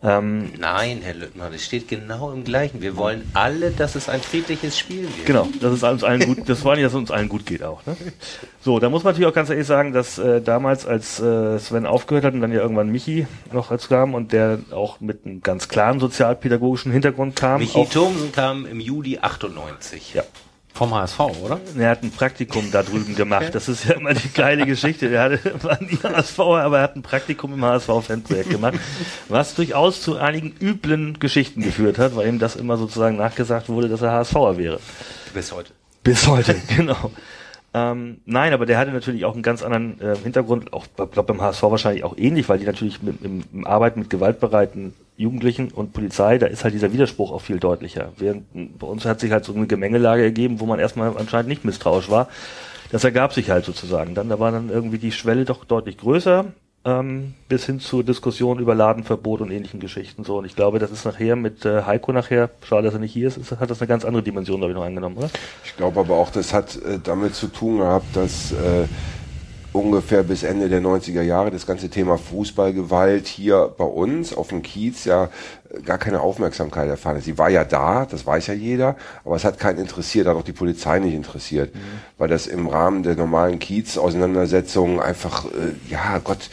[0.00, 2.80] Ähm, Nein, Herr Lüttmann, es steht genau im Gleichen.
[2.80, 5.26] Wir wollen alle, dass es ein friedliches Spiel wird.
[5.26, 7.64] Genau, dass es uns allen gut, das wollen ja, dass es uns allen gut geht
[7.64, 7.84] auch.
[7.84, 7.96] Ne?
[8.60, 11.84] So, da muss man natürlich auch ganz ehrlich sagen, dass äh, damals, als äh, Sven
[11.84, 15.40] aufgehört hat und dann ja irgendwann Michi noch als kam und der auch mit einem
[15.40, 17.60] ganz klaren sozialpädagogischen Hintergrund kam.
[17.60, 20.14] Michi Thomsen kam im Juli 98.
[20.14, 20.22] Ja.
[20.78, 21.58] Vom HSV, oder?
[21.76, 23.52] Er hat ein Praktikum da drüben gemacht.
[23.52, 25.08] Das ist ja immer die geile Geschichte.
[25.08, 28.74] Er hatte, war nie HSV, aber er hat ein Praktikum im HSV-Fanprojekt gemacht,
[29.28, 33.88] was durchaus zu einigen üblen Geschichten geführt hat, weil ihm das immer sozusagen nachgesagt wurde,
[33.88, 34.78] dass er HSVer wäre.
[35.34, 35.72] Bis heute.
[36.04, 37.10] Bis heute, genau.
[37.74, 41.42] Ähm, nein, aber der hatte natürlich auch einen ganz anderen äh, Hintergrund, auch glaube beim
[41.42, 45.92] HSV wahrscheinlich auch ähnlich, weil die natürlich mit, im, im Arbeiten mit gewaltbereiten Jugendlichen und
[45.92, 48.12] Polizei, da ist halt dieser Widerspruch auch viel deutlicher.
[48.16, 51.64] Während bei uns hat sich halt so eine Gemengelage ergeben, wo man erstmal anscheinend nicht
[51.64, 52.28] misstrauisch war.
[52.90, 54.14] Das ergab sich halt sozusagen.
[54.14, 56.46] Dann, da war dann irgendwie die Schwelle doch deutlich größer
[56.84, 60.24] ähm, bis hin zur Diskussion über Ladenverbot und ähnlichen Geschichten.
[60.24, 63.12] So, und ich glaube, das ist nachher mit äh, Heiko nachher, schade, dass er nicht
[63.12, 65.30] hier ist, ist hat das eine ganz andere Dimension, glaube ich, noch eingenommen, oder?
[65.64, 68.86] Ich glaube aber auch, das hat äh, damit zu tun gehabt, dass äh,
[69.72, 74.62] ungefähr bis Ende der 90er Jahre das ganze Thema Fußballgewalt hier bei uns auf dem
[74.62, 75.28] Kiez ja
[75.84, 77.20] gar keine Aufmerksamkeit erfahren.
[77.20, 80.44] Sie war ja da, das weiß ja jeder, aber es hat keinen interessiert, hat auch
[80.44, 81.80] die Polizei nicht interessiert, mhm.
[82.16, 86.48] weil das im Rahmen der normalen Kiez-Auseinandersetzungen einfach, äh, ja Gott,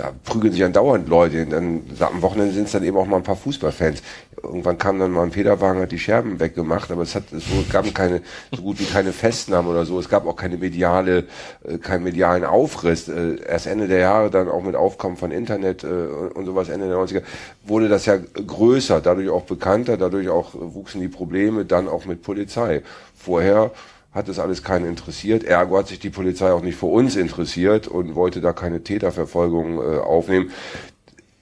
[0.00, 1.44] da prügeln sich andauernd Leute.
[1.44, 4.02] Dann, am Wochenende sind es dann eben auch mal ein paar Fußballfans.
[4.42, 7.92] Irgendwann kam dann mal ein Federwagen, hat die Scherben weggemacht, aber es hat es gab
[7.94, 9.98] keine so gut wie keine Festnahmen oder so.
[9.98, 11.24] Es gab auch keine mediale,
[11.64, 13.08] äh, keinen medialen Aufriss.
[13.08, 16.88] Äh, erst Ende der Jahre dann auch mit Aufkommen von Internet äh, und sowas Ende
[16.88, 17.22] der 90er
[17.64, 22.22] wurde das ja größer, dadurch auch bekannter, dadurch auch wuchsen die Probleme dann auch mit
[22.22, 22.82] Polizei.
[23.14, 23.72] Vorher
[24.12, 25.44] hat das alles keinen interessiert.
[25.44, 29.78] Ergo hat sich die Polizei auch nicht für uns interessiert und wollte da keine Täterverfolgung
[29.78, 30.50] äh, aufnehmen.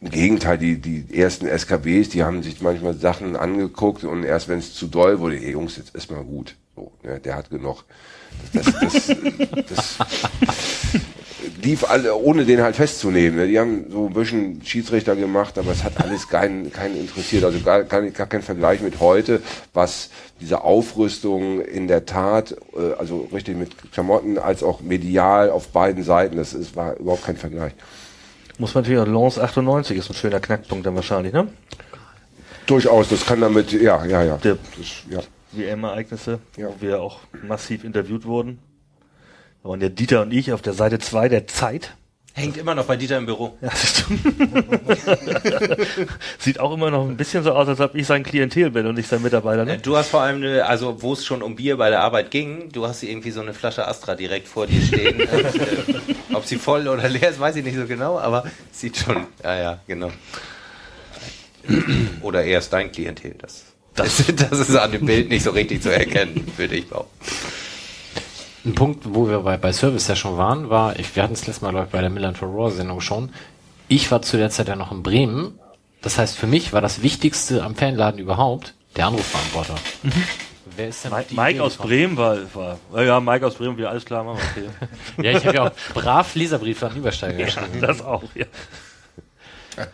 [0.01, 4.59] Im Gegenteil, die, die ersten SKBs, die haben sich manchmal Sachen angeguckt und erst wenn
[4.59, 6.55] es zu doll wurde, ey Jungs, jetzt ist mal gut.
[6.77, 7.85] So, ne, der hat genug.
[8.53, 9.17] Das, das,
[9.67, 9.99] das
[11.63, 13.39] lief alle, ohne den halt festzunehmen.
[13.39, 13.47] ne?
[13.49, 17.45] Die haben so ein bisschen Schiedsrichter gemacht, aber es hat alles keinen, keinen interessiert.
[17.45, 19.41] Also gar, gar, gar kein Vergleich mit heute,
[19.75, 20.11] was
[20.41, 26.03] diese Aufrüstung in der Tat, äh, also richtig mit Klamotten als auch medial auf beiden
[26.05, 27.73] Seiten, das ist, war überhaupt kein Vergleich.
[28.59, 31.49] Muss man natürlich auch Lance 98 ist ein schöner Knackpunkt dann wahrscheinlich, ne?
[32.67, 34.37] Durchaus, das kann damit, ja, ja, ja.
[34.39, 35.21] Der Das, ja.
[35.53, 36.67] WM-Ereignisse, Ja.
[36.69, 38.59] wo wir auch massiv interviewt wurden.
[39.63, 41.95] Da waren ja Dieter und ich auf der Seite 2 der Zeit.
[42.35, 43.59] Hängt immer noch bei Dieter im Büro.
[43.61, 43.71] Ja.
[46.39, 48.95] Sieht auch immer noch ein bisschen so aus, als ob ich sein Klientel bin und
[48.95, 49.63] nicht sein Mitarbeiter.
[49.63, 49.79] Äh, Ne?
[49.79, 52.71] Du hast vor allem, eine, also wo es schon um Bier bei der Arbeit ging,
[52.71, 55.19] du hast irgendwie so eine Flasche Astra direkt vor dir stehen.
[55.29, 59.27] Äh, ob sie voll oder leer ist, weiß ich nicht so genau, aber sieht schon,
[59.43, 60.11] ja, ja, genau.
[62.21, 63.35] Oder eher ist dein Klientel.
[63.41, 63.65] Das,
[63.95, 67.27] das, das ist an dem Bild nicht so richtig zu erkennen, würde ich behaupten.
[68.69, 71.47] Ein Punkt, wo wir bei, bei Service ja schon waren, war, ich, wir hatten es
[71.47, 73.31] letztes Mal, glaube ich, bei der Milan for Raw Sendung schon.
[73.89, 75.59] Ich war zu der Zeit ja noch in Bremen.
[76.03, 79.75] Das heißt, für mich war das Wichtigste am Fanladen überhaupt der Anrufbeantworter.
[80.77, 81.89] Wer ist denn Mike Idee aus gekommen?
[81.89, 85.27] Bremen war, war, ja, ja, Mike aus Bremen, wieder alles klar, machen wir okay.
[85.27, 87.81] Ja, ich habe ja auch brav Leserbriefe an Übersteiger geschrieben.
[87.81, 88.45] das auch, ja.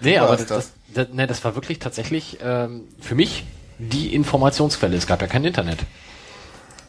[0.00, 3.44] Nee, aber das, das, das, nee, das war wirklich tatsächlich ähm, für mich
[3.78, 4.96] die Informationsquelle.
[4.96, 5.78] Es gab ja kein Internet.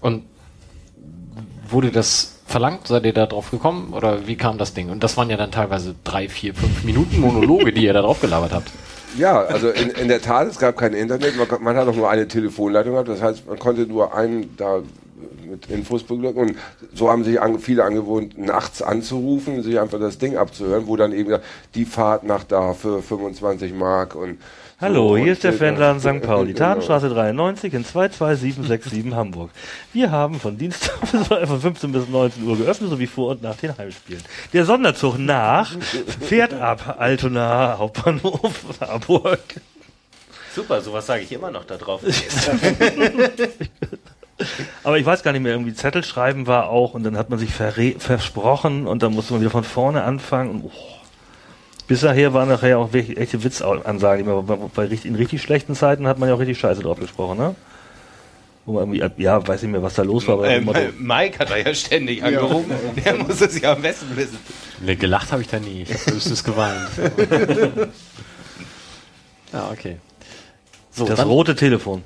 [0.01, 0.23] Und
[1.71, 2.87] wurde das verlangt?
[2.87, 3.93] Seid ihr da drauf gekommen?
[3.93, 4.89] Oder wie kam das Ding?
[4.89, 8.21] Und das waren ja dann teilweise drei, vier, fünf Minuten Monologe, die ihr da drauf
[8.21, 8.71] gelabert habt.
[9.17, 12.09] Ja, also in, in der Tat, es gab kein Internet, man, man hat auch nur
[12.09, 14.81] eine Telefonleitung gehabt, das heißt, man konnte nur einen da
[15.49, 16.57] mit Infos beglücken und
[16.93, 21.13] so haben sich an, viele angewohnt, nachts anzurufen, sich einfach das Ding abzuhören, wo dann
[21.13, 21.39] eben
[21.75, 24.37] die Fahrt nach da für 25 Mark und
[24.85, 26.21] Hallo, hier ist der äh, Fanladen St.
[26.21, 26.53] Pauli.
[26.53, 29.49] Tatenstraße 93 in 22767 Hamburg.
[29.93, 33.55] Wir haben von Dienstag bis von 15 bis 19 Uhr geöffnet, sowie vor und nach
[33.55, 34.21] den Heimspielen.
[34.53, 35.75] Der Sonderzug nach
[36.21, 39.39] fährt ab Altona Hauptbahnhof Harburg.
[40.53, 42.01] Super, sowas sage ich immer noch da drauf.
[44.83, 47.39] Aber ich weiß gar nicht mehr, irgendwie Zettel schreiben war auch und dann hat man
[47.39, 50.51] sich versprochen und dann musste man wieder von vorne anfangen.
[50.51, 50.94] Und, oh.
[51.87, 54.25] Bis daher waren nachher auch wirklich echte Witzansagen.
[54.73, 57.55] Bei, in richtig schlechten Zeiten hat man ja auch richtig Scheiße drauf gesprochen, ne?
[58.65, 60.35] Wo man irgendwie, ja, weiß nicht mehr, was da los war.
[60.35, 62.71] Aber Ähm, so- Mike hat da ja ständig angerufen.
[63.05, 64.39] Der muss es ja am besten wissen.
[64.81, 65.83] Nee, gelacht habe ich da nie.
[65.83, 66.89] Ich habe höchstens geweint.
[69.53, 69.97] ja, okay.
[70.91, 72.03] So, das dann- rote Telefon.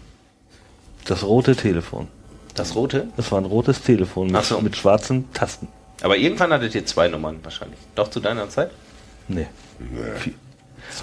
[1.05, 2.07] Das rote Telefon.
[2.55, 3.07] Das rote?
[3.15, 4.59] Das war ein rotes Telefon mit, Ach so.
[4.59, 5.69] mit schwarzen Tasten.
[6.01, 7.79] Aber irgendwann hattet ihr zwei Nummern wahrscheinlich.
[7.95, 8.71] Doch zu deiner Zeit?
[9.29, 9.47] Nee.
[10.17, 10.33] Viel-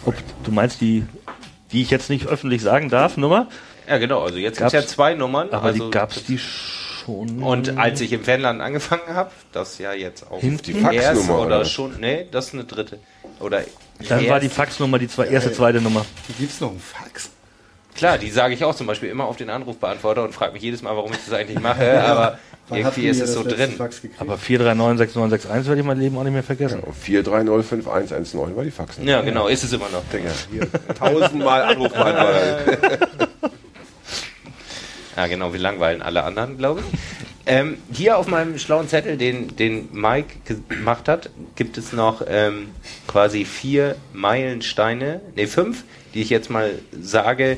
[0.05, 1.05] Ob, du meinst die,
[1.73, 3.49] die ich jetzt nicht öffentlich sagen darf, Nummer?
[3.89, 4.23] Ja, genau.
[4.23, 5.49] Also jetzt gibt es ja zwei Nummern.
[5.51, 7.43] Aber also die gab's die schon.
[7.43, 10.63] Und als ich im Fanland angefangen habe, das ja jetzt auch Hinten?
[10.65, 12.99] Die Faxnummer, erste oder oder schon, nee, das ist eine dritte.
[13.39, 13.63] Oder
[14.09, 16.05] Dann war die erst- Faxnummer die zwei, erste, zweite Nummer.
[16.39, 17.31] Gibt's noch einen Fax?
[17.95, 20.83] Klar, die sage ich auch zum Beispiel immer auf den Anrufbeantworter und frage mich jedes
[20.83, 22.39] Mal, warum ich das eigentlich mache, aber
[22.71, 23.75] irgendwie ist es so drin.
[24.19, 26.83] Aber 4396961 werde ich mein Leben auch nicht mehr vergessen.
[27.07, 29.07] 4305119 war die Faxen.
[29.07, 30.03] Ja, genau, ist es immer noch.
[30.13, 30.67] Digga, hier,
[30.99, 32.99] tausendmal Anrufbeantworter.
[35.17, 36.99] Ja, genau, wir langweilen alle anderen, glaube ich.
[37.47, 42.23] Ähm, hier auf meinem schlauen Zettel, den, den Mike ge- gemacht hat, gibt es noch
[42.29, 42.69] ähm,
[43.07, 46.71] quasi vier Meilensteine, ne fünf, die ich jetzt mal
[47.01, 47.57] sage.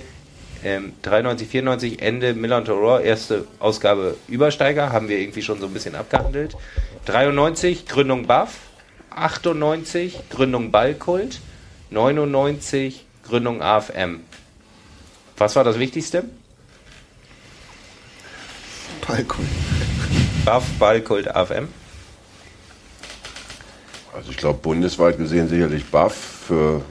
[0.65, 5.67] Ähm, 93, 94, Ende Miller und Raw, erste Ausgabe Übersteiger, haben wir irgendwie schon so
[5.67, 6.57] ein bisschen abgehandelt.
[7.07, 8.59] 93, Gründung Buff.
[9.11, 11.41] 98, Gründung Ballkult.
[11.91, 14.21] 99, Gründung AFM.
[15.37, 16.25] Was war das Wichtigste?
[19.07, 19.47] Balkon.
[20.45, 21.69] Buff, Ballkult, AFM.
[24.15, 26.15] Also ich glaube bundesweit gesehen sicherlich Buff
[26.47, 26.83] für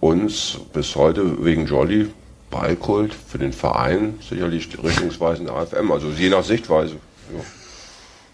[0.00, 2.12] uns bis heute wegen Jolly,
[2.50, 6.96] Ballkult für den Verein sicherlich richtungsweisend AFM, also je nach Sichtweise.
[7.32, 7.40] Ja,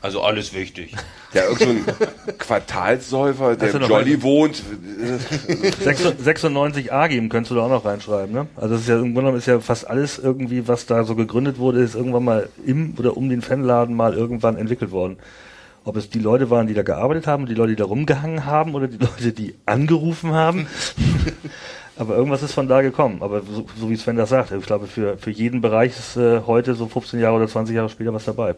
[0.02, 0.94] Also alles wichtig.
[1.32, 1.92] ja irgend so
[2.38, 4.62] Quartalssäufer, der im Jolly wohnt.
[5.84, 8.48] 96a geben könntest du da auch noch reinschreiben, ne?
[8.56, 11.14] Also es ist ja im Grunde genommen ist ja fast alles irgendwie, was da so
[11.14, 15.18] gegründet wurde, ist irgendwann mal im oder um den Fanladen mal irgendwann entwickelt worden.
[15.84, 18.74] Ob es die Leute waren, die da gearbeitet haben, die Leute, die da rumgehangen haben
[18.74, 20.66] oder die Leute, die angerufen haben.
[21.96, 23.22] Aber irgendwas ist von da gekommen.
[23.22, 26.40] Aber so, so wie Sven das sagt, ich glaube, für, für jeden Bereich ist äh,
[26.46, 28.54] heute so 15 Jahre oder 20 Jahre später was dabei.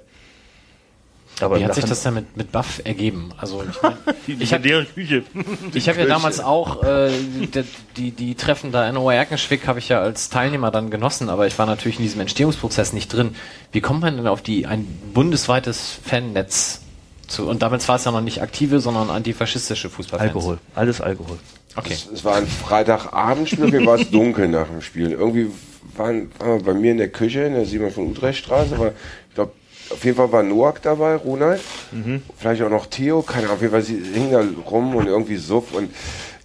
[1.41, 3.33] Aber Wie hat sich das denn mit, mit Buff ergeben?
[3.39, 3.95] Also ich mein,
[4.29, 7.65] die ich hab- habe ja damals auch äh, die,
[7.97, 11.59] die, die Treffen da in Oerkenschwick habe ich ja als Teilnehmer dann genossen, aber ich
[11.59, 13.35] war natürlich in diesem Entstehungsprozess nicht drin.
[13.73, 16.83] Wie kommt man denn auf die ein bundesweites Fannetz
[17.35, 20.31] Zu, und damals war es ja noch nicht aktive, sondern antifaschistische Fußballfans.
[20.31, 20.59] Alkohol.
[20.75, 21.39] Alles Alkohol.
[21.77, 21.95] Okay.
[21.95, 25.11] Es, es war ein Freitagabendspiel, mir war es dunkel nach dem Spiel.
[25.11, 25.51] Irgendwie
[25.97, 28.93] waren, waren wir bei mir in der Küche, in der Simon von Utrecht Straße, aber
[29.29, 29.53] ich glaube,
[29.91, 31.61] auf jeden Fall war Noak dabei, Ronald.
[32.39, 35.37] Vielleicht auch noch Theo, keine Ahnung, auf jeden Fall sie hingen da rum und irgendwie
[35.37, 35.91] Suff und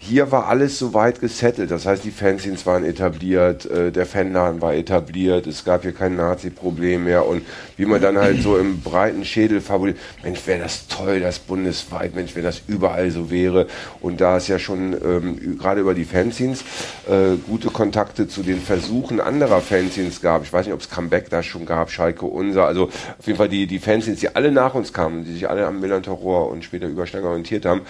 [0.09, 1.69] hier war alles so weit gesettelt.
[1.69, 6.15] Das heißt, die Fanzines waren etabliert, äh, der Fanladen war etabliert, es gab hier kein
[6.15, 7.43] Nazi-Problem mehr und
[7.77, 12.15] wie man dann halt so im breiten Schädel fabuliert, Mensch, wäre das toll, das bundesweit,
[12.15, 13.67] Mensch, wenn das überall so wäre.
[14.01, 16.61] Und da es ja schon ähm, gerade über die Fanzines
[17.07, 20.43] äh, gute Kontakte zu den Versuchen anderer Fanzines gab.
[20.43, 23.49] Ich weiß nicht, ob es Comeback da schon gab, Schalke Unser, also auf jeden Fall
[23.49, 26.63] die, die Fanzines, die alle nach uns kamen, die sich alle am Millantor Rohr und
[26.63, 27.81] später Übersteig orientiert haben,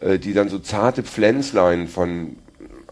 [0.00, 1.02] äh, die dann so zarte
[1.64, 2.36] Pflänzlein von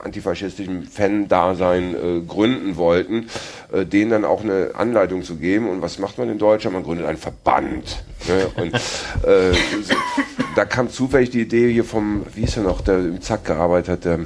[0.01, 3.29] antifaschistischem Fan-Dasein äh, gründen wollten,
[3.73, 5.69] äh, denen dann auch eine Anleitung zu geben.
[5.69, 6.75] Und was macht man in Deutschland?
[6.75, 8.03] Man gründet einen Verband.
[8.27, 8.49] Ne?
[8.57, 9.95] Und äh, so,
[10.57, 13.89] da kam zufällig die Idee hier vom, wie ist er noch, der im Zack gearbeitet
[13.89, 14.19] hat, der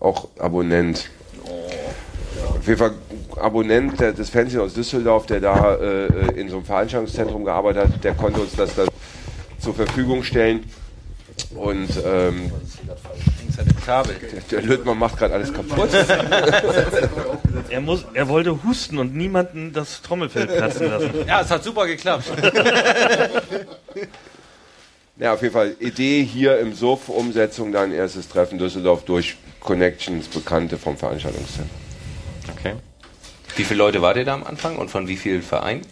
[0.00, 1.10] auch Abonnent.
[2.58, 2.92] Auf jeden Fall
[3.36, 8.04] Abonnent der, des Fernsehens aus Düsseldorf, der da äh, in so einem Veranstaltungszentrum gearbeitet hat,
[8.04, 8.88] der konnte uns das dann
[9.58, 10.64] zur Verfügung stellen.
[11.54, 12.50] Und ähm,
[13.84, 14.16] Kabel.
[14.50, 15.90] der Lüttmann macht gerade alles kaputt.
[17.68, 21.10] Er, muss, er wollte husten und niemanden das Trommelfell platzen lassen.
[21.26, 22.30] Ja, es hat super geklappt.
[25.16, 30.28] Ja, auf jeden Fall Idee hier im Suff, Umsetzung dann erstes Treffen Düsseldorf durch Connections,
[30.28, 31.70] Bekannte vom Veranstaltungszentrum.
[32.52, 32.74] Okay.
[33.56, 35.82] Wie viele Leute wart ihr da am Anfang und von wie vielen Vereinen?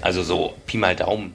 [0.00, 1.34] Also so Pi mal Daumen.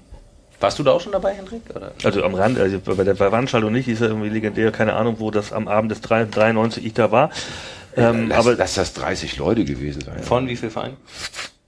[0.59, 1.61] Warst du da auch schon dabei, Hendrik?
[1.73, 1.93] Oder?
[2.03, 5.15] Also am Rand, also bei der Veranstaltung nicht, die ist ja irgendwie legendär, keine Ahnung,
[5.19, 7.31] wo das am Abend des 3 93 ich da war.
[7.95, 10.21] Ähm, lass, aber, lass das 30 Leute gewesen sein.
[10.21, 10.97] Von wie vielen Vereinen?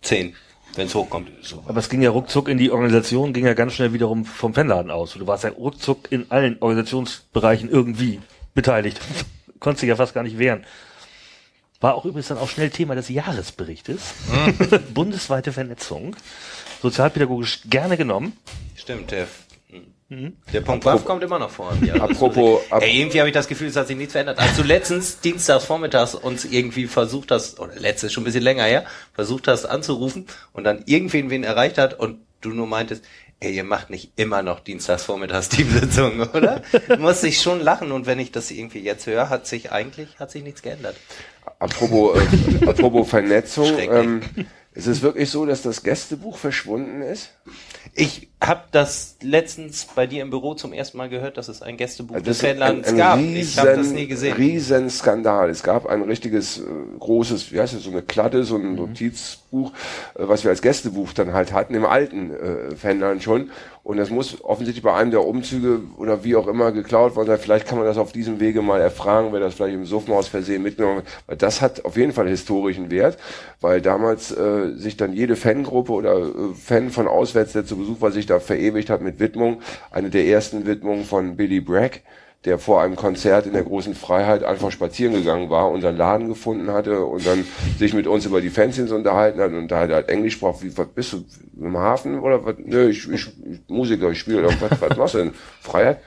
[0.02, 0.36] Zehn,
[0.76, 1.30] wenn es hochkommt.
[1.42, 1.64] So.
[1.68, 4.92] aber es ging ja ruckzuck in die Organisation, ging ja ganz schnell wiederum vom Fanladen
[4.92, 5.14] aus.
[5.14, 8.20] Du warst ja ruckzuck in allen Organisationsbereichen irgendwie
[8.54, 9.00] beteiligt.
[9.60, 10.66] Konntest dich ja fast gar nicht wehren.
[11.80, 14.14] War auch übrigens dann auch schnell Thema des Jahresberichtes.
[14.94, 16.16] Bundesweite Vernetzung.
[16.82, 18.38] Sozialpädagogisch gerne genommen.
[18.76, 19.28] Stimmt, der,
[20.54, 21.74] der Punkt Waff kommt immer noch vor.
[21.86, 24.40] Ja, Apropos- ap- Ey, irgendwie habe ich das Gefühl, es hat sich nichts verändert.
[24.40, 28.64] Als du letztens dienstags vormittags uns irgendwie versucht hast, oder letztes schon ein bisschen länger
[28.64, 28.84] her,
[29.14, 33.06] versucht hast anzurufen und dann irgendwen wen erreicht hat und du nur meintest,
[33.40, 36.62] ey, ihr macht nicht immer noch dienstags vormittags Teamsitzungen, oder?
[37.00, 40.32] Muss ich schon lachen und wenn ich das irgendwie jetzt höre, hat sich eigentlich, hat
[40.32, 40.96] sich nichts geändert.
[41.60, 43.90] Apropos, äh, apropos Vernetzung, Schrecklich.
[43.90, 44.22] ähm,
[44.82, 47.30] ist es wirklich so, dass das Gästebuch verschwunden ist?
[47.94, 51.78] Ich habe das letztens bei dir im Büro zum ersten Mal gehört, dass es ein
[51.78, 53.20] Gästebuch Das des ein gab.
[53.20, 54.34] riesen, ich habe das nie gesehen.
[54.36, 55.50] riesen Skandal.
[55.52, 56.64] Es gab ein richtiges äh,
[57.00, 58.66] großes, wie heißt es, so eine Kladde, so Mhm.
[58.66, 59.72] ein Notizbuch,
[60.16, 63.52] äh, was wir als Gästebuch dann halt hatten, im alten äh, Fanladen schon.
[63.84, 67.40] Und das muss offensichtlich bei einem der Umzüge oder wie auch immer geklaut worden sein.
[67.40, 70.62] Vielleicht kann man das auf diesem Wege mal erfragen, wer das vielleicht im Suffenhaus versehen
[70.62, 71.06] mitgenommen hat.
[71.26, 73.18] Weil das hat auf jeden Fall historischen Wert,
[73.60, 76.32] weil damals äh, sich dann jede Fangruppe oder äh,
[76.64, 79.62] Fan von auswärts, der zu Besuch war, sich da verewigt hat mit Widmung.
[79.92, 82.02] Eine der ersten Widmungen von Billy Bragg
[82.46, 86.72] der vor einem Konzert in der großen Freiheit einfach spazieren gegangen war, unseren Laden gefunden
[86.72, 87.46] hatte und dann
[87.78, 90.88] sich mit uns über die Fanzines unterhalten hat und da halt Englisch sprach, wie, was
[90.88, 91.24] bist du,
[91.60, 92.56] im Hafen oder was?
[92.58, 95.34] Nö, ich, ich, ich Musiker, ich spiele, was, was machst du denn?
[95.62, 96.00] Freiheit?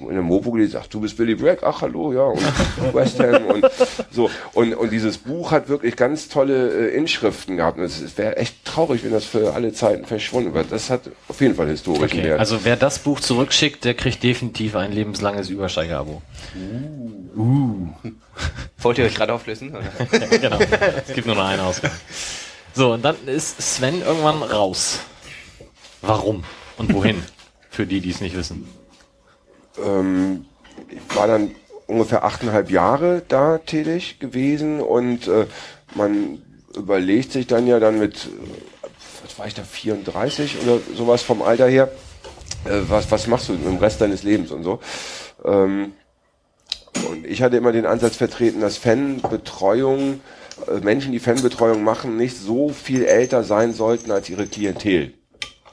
[0.00, 2.40] In der Mopo gelesen, ach, du bist Billy Bragg, ach, hallo, ja, und
[2.94, 3.66] West Ham und
[4.10, 4.30] so.
[4.52, 8.64] Und, und dieses Buch hat wirklich ganz tolle äh, Inschriften gehabt und es, wäre echt
[8.64, 10.70] traurig, wenn das für alle Zeiten verschwunden wird.
[10.70, 12.40] Das hat auf jeden Fall historischen Okay, Wert.
[12.40, 16.20] also wer das Buch zurückschickt, der kriegt definitiv ein lebenslanges Übersteiger-Abo.
[18.78, 19.72] Wollt ihr euch gerade auflösen?
[20.40, 20.58] Genau.
[21.06, 21.94] Es gibt nur noch eine Ausgabe.
[22.74, 25.00] So, und dann ist Sven irgendwann raus.
[26.00, 26.44] Warum
[26.78, 27.22] und wohin?
[27.70, 28.68] Für die, die es nicht wissen.
[29.78, 30.46] Ähm,
[30.88, 31.54] ich war dann
[31.86, 35.46] ungefähr achteinhalb Jahre da tätig gewesen und äh,
[35.94, 36.42] man
[36.76, 38.88] überlegt sich dann ja dann mit, äh,
[39.24, 41.90] was war ich da, 34 oder sowas vom Alter her,
[42.64, 44.80] äh, was, was machst du im Rest deines Lebens und so.
[45.44, 45.92] Ähm,
[47.08, 50.20] und ich hatte immer den Ansatz vertreten, dass Fanbetreuung,
[50.68, 55.14] äh, Menschen, die Fanbetreuung machen, nicht so viel älter sein sollten als ihre Klientel.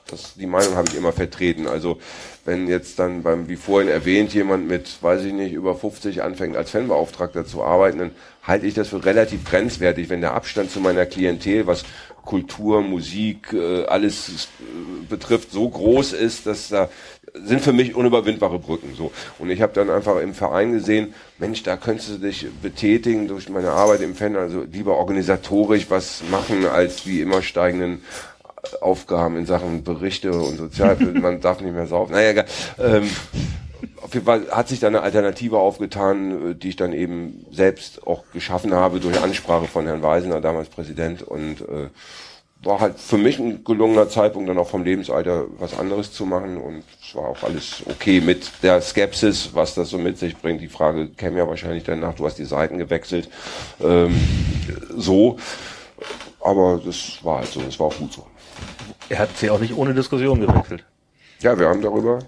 [0.07, 1.67] Das, die Meinung habe ich immer vertreten.
[1.67, 1.99] Also
[2.49, 6.57] wenn jetzt dann beim, wie vorhin erwähnt, jemand mit, weiß ich nicht, über 50 anfängt
[6.57, 8.11] als Fanbeauftragter zu arbeiten, dann
[8.41, 11.83] halte ich das für relativ grenzwertig, wenn der Abstand zu meiner Klientel, was
[12.25, 16.89] Kultur, Musik, äh, alles äh, betrifft, so groß ist, dass da
[17.33, 18.95] sind für mich unüberwindbare Brücken.
[18.97, 19.11] So.
[19.37, 23.47] Und ich habe dann einfach im Verein gesehen, Mensch, da könntest du dich betätigen durch
[23.49, 28.01] meine Arbeit im Fan, also lieber organisatorisch was machen als die immer steigenden
[28.81, 32.13] Aufgaben in Sachen Berichte und Sozial, man darf nicht mehr saufen.
[32.13, 32.45] Naja, egal.
[32.79, 33.09] Ähm,
[34.01, 38.05] auf jeden Fall hat sich da eine Alternative aufgetan, äh, die ich dann eben selbst
[38.07, 41.89] auch geschaffen habe durch Ansprache von Herrn Weisener, damals Präsident, und äh,
[42.61, 46.57] war halt für mich ein gelungener Zeitpunkt, dann auch vom Lebensalter was anderes zu machen
[46.57, 50.61] und es war auch alles okay mit der Skepsis, was das so mit sich bringt.
[50.61, 53.29] Die Frage käme ja wahrscheinlich danach, du hast die Seiten gewechselt,
[53.81, 54.13] ähm,
[54.93, 55.37] so,
[56.41, 58.25] aber das war halt so, das war auch gut so.
[59.09, 60.85] Er hat sie auch nicht ohne Diskussion gewechselt.
[61.41, 62.19] Ja, wir haben darüber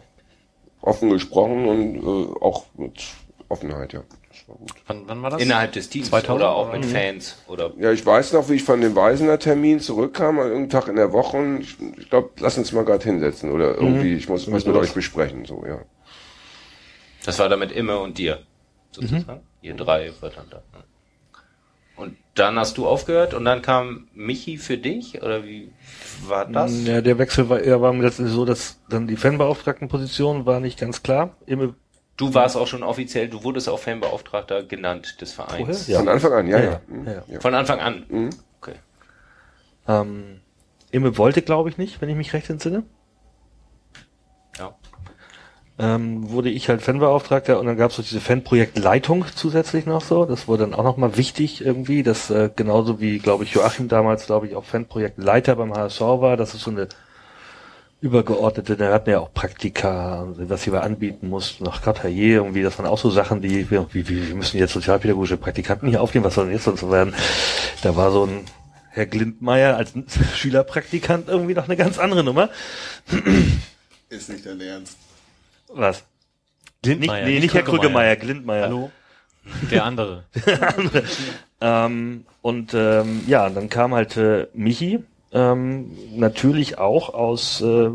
[0.82, 3.04] offen gesprochen und äh, auch mit
[3.50, 4.04] Offenheit, ja.
[4.30, 4.74] Das war gut.
[4.88, 5.42] Wann, wann war das?
[5.42, 6.36] Innerhalb des Teams 2000?
[6.36, 9.80] oder auch mit Fans oder Ja, ich weiß noch, wie ich von dem Weisener Termin
[9.80, 13.04] zurückkam, an irgendeinem Tag in der Woche und ich, ich glaube, lass uns mal gerade
[13.04, 15.80] hinsetzen oder irgendwie, ich muss was mit euch besprechen, so, ja.
[17.26, 18.40] das war damit Imme und dir
[18.92, 19.42] sozusagen.
[19.62, 20.64] Ihr drei wart dann da.
[21.96, 25.72] Und dann hast du aufgehört und dann kam Michi für dich oder wie
[26.26, 26.86] war das?
[26.86, 31.04] Ja, der Wechsel war, er war letztendlich so, dass dann die Fanbeauftragtenposition war nicht ganz
[31.04, 31.36] klar.
[31.46, 31.76] Immer
[32.18, 35.88] Du warst auch schon offiziell, du wurdest auch Fanbeauftragter genannt des Vereins.
[35.88, 35.98] Ja.
[35.98, 36.72] Von Anfang an, ja, Ja, ja.
[36.72, 36.82] ja.
[36.88, 37.08] Mhm.
[37.08, 37.40] Ja, ja.
[37.40, 38.06] Von Anfang an.
[38.10, 38.30] Mhm.
[38.62, 38.76] Okay.
[39.88, 40.40] Ähm,
[40.92, 42.84] Imme wollte, glaube ich, nicht, wenn ich mich recht entsinne.
[45.82, 50.26] Ähm, wurde ich halt Fanbeauftragter und dann gab es so diese Fanprojektleitung zusätzlich noch so.
[50.26, 54.28] Das wurde dann auch nochmal wichtig irgendwie, dass äh, genauso wie, glaube ich, Joachim damals,
[54.28, 56.88] glaube ich, auch Fanprojektleiter beim HSV war, dass es so eine
[58.00, 62.62] übergeordnete, da hatten ja auch Praktika, was sie wir anbieten mussten, ach Gott, herrje, irgendwie,
[62.62, 66.26] das waren auch so Sachen, die, wie, wie, wir müssen jetzt sozialpädagogische Praktikanten hier aufnehmen,
[66.26, 67.16] was soll denn jetzt sonst so werden?
[67.82, 68.46] Da war so ein
[68.92, 69.94] Herr Glindmeier als
[70.36, 72.50] Schülerpraktikant irgendwie noch eine ganz andere Nummer.
[74.10, 74.98] Ist nicht dein Ernst.
[75.74, 76.04] Was?
[76.82, 78.64] Glindmeier, nicht, nee, nicht Herr Krügemeier, Glindmeier.
[78.64, 78.92] Hallo?
[79.72, 80.24] Der andere.
[81.62, 87.90] Ähm, und ähm, ja, dann kam halt äh, Michi, ähm, natürlich auch aus, äh,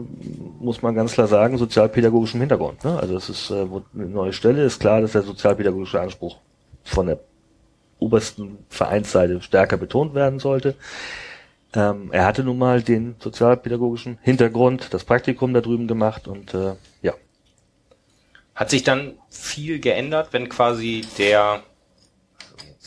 [0.60, 2.84] muss man ganz klar sagen, sozialpädagogischem Hintergrund.
[2.84, 2.98] Ne?
[2.98, 6.38] Also es ist äh, eine neue Stelle, ist klar, dass der sozialpädagogische Anspruch
[6.84, 7.18] von der
[7.98, 10.76] obersten Vereinsseite stärker betont werden sollte.
[11.74, 16.74] Ähm, er hatte nun mal den sozialpädagogischen Hintergrund, das Praktikum da drüben gemacht und äh,
[17.02, 17.14] ja.
[18.56, 21.62] Hat sich dann viel geändert, wenn quasi der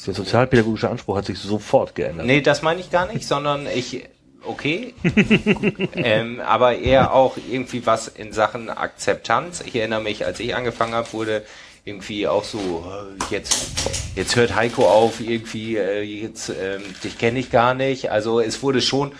[0.05, 2.25] Der sozialpädagogische Anspruch hat sich sofort geändert.
[2.25, 4.09] Nee, das meine ich gar nicht, sondern ich,
[4.43, 4.95] okay,
[5.93, 9.61] ähm, aber eher auch irgendwie was in Sachen Akzeptanz.
[9.61, 11.45] Ich erinnere mich, als ich angefangen habe, wurde
[11.85, 17.37] irgendwie auch so, äh, jetzt, jetzt hört Heiko auf, irgendwie, äh, jetzt, ähm, dich kenne
[17.37, 18.09] ich gar nicht.
[18.09, 19.13] Also es wurde schon,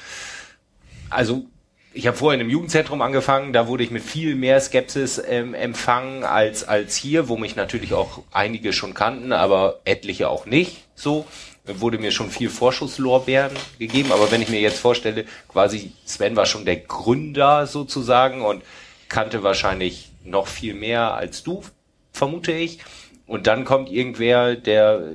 [1.12, 1.46] also
[1.94, 5.54] ich habe vorher in einem Jugendzentrum angefangen, da wurde ich mit viel mehr Skepsis ähm,
[5.54, 10.86] empfangen als als hier, wo mich natürlich auch einige schon kannten, aber etliche auch nicht.
[10.96, 11.26] So
[11.66, 16.46] wurde mir schon viel Vorschusslorbeeren gegeben, aber wenn ich mir jetzt vorstelle, quasi Sven war
[16.46, 18.64] schon der Gründer sozusagen und
[19.08, 21.64] kannte wahrscheinlich noch viel mehr als du,
[22.12, 22.80] vermute ich.
[23.28, 25.12] Und dann kommt irgendwer, der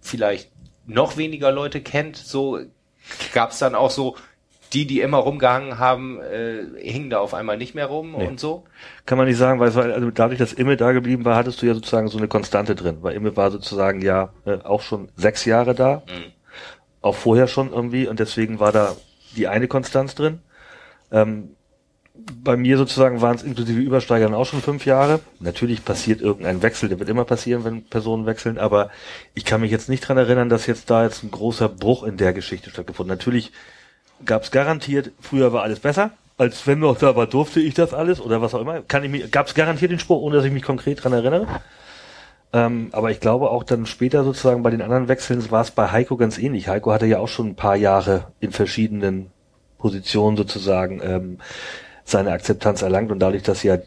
[0.00, 0.50] vielleicht
[0.86, 2.16] noch weniger Leute kennt.
[2.16, 2.60] So
[3.34, 4.16] gab es dann auch so
[4.72, 8.26] die, die immer rumgehangen haben, äh, hingen da auf einmal nicht mehr rum Nee.
[8.28, 8.64] und so.
[9.06, 11.60] Kann man nicht sagen, weil es war, also dadurch, dass Imme da geblieben war, hattest
[11.60, 15.08] du ja sozusagen so eine Konstante drin, weil Imme war sozusagen ja äh, auch schon
[15.16, 16.02] sechs Jahre da,
[17.00, 18.94] auch vorher schon irgendwie und deswegen war da
[19.36, 20.40] die eine Konstanz drin.
[21.10, 21.50] Ähm,
[22.14, 25.20] bei mir sozusagen waren es inklusive Übersteigern auch schon fünf Jahre.
[25.40, 28.90] Natürlich passiert irgendein Wechsel, der wird immer passieren, wenn Personen wechseln, aber
[29.34, 32.18] ich kann mich jetzt nicht dran erinnern, dass jetzt da jetzt ein großer Bruch in
[32.18, 33.18] der Geschichte stattgefunden hat.
[33.18, 33.52] Natürlich
[34.24, 37.92] gab es garantiert, früher war alles besser, als wenn noch da war, durfte ich das
[37.92, 38.80] alles oder was auch immer.
[38.82, 41.46] Kann ich mich, gab es garantiert den Spruch, ohne dass ich mich konkret dran erinnere.
[42.52, 45.92] Ähm, aber ich glaube auch dann später sozusagen bei den anderen Wechseln war es bei
[45.92, 46.68] Heiko ganz ähnlich.
[46.68, 49.30] Heiko hatte ja auch schon ein paar Jahre in verschiedenen
[49.78, 51.38] Positionen sozusagen ähm,
[52.04, 53.78] seine Akzeptanz erlangt und dadurch, dass ja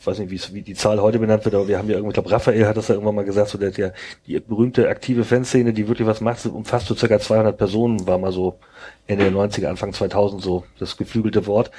[0.00, 2.14] ich weiß nicht, wie, die Zahl heute benannt wird, aber wir haben ja irgendwie, ich
[2.14, 3.92] glaube, Raphael hat das ja irgendwann mal gesagt, so der, der
[4.26, 8.32] die berühmte aktive Fanszene, die wirklich was macht, umfasst so circa 200 Personen, war mal
[8.32, 8.58] so
[9.06, 11.70] Ende der 90er, Anfang 2000 so das geflügelte Wort.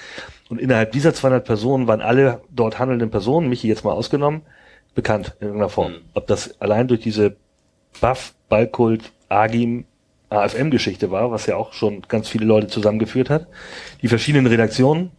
[0.49, 4.43] Und innerhalb dieser 200 Personen waren alle dort handelnden Personen, Michi jetzt mal ausgenommen,
[4.93, 5.95] bekannt in irgendeiner Form.
[6.13, 7.35] Ob das allein durch diese
[8.01, 9.85] Buff, Ballkult, Agim,
[10.29, 13.47] AFM-Geschichte war, was ja auch schon ganz viele Leute zusammengeführt hat.
[14.03, 15.11] Die verschiedenen Redaktionen,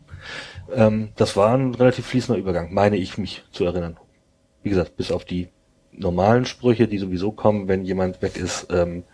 [0.75, 3.97] ähm, das war ein relativ fließender Übergang, meine ich mich zu erinnern.
[4.63, 5.49] Wie gesagt, bis auf die
[5.93, 9.05] normalen Sprüche, die sowieso kommen, wenn jemand weg ist, ähm,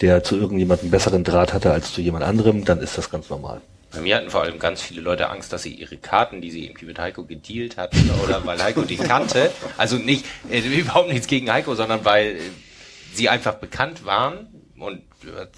[0.00, 3.60] der zu irgendjemandem besseren Draht hatte als zu jemand anderem, dann ist das ganz normal.
[3.92, 6.64] Bei mir hatten vor allem ganz viele Leute Angst, dass sie ihre Karten, die sie
[6.64, 11.26] irgendwie mit Heiko gedealt hatten, oder weil Heiko die kannte, also nicht, äh, überhaupt nichts
[11.26, 12.38] gegen Heiko, sondern weil äh,
[13.12, 14.48] sie einfach bekannt waren
[14.78, 15.02] und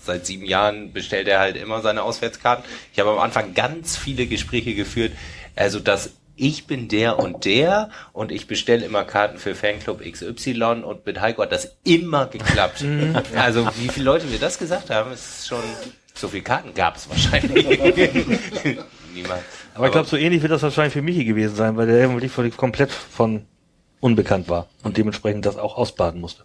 [0.04, 2.64] seit sieben Jahren bestellt er halt immer seine Auswärtskarten.
[2.92, 5.12] Ich habe am Anfang ganz viele Gespräche geführt,
[5.56, 10.82] also dass ich bin der und der und ich bestelle immer Karten für Fanclub XY
[10.84, 12.82] und mit Heiko hat das immer geklappt.
[12.82, 13.16] Mhm.
[13.36, 15.62] also wie viele Leute mir das gesagt haben, ist schon
[16.14, 17.66] so viele Karten gab es wahrscheinlich.
[19.14, 19.42] Niemand.
[19.74, 22.56] Aber ich glaube, so ähnlich wird das wahrscheinlich für Michi gewesen sein, weil der wirklich
[22.56, 23.46] komplett von
[24.00, 26.44] unbekannt war und dementsprechend das auch ausbaden musste.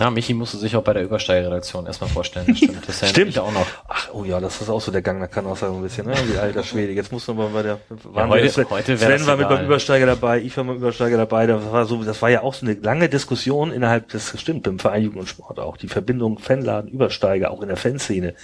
[0.00, 2.46] Ja, Michi musste sich auch bei der Übersteigerredaktion erstmal vorstellen.
[2.48, 2.88] Das stimmt.
[2.88, 3.38] Das Stimmt.
[3.38, 3.66] auch noch.
[3.86, 6.06] Ach, oh ja, das ist auch so der Gang, da kann auch sein ein bisschen,
[6.06, 6.14] ne?
[6.26, 6.92] Wie alter Schwede.
[6.94, 9.64] Jetzt muss man mal bei der, waren heute- wir, Sven, heute Sven war mit beim
[9.66, 12.64] Übersteiger dabei, ich war beim Übersteiger dabei, das war so, das war ja auch so
[12.64, 16.90] eine lange Diskussion innerhalb des, stimmt, beim Verein Jugend und Sport auch, die Verbindung Fanladen,
[16.90, 18.34] Übersteiger, auch in der Fanszene.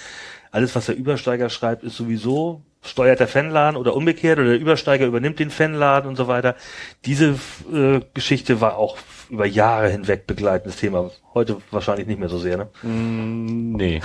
[0.51, 5.07] Alles, was der Übersteiger schreibt, ist sowieso, steuert der Fanladen oder umgekehrt oder der Übersteiger
[5.07, 6.55] übernimmt den Fanladen und so weiter.
[7.05, 7.39] Diese
[7.73, 8.97] äh, Geschichte war auch
[9.30, 11.10] über Jahre hinweg begleitendes Thema.
[11.34, 12.68] Heute wahrscheinlich nicht mehr so sehr, ne?
[12.82, 14.00] Nee.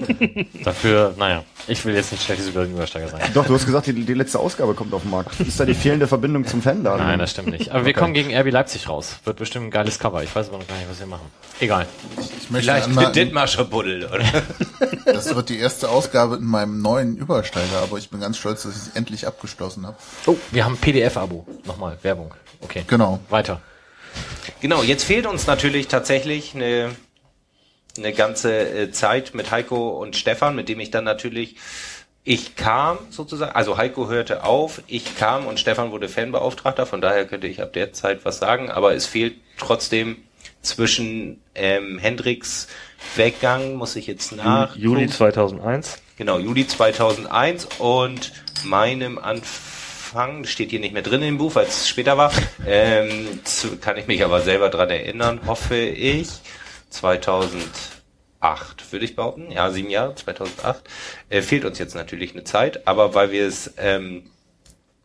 [0.64, 3.20] Dafür, naja, ich will jetzt nicht schlechtes über den Übersteiger sein.
[3.34, 5.38] Doch, du hast gesagt, die, die letzte Ausgabe kommt auf den Markt.
[5.40, 7.06] Ist da die fehlende Verbindung zum Fanladen?
[7.06, 7.72] Nein, das stimmt nicht.
[7.72, 9.18] Aber wir kommen gegen RB Leipzig raus.
[9.24, 10.22] Wird bestimmt ein geiles Cover.
[10.22, 11.26] Ich weiß aber noch gar nicht, was wir machen.
[11.60, 11.86] Egal.
[12.40, 14.24] Ich möchte Vielleicht mit Dittmarscher Buddel, oder?
[15.04, 18.72] das wird die erste Ausgabe in meinem neuen Übersteiger, aber ich bin ganz stolz, dass
[18.72, 19.96] ich es endlich abgeschlossen habe.
[20.26, 21.46] Oh, wir haben PDF-Abo.
[21.64, 22.32] Nochmal, Werbung.
[22.60, 22.84] Okay.
[22.86, 23.20] Genau.
[23.28, 23.60] Weiter.
[24.60, 26.94] Genau, jetzt fehlt uns natürlich tatsächlich eine,
[27.96, 31.56] eine ganze äh, Zeit mit Heiko und Stefan, mit dem ich dann natürlich,
[32.24, 37.26] ich kam sozusagen, also Heiko hörte auf, ich kam und Stefan wurde Fanbeauftragter, von daher
[37.26, 40.16] könnte ich ab der Zeit was sagen, aber es fehlt trotzdem
[40.62, 42.68] zwischen ähm, Hendricks
[43.14, 44.74] Weggang, muss ich jetzt nach.
[44.76, 46.02] Juli 2001.
[46.16, 48.32] Genau, Juli 2001 und
[48.64, 49.75] meinem Anfang,
[50.44, 52.32] steht hier nicht mehr drin im Buch, weil es später war,
[52.66, 56.28] ähm, zu, kann ich mich aber selber dran erinnern, hoffe ich,
[56.90, 60.84] 2008 würde ich behaupten, ja, sieben Jahre, 2008,
[61.28, 64.30] äh, fehlt uns jetzt natürlich eine Zeit, aber weil wir es, ähm,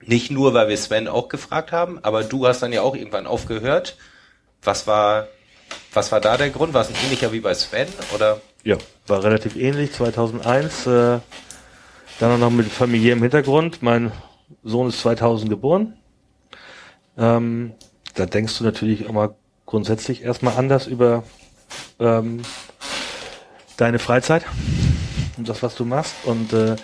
[0.04, 3.28] nicht nur, weil wir Sven auch gefragt haben, aber du hast dann ja auch irgendwann
[3.28, 3.98] aufgehört.
[4.64, 5.28] Was war,
[5.94, 6.74] was war da der Grund?
[6.74, 8.42] War es ein ähnlicher wie bei Sven oder?
[8.64, 9.94] Ja, war relativ ähnlich.
[9.94, 11.20] 2001, äh,
[12.20, 13.82] dann noch mit familiärem Hintergrund.
[13.82, 14.12] Mein
[14.64, 15.94] Sohn ist 2000 geboren.
[17.18, 17.74] Ähm,
[18.16, 21.24] da denkst du natürlich immer grundsätzlich erstmal anders über
[22.00, 22.42] ähm,
[23.78, 24.46] deine Freizeit
[25.38, 26.14] und das, was du machst.
[26.26, 26.76] Und äh,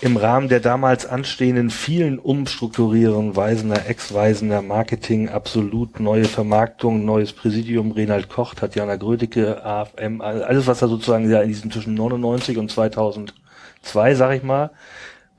[0.00, 7.92] im Rahmen der damals anstehenden vielen Umstrukturieren, Weisener, Ex-Weisener, Marketing, absolut neue Vermarktung, neues Präsidium,
[7.92, 12.56] Renald Koch, Tatjana Grödecke, AFM, all- alles, was da sozusagen ja in diesen zwischen 99
[12.56, 14.70] und 2002, sag ich mal,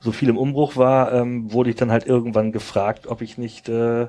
[0.02, 3.68] so viel im Umbruch war, ähm, wurde ich dann halt irgendwann gefragt, ob ich nicht
[3.68, 4.08] äh,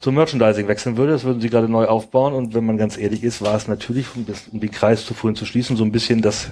[0.00, 1.12] zum Merchandising wechseln würde.
[1.12, 2.34] Das würden sie gerade neu aufbauen.
[2.34, 5.14] Und wenn man ganz ehrlich ist, war es natürlich, um, das, um den Kreis zu
[5.14, 6.50] vorhin zu schließen, so ein bisschen das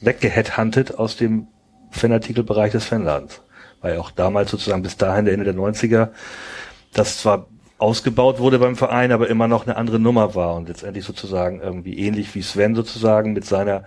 [0.00, 1.48] weggeheadhuntet aus dem
[1.90, 3.42] Fanartikelbereich des Fanladens.
[3.82, 6.08] Weil auch damals sozusagen bis dahin, der Ende der 90er,
[6.94, 7.46] das zwar
[7.76, 11.98] ausgebaut wurde beim Verein, aber immer noch eine andere Nummer war und letztendlich sozusagen irgendwie
[11.98, 13.84] ähnlich wie Sven sozusagen mit seiner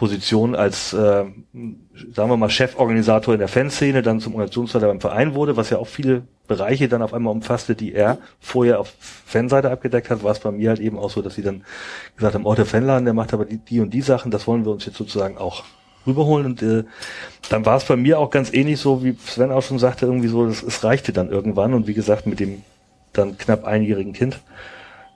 [0.00, 5.34] Position als, äh, sagen wir mal, Cheforganisator in der Fanszene, dann zum Organisationsleiter beim Verein
[5.34, 9.70] wurde, was ja auch viele Bereiche dann auf einmal umfasste, die er vorher auf Fanseite
[9.70, 11.64] abgedeckt hat, war es bei mir halt eben auch so, dass sie dann
[12.16, 14.64] gesagt haben, oh, der Fanladen, der macht aber die, die und die Sachen, das wollen
[14.64, 15.64] wir uns jetzt sozusagen auch
[16.06, 16.46] rüberholen.
[16.46, 16.84] Und äh,
[17.50, 20.28] dann war es bei mir auch ganz ähnlich so, wie Sven auch schon sagte, irgendwie
[20.28, 21.74] so, das, es reichte dann irgendwann.
[21.74, 22.62] Und wie gesagt, mit dem
[23.12, 24.40] dann knapp einjährigen Kind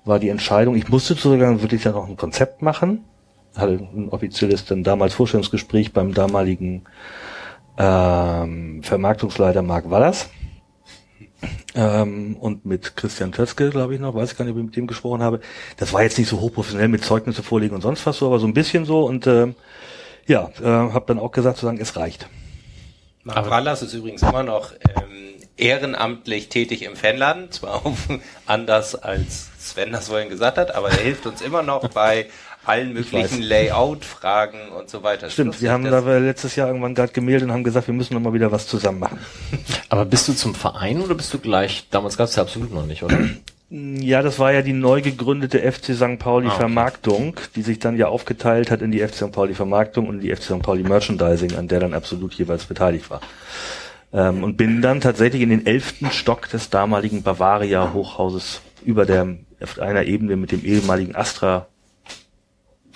[0.04, 3.02] war die Entscheidung, ich musste sogar wirklich dann auch ein Konzept machen,
[3.56, 6.84] hatte ein offizielles dann damals Vorstellungsgespräch beim damaligen
[7.78, 10.28] ähm, Vermarktungsleiter Marc Wallers
[11.74, 14.76] ähm, und mit Christian Tötzke, glaube ich noch, weiß ich gar nicht, ob ich mit
[14.76, 15.40] dem gesprochen habe.
[15.76, 18.46] Das war jetzt nicht so hochprofessionell mit Zeugnisse vorlegen und sonst was so, aber so
[18.46, 19.54] ein bisschen so und ähm,
[20.26, 22.28] ja, äh, habe dann auch gesagt, sozusagen, es reicht.
[23.24, 27.92] Marc Wallas ist übrigens immer noch ähm, ehrenamtlich tätig im Fanladen, zwar auch
[28.46, 32.26] anders als Sven das vorhin gesagt hat, aber er hilft uns immer noch bei
[32.66, 33.42] allen möglichen.
[33.42, 35.30] Layout-Fragen und so weiter.
[35.30, 38.20] Stimmt, wir haben da letztes Jahr irgendwann gerade gemeldet und haben gesagt, wir müssen noch
[38.20, 39.18] mal wieder was zusammen machen.
[39.88, 41.86] Aber bist du zum Verein oder bist du gleich?
[41.90, 43.18] Damals gab es ja absolut noch nicht, oder?
[43.70, 46.18] Ja, das war ja die neu gegründete FC St.
[46.20, 46.58] Pauli Ah, okay.
[46.60, 49.32] Vermarktung, die sich dann ja aufgeteilt hat in die FC St.
[49.32, 50.62] Pauli Vermarktung und die FC St.
[50.62, 53.20] Pauli Merchandising, an der dann absolut jeweils beteiligt war.
[54.12, 59.38] Ähm, und bin dann tatsächlich in den elften Stock des damaligen Bavaria Hochhauses über der,
[59.60, 61.66] auf einer Ebene mit dem ehemaligen Astra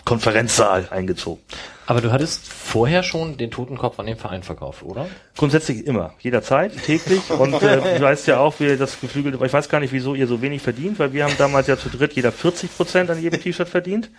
[0.08, 1.42] Konferenzsaal eingezogen.
[1.86, 5.06] Aber du hattest vorher schon den Totenkopf an den Verein verkauft, oder?
[5.36, 7.30] Grundsätzlich immer, jederzeit, täglich.
[7.30, 10.26] Und äh, du weißt ja auch, wie das geflügelte, ich weiß gar nicht, wieso ihr
[10.26, 13.40] so wenig verdient, weil wir haben damals ja zu dritt jeder 40 Prozent an jedem
[13.40, 14.10] T-Shirt verdient.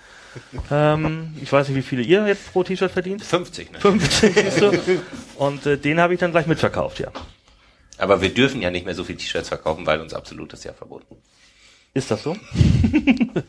[0.70, 3.24] Ähm, ich weiß nicht, wie viele ihr jetzt pro T-Shirt verdient.
[3.24, 3.80] 50, ne?
[3.80, 4.72] 50 siehst du.
[5.38, 7.12] Und äh, den habe ich dann gleich mitverkauft, ja.
[7.98, 11.18] Aber wir dürfen ja nicht mehr so viele T-Shirts verkaufen, weil uns absolutes ja verboten.
[11.94, 12.36] Ist das so?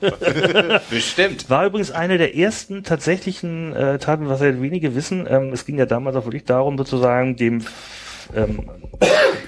[0.90, 1.50] Bestimmt.
[1.50, 5.26] War übrigens eine der ersten tatsächlichen äh, Taten, was ja wenige wissen.
[5.28, 7.64] Ähm, es ging ja damals auch wirklich darum, sozusagen dem
[8.34, 8.68] ähm,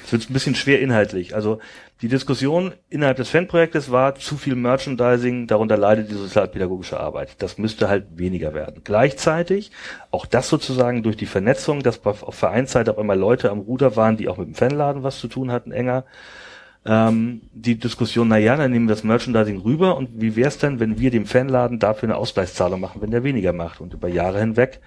[0.05, 1.35] es wird ein bisschen schwer inhaltlich.
[1.35, 1.59] Also
[2.01, 7.37] die Diskussion innerhalb des Fanprojektes war zu viel Merchandising, darunter leidet die sozialpädagogische Arbeit.
[7.39, 8.83] Das müsste halt weniger werden.
[8.85, 9.71] Gleichzeitig,
[10.11, 14.17] auch das sozusagen durch die Vernetzung, dass auf Vereinsseite auf einmal Leute am Ruder waren,
[14.17, 16.05] die auch mit dem Fanladen was zu tun hatten, enger.
[16.85, 20.59] Ähm, die Diskussion, na ja, dann nehmen wir das Merchandising rüber und wie wäre es
[20.59, 23.81] denn, wenn wir dem Fanladen dafür eine Ausgleichszahlung machen, wenn der weniger macht?
[23.81, 24.81] Und über Jahre hinweg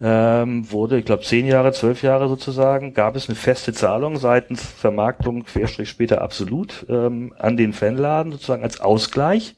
[0.00, 4.62] ähm, wurde, ich glaube zehn Jahre, zwölf Jahre sozusagen, gab es eine feste Zahlung seitens
[4.62, 9.54] Vermarktung, Querstrich später absolut, ähm, an den Fanladen sozusagen als Ausgleich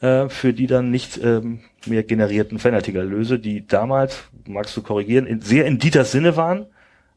[0.00, 5.40] äh, für die dann nicht ähm, mehr generierten Fanartikelerlöse, die damals, magst du korrigieren, in,
[5.40, 6.66] sehr in Dieters Sinne waren,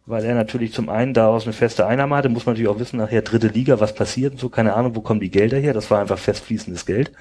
[0.05, 2.97] weil er natürlich zum einen daraus eine feste Einnahme hatte, muss man natürlich auch wissen,
[2.97, 5.89] nachher dritte Liga, was passiert und so, keine Ahnung, wo kommen die Gelder her, das
[5.91, 7.11] war einfach festfließendes Geld.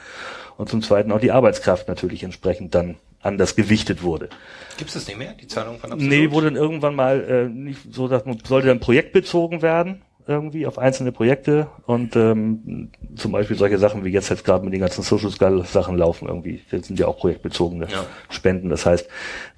[0.57, 4.28] Und zum zweiten auch die Arbeitskraft natürlich entsprechend dann anders gewichtet wurde.
[4.77, 6.12] Gibt es das nicht mehr, die Zahlung von Absolut?
[6.12, 10.67] Nee, wurde dann irgendwann mal äh, nicht so, dass man sollte dann projektbezogen werden irgendwie
[10.67, 14.81] auf einzelne Projekte und ähm, zum Beispiel solche Sachen wie jetzt jetzt gerade mit den
[14.81, 16.60] ganzen Social Skull Sachen laufen irgendwie.
[16.70, 18.05] Das sind ja auch projektbezogene Ja.
[18.31, 18.68] Spenden.
[18.68, 19.09] Das heißt,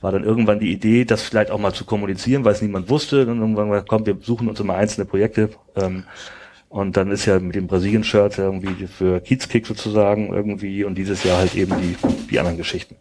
[0.01, 3.27] war dann irgendwann die Idee, das vielleicht auch mal zu kommunizieren, weil es niemand wusste.
[3.27, 5.51] Dann irgendwann mal, komm, wir suchen uns immer einzelne Projekte.
[5.77, 6.05] Ähm,
[6.69, 11.39] und dann ist ja mit dem Brasilien-Shirt irgendwie für Kiezkick sozusagen irgendwie und dieses Jahr
[11.39, 11.97] halt eben die,
[12.31, 12.97] die anderen Geschichten.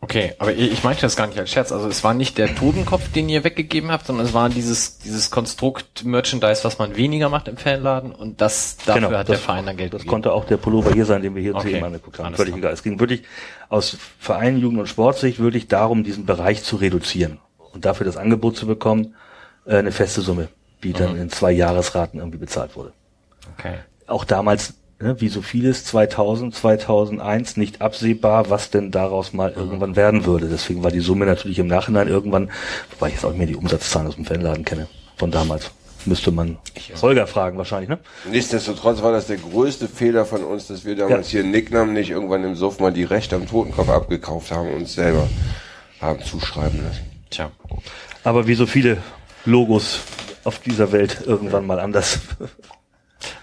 [0.00, 1.72] Okay, aber ich ich meinte das gar nicht als Scherz.
[1.72, 5.30] Also es war nicht der Totenkopf, den ihr weggegeben habt, sondern es war dieses, dieses
[5.30, 9.76] Konstrukt Merchandise, was man weniger macht im Fanladen und das dafür hat der Verein dann
[9.76, 10.10] Geld Genau, Das gegeben.
[10.10, 11.76] konnte auch der Pullover hier sein, den wir hier Okay.
[11.76, 12.34] eben angeguckt haben.
[12.36, 12.72] Völlig egal.
[12.72, 13.24] Es ging wirklich
[13.68, 17.38] aus Verein, Jugend und Sportsicht wirklich darum, diesen Bereich zu reduzieren
[17.72, 19.16] und dafür das Angebot zu bekommen,
[19.66, 20.46] äh, eine feste Summe,
[20.84, 21.22] die dann Mhm.
[21.22, 22.92] in zwei Jahresraten irgendwie bezahlt wurde.
[23.58, 23.74] Okay.
[24.06, 30.26] Auch damals, wie so vieles, 2000, 2001 nicht absehbar, was denn daraus mal irgendwann werden
[30.26, 30.48] würde.
[30.48, 32.50] Deswegen war die Summe natürlich im Nachhinein irgendwann,
[32.90, 35.70] wobei ich jetzt auch nicht mehr die Umsatzzahlen aus dem Fanladen kenne, von damals.
[36.04, 36.58] Müsste man
[37.02, 37.98] Holger fragen wahrscheinlich, ne?
[38.30, 42.44] Nichtsdestotrotz war das der größte Fehler von uns, dass wir damals hier Nicknamen nicht irgendwann
[42.44, 45.28] im Suff mal die Rechte am Totenkopf abgekauft haben und uns selber
[46.00, 47.04] haben zuschreiben lassen.
[47.30, 47.50] Tja.
[48.24, 48.98] Aber wie so viele
[49.44, 50.00] Logos
[50.44, 52.20] auf dieser Welt irgendwann mal anders.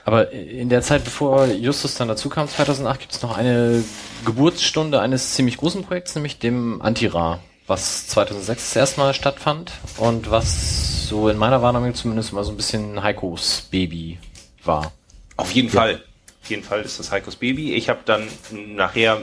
[0.04, 3.84] Aber in der Zeit, bevor Justus dann dazu kam, 2008, gibt es noch eine
[4.24, 10.32] Geburtsstunde eines ziemlich großen Projekts, nämlich dem Antira, was 2006 das erste Mal stattfand und
[10.32, 14.20] was so in meiner Wahrnehmung zumindest mal so ein bisschen Heikos Baby
[14.64, 14.92] war.
[15.38, 16.04] Auf jeden Fall.
[16.42, 17.74] Auf jeden Fall ist das Heikos Baby.
[17.74, 18.28] Ich habe dann
[18.76, 19.20] nachher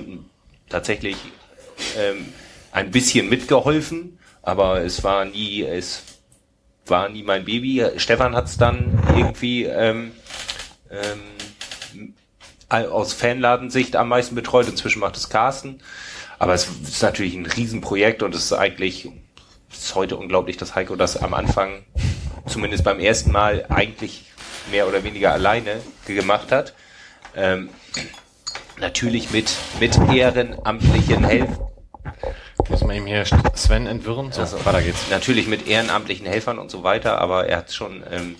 [0.68, 1.16] tatsächlich
[1.96, 2.32] ähm,
[2.72, 6.02] ein bisschen mitgeholfen, aber es war nie, es
[6.86, 7.84] war nie mein Baby.
[7.96, 10.12] Stefan hat es dann irgendwie ähm,
[10.92, 12.14] ähm,
[12.68, 14.68] aus Fanladensicht am meisten betreut.
[14.68, 15.80] Inzwischen macht es Carsten.
[16.38, 19.08] Aber es ist natürlich ein Riesenprojekt und es ist eigentlich
[19.72, 21.84] ist heute unglaublich, dass Heiko das am Anfang,
[22.46, 24.26] zumindest beim ersten Mal, eigentlich
[24.70, 26.74] mehr oder weniger alleine gemacht hat.
[27.34, 27.70] Ähm,
[28.78, 31.68] natürlich mit, mit ehrenamtlichen Helfern.
[32.68, 34.32] Muss man ihm hier Sven entwirren?
[34.32, 35.10] So, Also, weiter geht's.
[35.10, 38.36] Natürlich mit ehrenamtlichen Helfern und so weiter, aber er hat schon, ähm,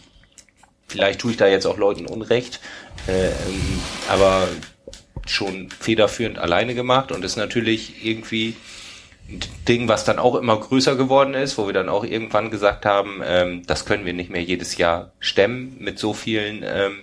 [0.86, 2.60] vielleicht tue ich da jetzt auch Leuten Unrecht,
[3.06, 4.48] äh, ähm, aber
[5.26, 8.56] schon federführend alleine gemacht und ist natürlich irgendwie
[9.28, 12.84] ein Ding, was dann auch immer größer geworden ist, wo wir dann auch irgendwann gesagt
[12.84, 16.98] haben, ähm, das können wir nicht mehr jedes Jahr stemmen mit so vielen ähm,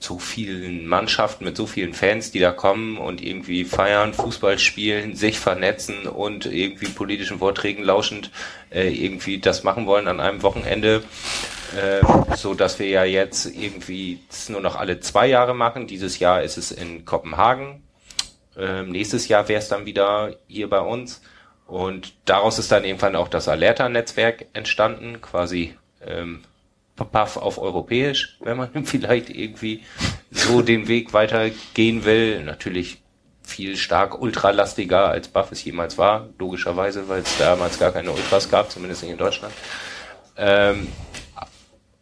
[0.00, 5.14] so vielen Mannschaften, mit so vielen Fans, die da kommen und irgendwie feiern, Fußball spielen,
[5.14, 8.30] sich vernetzen und irgendwie politischen Vorträgen lauschend
[8.70, 11.02] äh, irgendwie das machen wollen an einem Wochenende,
[11.76, 15.86] äh, so dass wir ja jetzt irgendwie nur noch alle zwei Jahre machen.
[15.86, 17.82] Dieses Jahr ist es in Kopenhagen.
[18.56, 21.20] Ähm, nächstes Jahr wäre es dann wieder hier bei uns.
[21.66, 26.40] Und daraus ist dann irgendwann auch das Alerta-Netzwerk entstanden, quasi ähm,
[27.04, 29.82] Puff auf europäisch, wenn man vielleicht irgendwie
[30.30, 32.42] so den Weg weitergehen will.
[32.44, 33.02] Natürlich
[33.42, 38.48] viel stark ultralastiger als Buff es jemals war, logischerweise, weil es damals gar keine Ultras
[38.48, 39.52] gab, zumindest nicht in Deutschland.
[40.36, 40.88] Ähm,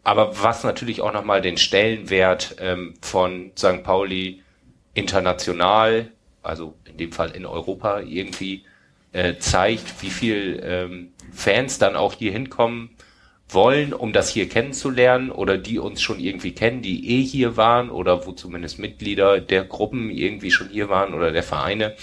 [0.04, 3.82] aber was natürlich auch nochmal den Stellenwert ähm, von St.
[3.82, 4.42] Pauli
[4.94, 6.10] international,
[6.42, 8.64] also in dem Fall in Europa irgendwie
[9.12, 12.90] äh, zeigt, wie viel ähm, Fans dann auch hier hinkommen
[13.50, 17.90] wollen, um das hier kennenzulernen oder die uns schon irgendwie kennen, die eh hier waren
[17.90, 21.96] oder wo zumindest Mitglieder der Gruppen irgendwie schon hier waren oder der Vereine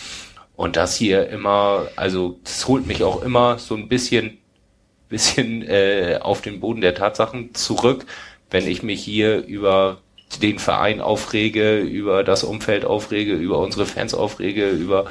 [0.55, 4.37] Und das hier immer, also das holt mich auch immer so ein bisschen,
[5.09, 8.05] bisschen äh, auf den Boden der Tatsachen zurück,
[8.49, 10.01] wenn ich mich hier über
[10.41, 15.05] den Verein aufrege, über das Umfeld aufrege, über unsere Fans aufrege, über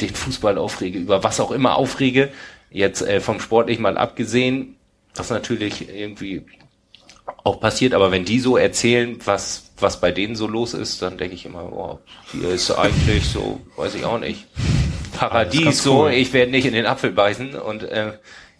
[0.00, 2.30] den Fußball aufrege, über was auch immer aufrege.
[2.70, 4.76] Jetzt äh, vom Sportlich mal abgesehen,
[5.14, 6.44] was natürlich irgendwie
[7.42, 11.16] auch passiert, aber wenn die so erzählen, was, was bei denen so los ist, dann
[11.16, 11.98] denke ich immer, oh,
[12.32, 14.46] hier ist eigentlich so, weiß ich auch nicht,
[15.14, 18.18] Paradies, so, ich werde nicht in den Apfel beißen und äh,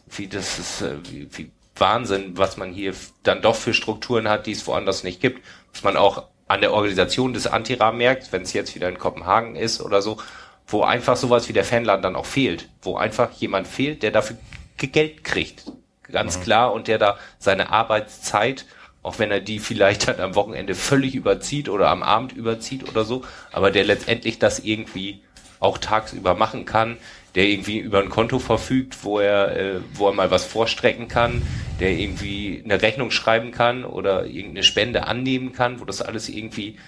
[0.09, 4.47] wie das ist, äh, wie, wie Wahnsinn, was man hier dann doch für Strukturen hat,
[4.47, 5.43] die es woanders nicht gibt,
[5.73, 9.57] was man auch an der Organisation des Antira merkt, wenn es jetzt wieder in Kopenhagen
[9.57, 10.19] ist oder so,
[10.67, 14.37] wo einfach sowas wie der Fanladen dann auch fehlt, wo einfach jemand fehlt, der dafür
[14.79, 15.65] Geld kriegt,
[16.11, 18.67] ganz klar, und der da seine Arbeitszeit,
[19.03, 23.05] auch wenn er die vielleicht dann am Wochenende völlig überzieht oder am Abend überzieht oder
[23.05, 25.23] so, aber der letztendlich das irgendwie
[25.61, 26.97] auch tagsüber machen kann,
[27.35, 31.43] der irgendwie über ein Konto verfügt, wo er, äh, wo er mal was vorstrecken kann,
[31.81, 36.79] der irgendwie eine Rechnung schreiben kann oder irgendeine Spende annehmen kann, wo das alles irgendwie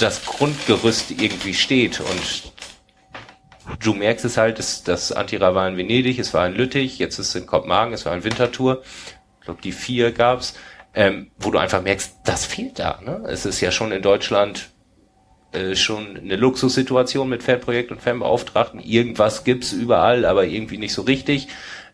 [0.00, 2.00] das Grundgerüst irgendwie steht.
[2.00, 2.52] Und
[3.80, 7.18] du merkst es halt, das, das Antira war in Venedig, es war in Lüttich, jetzt
[7.18, 8.82] ist es in Kopenhagen, es war in Winterthur.
[9.40, 10.54] Ich glaube, die vier gab's,
[10.94, 13.00] ähm, wo du einfach merkst, das fehlt da.
[13.04, 13.24] Ne?
[13.28, 14.70] Es ist ja schon in Deutschland
[15.52, 18.80] äh, schon eine Luxussituation mit Fanprojekt und Fanbeauftragten.
[18.80, 21.48] Irgendwas gibt's überall, aber irgendwie nicht so richtig.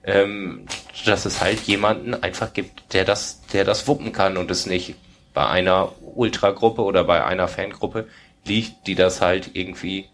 [0.04, 0.66] Ähm,
[1.04, 4.96] dass es halt jemanden einfach gibt, der das, der das wuppen kann und es nicht
[5.32, 8.08] bei einer Ultragruppe oder bei einer Fangruppe
[8.44, 10.06] liegt, die das halt irgendwie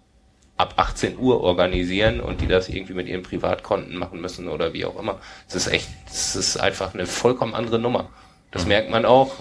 [0.59, 4.85] ab 18 Uhr organisieren und die das irgendwie mit ihren Privatkonten machen müssen oder wie
[4.85, 5.19] auch immer.
[5.49, 8.11] Es ist echt, es ist einfach eine vollkommen andere Nummer.
[8.51, 9.33] Das merkt man auch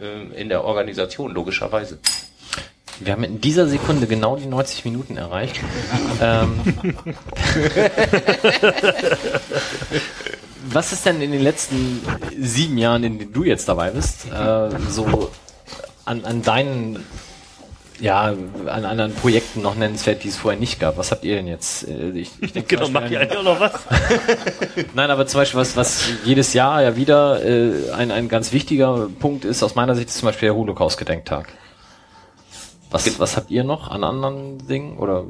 [0.00, 1.98] äh, in der Organisation, logischerweise.
[2.98, 5.60] Wir haben in dieser Sekunde genau die 90 Minuten erreicht.
[6.20, 6.60] ähm,
[10.68, 12.00] was ist denn in den letzten
[12.40, 15.30] sieben Jahren, in denen du jetzt dabei bist, äh, so
[16.04, 17.04] an, an deinen
[18.00, 18.34] ja,
[18.66, 20.98] an anderen Projekten noch nennenswert, die es vorher nicht gab.
[20.98, 21.88] Was habt ihr denn jetzt?
[21.88, 23.72] Äh, Ich, ich denke, Genau, macht ihr eigentlich auch noch was?
[24.94, 29.08] Nein, aber zum Beispiel was, was jedes Jahr ja wieder äh, ein, ein ganz wichtiger
[29.18, 31.48] Punkt ist, aus meiner Sicht ist zum Beispiel der Holocaust-Gedenktag.
[32.90, 34.98] Was, was habt ihr noch an anderen Dingen?
[34.98, 35.24] Oder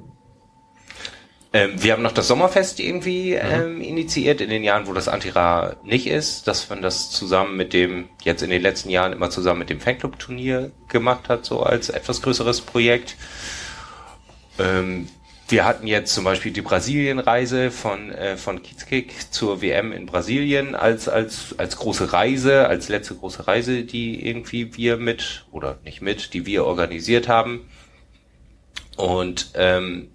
[1.57, 5.77] Ähm, wir haben noch das Sommerfest irgendwie ähm, initiiert in den Jahren, wo das Antira
[5.85, 9.61] nicht ist, dass man das zusammen mit dem, jetzt in den letzten Jahren immer zusammen
[9.61, 13.17] mit dem Fanclub-Turnier gemacht hat, so als etwas größeres Projekt.
[14.59, 15.09] Ähm,
[15.49, 20.75] wir hatten jetzt zum Beispiel die Brasilienreise von, äh, von Kiezkick zur WM in Brasilien
[20.75, 26.03] als, als, als große Reise, als letzte große Reise, die irgendwie wir mit, oder nicht
[26.03, 27.67] mit, die wir organisiert haben.
[28.99, 30.11] Und ähm,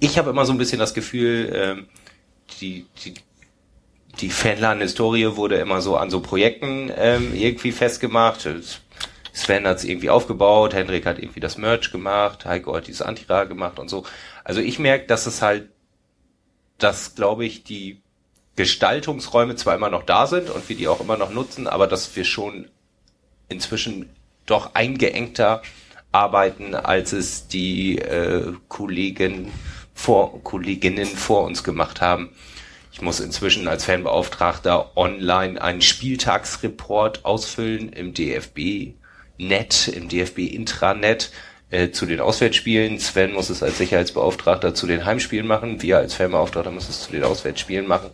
[0.00, 1.86] ich habe immer so ein bisschen das Gefühl, ähm,
[2.60, 3.14] die, die,
[4.20, 8.48] die Fanladen-Historie wurde immer so an so Projekten ähm, irgendwie festgemacht.
[9.32, 13.44] Sven hat es irgendwie aufgebaut, Hendrik hat irgendwie das Merch gemacht, Heiko hat dieses Antira
[13.44, 14.04] gemacht und so.
[14.42, 15.68] Also ich merke, dass es halt,
[16.78, 18.00] dass glaube ich die
[18.56, 22.14] Gestaltungsräume zwar immer noch da sind und wir die auch immer noch nutzen, aber dass
[22.16, 22.68] wir schon
[23.48, 24.10] inzwischen
[24.46, 25.62] doch eingeengter
[26.12, 29.52] arbeiten, als es die äh, Kollegen
[30.00, 32.30] vor, Kolleginnen vor uns gemacht haben.
[32.92, 38.94] Ich muss inzwischen als Fanbeauftragter online einen Spieltagsreport ausfüllen im DFB
[39.38, 41.30] Net, im DFB Intranet
[41.70, 42.98] äh, zu den Auswärtsspielen.
[42.98, 45.82] Sven muss es als Sicherheitsbeauftragter zu den Heimspielen machen.
[45.82, 48.10] Wir als Fanbeauftragter müssen es zu den Auswärtsspielen machen.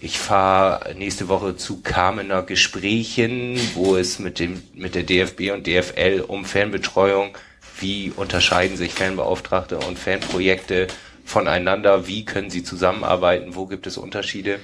[0.00, 5.66] Ich fahre nächste Woche zu Kamener Gesprächen, wo es mit dem mit der DFB und
[5.66, 7.36] DFL um Fanbetreuung,
[7.80, 10.88] wie unterscheiden sich Fanbeauftragte und Fanprojekte
[11.30, 14.58] voneinander, wie können sie zusammenarbeiten, wo gibt es Unterschiede,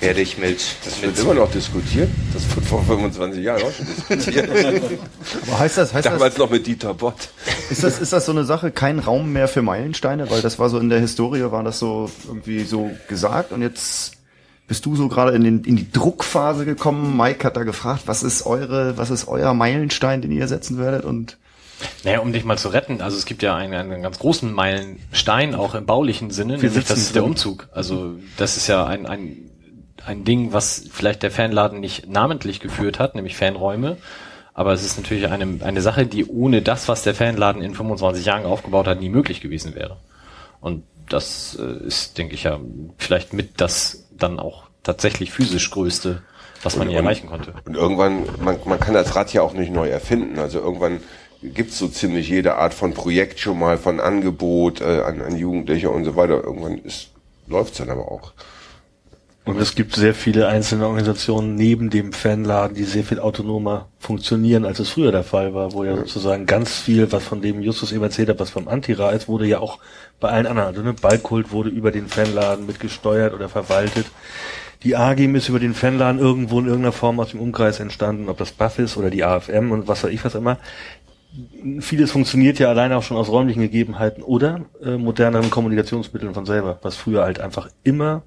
[0.00, 2.08] werde ich mit, Das mit wird immer noch diskutiert.
[2.32, 4.48] Das wird vor 25 Jahren auch schon diskutiert.
[5.48, 7.30] Aber heißt das, heißt Damals das, noch mit Dieter Bott.
[7.68, 10.30] ist das, ist das so eine Sache, kein Raum mehr für Meilensteine?
[10.30, 14.12] Weil das war so in der Historie, war das so irgendwie so gesagt und jetzt
[14.66, 17.16] bist du so gerade in, den, in die Druckphase gekommen.
[17.16, 21.04] Mike hat da gefragt, was ist eure, was ist euer Meilenstein, den ihr setzen werdet
[21.04, 21.36] und
[22.04, 25.54] Naja, um dich mal zu retten, also es gibt ja einen, einen ganz großen Meilenstein,
[25.54, 27.24] auch im baulichen Sinne, nämlich sitzen das ist der.
[27.24, 27.68] Umzug.
[27.72, 29.50] Also das ist ja ein, ein,
[30.04, 33.96] ein Ding, was vielleicht der Fanladen nicht namentlich geführt hat, nämlich Fanräume.
[34.52, 38.24] Aber es ist natürlich eine, eine Sache, die ohne das, was der Fanladen in 25
[38.24, 39.96] Jahren aufgebaut hat, nie möglich gewesen wäre.
[40.60, 42.60] Und das äh, ist, denke ich ja,
[42.96, 46.22] vielleicht mit das dann auch tatsächlich physisch größte,
[46.62, 47.52] was man hier erreichen konnte.
[47.64, 50.38] Und irgendwann, man, man kann das Rad ja auch nicht neu erfinden.
[50.38, 51.00] Also irgendwann
[51.52, 55.90] gibt's so ziemlich jede Art von Projekt schon mal, von Angebot äh, an, an Jugendliche
[55.90, 56.42] und so weiter.
[56.42, 57.10] Irgendwann ist
[57.46, 58.32] läuft's dann aber auch.
[59.46, 64.64] Und es gibt sehr viele einzelne Organisationen neben dem Fanladen, die sehr viel autonomer funktionieren,
[64.64, 67.92] als es früher der Fall war, wo ja sozusagen ganz viel, was von dem Justus
[67.92, 69.80] eben erzählt hat, was vom Antira ist, wurde ja auch
[70.18, 70.68] bei allen anderen.
[70.68, 74.06] Also ne, Ballkult wurde über den Fanladen mitgesteuert oder verwaltet.
[74.82, 78.38] Die AGIM ist über den Fanladen irgendwo in irgendeiner Form aus dem Umkreis entstanden, ob
[78.38, 80.58] das Buff ist oder die AFM und was weiß ich was immer.
[81.80, 86.78] Vieles funktioniert ja alleine auch schon aus räumlichen Gegebenheiten oder äh, moderneren Kommunikationsmitteln von selber,
[86.82, 88.22] was früher halt einfach immer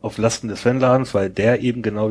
[0.00, 2.10] auf Lasten des Fanladens, weil der eben genau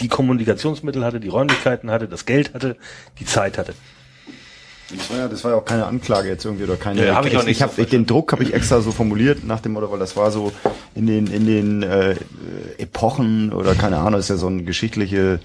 [0.00, 2.76] die Kommunikationsmittel hatte, die Räumlichkeiten hatte, das Geld hatte,
[3.18, 3.74] die Zeit hatte.
[4.96, 7.06] Das war ja, das war ja auch keine Anklage jetzt irgendwie oder keine.
[7.06, 8.90] Ja, hab ich auch nicht ich hab, so ich, den Druck habe ich extra so
[8.90, 10.52] formuliert nach dem Motto, weil das war so
[10.94, 12.16] in den in den äh,
[12.78, 15.38] Epochen oder keine Ahnung, ist ja so ein geschichtlicher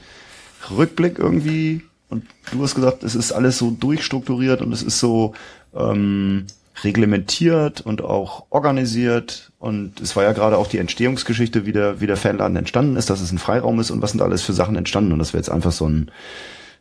[0.76, 1.84] Rückblick irgendwie.
[2.16, 5.34] Und du hast gesagt, es ist alles so durchstrukturiert und es ist so
[5.76, 6.48] ähm,
[6.84, 9.52] reglementiert und auch organisiert.
[9.60, 13.10] Und es war ja gerade auch die Entstehungsgeschichte, wie der, wie der Fanladen entstanden ist,
[13.10, 15.12] dass es ein Freiraum ist und was sind alles für Sachen entstanden.
[15.12, 16.12] Und das wäre jetzt einfach so ein,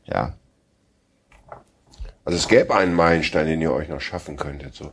[0.07, 0.35] ja,
[2.25, 4.75] Also es gäbe einen Meilenstein, den ihr euch noch schaffen könntet.
[4.75, 4.93] So.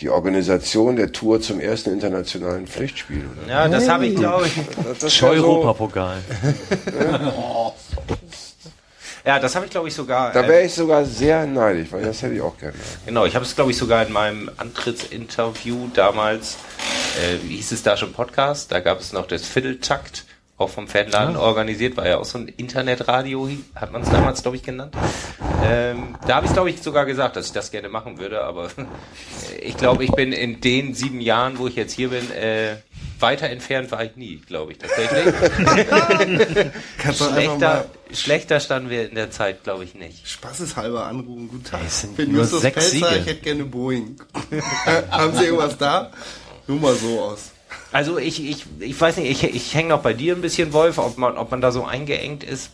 [0.00, 3.24] Die Organisation der Tour zum ersten internationalen Pflichtspiel.
[3.24, 3.50] Oder?
[3.50, 4.52] Ja, das habe ich, glaube ich.
[4.84, 6.18] Das, das wär so, Europapokal.
[9.26, 10.30] Ja, das habe ich, glaube ich, sogar.
[10.32, 12.74] da äh, wäre ich sogar sehr neidisch, weil das hätte ich auch gerne.
[13.06, 16.58] Genau, ich habe es, glaube ich, sogar in meinem Antrittsinterview damals,
[17.20, 18.70] äh, wie hieß es da schon Podcast?
[18.70, 20.26] Da gab es noch das Vierteltakt,
[20.58, 24.58] auch vom Fanladen organisiert, war ja auch so ein Internetradio, hat man es damals, glaube
[24.58, 24.94] ich, genannt.
[25.64, 28.68] Ähm, da habe ich, glaube ich, sogar gesagt, dass ich das gerne machen würde, aber
[29.60, 32.76] ich glaube, ich bin in den sieben Jahren, wo ich jetzt hier bin, äh,
[33.20, 35.34] weiter entfernt war ich nie, glaube ich, tatsächlich.
[37.16, 40.26] Schlechter, schlechter standen wir in der Zeit, glaube ich, nicht.
[40.28, 41.48] spaßeshalber anrufen.
[41.48, 41.80] Guten Tag.
[41.86, 43.20] Es sind Ich bin nur Justus sechs Pelzer, Siege.
[43.20, 44.16] ich hätte gerne Boeing.
[45.10, 46.10] Haben Sie irgendwas da?
[46.66, 47.50] Nur mal so aus.
[47.92, 50.98] Also ich, ich, ich weiß nicht, ich, ich hänge noch bei dir ein bisschen, Wolf,
[50.98, 52.70] ob man, ob man da so eingeengt ist.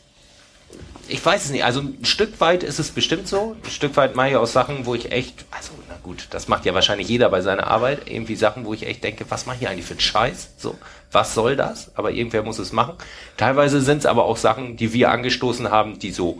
[1.12, 1.62] Ich weiß es nicht.
[1.62, 3.54] Also ein Stück weit ist es bestimmt so.
[3.62, 6.64] Ein Stück weit mache ich auch Sachen, wo ich echt, also na gut, das macht
[6.64, 8.10] ja wahrscheinlich jeder bei seiner Arbeit.
[8.10, 10.54] Irgendwie Sachen, wo ich echt denke, was mache ich eigentlich für einen Scheiß?
[10.56, 10.78] So,
[11.10, 11.94] was soll das?
[11.96, 12.94] Aber irgendwer muss es machen.
[13.36, 16.38] Teilweise sind es aber auch Sachen, die wir angestoßen haben, die so,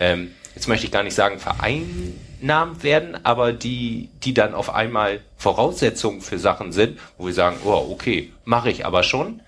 [0.00, 5.20] ähm, jetzt möchte ich gar nicht sagen vereinnahmt werden, aber die, die dann auf einmal
[5.36, 9.42] Voraussetzungen für Sachen sind, wo wir sagen, oh, okay, mache ich aber schon.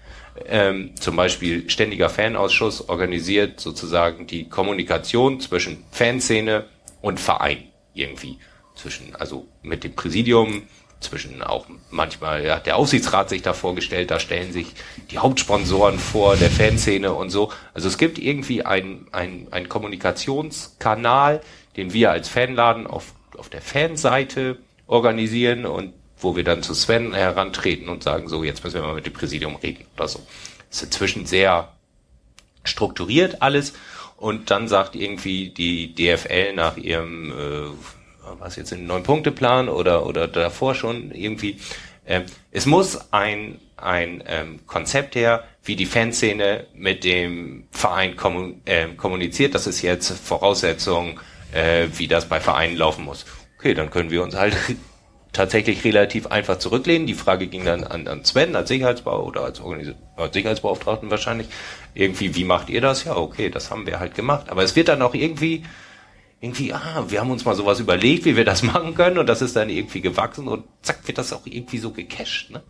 [0.45, 6.67] Ähm, zum Beispiel ständiger Fanausschuss organisiert sozusagen die Kommunikation zwischen Fanszene
[7.01, 8.39] und Verein irgendwie.
[8.75, 10.65] Zwischen, also mit dem Präsidium,
[11.01, 14.75] zwischen auch manchmal ja, der Aufsichtsrat sich da vorgestellt, da stellen sich
[15.11, 17.53] die Hauptsponsoren vor, der Fanszene und so.
[17.75, 21.41] Also es gibt irgendwie einen ein, ein Kommunikationskanal,
[21.77, 27.15] den wir als Fanladen auf, auf der Fanseite organisieren und wo wir dann zu Sven
[27.15, 30.21] herantreten und sagen, so, jetzt müssen wir mal mit dem Präsidium reden oder so.
[30.71, 31.73] Ist inzwischen sehr
[32.65, 33.75] strukturiert alles
[34.17, 39.69] und dann sagt irgendwie die DFL nach ihrem, äh, was jetzt in neun Punkte plan
[39.69, 41.61] oder oder davor schon irgendwie,
[42.07, 48.63] ähm, es muss ein ein ähm, Konzept her, wie die Fanszene mit dem Verein kommun
[48.65, 49.55] äh, kommuniziert.
[49.55, 51.21] Das ist jetzt Voraussetzung,
[51.53, 53.27] äh, wie das bei Vereinen laufen muss.
[53.59, 54.57] Okay, dann können wir uns halt
[55.37, 57.07] tatsächlich relativ einfach zurücklehnen.
[57.07, 61.49] Die Frage ging dann an, an Sven als Sicherheitsbau oder als, Organis als Sicherheitsbeauftragten wahrscheinlich.
[61.95, 63.05] Irgendwie, wie macht ihr das?
[63.05, 64.51] Ja, okay, das haben wir halt gemacht.
[64.51, 65.65] Aber es wird dann auch irgendwie,
[66.41, 69.43] irgendwie, ah, wir haben uns mal sowas überlegt, wie wir das machen können und das
[69.43, 72.51] ist dann irgendwie gewachsen und zack, wird das auch irgendwie so gecached.
[72.51, 72.63] Ne?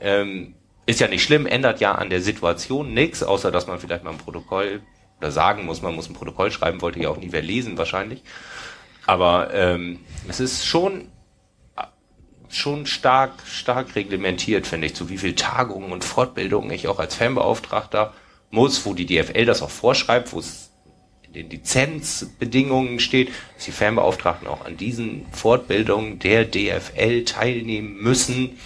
[0.00, 0.54] Ähm,
[0.86, 4.10] ist ja nicht schlimm, ändert ja an der Situation nichts, außer dass man vielleicht mal
[4.10, 4.82] ein Protokoll
[5.18, 8.22] oder sagen muss, man muss ein Protokoll schreiben, wollte ja auch nie wer lesen wahrscheinlich.
[9.06, 11.08] Aber ähm, es ist schon
[12.50, 17.14] schon stark, stark reglementiert, finde ich, zu wie viel Tagungen und Fortbildungen ich auch als
[17.14, 18.12] Fanbeauftragter
[18.50, 20.70] muss, wo die DFL das auch vorschreibt, wo es
[21.22, 28.58] in den Lizenzbedingungen steht, dass die Fanbeauftragten auch an diesen Fortbildungen der DFL teilnehmen müssen.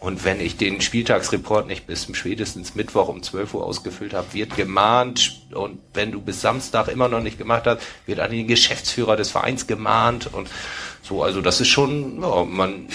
[0.00, 4.56] Und wenn ich den Spieltagsreport nicht bis spätestens Mittwoch um 12 Uhr ausgefüllt habe, wird
[4.56, 5.42] gemahnt.
[5.52, 9.30] Und wenn du bis Samstag immer noch nicht gemacht hast, wird an den Geschäftsführer des
[9.30, 10.32] Vereins gemahnt.
[10.32, 10.48] Und
[11.02, 12.88] so, also das ist schon, ja, man,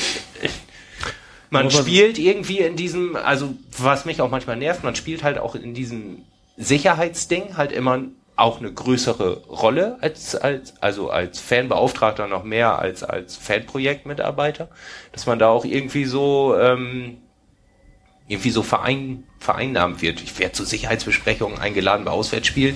[1.52, 5.54] man spielt irgendwie in diesem, also was mich auch manchmal nervt, man spielt halt auch
[5.54, 6.24] in diesem
[6.58, 8.00] Sicherheitsding halt immer
[8.36, 14.70] auch eine größere Rolle als, als, also als Fanbeauftragter noch mehr als als Fanprojektmitarbeiter,
[15.14, 17.18] dass man da auch irgendwie so, ähm,
[18.28, 20.22] irgendwie so verein, vereinnahmt wird.
[20.22, 22.76] Ich werde zu Sicherheitsbesprechungen eingeladen bei Auswärtsspielen,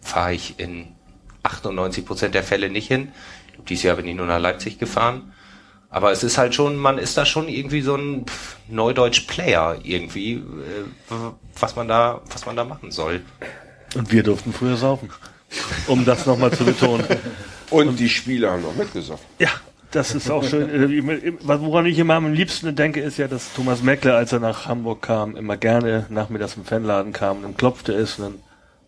[0.00, 0.94] fahre ich in
[1.42, 3.12] 98 Prozent der Fälle nicht hin.
[3.68, 5.32] Dieses Jahr bin ich nur nach Leipzig gefahren.
[5.90, 8.24] Aber es ist halt schon, man ist da schon irgendwie so ein
[8.68, 11.14] Neudeutsch-Player irgendwie, äh,
[11.58, 13.22] was man da, was man da machen soll.
[13.94, 15.10] Und wir durften früher saufen.
[15.86, 17.04] Um das nochmal zu betonen.
[17.70, 19.24] Und die Spieler haben noch mitgesoffen.
[19.38, 19.50] Ja,
[19.90, 20.68] das ist auch schön.
[20.68, 24.66] Äh, Woran ich immer am liebsten denke, ist ja, dass Thomas Meckler, als er nach
[24.66, 28.38] Hamburg kam, immer gerne nachmittags im Fanladen kam und dann klopfte es und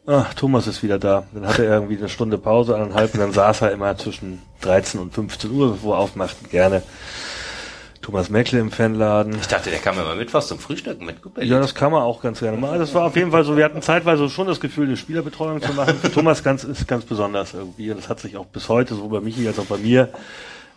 [0.07, 1.25] dann, ach, Thomas ist wieder da.
[1.35, 5.01] Dann hatte er irgendwie eine Stunde Pause, eineinhalb, und dann saß er immer zwischen 13
[5.01, 6.83] und 15 Uhr, bevor er aufmacht, gerne.
[8.03, 9.37] Thomas Meckle im Fanladen.
[9.41, 11.45] Ich dachte, der kam immer mit was zum Frühstücken mit Kuppel.
[11.45, 12.79] Ja, das kann man auch ganz gerne machen.
[12.79, 15.73] Das war auf jeden Fall so, wir hatten zeitweise schon das Gefühl, eine Spielerbetreuung zu
[15.73, 15.97] machen.
[15.97, 17.91] Für Thomas ganz, ist ganz besonders irgendwie.
[17.91, 20.09] Und das hat sich auch bis heute, sowohl bei Michi als auch bei mir,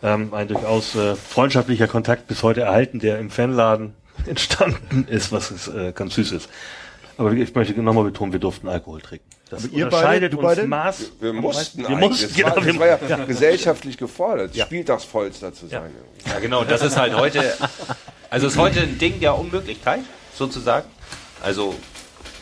[0.04, 3.96] ähm, ein durchaus äh, freundschaftlicher Kontakt bis heute erhalten, der im Fanladen
[4.28, 6.50] entstanden ist, was ist, äh, ganz süß ist.
[7.18, 9.26] Aber ich möchte nochmal betonen, wir durften Alkohol trinken.
[9.50, 10.68] Das Aber ihr unterscheidet beide- du beide?
[10.68, 11.12] Maß.
[11.20, 12.10] Wir mussten wir eigentlich.
[12.10, 13.26] mussten, das, genau, war, das wir- war ja, ja.
[13.26, 15.92] gesellschaftlich gefordert, Spieltagsvollster zu sein.
[16.26, 17.54] Ja, genau, das ist halt heute,
[18.30, 20.00] also ist heute ein Ding der Unmöglichkeit,
[20.36, 20.88] sozusagen.
[21.44, 21.76] Also,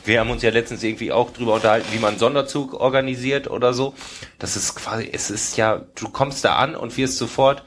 [0.06, 3.74] wir haben uns ja letztens irgendwie auch drüber unterhalten, wie man einen Sonderzug organisiert oder
[3.74, 3.94] so.
[4.40, 7.64] Das ist quasi, es ist ja, du kommst da an und wirst sofort,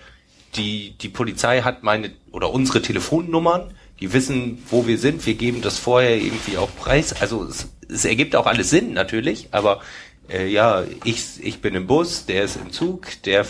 [0.54, 5.60] die, die Polizei hat meine, oder unsere Telefonnummern, die wissen, wo wir sind, wir geben
[5.60, 7.14] das vorher irgendwie auch preis.
[7.20, 9.80] Also, es, es ergibt auch alles Sinn, natürlich, aber,
[10.28, 13.44] äh, ja, ich, ich bin im Bus, der ist im Zug, der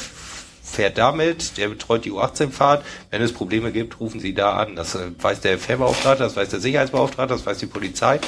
[0.66, 2.84] fährt damit, der betreut die U18-Fahrt.
[3.10, 4.76] Wenn es Probleme gibt, rufen Sie da an.
[4.76, 8.20] Das äh, weiß der Fährbeauftragte, das weiß der Sicherheitsbeauftragte, das weiß die Polizei.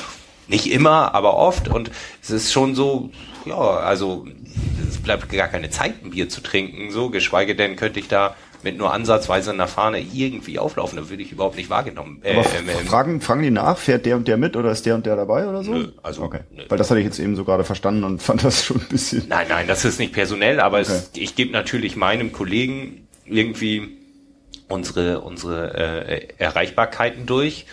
[0.47, 1.69] Nicht immer, aber oft.
[1.69, 1.91] Und
[2.23, 3.11] es ist schon so,
[3.45, 4.27] ja, also
[4.89, 6.91] es bleibt gar keine Zeit, ein Bier zu trinken.
[6.91, 10.97] So, geschweige denn könnte ich da mit nur ansatzweise einer Fahne irgendwie auflaufen.
[10.97, 12.20] Da würde ich überhaupt nicht wahrgenommen.
[12.23, 14.95] Äh, ähm, ähm, fragen, fragen die nach, fährt der und der mit oder ist der
[14.95, 15.73] und der dabei oder so?
[15.73, 16.41] Nö, also, okay.
[16.51, 16.62] nö.
[16.69, 19.25] Weil das hatte ich jetzt eben so gerade verstanden und fand das schon ein bisschen.
[19.28, 20.93] Nein, nein, das ist nicht personell, aber Okay.
[20.93, 23.97] es, ich gebe natürlich meinem Kollegen irgendwie
[24.69, 25.75] unsere, unsere
[26.07, 27.67] äh, Erreichbarkeiten durch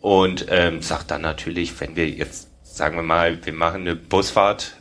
[0.00, 4.76] und ähm, sag dann natürlich, wenn wir jetzt, sagen wir mal, wir machen eine Busfahrt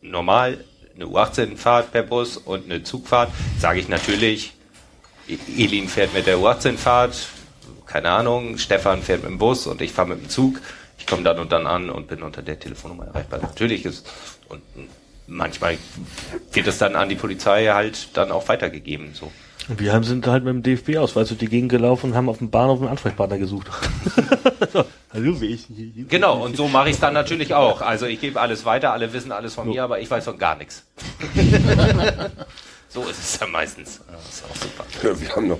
[0.00, 0.64] normal,
[0.94, 4.54] eine U18-Fahrt per Bus und eine Zugfahrt, sage ich natürlich,
[5.56, 7.28] Elin fährt mit der U18-Fahrt,
[7.86, 10.60] keine Ahnung, Stefan fährt mit dem Bus und ich fahre mit dem Zug.
[10.98, 13.40] Ich komme dann und dann an und bin unter der Telefonnummer erreichbar.
[13.40, 14.06] Natürlich ist
[14.48, 14.62] und
[15.26, 15.78] manchmal
[16.52, 19.10] wird es dann an die Polizei halt dann auch weitergegeben.
[19.14, 19.30] So.
[19.68, 22.38] Und wir haben sind halt mit dem DFB-Ausweis durch die Gegend gelaufen und haben auf
[22.38, 23.68] dem Bahnhof einen Ansprechpartner gesucht.
[24.72, 26.04] so, hallo, wie ich hier.
[26.08, 27.82] Genau, und so mache ich es dann natürlich auch.
[27.82, 30.56] Also ich gebe alles weiter, alle wissen alles von mir, aber ich weiß von gar
[30.56, 30.84] nichts.
[32.88, 34.00] so ist es dann meistens.
[34.08, 34.84] Ja, Das ist auch super.
[35.02, 35.58] Ja, wir haben noch,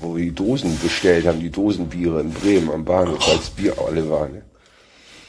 [0.00, 4.08] wo wir die Dosen bestellt haben, die Dosenbiere in Bremen am Bahnhof, als Bier alle
[4.10, 4.32] waren.
[4.34, 4.42] Ne?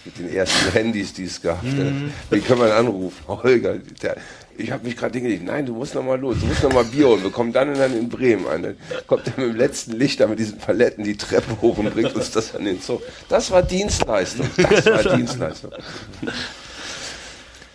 [0.05, 1.63] Mit den ersten Handys, die es gab.
[1.63, 2.11] Mhm.
[2.29, 3.17] Wie kann man anrufen?
[3.27, 4.17] Holger, der,
[4.57, 5.43] ich habe mich gerade hingelegt.
[5.43, 6.37] Nein, du musst noch mal los.
[6.39, 7.23] Du musst noch mal Bier holen.
[7.23, 8.63] Wir kommen dann und dann in Bremen an.
[8.63, 8.77] Dann
[9.07, 12.31] kommt er mit dem letzten Lichter mit diesen Paletten die Treppe hoch und bringt uns
[12.31, 13.01] das an den Zoo.
[13.27, 14.47] Das war Dienstleistung.
[14.55, 15.71] Das war Dienstleistung.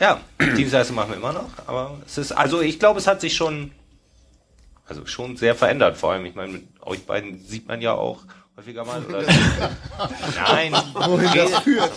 [0.00, 0.18] Ja,
[0.56, 3.70] Dienstleistung machen wir immer noch, aber es ist, also ich glaube, es hat sich schon,
[4.86, 5.98] also schon sehr verändert.
[5.98, 8.22] Vor allem, ich meine, mit euch beiden sieht man ja auch
[8.56, 9.02] häufiger mal.
[9.04, 9.22] Oder?
[10.36, 11.90] Nein, wohin das führt?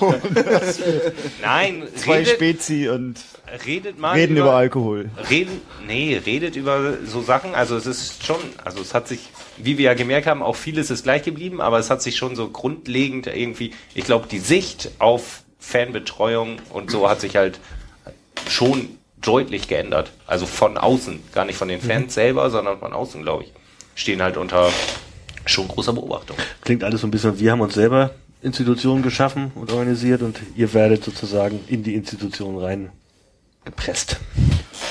[0.00, 1.14] Wohin das führt?
[1.40, 3.20] Nein, Zwei redet, Spezi und
[3.64, 5.10] redet mal reden über Alkohol.
[5.30, 7.54] Reden, nee, redet über so Sachen.
[7.54, 10.90] Also es ist schon, also es hat sich, wie wir ja gemerkt haben, auch vieles
[10.90, 14.90] ist gleich geblieben, aber es hat sich schon so grundlegend irgendwie, ich glaube, die Sicht
[14.98, 17.58] auf Fanbetreuung und so hat sich halt
[18.48, 18.88] schon
[19.20, 20.12] deutlich geändert.
[20.26, 23.52] Also von außen, gar nicht von den Fans selber, sondern von außen, glaube ich.
[23.96, 24.70] Stehen halt unter
[25.44, 26.36] schon großer Beobachtung.
[26.60, 28.12] Klingt alles so ein bisschen, wir haben uns selber
[28.42, 32.92] Institutionen geschaffen und organisiert und ihr werdet sozusagen in die Institutionen rein
[33.64, 34.20] gepresst.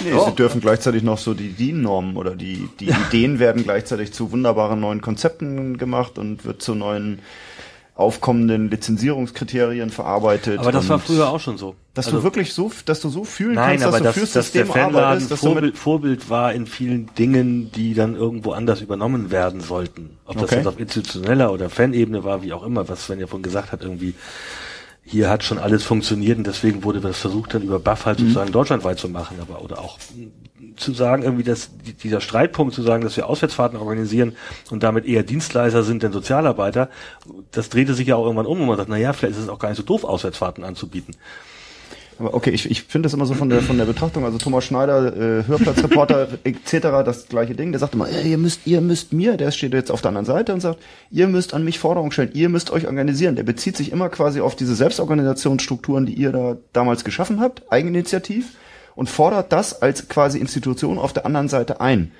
[0.02, 4.34] Nee, sie dürfen gleichzeitig noch so die DIN-Normen oder die, die Ideen werden gleichzeitig zu
[4.34, 7.20] wunderbaren neuen Konzepten gemacht und wird zu neuen
[7.95, 10.59] aufkommenden Lizenzierungskriterien verarbeitet.
[10.59, 11.75] Aber das war früher auch schon so.
[11.93, 14.51] Dass Also- du wirklich so, dass du so fühlen Nein, kannst, dass du fürs dass
[14.51, 19.32] der System arbeitest, dass Vorbild, Vorbild war in vielen Dingen, die dann irgendwo anders übernommen
[19.32, 20.17] werden sollten.
[20.25, 20.56] Ob das Okay.
[20.57, 23.82] jetzt auf institutioneller oder Fanebene war, wie auch immer, was Sven ja vorhin gesagt hat,
[23.82, 24.14] irgendwie
[25.06, 28.06] hier hat schon alles funktioniert und deswegen wurde das versucht dann über Buff Mhm.
[28.06, 30.32] halt sozusagen deutschlandweit zu machen, aber oder auch mh,
[30.77, 34.35] zu sagen irgendwie, dass die- dieser Streitpunkt zu sagen, dass wir Auswärtsfahrten organisieren
[34.72, 36.90] und damit eher Dienstleister sind denn Sozialarbeiter,
[37.51, 39.50] das drehte sich ja auch irgendwann um und man sagt, na ja, vielleicht ist es
[39.50, 41.16] auch gar nicht so doof, Auswärtsfahrten anzubieten.
[42.18, 44.64] Aber okay, ich, ich finde das immer so von der von der Betrachtung, also Thomas
[44.64, 49.35] Schneider, äh, Hörplatzreporter etc., das gleiche Ding, der sagt immer, ihr müsst, ihr müsst mir,
[49.35, 50.80] der steht jetzt auf der anderen Seite und sagt,
[51.11, 53.35] ihr müsst an mich Forderungen stellen, ihr müsst euch organisieren.
[53.35, 58.53] Der bezieht sich immer quasi auf diese Selbstorganisationsstrukturen, die ihr da damals geschaffen habt, Eigeninitiativ,
[58.95, 62.11] und fordert das als quasi Institution auf der anderen Seite ein.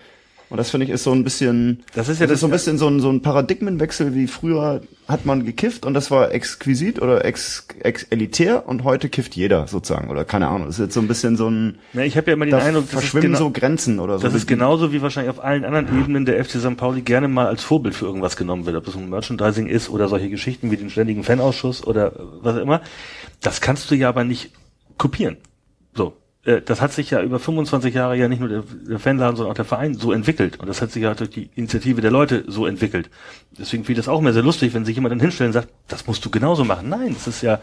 [0.49, 2.77] Und das finde ich ist so ein bisschen, Das ist ja das- so ein bisschen
[2.77, 7.25] so ein, so ein Paradigmenwechsel, wie früher hat man gekifft und das war exquisit oder
[7.25, 10.67] ex, ex elitär und heute kifft jeder sozusagen oder keine Ahnung.
[10.67, 12.59] Das ist jetzt so ein bisschen so ein, Ja, ich habe ja immer den da
[12.59, 14.24] Eindruck, ist, verschwimmen genau, so Grenzen oder so.
[14.27, 16.77] das ist genauso wie wahrscheinlich auf allen anderen Ebenen der FC St.
[16.77, 20.07] Pauli gerne mal als Vorbild für irgendwas genommen wird, ob das ein Merchandising ist oder
[20.07, 22.82] solche Geschichten wie den ständigen Fanausschuss oder was auch immer.
[23.41, 24.51] Das kannst du ja aber nicht
[24.98, 25.38] kopieren.
[26.45, 29.56] Äh, Das hat sich ja über 25 Jahre ja nicht nur der, Fanladen, sondern auch
[29.56, 30.59] der Verein so entwickelt.
[30.59, 33.09] Und das hat sich ja durch die Initiative der Leute so entwickelt.
[33.57, 35.69] Deswegen finde ich das auch immer sehr lustig, wenn sich jemand dann hinstellt und sagt,
[35.88, 36.90] das musst du genauso machen.
[36.90, 37.59] Nein, es ist ja,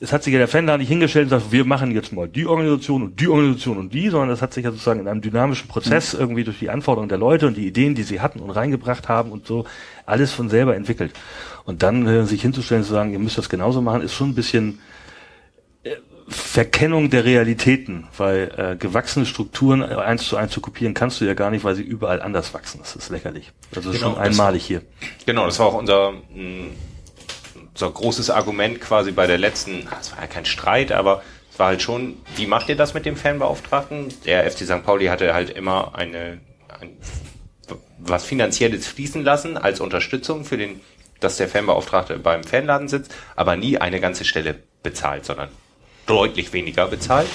[0.00, 2.46] es hat sich ja der Fanladen nicht hingestellt und sagt, wir machen jetzt mal die
[2.46, 5.68] Organisation und die Organisation und die, sondern das hat sich ja sozusagen in einem dynamischen
[5.68, 9.08] Prozess irgendwie durch die Anforderungen der Leute und die Ideen, die sie hatten und reingebracht
[9.08, 9.64] haben und so
[10.06, 11.12] alles von selber entwickelt.
[11.64, 14.30] Und dann äh, sich hinzustellen und zu sagen, ihr müsst das genauso machen, ist schon
[14.30, 14.78] ein bisschen
[16.28, 21.24] Verkennung der Realitäten, weil äh, gewachsene Strukturen äh, eins zu eins zu kopieren kannst du
[21.24, 22.80] ja gar nicht, weil sie überall anders wachsen.
[22.80, 23.52] Das ist lächerlich.
[23.72, 24.82] Das ist Genau, schon das- einmalig hier.
[25.26, 26.66] Genau, das war auch unser, mh,
[27.72, 31.68] unser großes Argument quasi bei der letzten, es war ja kein Streit, aber es war
[31.68, 34.08] halt schon, wie macht ihr das mit dem Fanbeauftragten?
[34.26, 34.84] Der FC St.
[34.84, 36.40] Pauli hatte halt immer eine,
[36.80, 36.90] ein,
[37.98, 40.80] was Finanzielles fließen lassen als Unterstützung für den,
[41.20, 45.48] dass der Fanbeauftragte beim Fanladen sitzt, aber nie eine ganze Stelle bezahlt, sondern
[46.08, 47.28] deutlich weniger bezahlt,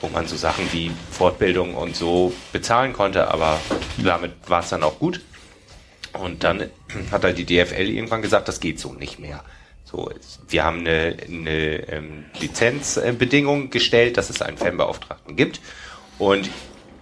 [0.00, 3.58] wo man so Sachen wie Fortbildung und so bezahlen konnte, aber
[3.96, 5.22] damit war es dann auch gut.
[6.12, 6.68] Und dann
[7.10, 9.42] hat halt die DFL irgendwann gesagt, das geht so nicht mehr.
[9.84, 10.10] So,
[10.48, 15.60] wir haben eine, eine ähm, Lizenzbedingung gestellt, dass es einen Fanbeauftragten gibt.
[16.18, 16.50] Und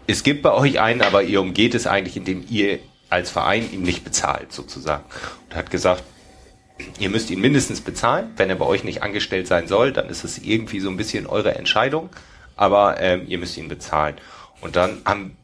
[0.07, 2.79] es gibt bei euch einen, aber ihr umgeht es eigentlich, indem ihr
[3.11, 5.05] als Verein ihm nicht bezahlt, sozusagen.
[5.49, 6.05] Und hat gesagt,
[6.99, 8.33] ihr müsst ihn mindestens bezahlen.
[8.37, 11.27] Wenn er bei euch nicht angestellt sein soll, dann ist es irgendwie so ein bisschen
[11.27, 12.11] eure Entscheidung.
[12.57, 14.17] Aber ähm, ihr müsst ihn bezahlen.
[14.61, 15.37] Und dann haben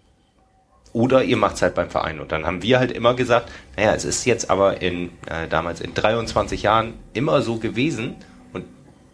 [0.93, 2.21] oder ihr macht's halt beim Verein.
[2.21, 5.81] Und dann haben wir halt immer gesagt, naja, es ist jetzt aber in äh, damals
[5.81, 8.17] in 23 Jahren immer so gewesen
[8.53, 8.65] und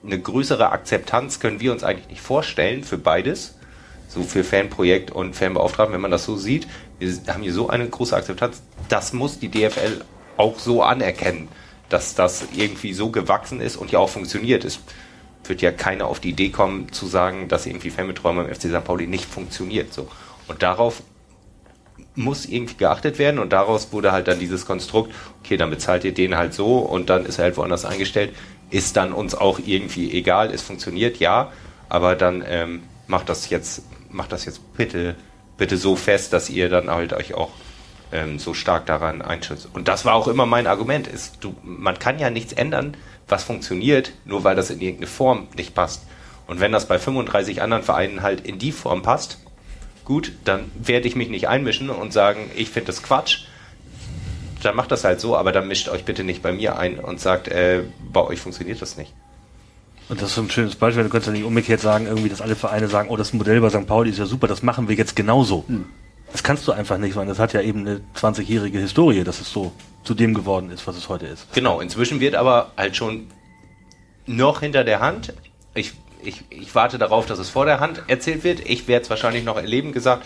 [0.05, 3.55] eine größere Akzeptanz können wir uns eigentlich nicht vorstellen für beides.
[4.09, 6.67] So für Fanprojekt und Fanbeauftragten, wenn man das so sieht.
[6.99, 8.63] Wir haben hier so eine große Akzeptanz.
[8.89, 10.03] Das muss die DFL
[10.39, 11.49] auch so anerkennen,
[11.89, 14.65] dass das irgendwie so gewachsen ist und ja auch funktioniert.
[14.65, 14.81] Es
[15.45, 18.85] wird ja keiner auf die Idee kommen zu sagen, dass irgendwie Fanbetreuung beim FC St.
[18.85, 19.93] Pauli nicht funktioniert.
[19.93, 20.09] So.
[20.47, 21.03] Und darauf
[22.15, 26.13] muss irgendwie geachtet werden und daraus wurde halt dann dieses Konstrukt, okay, dann bezahlt ihr
[26.13, 28.35] den halt so und dann ist er halt woanders eingestellt,
[28.71, 31.53] ist dann uns auch irgendwie egal, es funktioniert, ja,
[31.89, 35.15] aber dann ähm, macht das jetzt, macht das jetzt bitte,
[35.57, 37.51] bitte so fest, dass ihr dann halt euch auch
[38.13, 39.69] ähm, so stark daran einschätzt.
[39.73, 42.97] Und das war auch immer mein Argument, ist, du, man kann ja nichts ändern,
[43.29, 46.03] was funktioniert, nur weil das in irgendeine Form nicht passt.
[46.47, 49.39] Und wenn das bei 35 anderen Vereinen halt in die Form passt,
[50.05, 53.45] gut, dann werde ich mich nicht einmischen und sagen, ich finde das Quatsch.
[54.63, 57.21] Dann macht das halt so, aber dann mischt euch bitte nicht bei mir ein und
[57.21, 59.13] sagt, äh, bei euch funktioniert das nicht.
[60.09, 61.05] Und das ist so ein schönes Beispiel.
[61.05, 63.69] Du kannst ja nicht umgekehrt sagen, irgendwie, dass alle Vereine sagen, oh, das Modell bei
[63.69, 63.87] St.
[63.87, 65.65] Pauli ist ja super, das machen wir jetzt genauso.
[66.33, 69.51] Das kannst du einfach nicht, weil das hat ja eben eine 20-jährige Historie, dass es
[69.51, 69.73] so
[70.05, 71.53] zu dem geworden ist, was es heute ist.
[71.55, 73.29] Genau, inzwischen wird aber halt schon
[74.27, 75.33] noch hinter der Hand.
[75.75, 75.93] Ich,
[76.23, 78.61] ich, ich warte darauf, dass es vor der Hand erzählt wird.
[78.61, 80.25] Ich werde es wahrscheinlich noch erleben gesagt.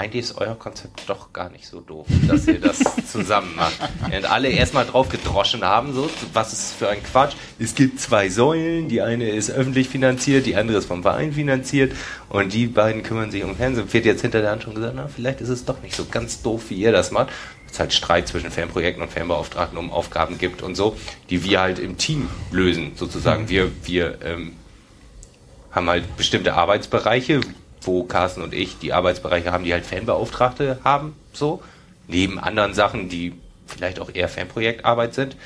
[0.00, 2.78] Eigentlich ist euer Konzept doch gar nicht so doof, dass ihr das
[3.12, 3.76] zusammen macht.
[4.08, 7.34] Während alle erstmal drauf gedroschen haben, so, was ist für ein Quatsch.
[7.58, 11.92] Es gibt zwei Säulen, die eine ist öffentlich finanziert, die andere ist vom Verein finanziert
[12.30, 13.92] und die beiden kümmern sich um Fernsehen.
[13.92, 16.40] Wird jetzt hinter der Hand schon gesagt, na, vielleicht ist es doch nicht so ganz
[16.40, 17.28] doof, wie ihr das macht.
[17.70, 20.96] Es halt Streit zwischen Fanprojekten und Fanbeauftragten um Aufgaben gibt und so,
[21.28, 23.50] die wir halt im Team lösen, sozusagen.
[23.50, 24.52] Wir, wir ähm,
[25.70, 27.42] haben halt bestimmte Arbeitsbereiche,
[27.82, 31.62] wo Carsten und ich die Arbeitsbereiche haben, die halt Fanbeauftragte haben, so.
[32.08, 33.34] Neben anderen Sachen, die
[33.66, 35.36] vielleicht auch eher Fanprojektarbeit sind.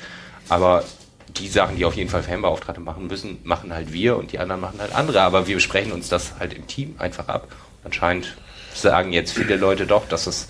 [0.49, 0.83] Aber
[1.27, 4.61] die Sachen, die auf jeden Fall Fanbeauftragte machen müssen, machen halt wir und die anderen
[4.61, 5.21] machen halt andere.
[5.21, 7.47] Aber wir besprechen uns das halt im Team einfach ab.
[7.83, 8.35] Anscheinend
[8.73, 10.47] sagen jetzt viele Leute doch, dass es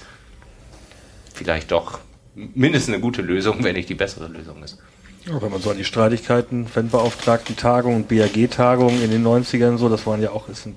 [1.33, 1.99] vielleicht doch
[2.33, 4.77] mindestens eine gute Lösung, wenn nicht die bessere Lösung ist.
[5.25, 10.21] Ja, wenn man so an die Streitigkeiten, Fanbeauftragten-Tagungen BAG-Tagungen in den 90ern so, das waren
[10.21, 10.75] ja auch, es sind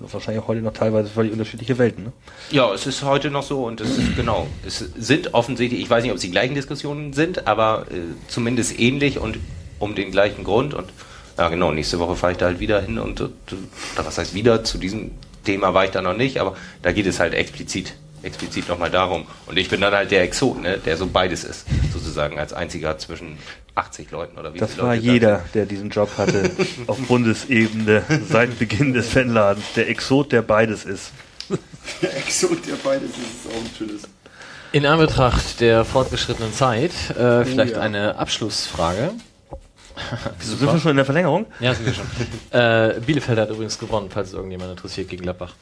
[0.00, 2.12] wahrscheinlich heute noch teilweise völlig unterschiedliche Welten, ne?
[2.50, 4.46] Ja, es ist heute noch so und es ist genau.
[4.66, 7.94] Es sind offensichtlich, ich weiß nicht, ob es die gleichen Diskussionen sind, aber äh,
[8.28, 9.38] zumindest ähnlich und
[9.78, 10.90] um den gleichen Grund und
[11.38, 11.70] Ja, genau.
[11.72, 13.32] Nächste Woche fahre ich da halt wieder hin und, und
[13.94, 14.64] oder was heißt wieder?
[14.64, 15.10] Zu diesem
[15.44, 19.26] Thema war ich da noch nicht, aber da geht es halt explizit, explizit nochmal darum.
[19.46, 22.98] Und ich bin dann halt der Exot, ne, der so beides ist, sozusagen als einziger
[22.98, 23.38] zwischen
[23.74, 26.50] 80 Leuten oder wie Das viele war Leute jeder, der diesen Job hatte,
[26.86, 29.64] auf Bundesebene, seit Beginn des Fanladens.
[29.76, 31.12] Der Exot, der beides ist.
[32.02, 34.02] Der Exot, der beides ist, ist auch ein schönes.
[34.72, 37.80] In Anbetracht der fortgeschrittenen Zeit, äh, vielleicht ja.
[37.80, 39.12] eine Abschlussfrage.
[40.40, 41.46] Sind wir schon in der Verlängerung?
[41.60, 42.06] Ja, sind wir schon.
[42.50, 45.54] äh, Bielefeld hat übrigens gewonnen, falls es irgendjemand interessiert, gegen Gladbach.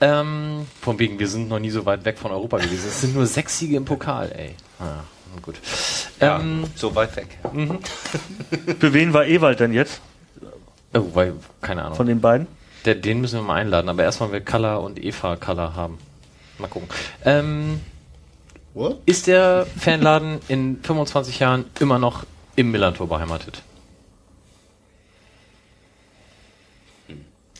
[0.00, 2.88] Ähm, von wegen, wir sind noch nie so weit weg von Europa gewesen.
[2.88, 4.54] Es sind nur sechs Siege im Pokal, ey.
[4.80, 5.04] Ah,
[5.42, 5.56] gut.
[6.20, 7.38] Ja, Ähm, so weit weg.
[8.80, 10.00] Für wen war Ewald denn jetzt?
[10.94, 11.96] oh, weil, keine Ahnung.
[11.96, 12.46] Von den beiden?
[12.84, 15.98] Der, den müssen wir mal einladen, aber erstmal will Kalla und Eva Kalla haben.
[16.58, 16.88] Mal gucken.
[17.24, 17.80] Ähm,
[18.74, 18.98] What?
[19.06, 22.24] ist der Fanladen in 25 Jahren immer noch
[22.56, 23.62] im Millantor beheimatet?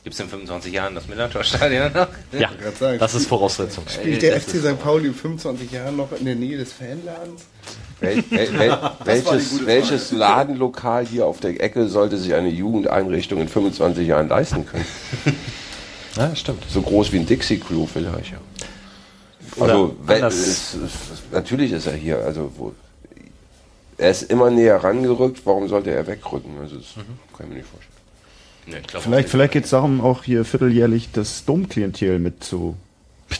[0.04, 2.08] Gibt es in 25 Jahren das Millantor-Stadion noch?
[2.38, 2.98] Ja, sagen.
[2.98, 3.84] das ist Voraussetzung.
[3.88, 4.82] Spielt der FC St.
[4.82, 7.42] Pauli in 25 Jahren noch in der Nähe des Fanladens?
[8.00, 13.48] Wel, wel, wel, welches, welches Ladenlokal hier auf der Ecke sollte sich eine Jugendeinrichtung in
[13.48, 14.86] 25 Jahren leisten können?
[16.14, 16.62] Ja, stimmt.
[16.68, 18.32] So groß wie ein Dixie Crew vielleicht.
[18.32, 18.38] Ja.
[19.58, 20.76] Also es,
[21.30, 22.18] natürlich ist er hier.
[22.18, 22.74] Also wo,
[23.96, 25.40] er ist immer näher rangerückt.
[25.46, 26.50] Warum sollte er wegrücken?
[26.60, 27.00] Also das Mhm.
[27.34, 28.01] kann ich mir nicht vorstellen.
[28.66, 32.76] Nee, glaub, Vielleicht, vielleicht geht es darum, auch hier vierteljährlich das Domklientel mit zu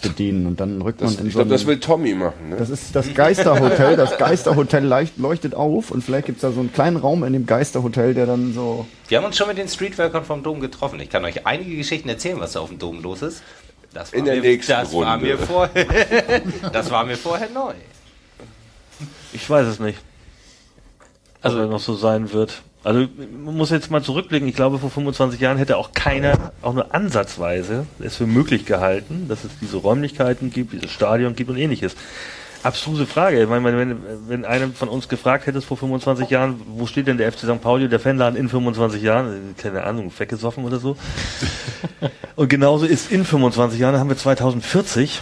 [0.03, 2.49] bedienen und dann rückt Das, man in ich so glaube, das will Tommy machen.
[2.51, 2.57] Ne?
[2.57, 3.97] Das ist das Geisterhotel.
[3.97, 7.33] Das Geisterhotel leicht, leuchtet auf und vielleicht gibt es da so einen kleinen Raum in
[7.35, 8.87] dem Geisterhotel, der dann so.
[9.09, 10.99] Wir haben uns schon mit den Streetworkern vom Dom getroffen.
[11.01, 13.43] Ich kann euch einige Geschichten erzählen, was da auf dem Dom los ist.
[13.93, 15.27] Das war In der mir, nächsten das War Runde.
[15.27, 15.87] mir vorher,
[16.73, 17.75] das war mir vorher neu.
[19.35, 19.99] Ich weiß es nicht.
[21.43, 22.63] Also, er noch so sein wird.
[22.85, 23.07] Also,
[23.45, 24.49] man muss jetzt mal zurückblicken.
[24.49, 29.27] Ich glaube, vor 25 Jahren hätte auch keiner, auch nur ansatzweise, es für möglich gehalten,
[29.29, 31.95] dass es diese Räumlichkeiten gibt, dieses Stadion gibt und ähnliches.
[32.63, 33.43] Abstruse Frage.
[33.43, 37.19] Ich meine, wenn, wenn einer von uns gefragt hätte vor 25 Jahren, wo steht denn
[37.19, 37.61] der FC St.
[37.61, 39.55] Pauli, der Fanladen in 25 Jahren?
[39.57, 40.97] Keine Ahnung, weggesoffen oder so.
[42.37, 45.21] und genauso ist in 25 Jahren, haben wir 2040.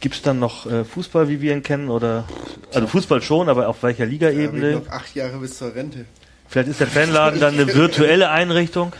[0.00, 1.88] Gibt es dann noch äh, Fußball, wie wir ihn kennen?
[1.88, 2.24] Oder
[2.72, 4.70] also Fußball schon, aber auf welcher Ligaebene?
[4.70, 6.06] ich noch acht Jahre bis zur Rente.
[6.52, 8.92] Vielleicht ist der Fanladen dann eine virtuelle Einrichtung.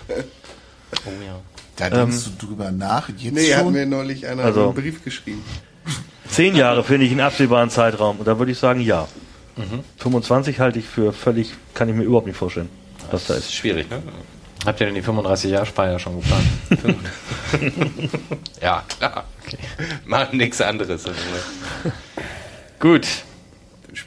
[1.77, 3.73] Da denkst du drüber nach, jetzt Nee, hat schon?
[3.75, 5.45] mir neulich einer Also- einen Brief geschrieben.
[6.31, 8.19] Zehn Jahre finde ich einen absehbaren Zeitraum.
[8.19, 9.07] Und da würde ich sagen, ja.
[9.99, 12.71] 25 halte ich für völlig, kann ich mir überhaupt nicht vorstellen,
[13.11, 13.51] was da Das ist.
[13.51, 14.03] ist schwierig, ne?
[14.65, 16.47] Habt ihr denn die 35-Jahr-Speier schon geplant?
[18.63, 19.25] Ja, klar.
[20.07, 21.05] Machen nichts anderes.
[22.79, 23.07] Gut.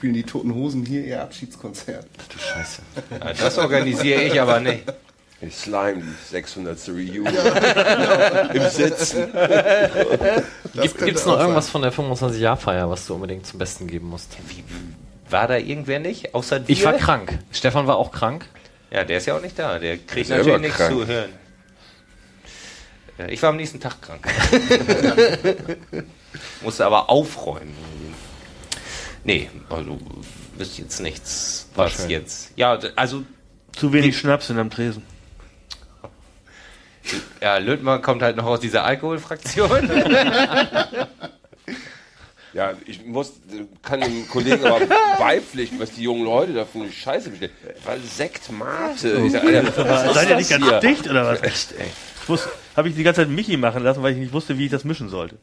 [0.05, 2.05] Spielen die Toten Hosen hier ihr Abschiedskonzert.
[2.31, 2.83] Du Scheiße.
[3.09, 4.83] Ja, das organisiere ich aber nicht.
[5.41, 6.77] Ich slime die 600.
[6.89, 7.25] Reunion
[8.53, 9.31] im Sitzen.
[10.73, 14.37] Gibt es noch irgendwas von der 25-Jahr-Feier, was du unbedingt zum Besten geben musst?
[15.31, 16.35] War da irgendwer nicht?
[16.35, 16.71] Außer dir?
[16.71, 17.39] Ich war krank.
[17.51, 18.45] Stefan war auch krank.
[18.91, 19.79] Ja, der ist ja auch nicht da.
[19.79, 20.91] Der kriegt Der natürlich selber nichts krank.
[20.91, 21.29] zu hören.
[23.17, 24.21] Ja, ich war am nächsten Tag krank.
[26.61, 27.73] Musste aber aufräumen.
[29.25, 29.99] Nee, also
[30.55, 32.51] wüsste jetzt nichts, was jetzt.
[32.55, 33.23] Ja, also
[33.75, 35.03] Zu wenig Schnaps in am Tresen.
[37.41, 39.89] ja, Lötmann kommt halt noch aus dieser Alkoholfraktion.
[42.53, 43.33] Ja, ich muss,
[43.81, 44.79] kann dem Kollegen aber
[45.19, 47.51] beipflichten, was die jungen Leute da für eine Scheiße bestellen.
[47.83, 49.21] Weil Sekt Mate.
[49.25, 50.79] Ich sag, Alter, was ist Seid ihr nicht ganz hier?
[50.79, 51.43] dicht oder was?
[51.43, 51.87] Echt, ey.
[52.21, 54.65] Ich wusste, habe ich die ganze Zeit Michi machen lassen, weil ich nicht wusste, wie
[54.65, 55.35] ich das mischen sollte.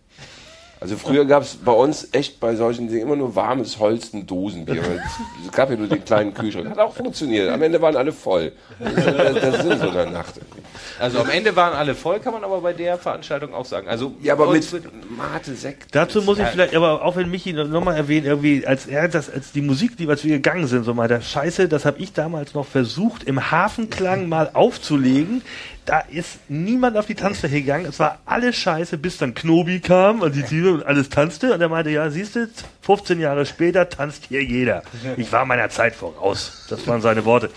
[0.83, 4.83] Also früher gab es bei uns echt bei solchen Dingen immer nur warmes Holsten Dosenbier.
[4.85, 5.01] weil
[5.47, 6.69] Es gab ja nur den kleinen Kühlschrank.
[6.71, 7.51] Hat auch funktioniert.
[7.51, 8.51] Am Ende waren alle voll.
[8.81, 10.35] Das ist der, der Sinn so einer Nacht.
[10.99, 13.87] Also am Ende waren alle voll, kann man aber bei der Veranstaltung auch sagen.
[13.87, 14.67] Also Ja, aber mit
[15.17, 15.95] Mate, Sekt.
[15.95, 19.53] Dazu muss ich vielleicht, aber auch wenn Michi nochmal erwähnt, irgendwie, als er das, als
[19.53, 22.55] die Musik, die als wir gegangen sind, so mal, der Scheiße, das habe ich damals
[22.55, 25.43] noch versucht, im Hafenklang mal aufzulegen.
[25.85, 27.87] Da ist niemand auf die Tanzfläche gegangen.
[27.87, 31.53] Es war alles Scheiße, bis dann Knobi kam und die Tüte und alles tanzte.
[31.53, 32.49] Und er meinte, ja, siehst du,
[32.83, 34.83] 15 Jahre später tanzt hier jeder.
[35.17, 36.67] Ich war meiner Zeit voraus.
[36.71, 37.51] Das waren seine Worte.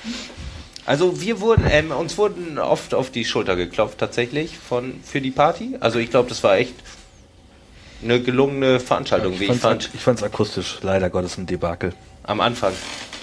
[0.88, 5.32] Also wir wurden, ähm, uns wurden oft auf die Schulter geklopft tatsächlich von für die
[5.32, 5.78] Party.
[5.80, 6.76] Also ich glaube, das war echt
[8.04, 11.94] eine gelungene Veranstaltung, wie ich fand, ich fand's akustisch leider Gottes ein Debakel.
[12.24, 12.74] am Anfang.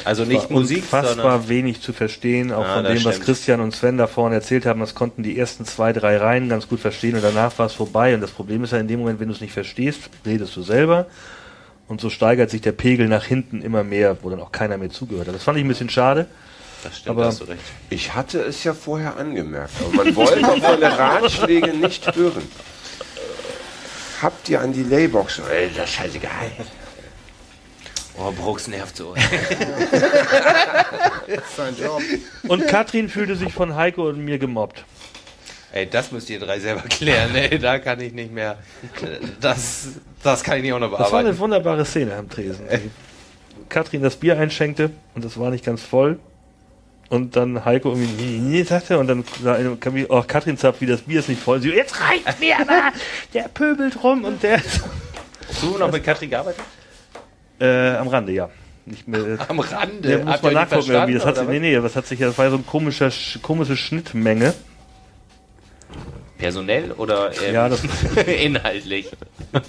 [0.04, 3.14] Also nicht war Musik, unfassbar sondern wenig zu verstehen, auch Ja, von das dem, was
[3.14, 3.26] stimmt.
[3.26, 4.80] Christian und Sven da vorne erzählt haben.
[4.80, 8.14] Das konnten die ersten zwei, drei Reihen ganz gut verstehen und danach war es vorbei.
[8.14, 10.62] Und das Problem ist ja in dem Moment, wenn du es nicht verstehst, redest du
[10.62, 11.06] selber.
[11.88, 14.90] Und so steigert sich der Pegel nach hinten immer mehr, wo dann auch keiner mehr
[14.90, 15.34] zugehört hat.
[15.34, 16.26] Das fand ich ein bisschen schade.
[16.82, 17.60] Das stimmt, Aber- hast du recht.
[17.90, 22.42] Ich hatte es ja vorher angemerkt, aber man wollte meine Ratschläge nicht hören.
[24.22, 25.40] Habt ihr an die Laybox?
[25.50, 26.50] Ey, das ist scheißegal.
[28.18, 29.14] Oh, Brooks nervt so.
[31.56, 32.02] Sein Job.
[32.48, 34.84] Und Katrin fühlte sich von Heiko und mir gemobbt.
[35.72, 37.34] Ey, das müsst ihr drei selber klären.
[37.34, 38.58] Ey, da kann ich nicht mehr.
[39.40, 39.88] Das,
[40.22, 41.28] das kann ich nicht auch noch Das war bearbeiten.
[41.28, 42.66] eine wunderbare Szene am Tresen.
[42.70, 42.90] Die
[43.70, 46.18] Katrin das Bier einschenkte und das war nicht ganz voll.
[47.08, 49.24] Und dann Heiko irgendwie, nee, nee, sagte, und dann
[49.80, 51.60] kam ich, oh, Katrin zapft, wie das Bier ist nicht voll.
[51.60, 52.92] Sie, jetzt reicht mir aber!
[53.34, 56.62] Der pöbelt rum und der Hast du noch mit Katrin gearbeitet?
[57.62, 58.50] Äh, am Rande, ja.
[58.84, 60.08] Nicht mehr, Am Rande.
[60.08, 61.14] der muss man nachgucken irgendwie.
[61.14, 63.76] Das hat sich, nee, nee, das hat sich, das war so eine komische, Sch- komische
[63.76, 64.54] Schnittmenge.
[66.38, 67.82] Personell oder ähm, Ja, das-
[68.26, 69.08] inhaltlich?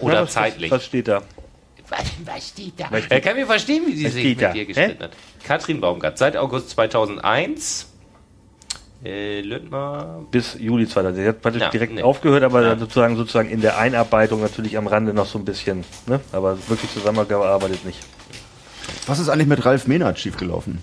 [0.00, 0.70] oder Ja, was- zeitlich?
[0.70, 1.22] Was steht da?
[1.88, 2.86] Was, was steht da?
[2.90, 4.52] Was steht- Er kann mir verstehen, wie sie Was sich mit da?
[4.52, 5.12] dir gestritten hat.
[5.42, 7.86] Katrin Baumgart, seit August 2001.
[9.02, 10.24] Äh, Lüttmer.
[10.30, 11.16] Bis Juli 2000.
[11.16, 12.02] Sie hat praktisch Ja, direkt nee.
[12.02, 12.78] aufgehört, aber Ja.
[12.78, 16.20] sozusagen, sozusagen in der Einarbeitung natürlich am Rande noch so ein bisschen, ne?
[16.32, 17.98] Aber wirklich zusammengearbeitet nicht.
[19.06, 20.78] Was ist eigentlich mit Ralf Mehnert schiefgelaufen?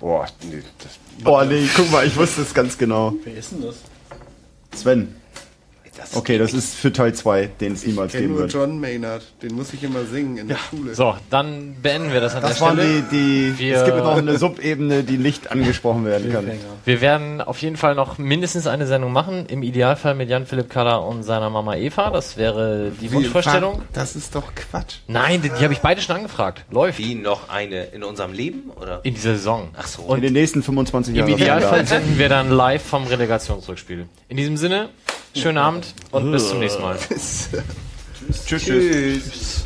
[0.00, 3.12] Boah, nee, das, Oh nee, guck mal, ich wusste es ganz genau.
[3.22, 3.76] Wer ist denn das?
[4.74, 5.14] Sven.
[6.02, 8.52] Das Okay, das ist für Teil 2, den es Ich niemals kenne geben nur wird.
[8.52, 9.22] John Maynard.
[9.42, 10.94] Den muss ich immer singen in der Schule.
[10.94, 13.02] So, dann beenden wir das an Das der waren Stelle.
[13.10, 16.50] die, die Wir- es gibt noch eine Subebene, die nicht angesprochen werden kann.
[16.84, 19.46] Wir werden auf jeden Fall noch mindestens eine Sendung machen.
[19.46, 22.10] Im Idealfall mit Jan-Philipp Kaller und seiner Mama Eva.
[22.10, 23.82] Das wäre die Wunschvorstellung.
[23.92, 24.96] Das ist doch Quatsch.
[25.06, 26.64] Nein, die, die habe ich beide schon angefragt.
[26.70, 26.98] Läuft.
[26.98, 28.70] Wie noch eine in unserem Leben?
[28.80, 29.00] Oder?
[29.04, 29.68] In dieser Saison.
[29.76, 30.02] Ach so.
[30.02, 31.30] In Und den nächsten 25 im Jahren.
[31.32, 34.06] Idealfall senden wir dann live vom Relegationsrückspiel.
[34.28, 34.88] In diesem Sinne,
[35.34, 36.98] schönen Abend und bis zum nächsten Mal.
[38.46, 39.64] Tschüss, tschüss.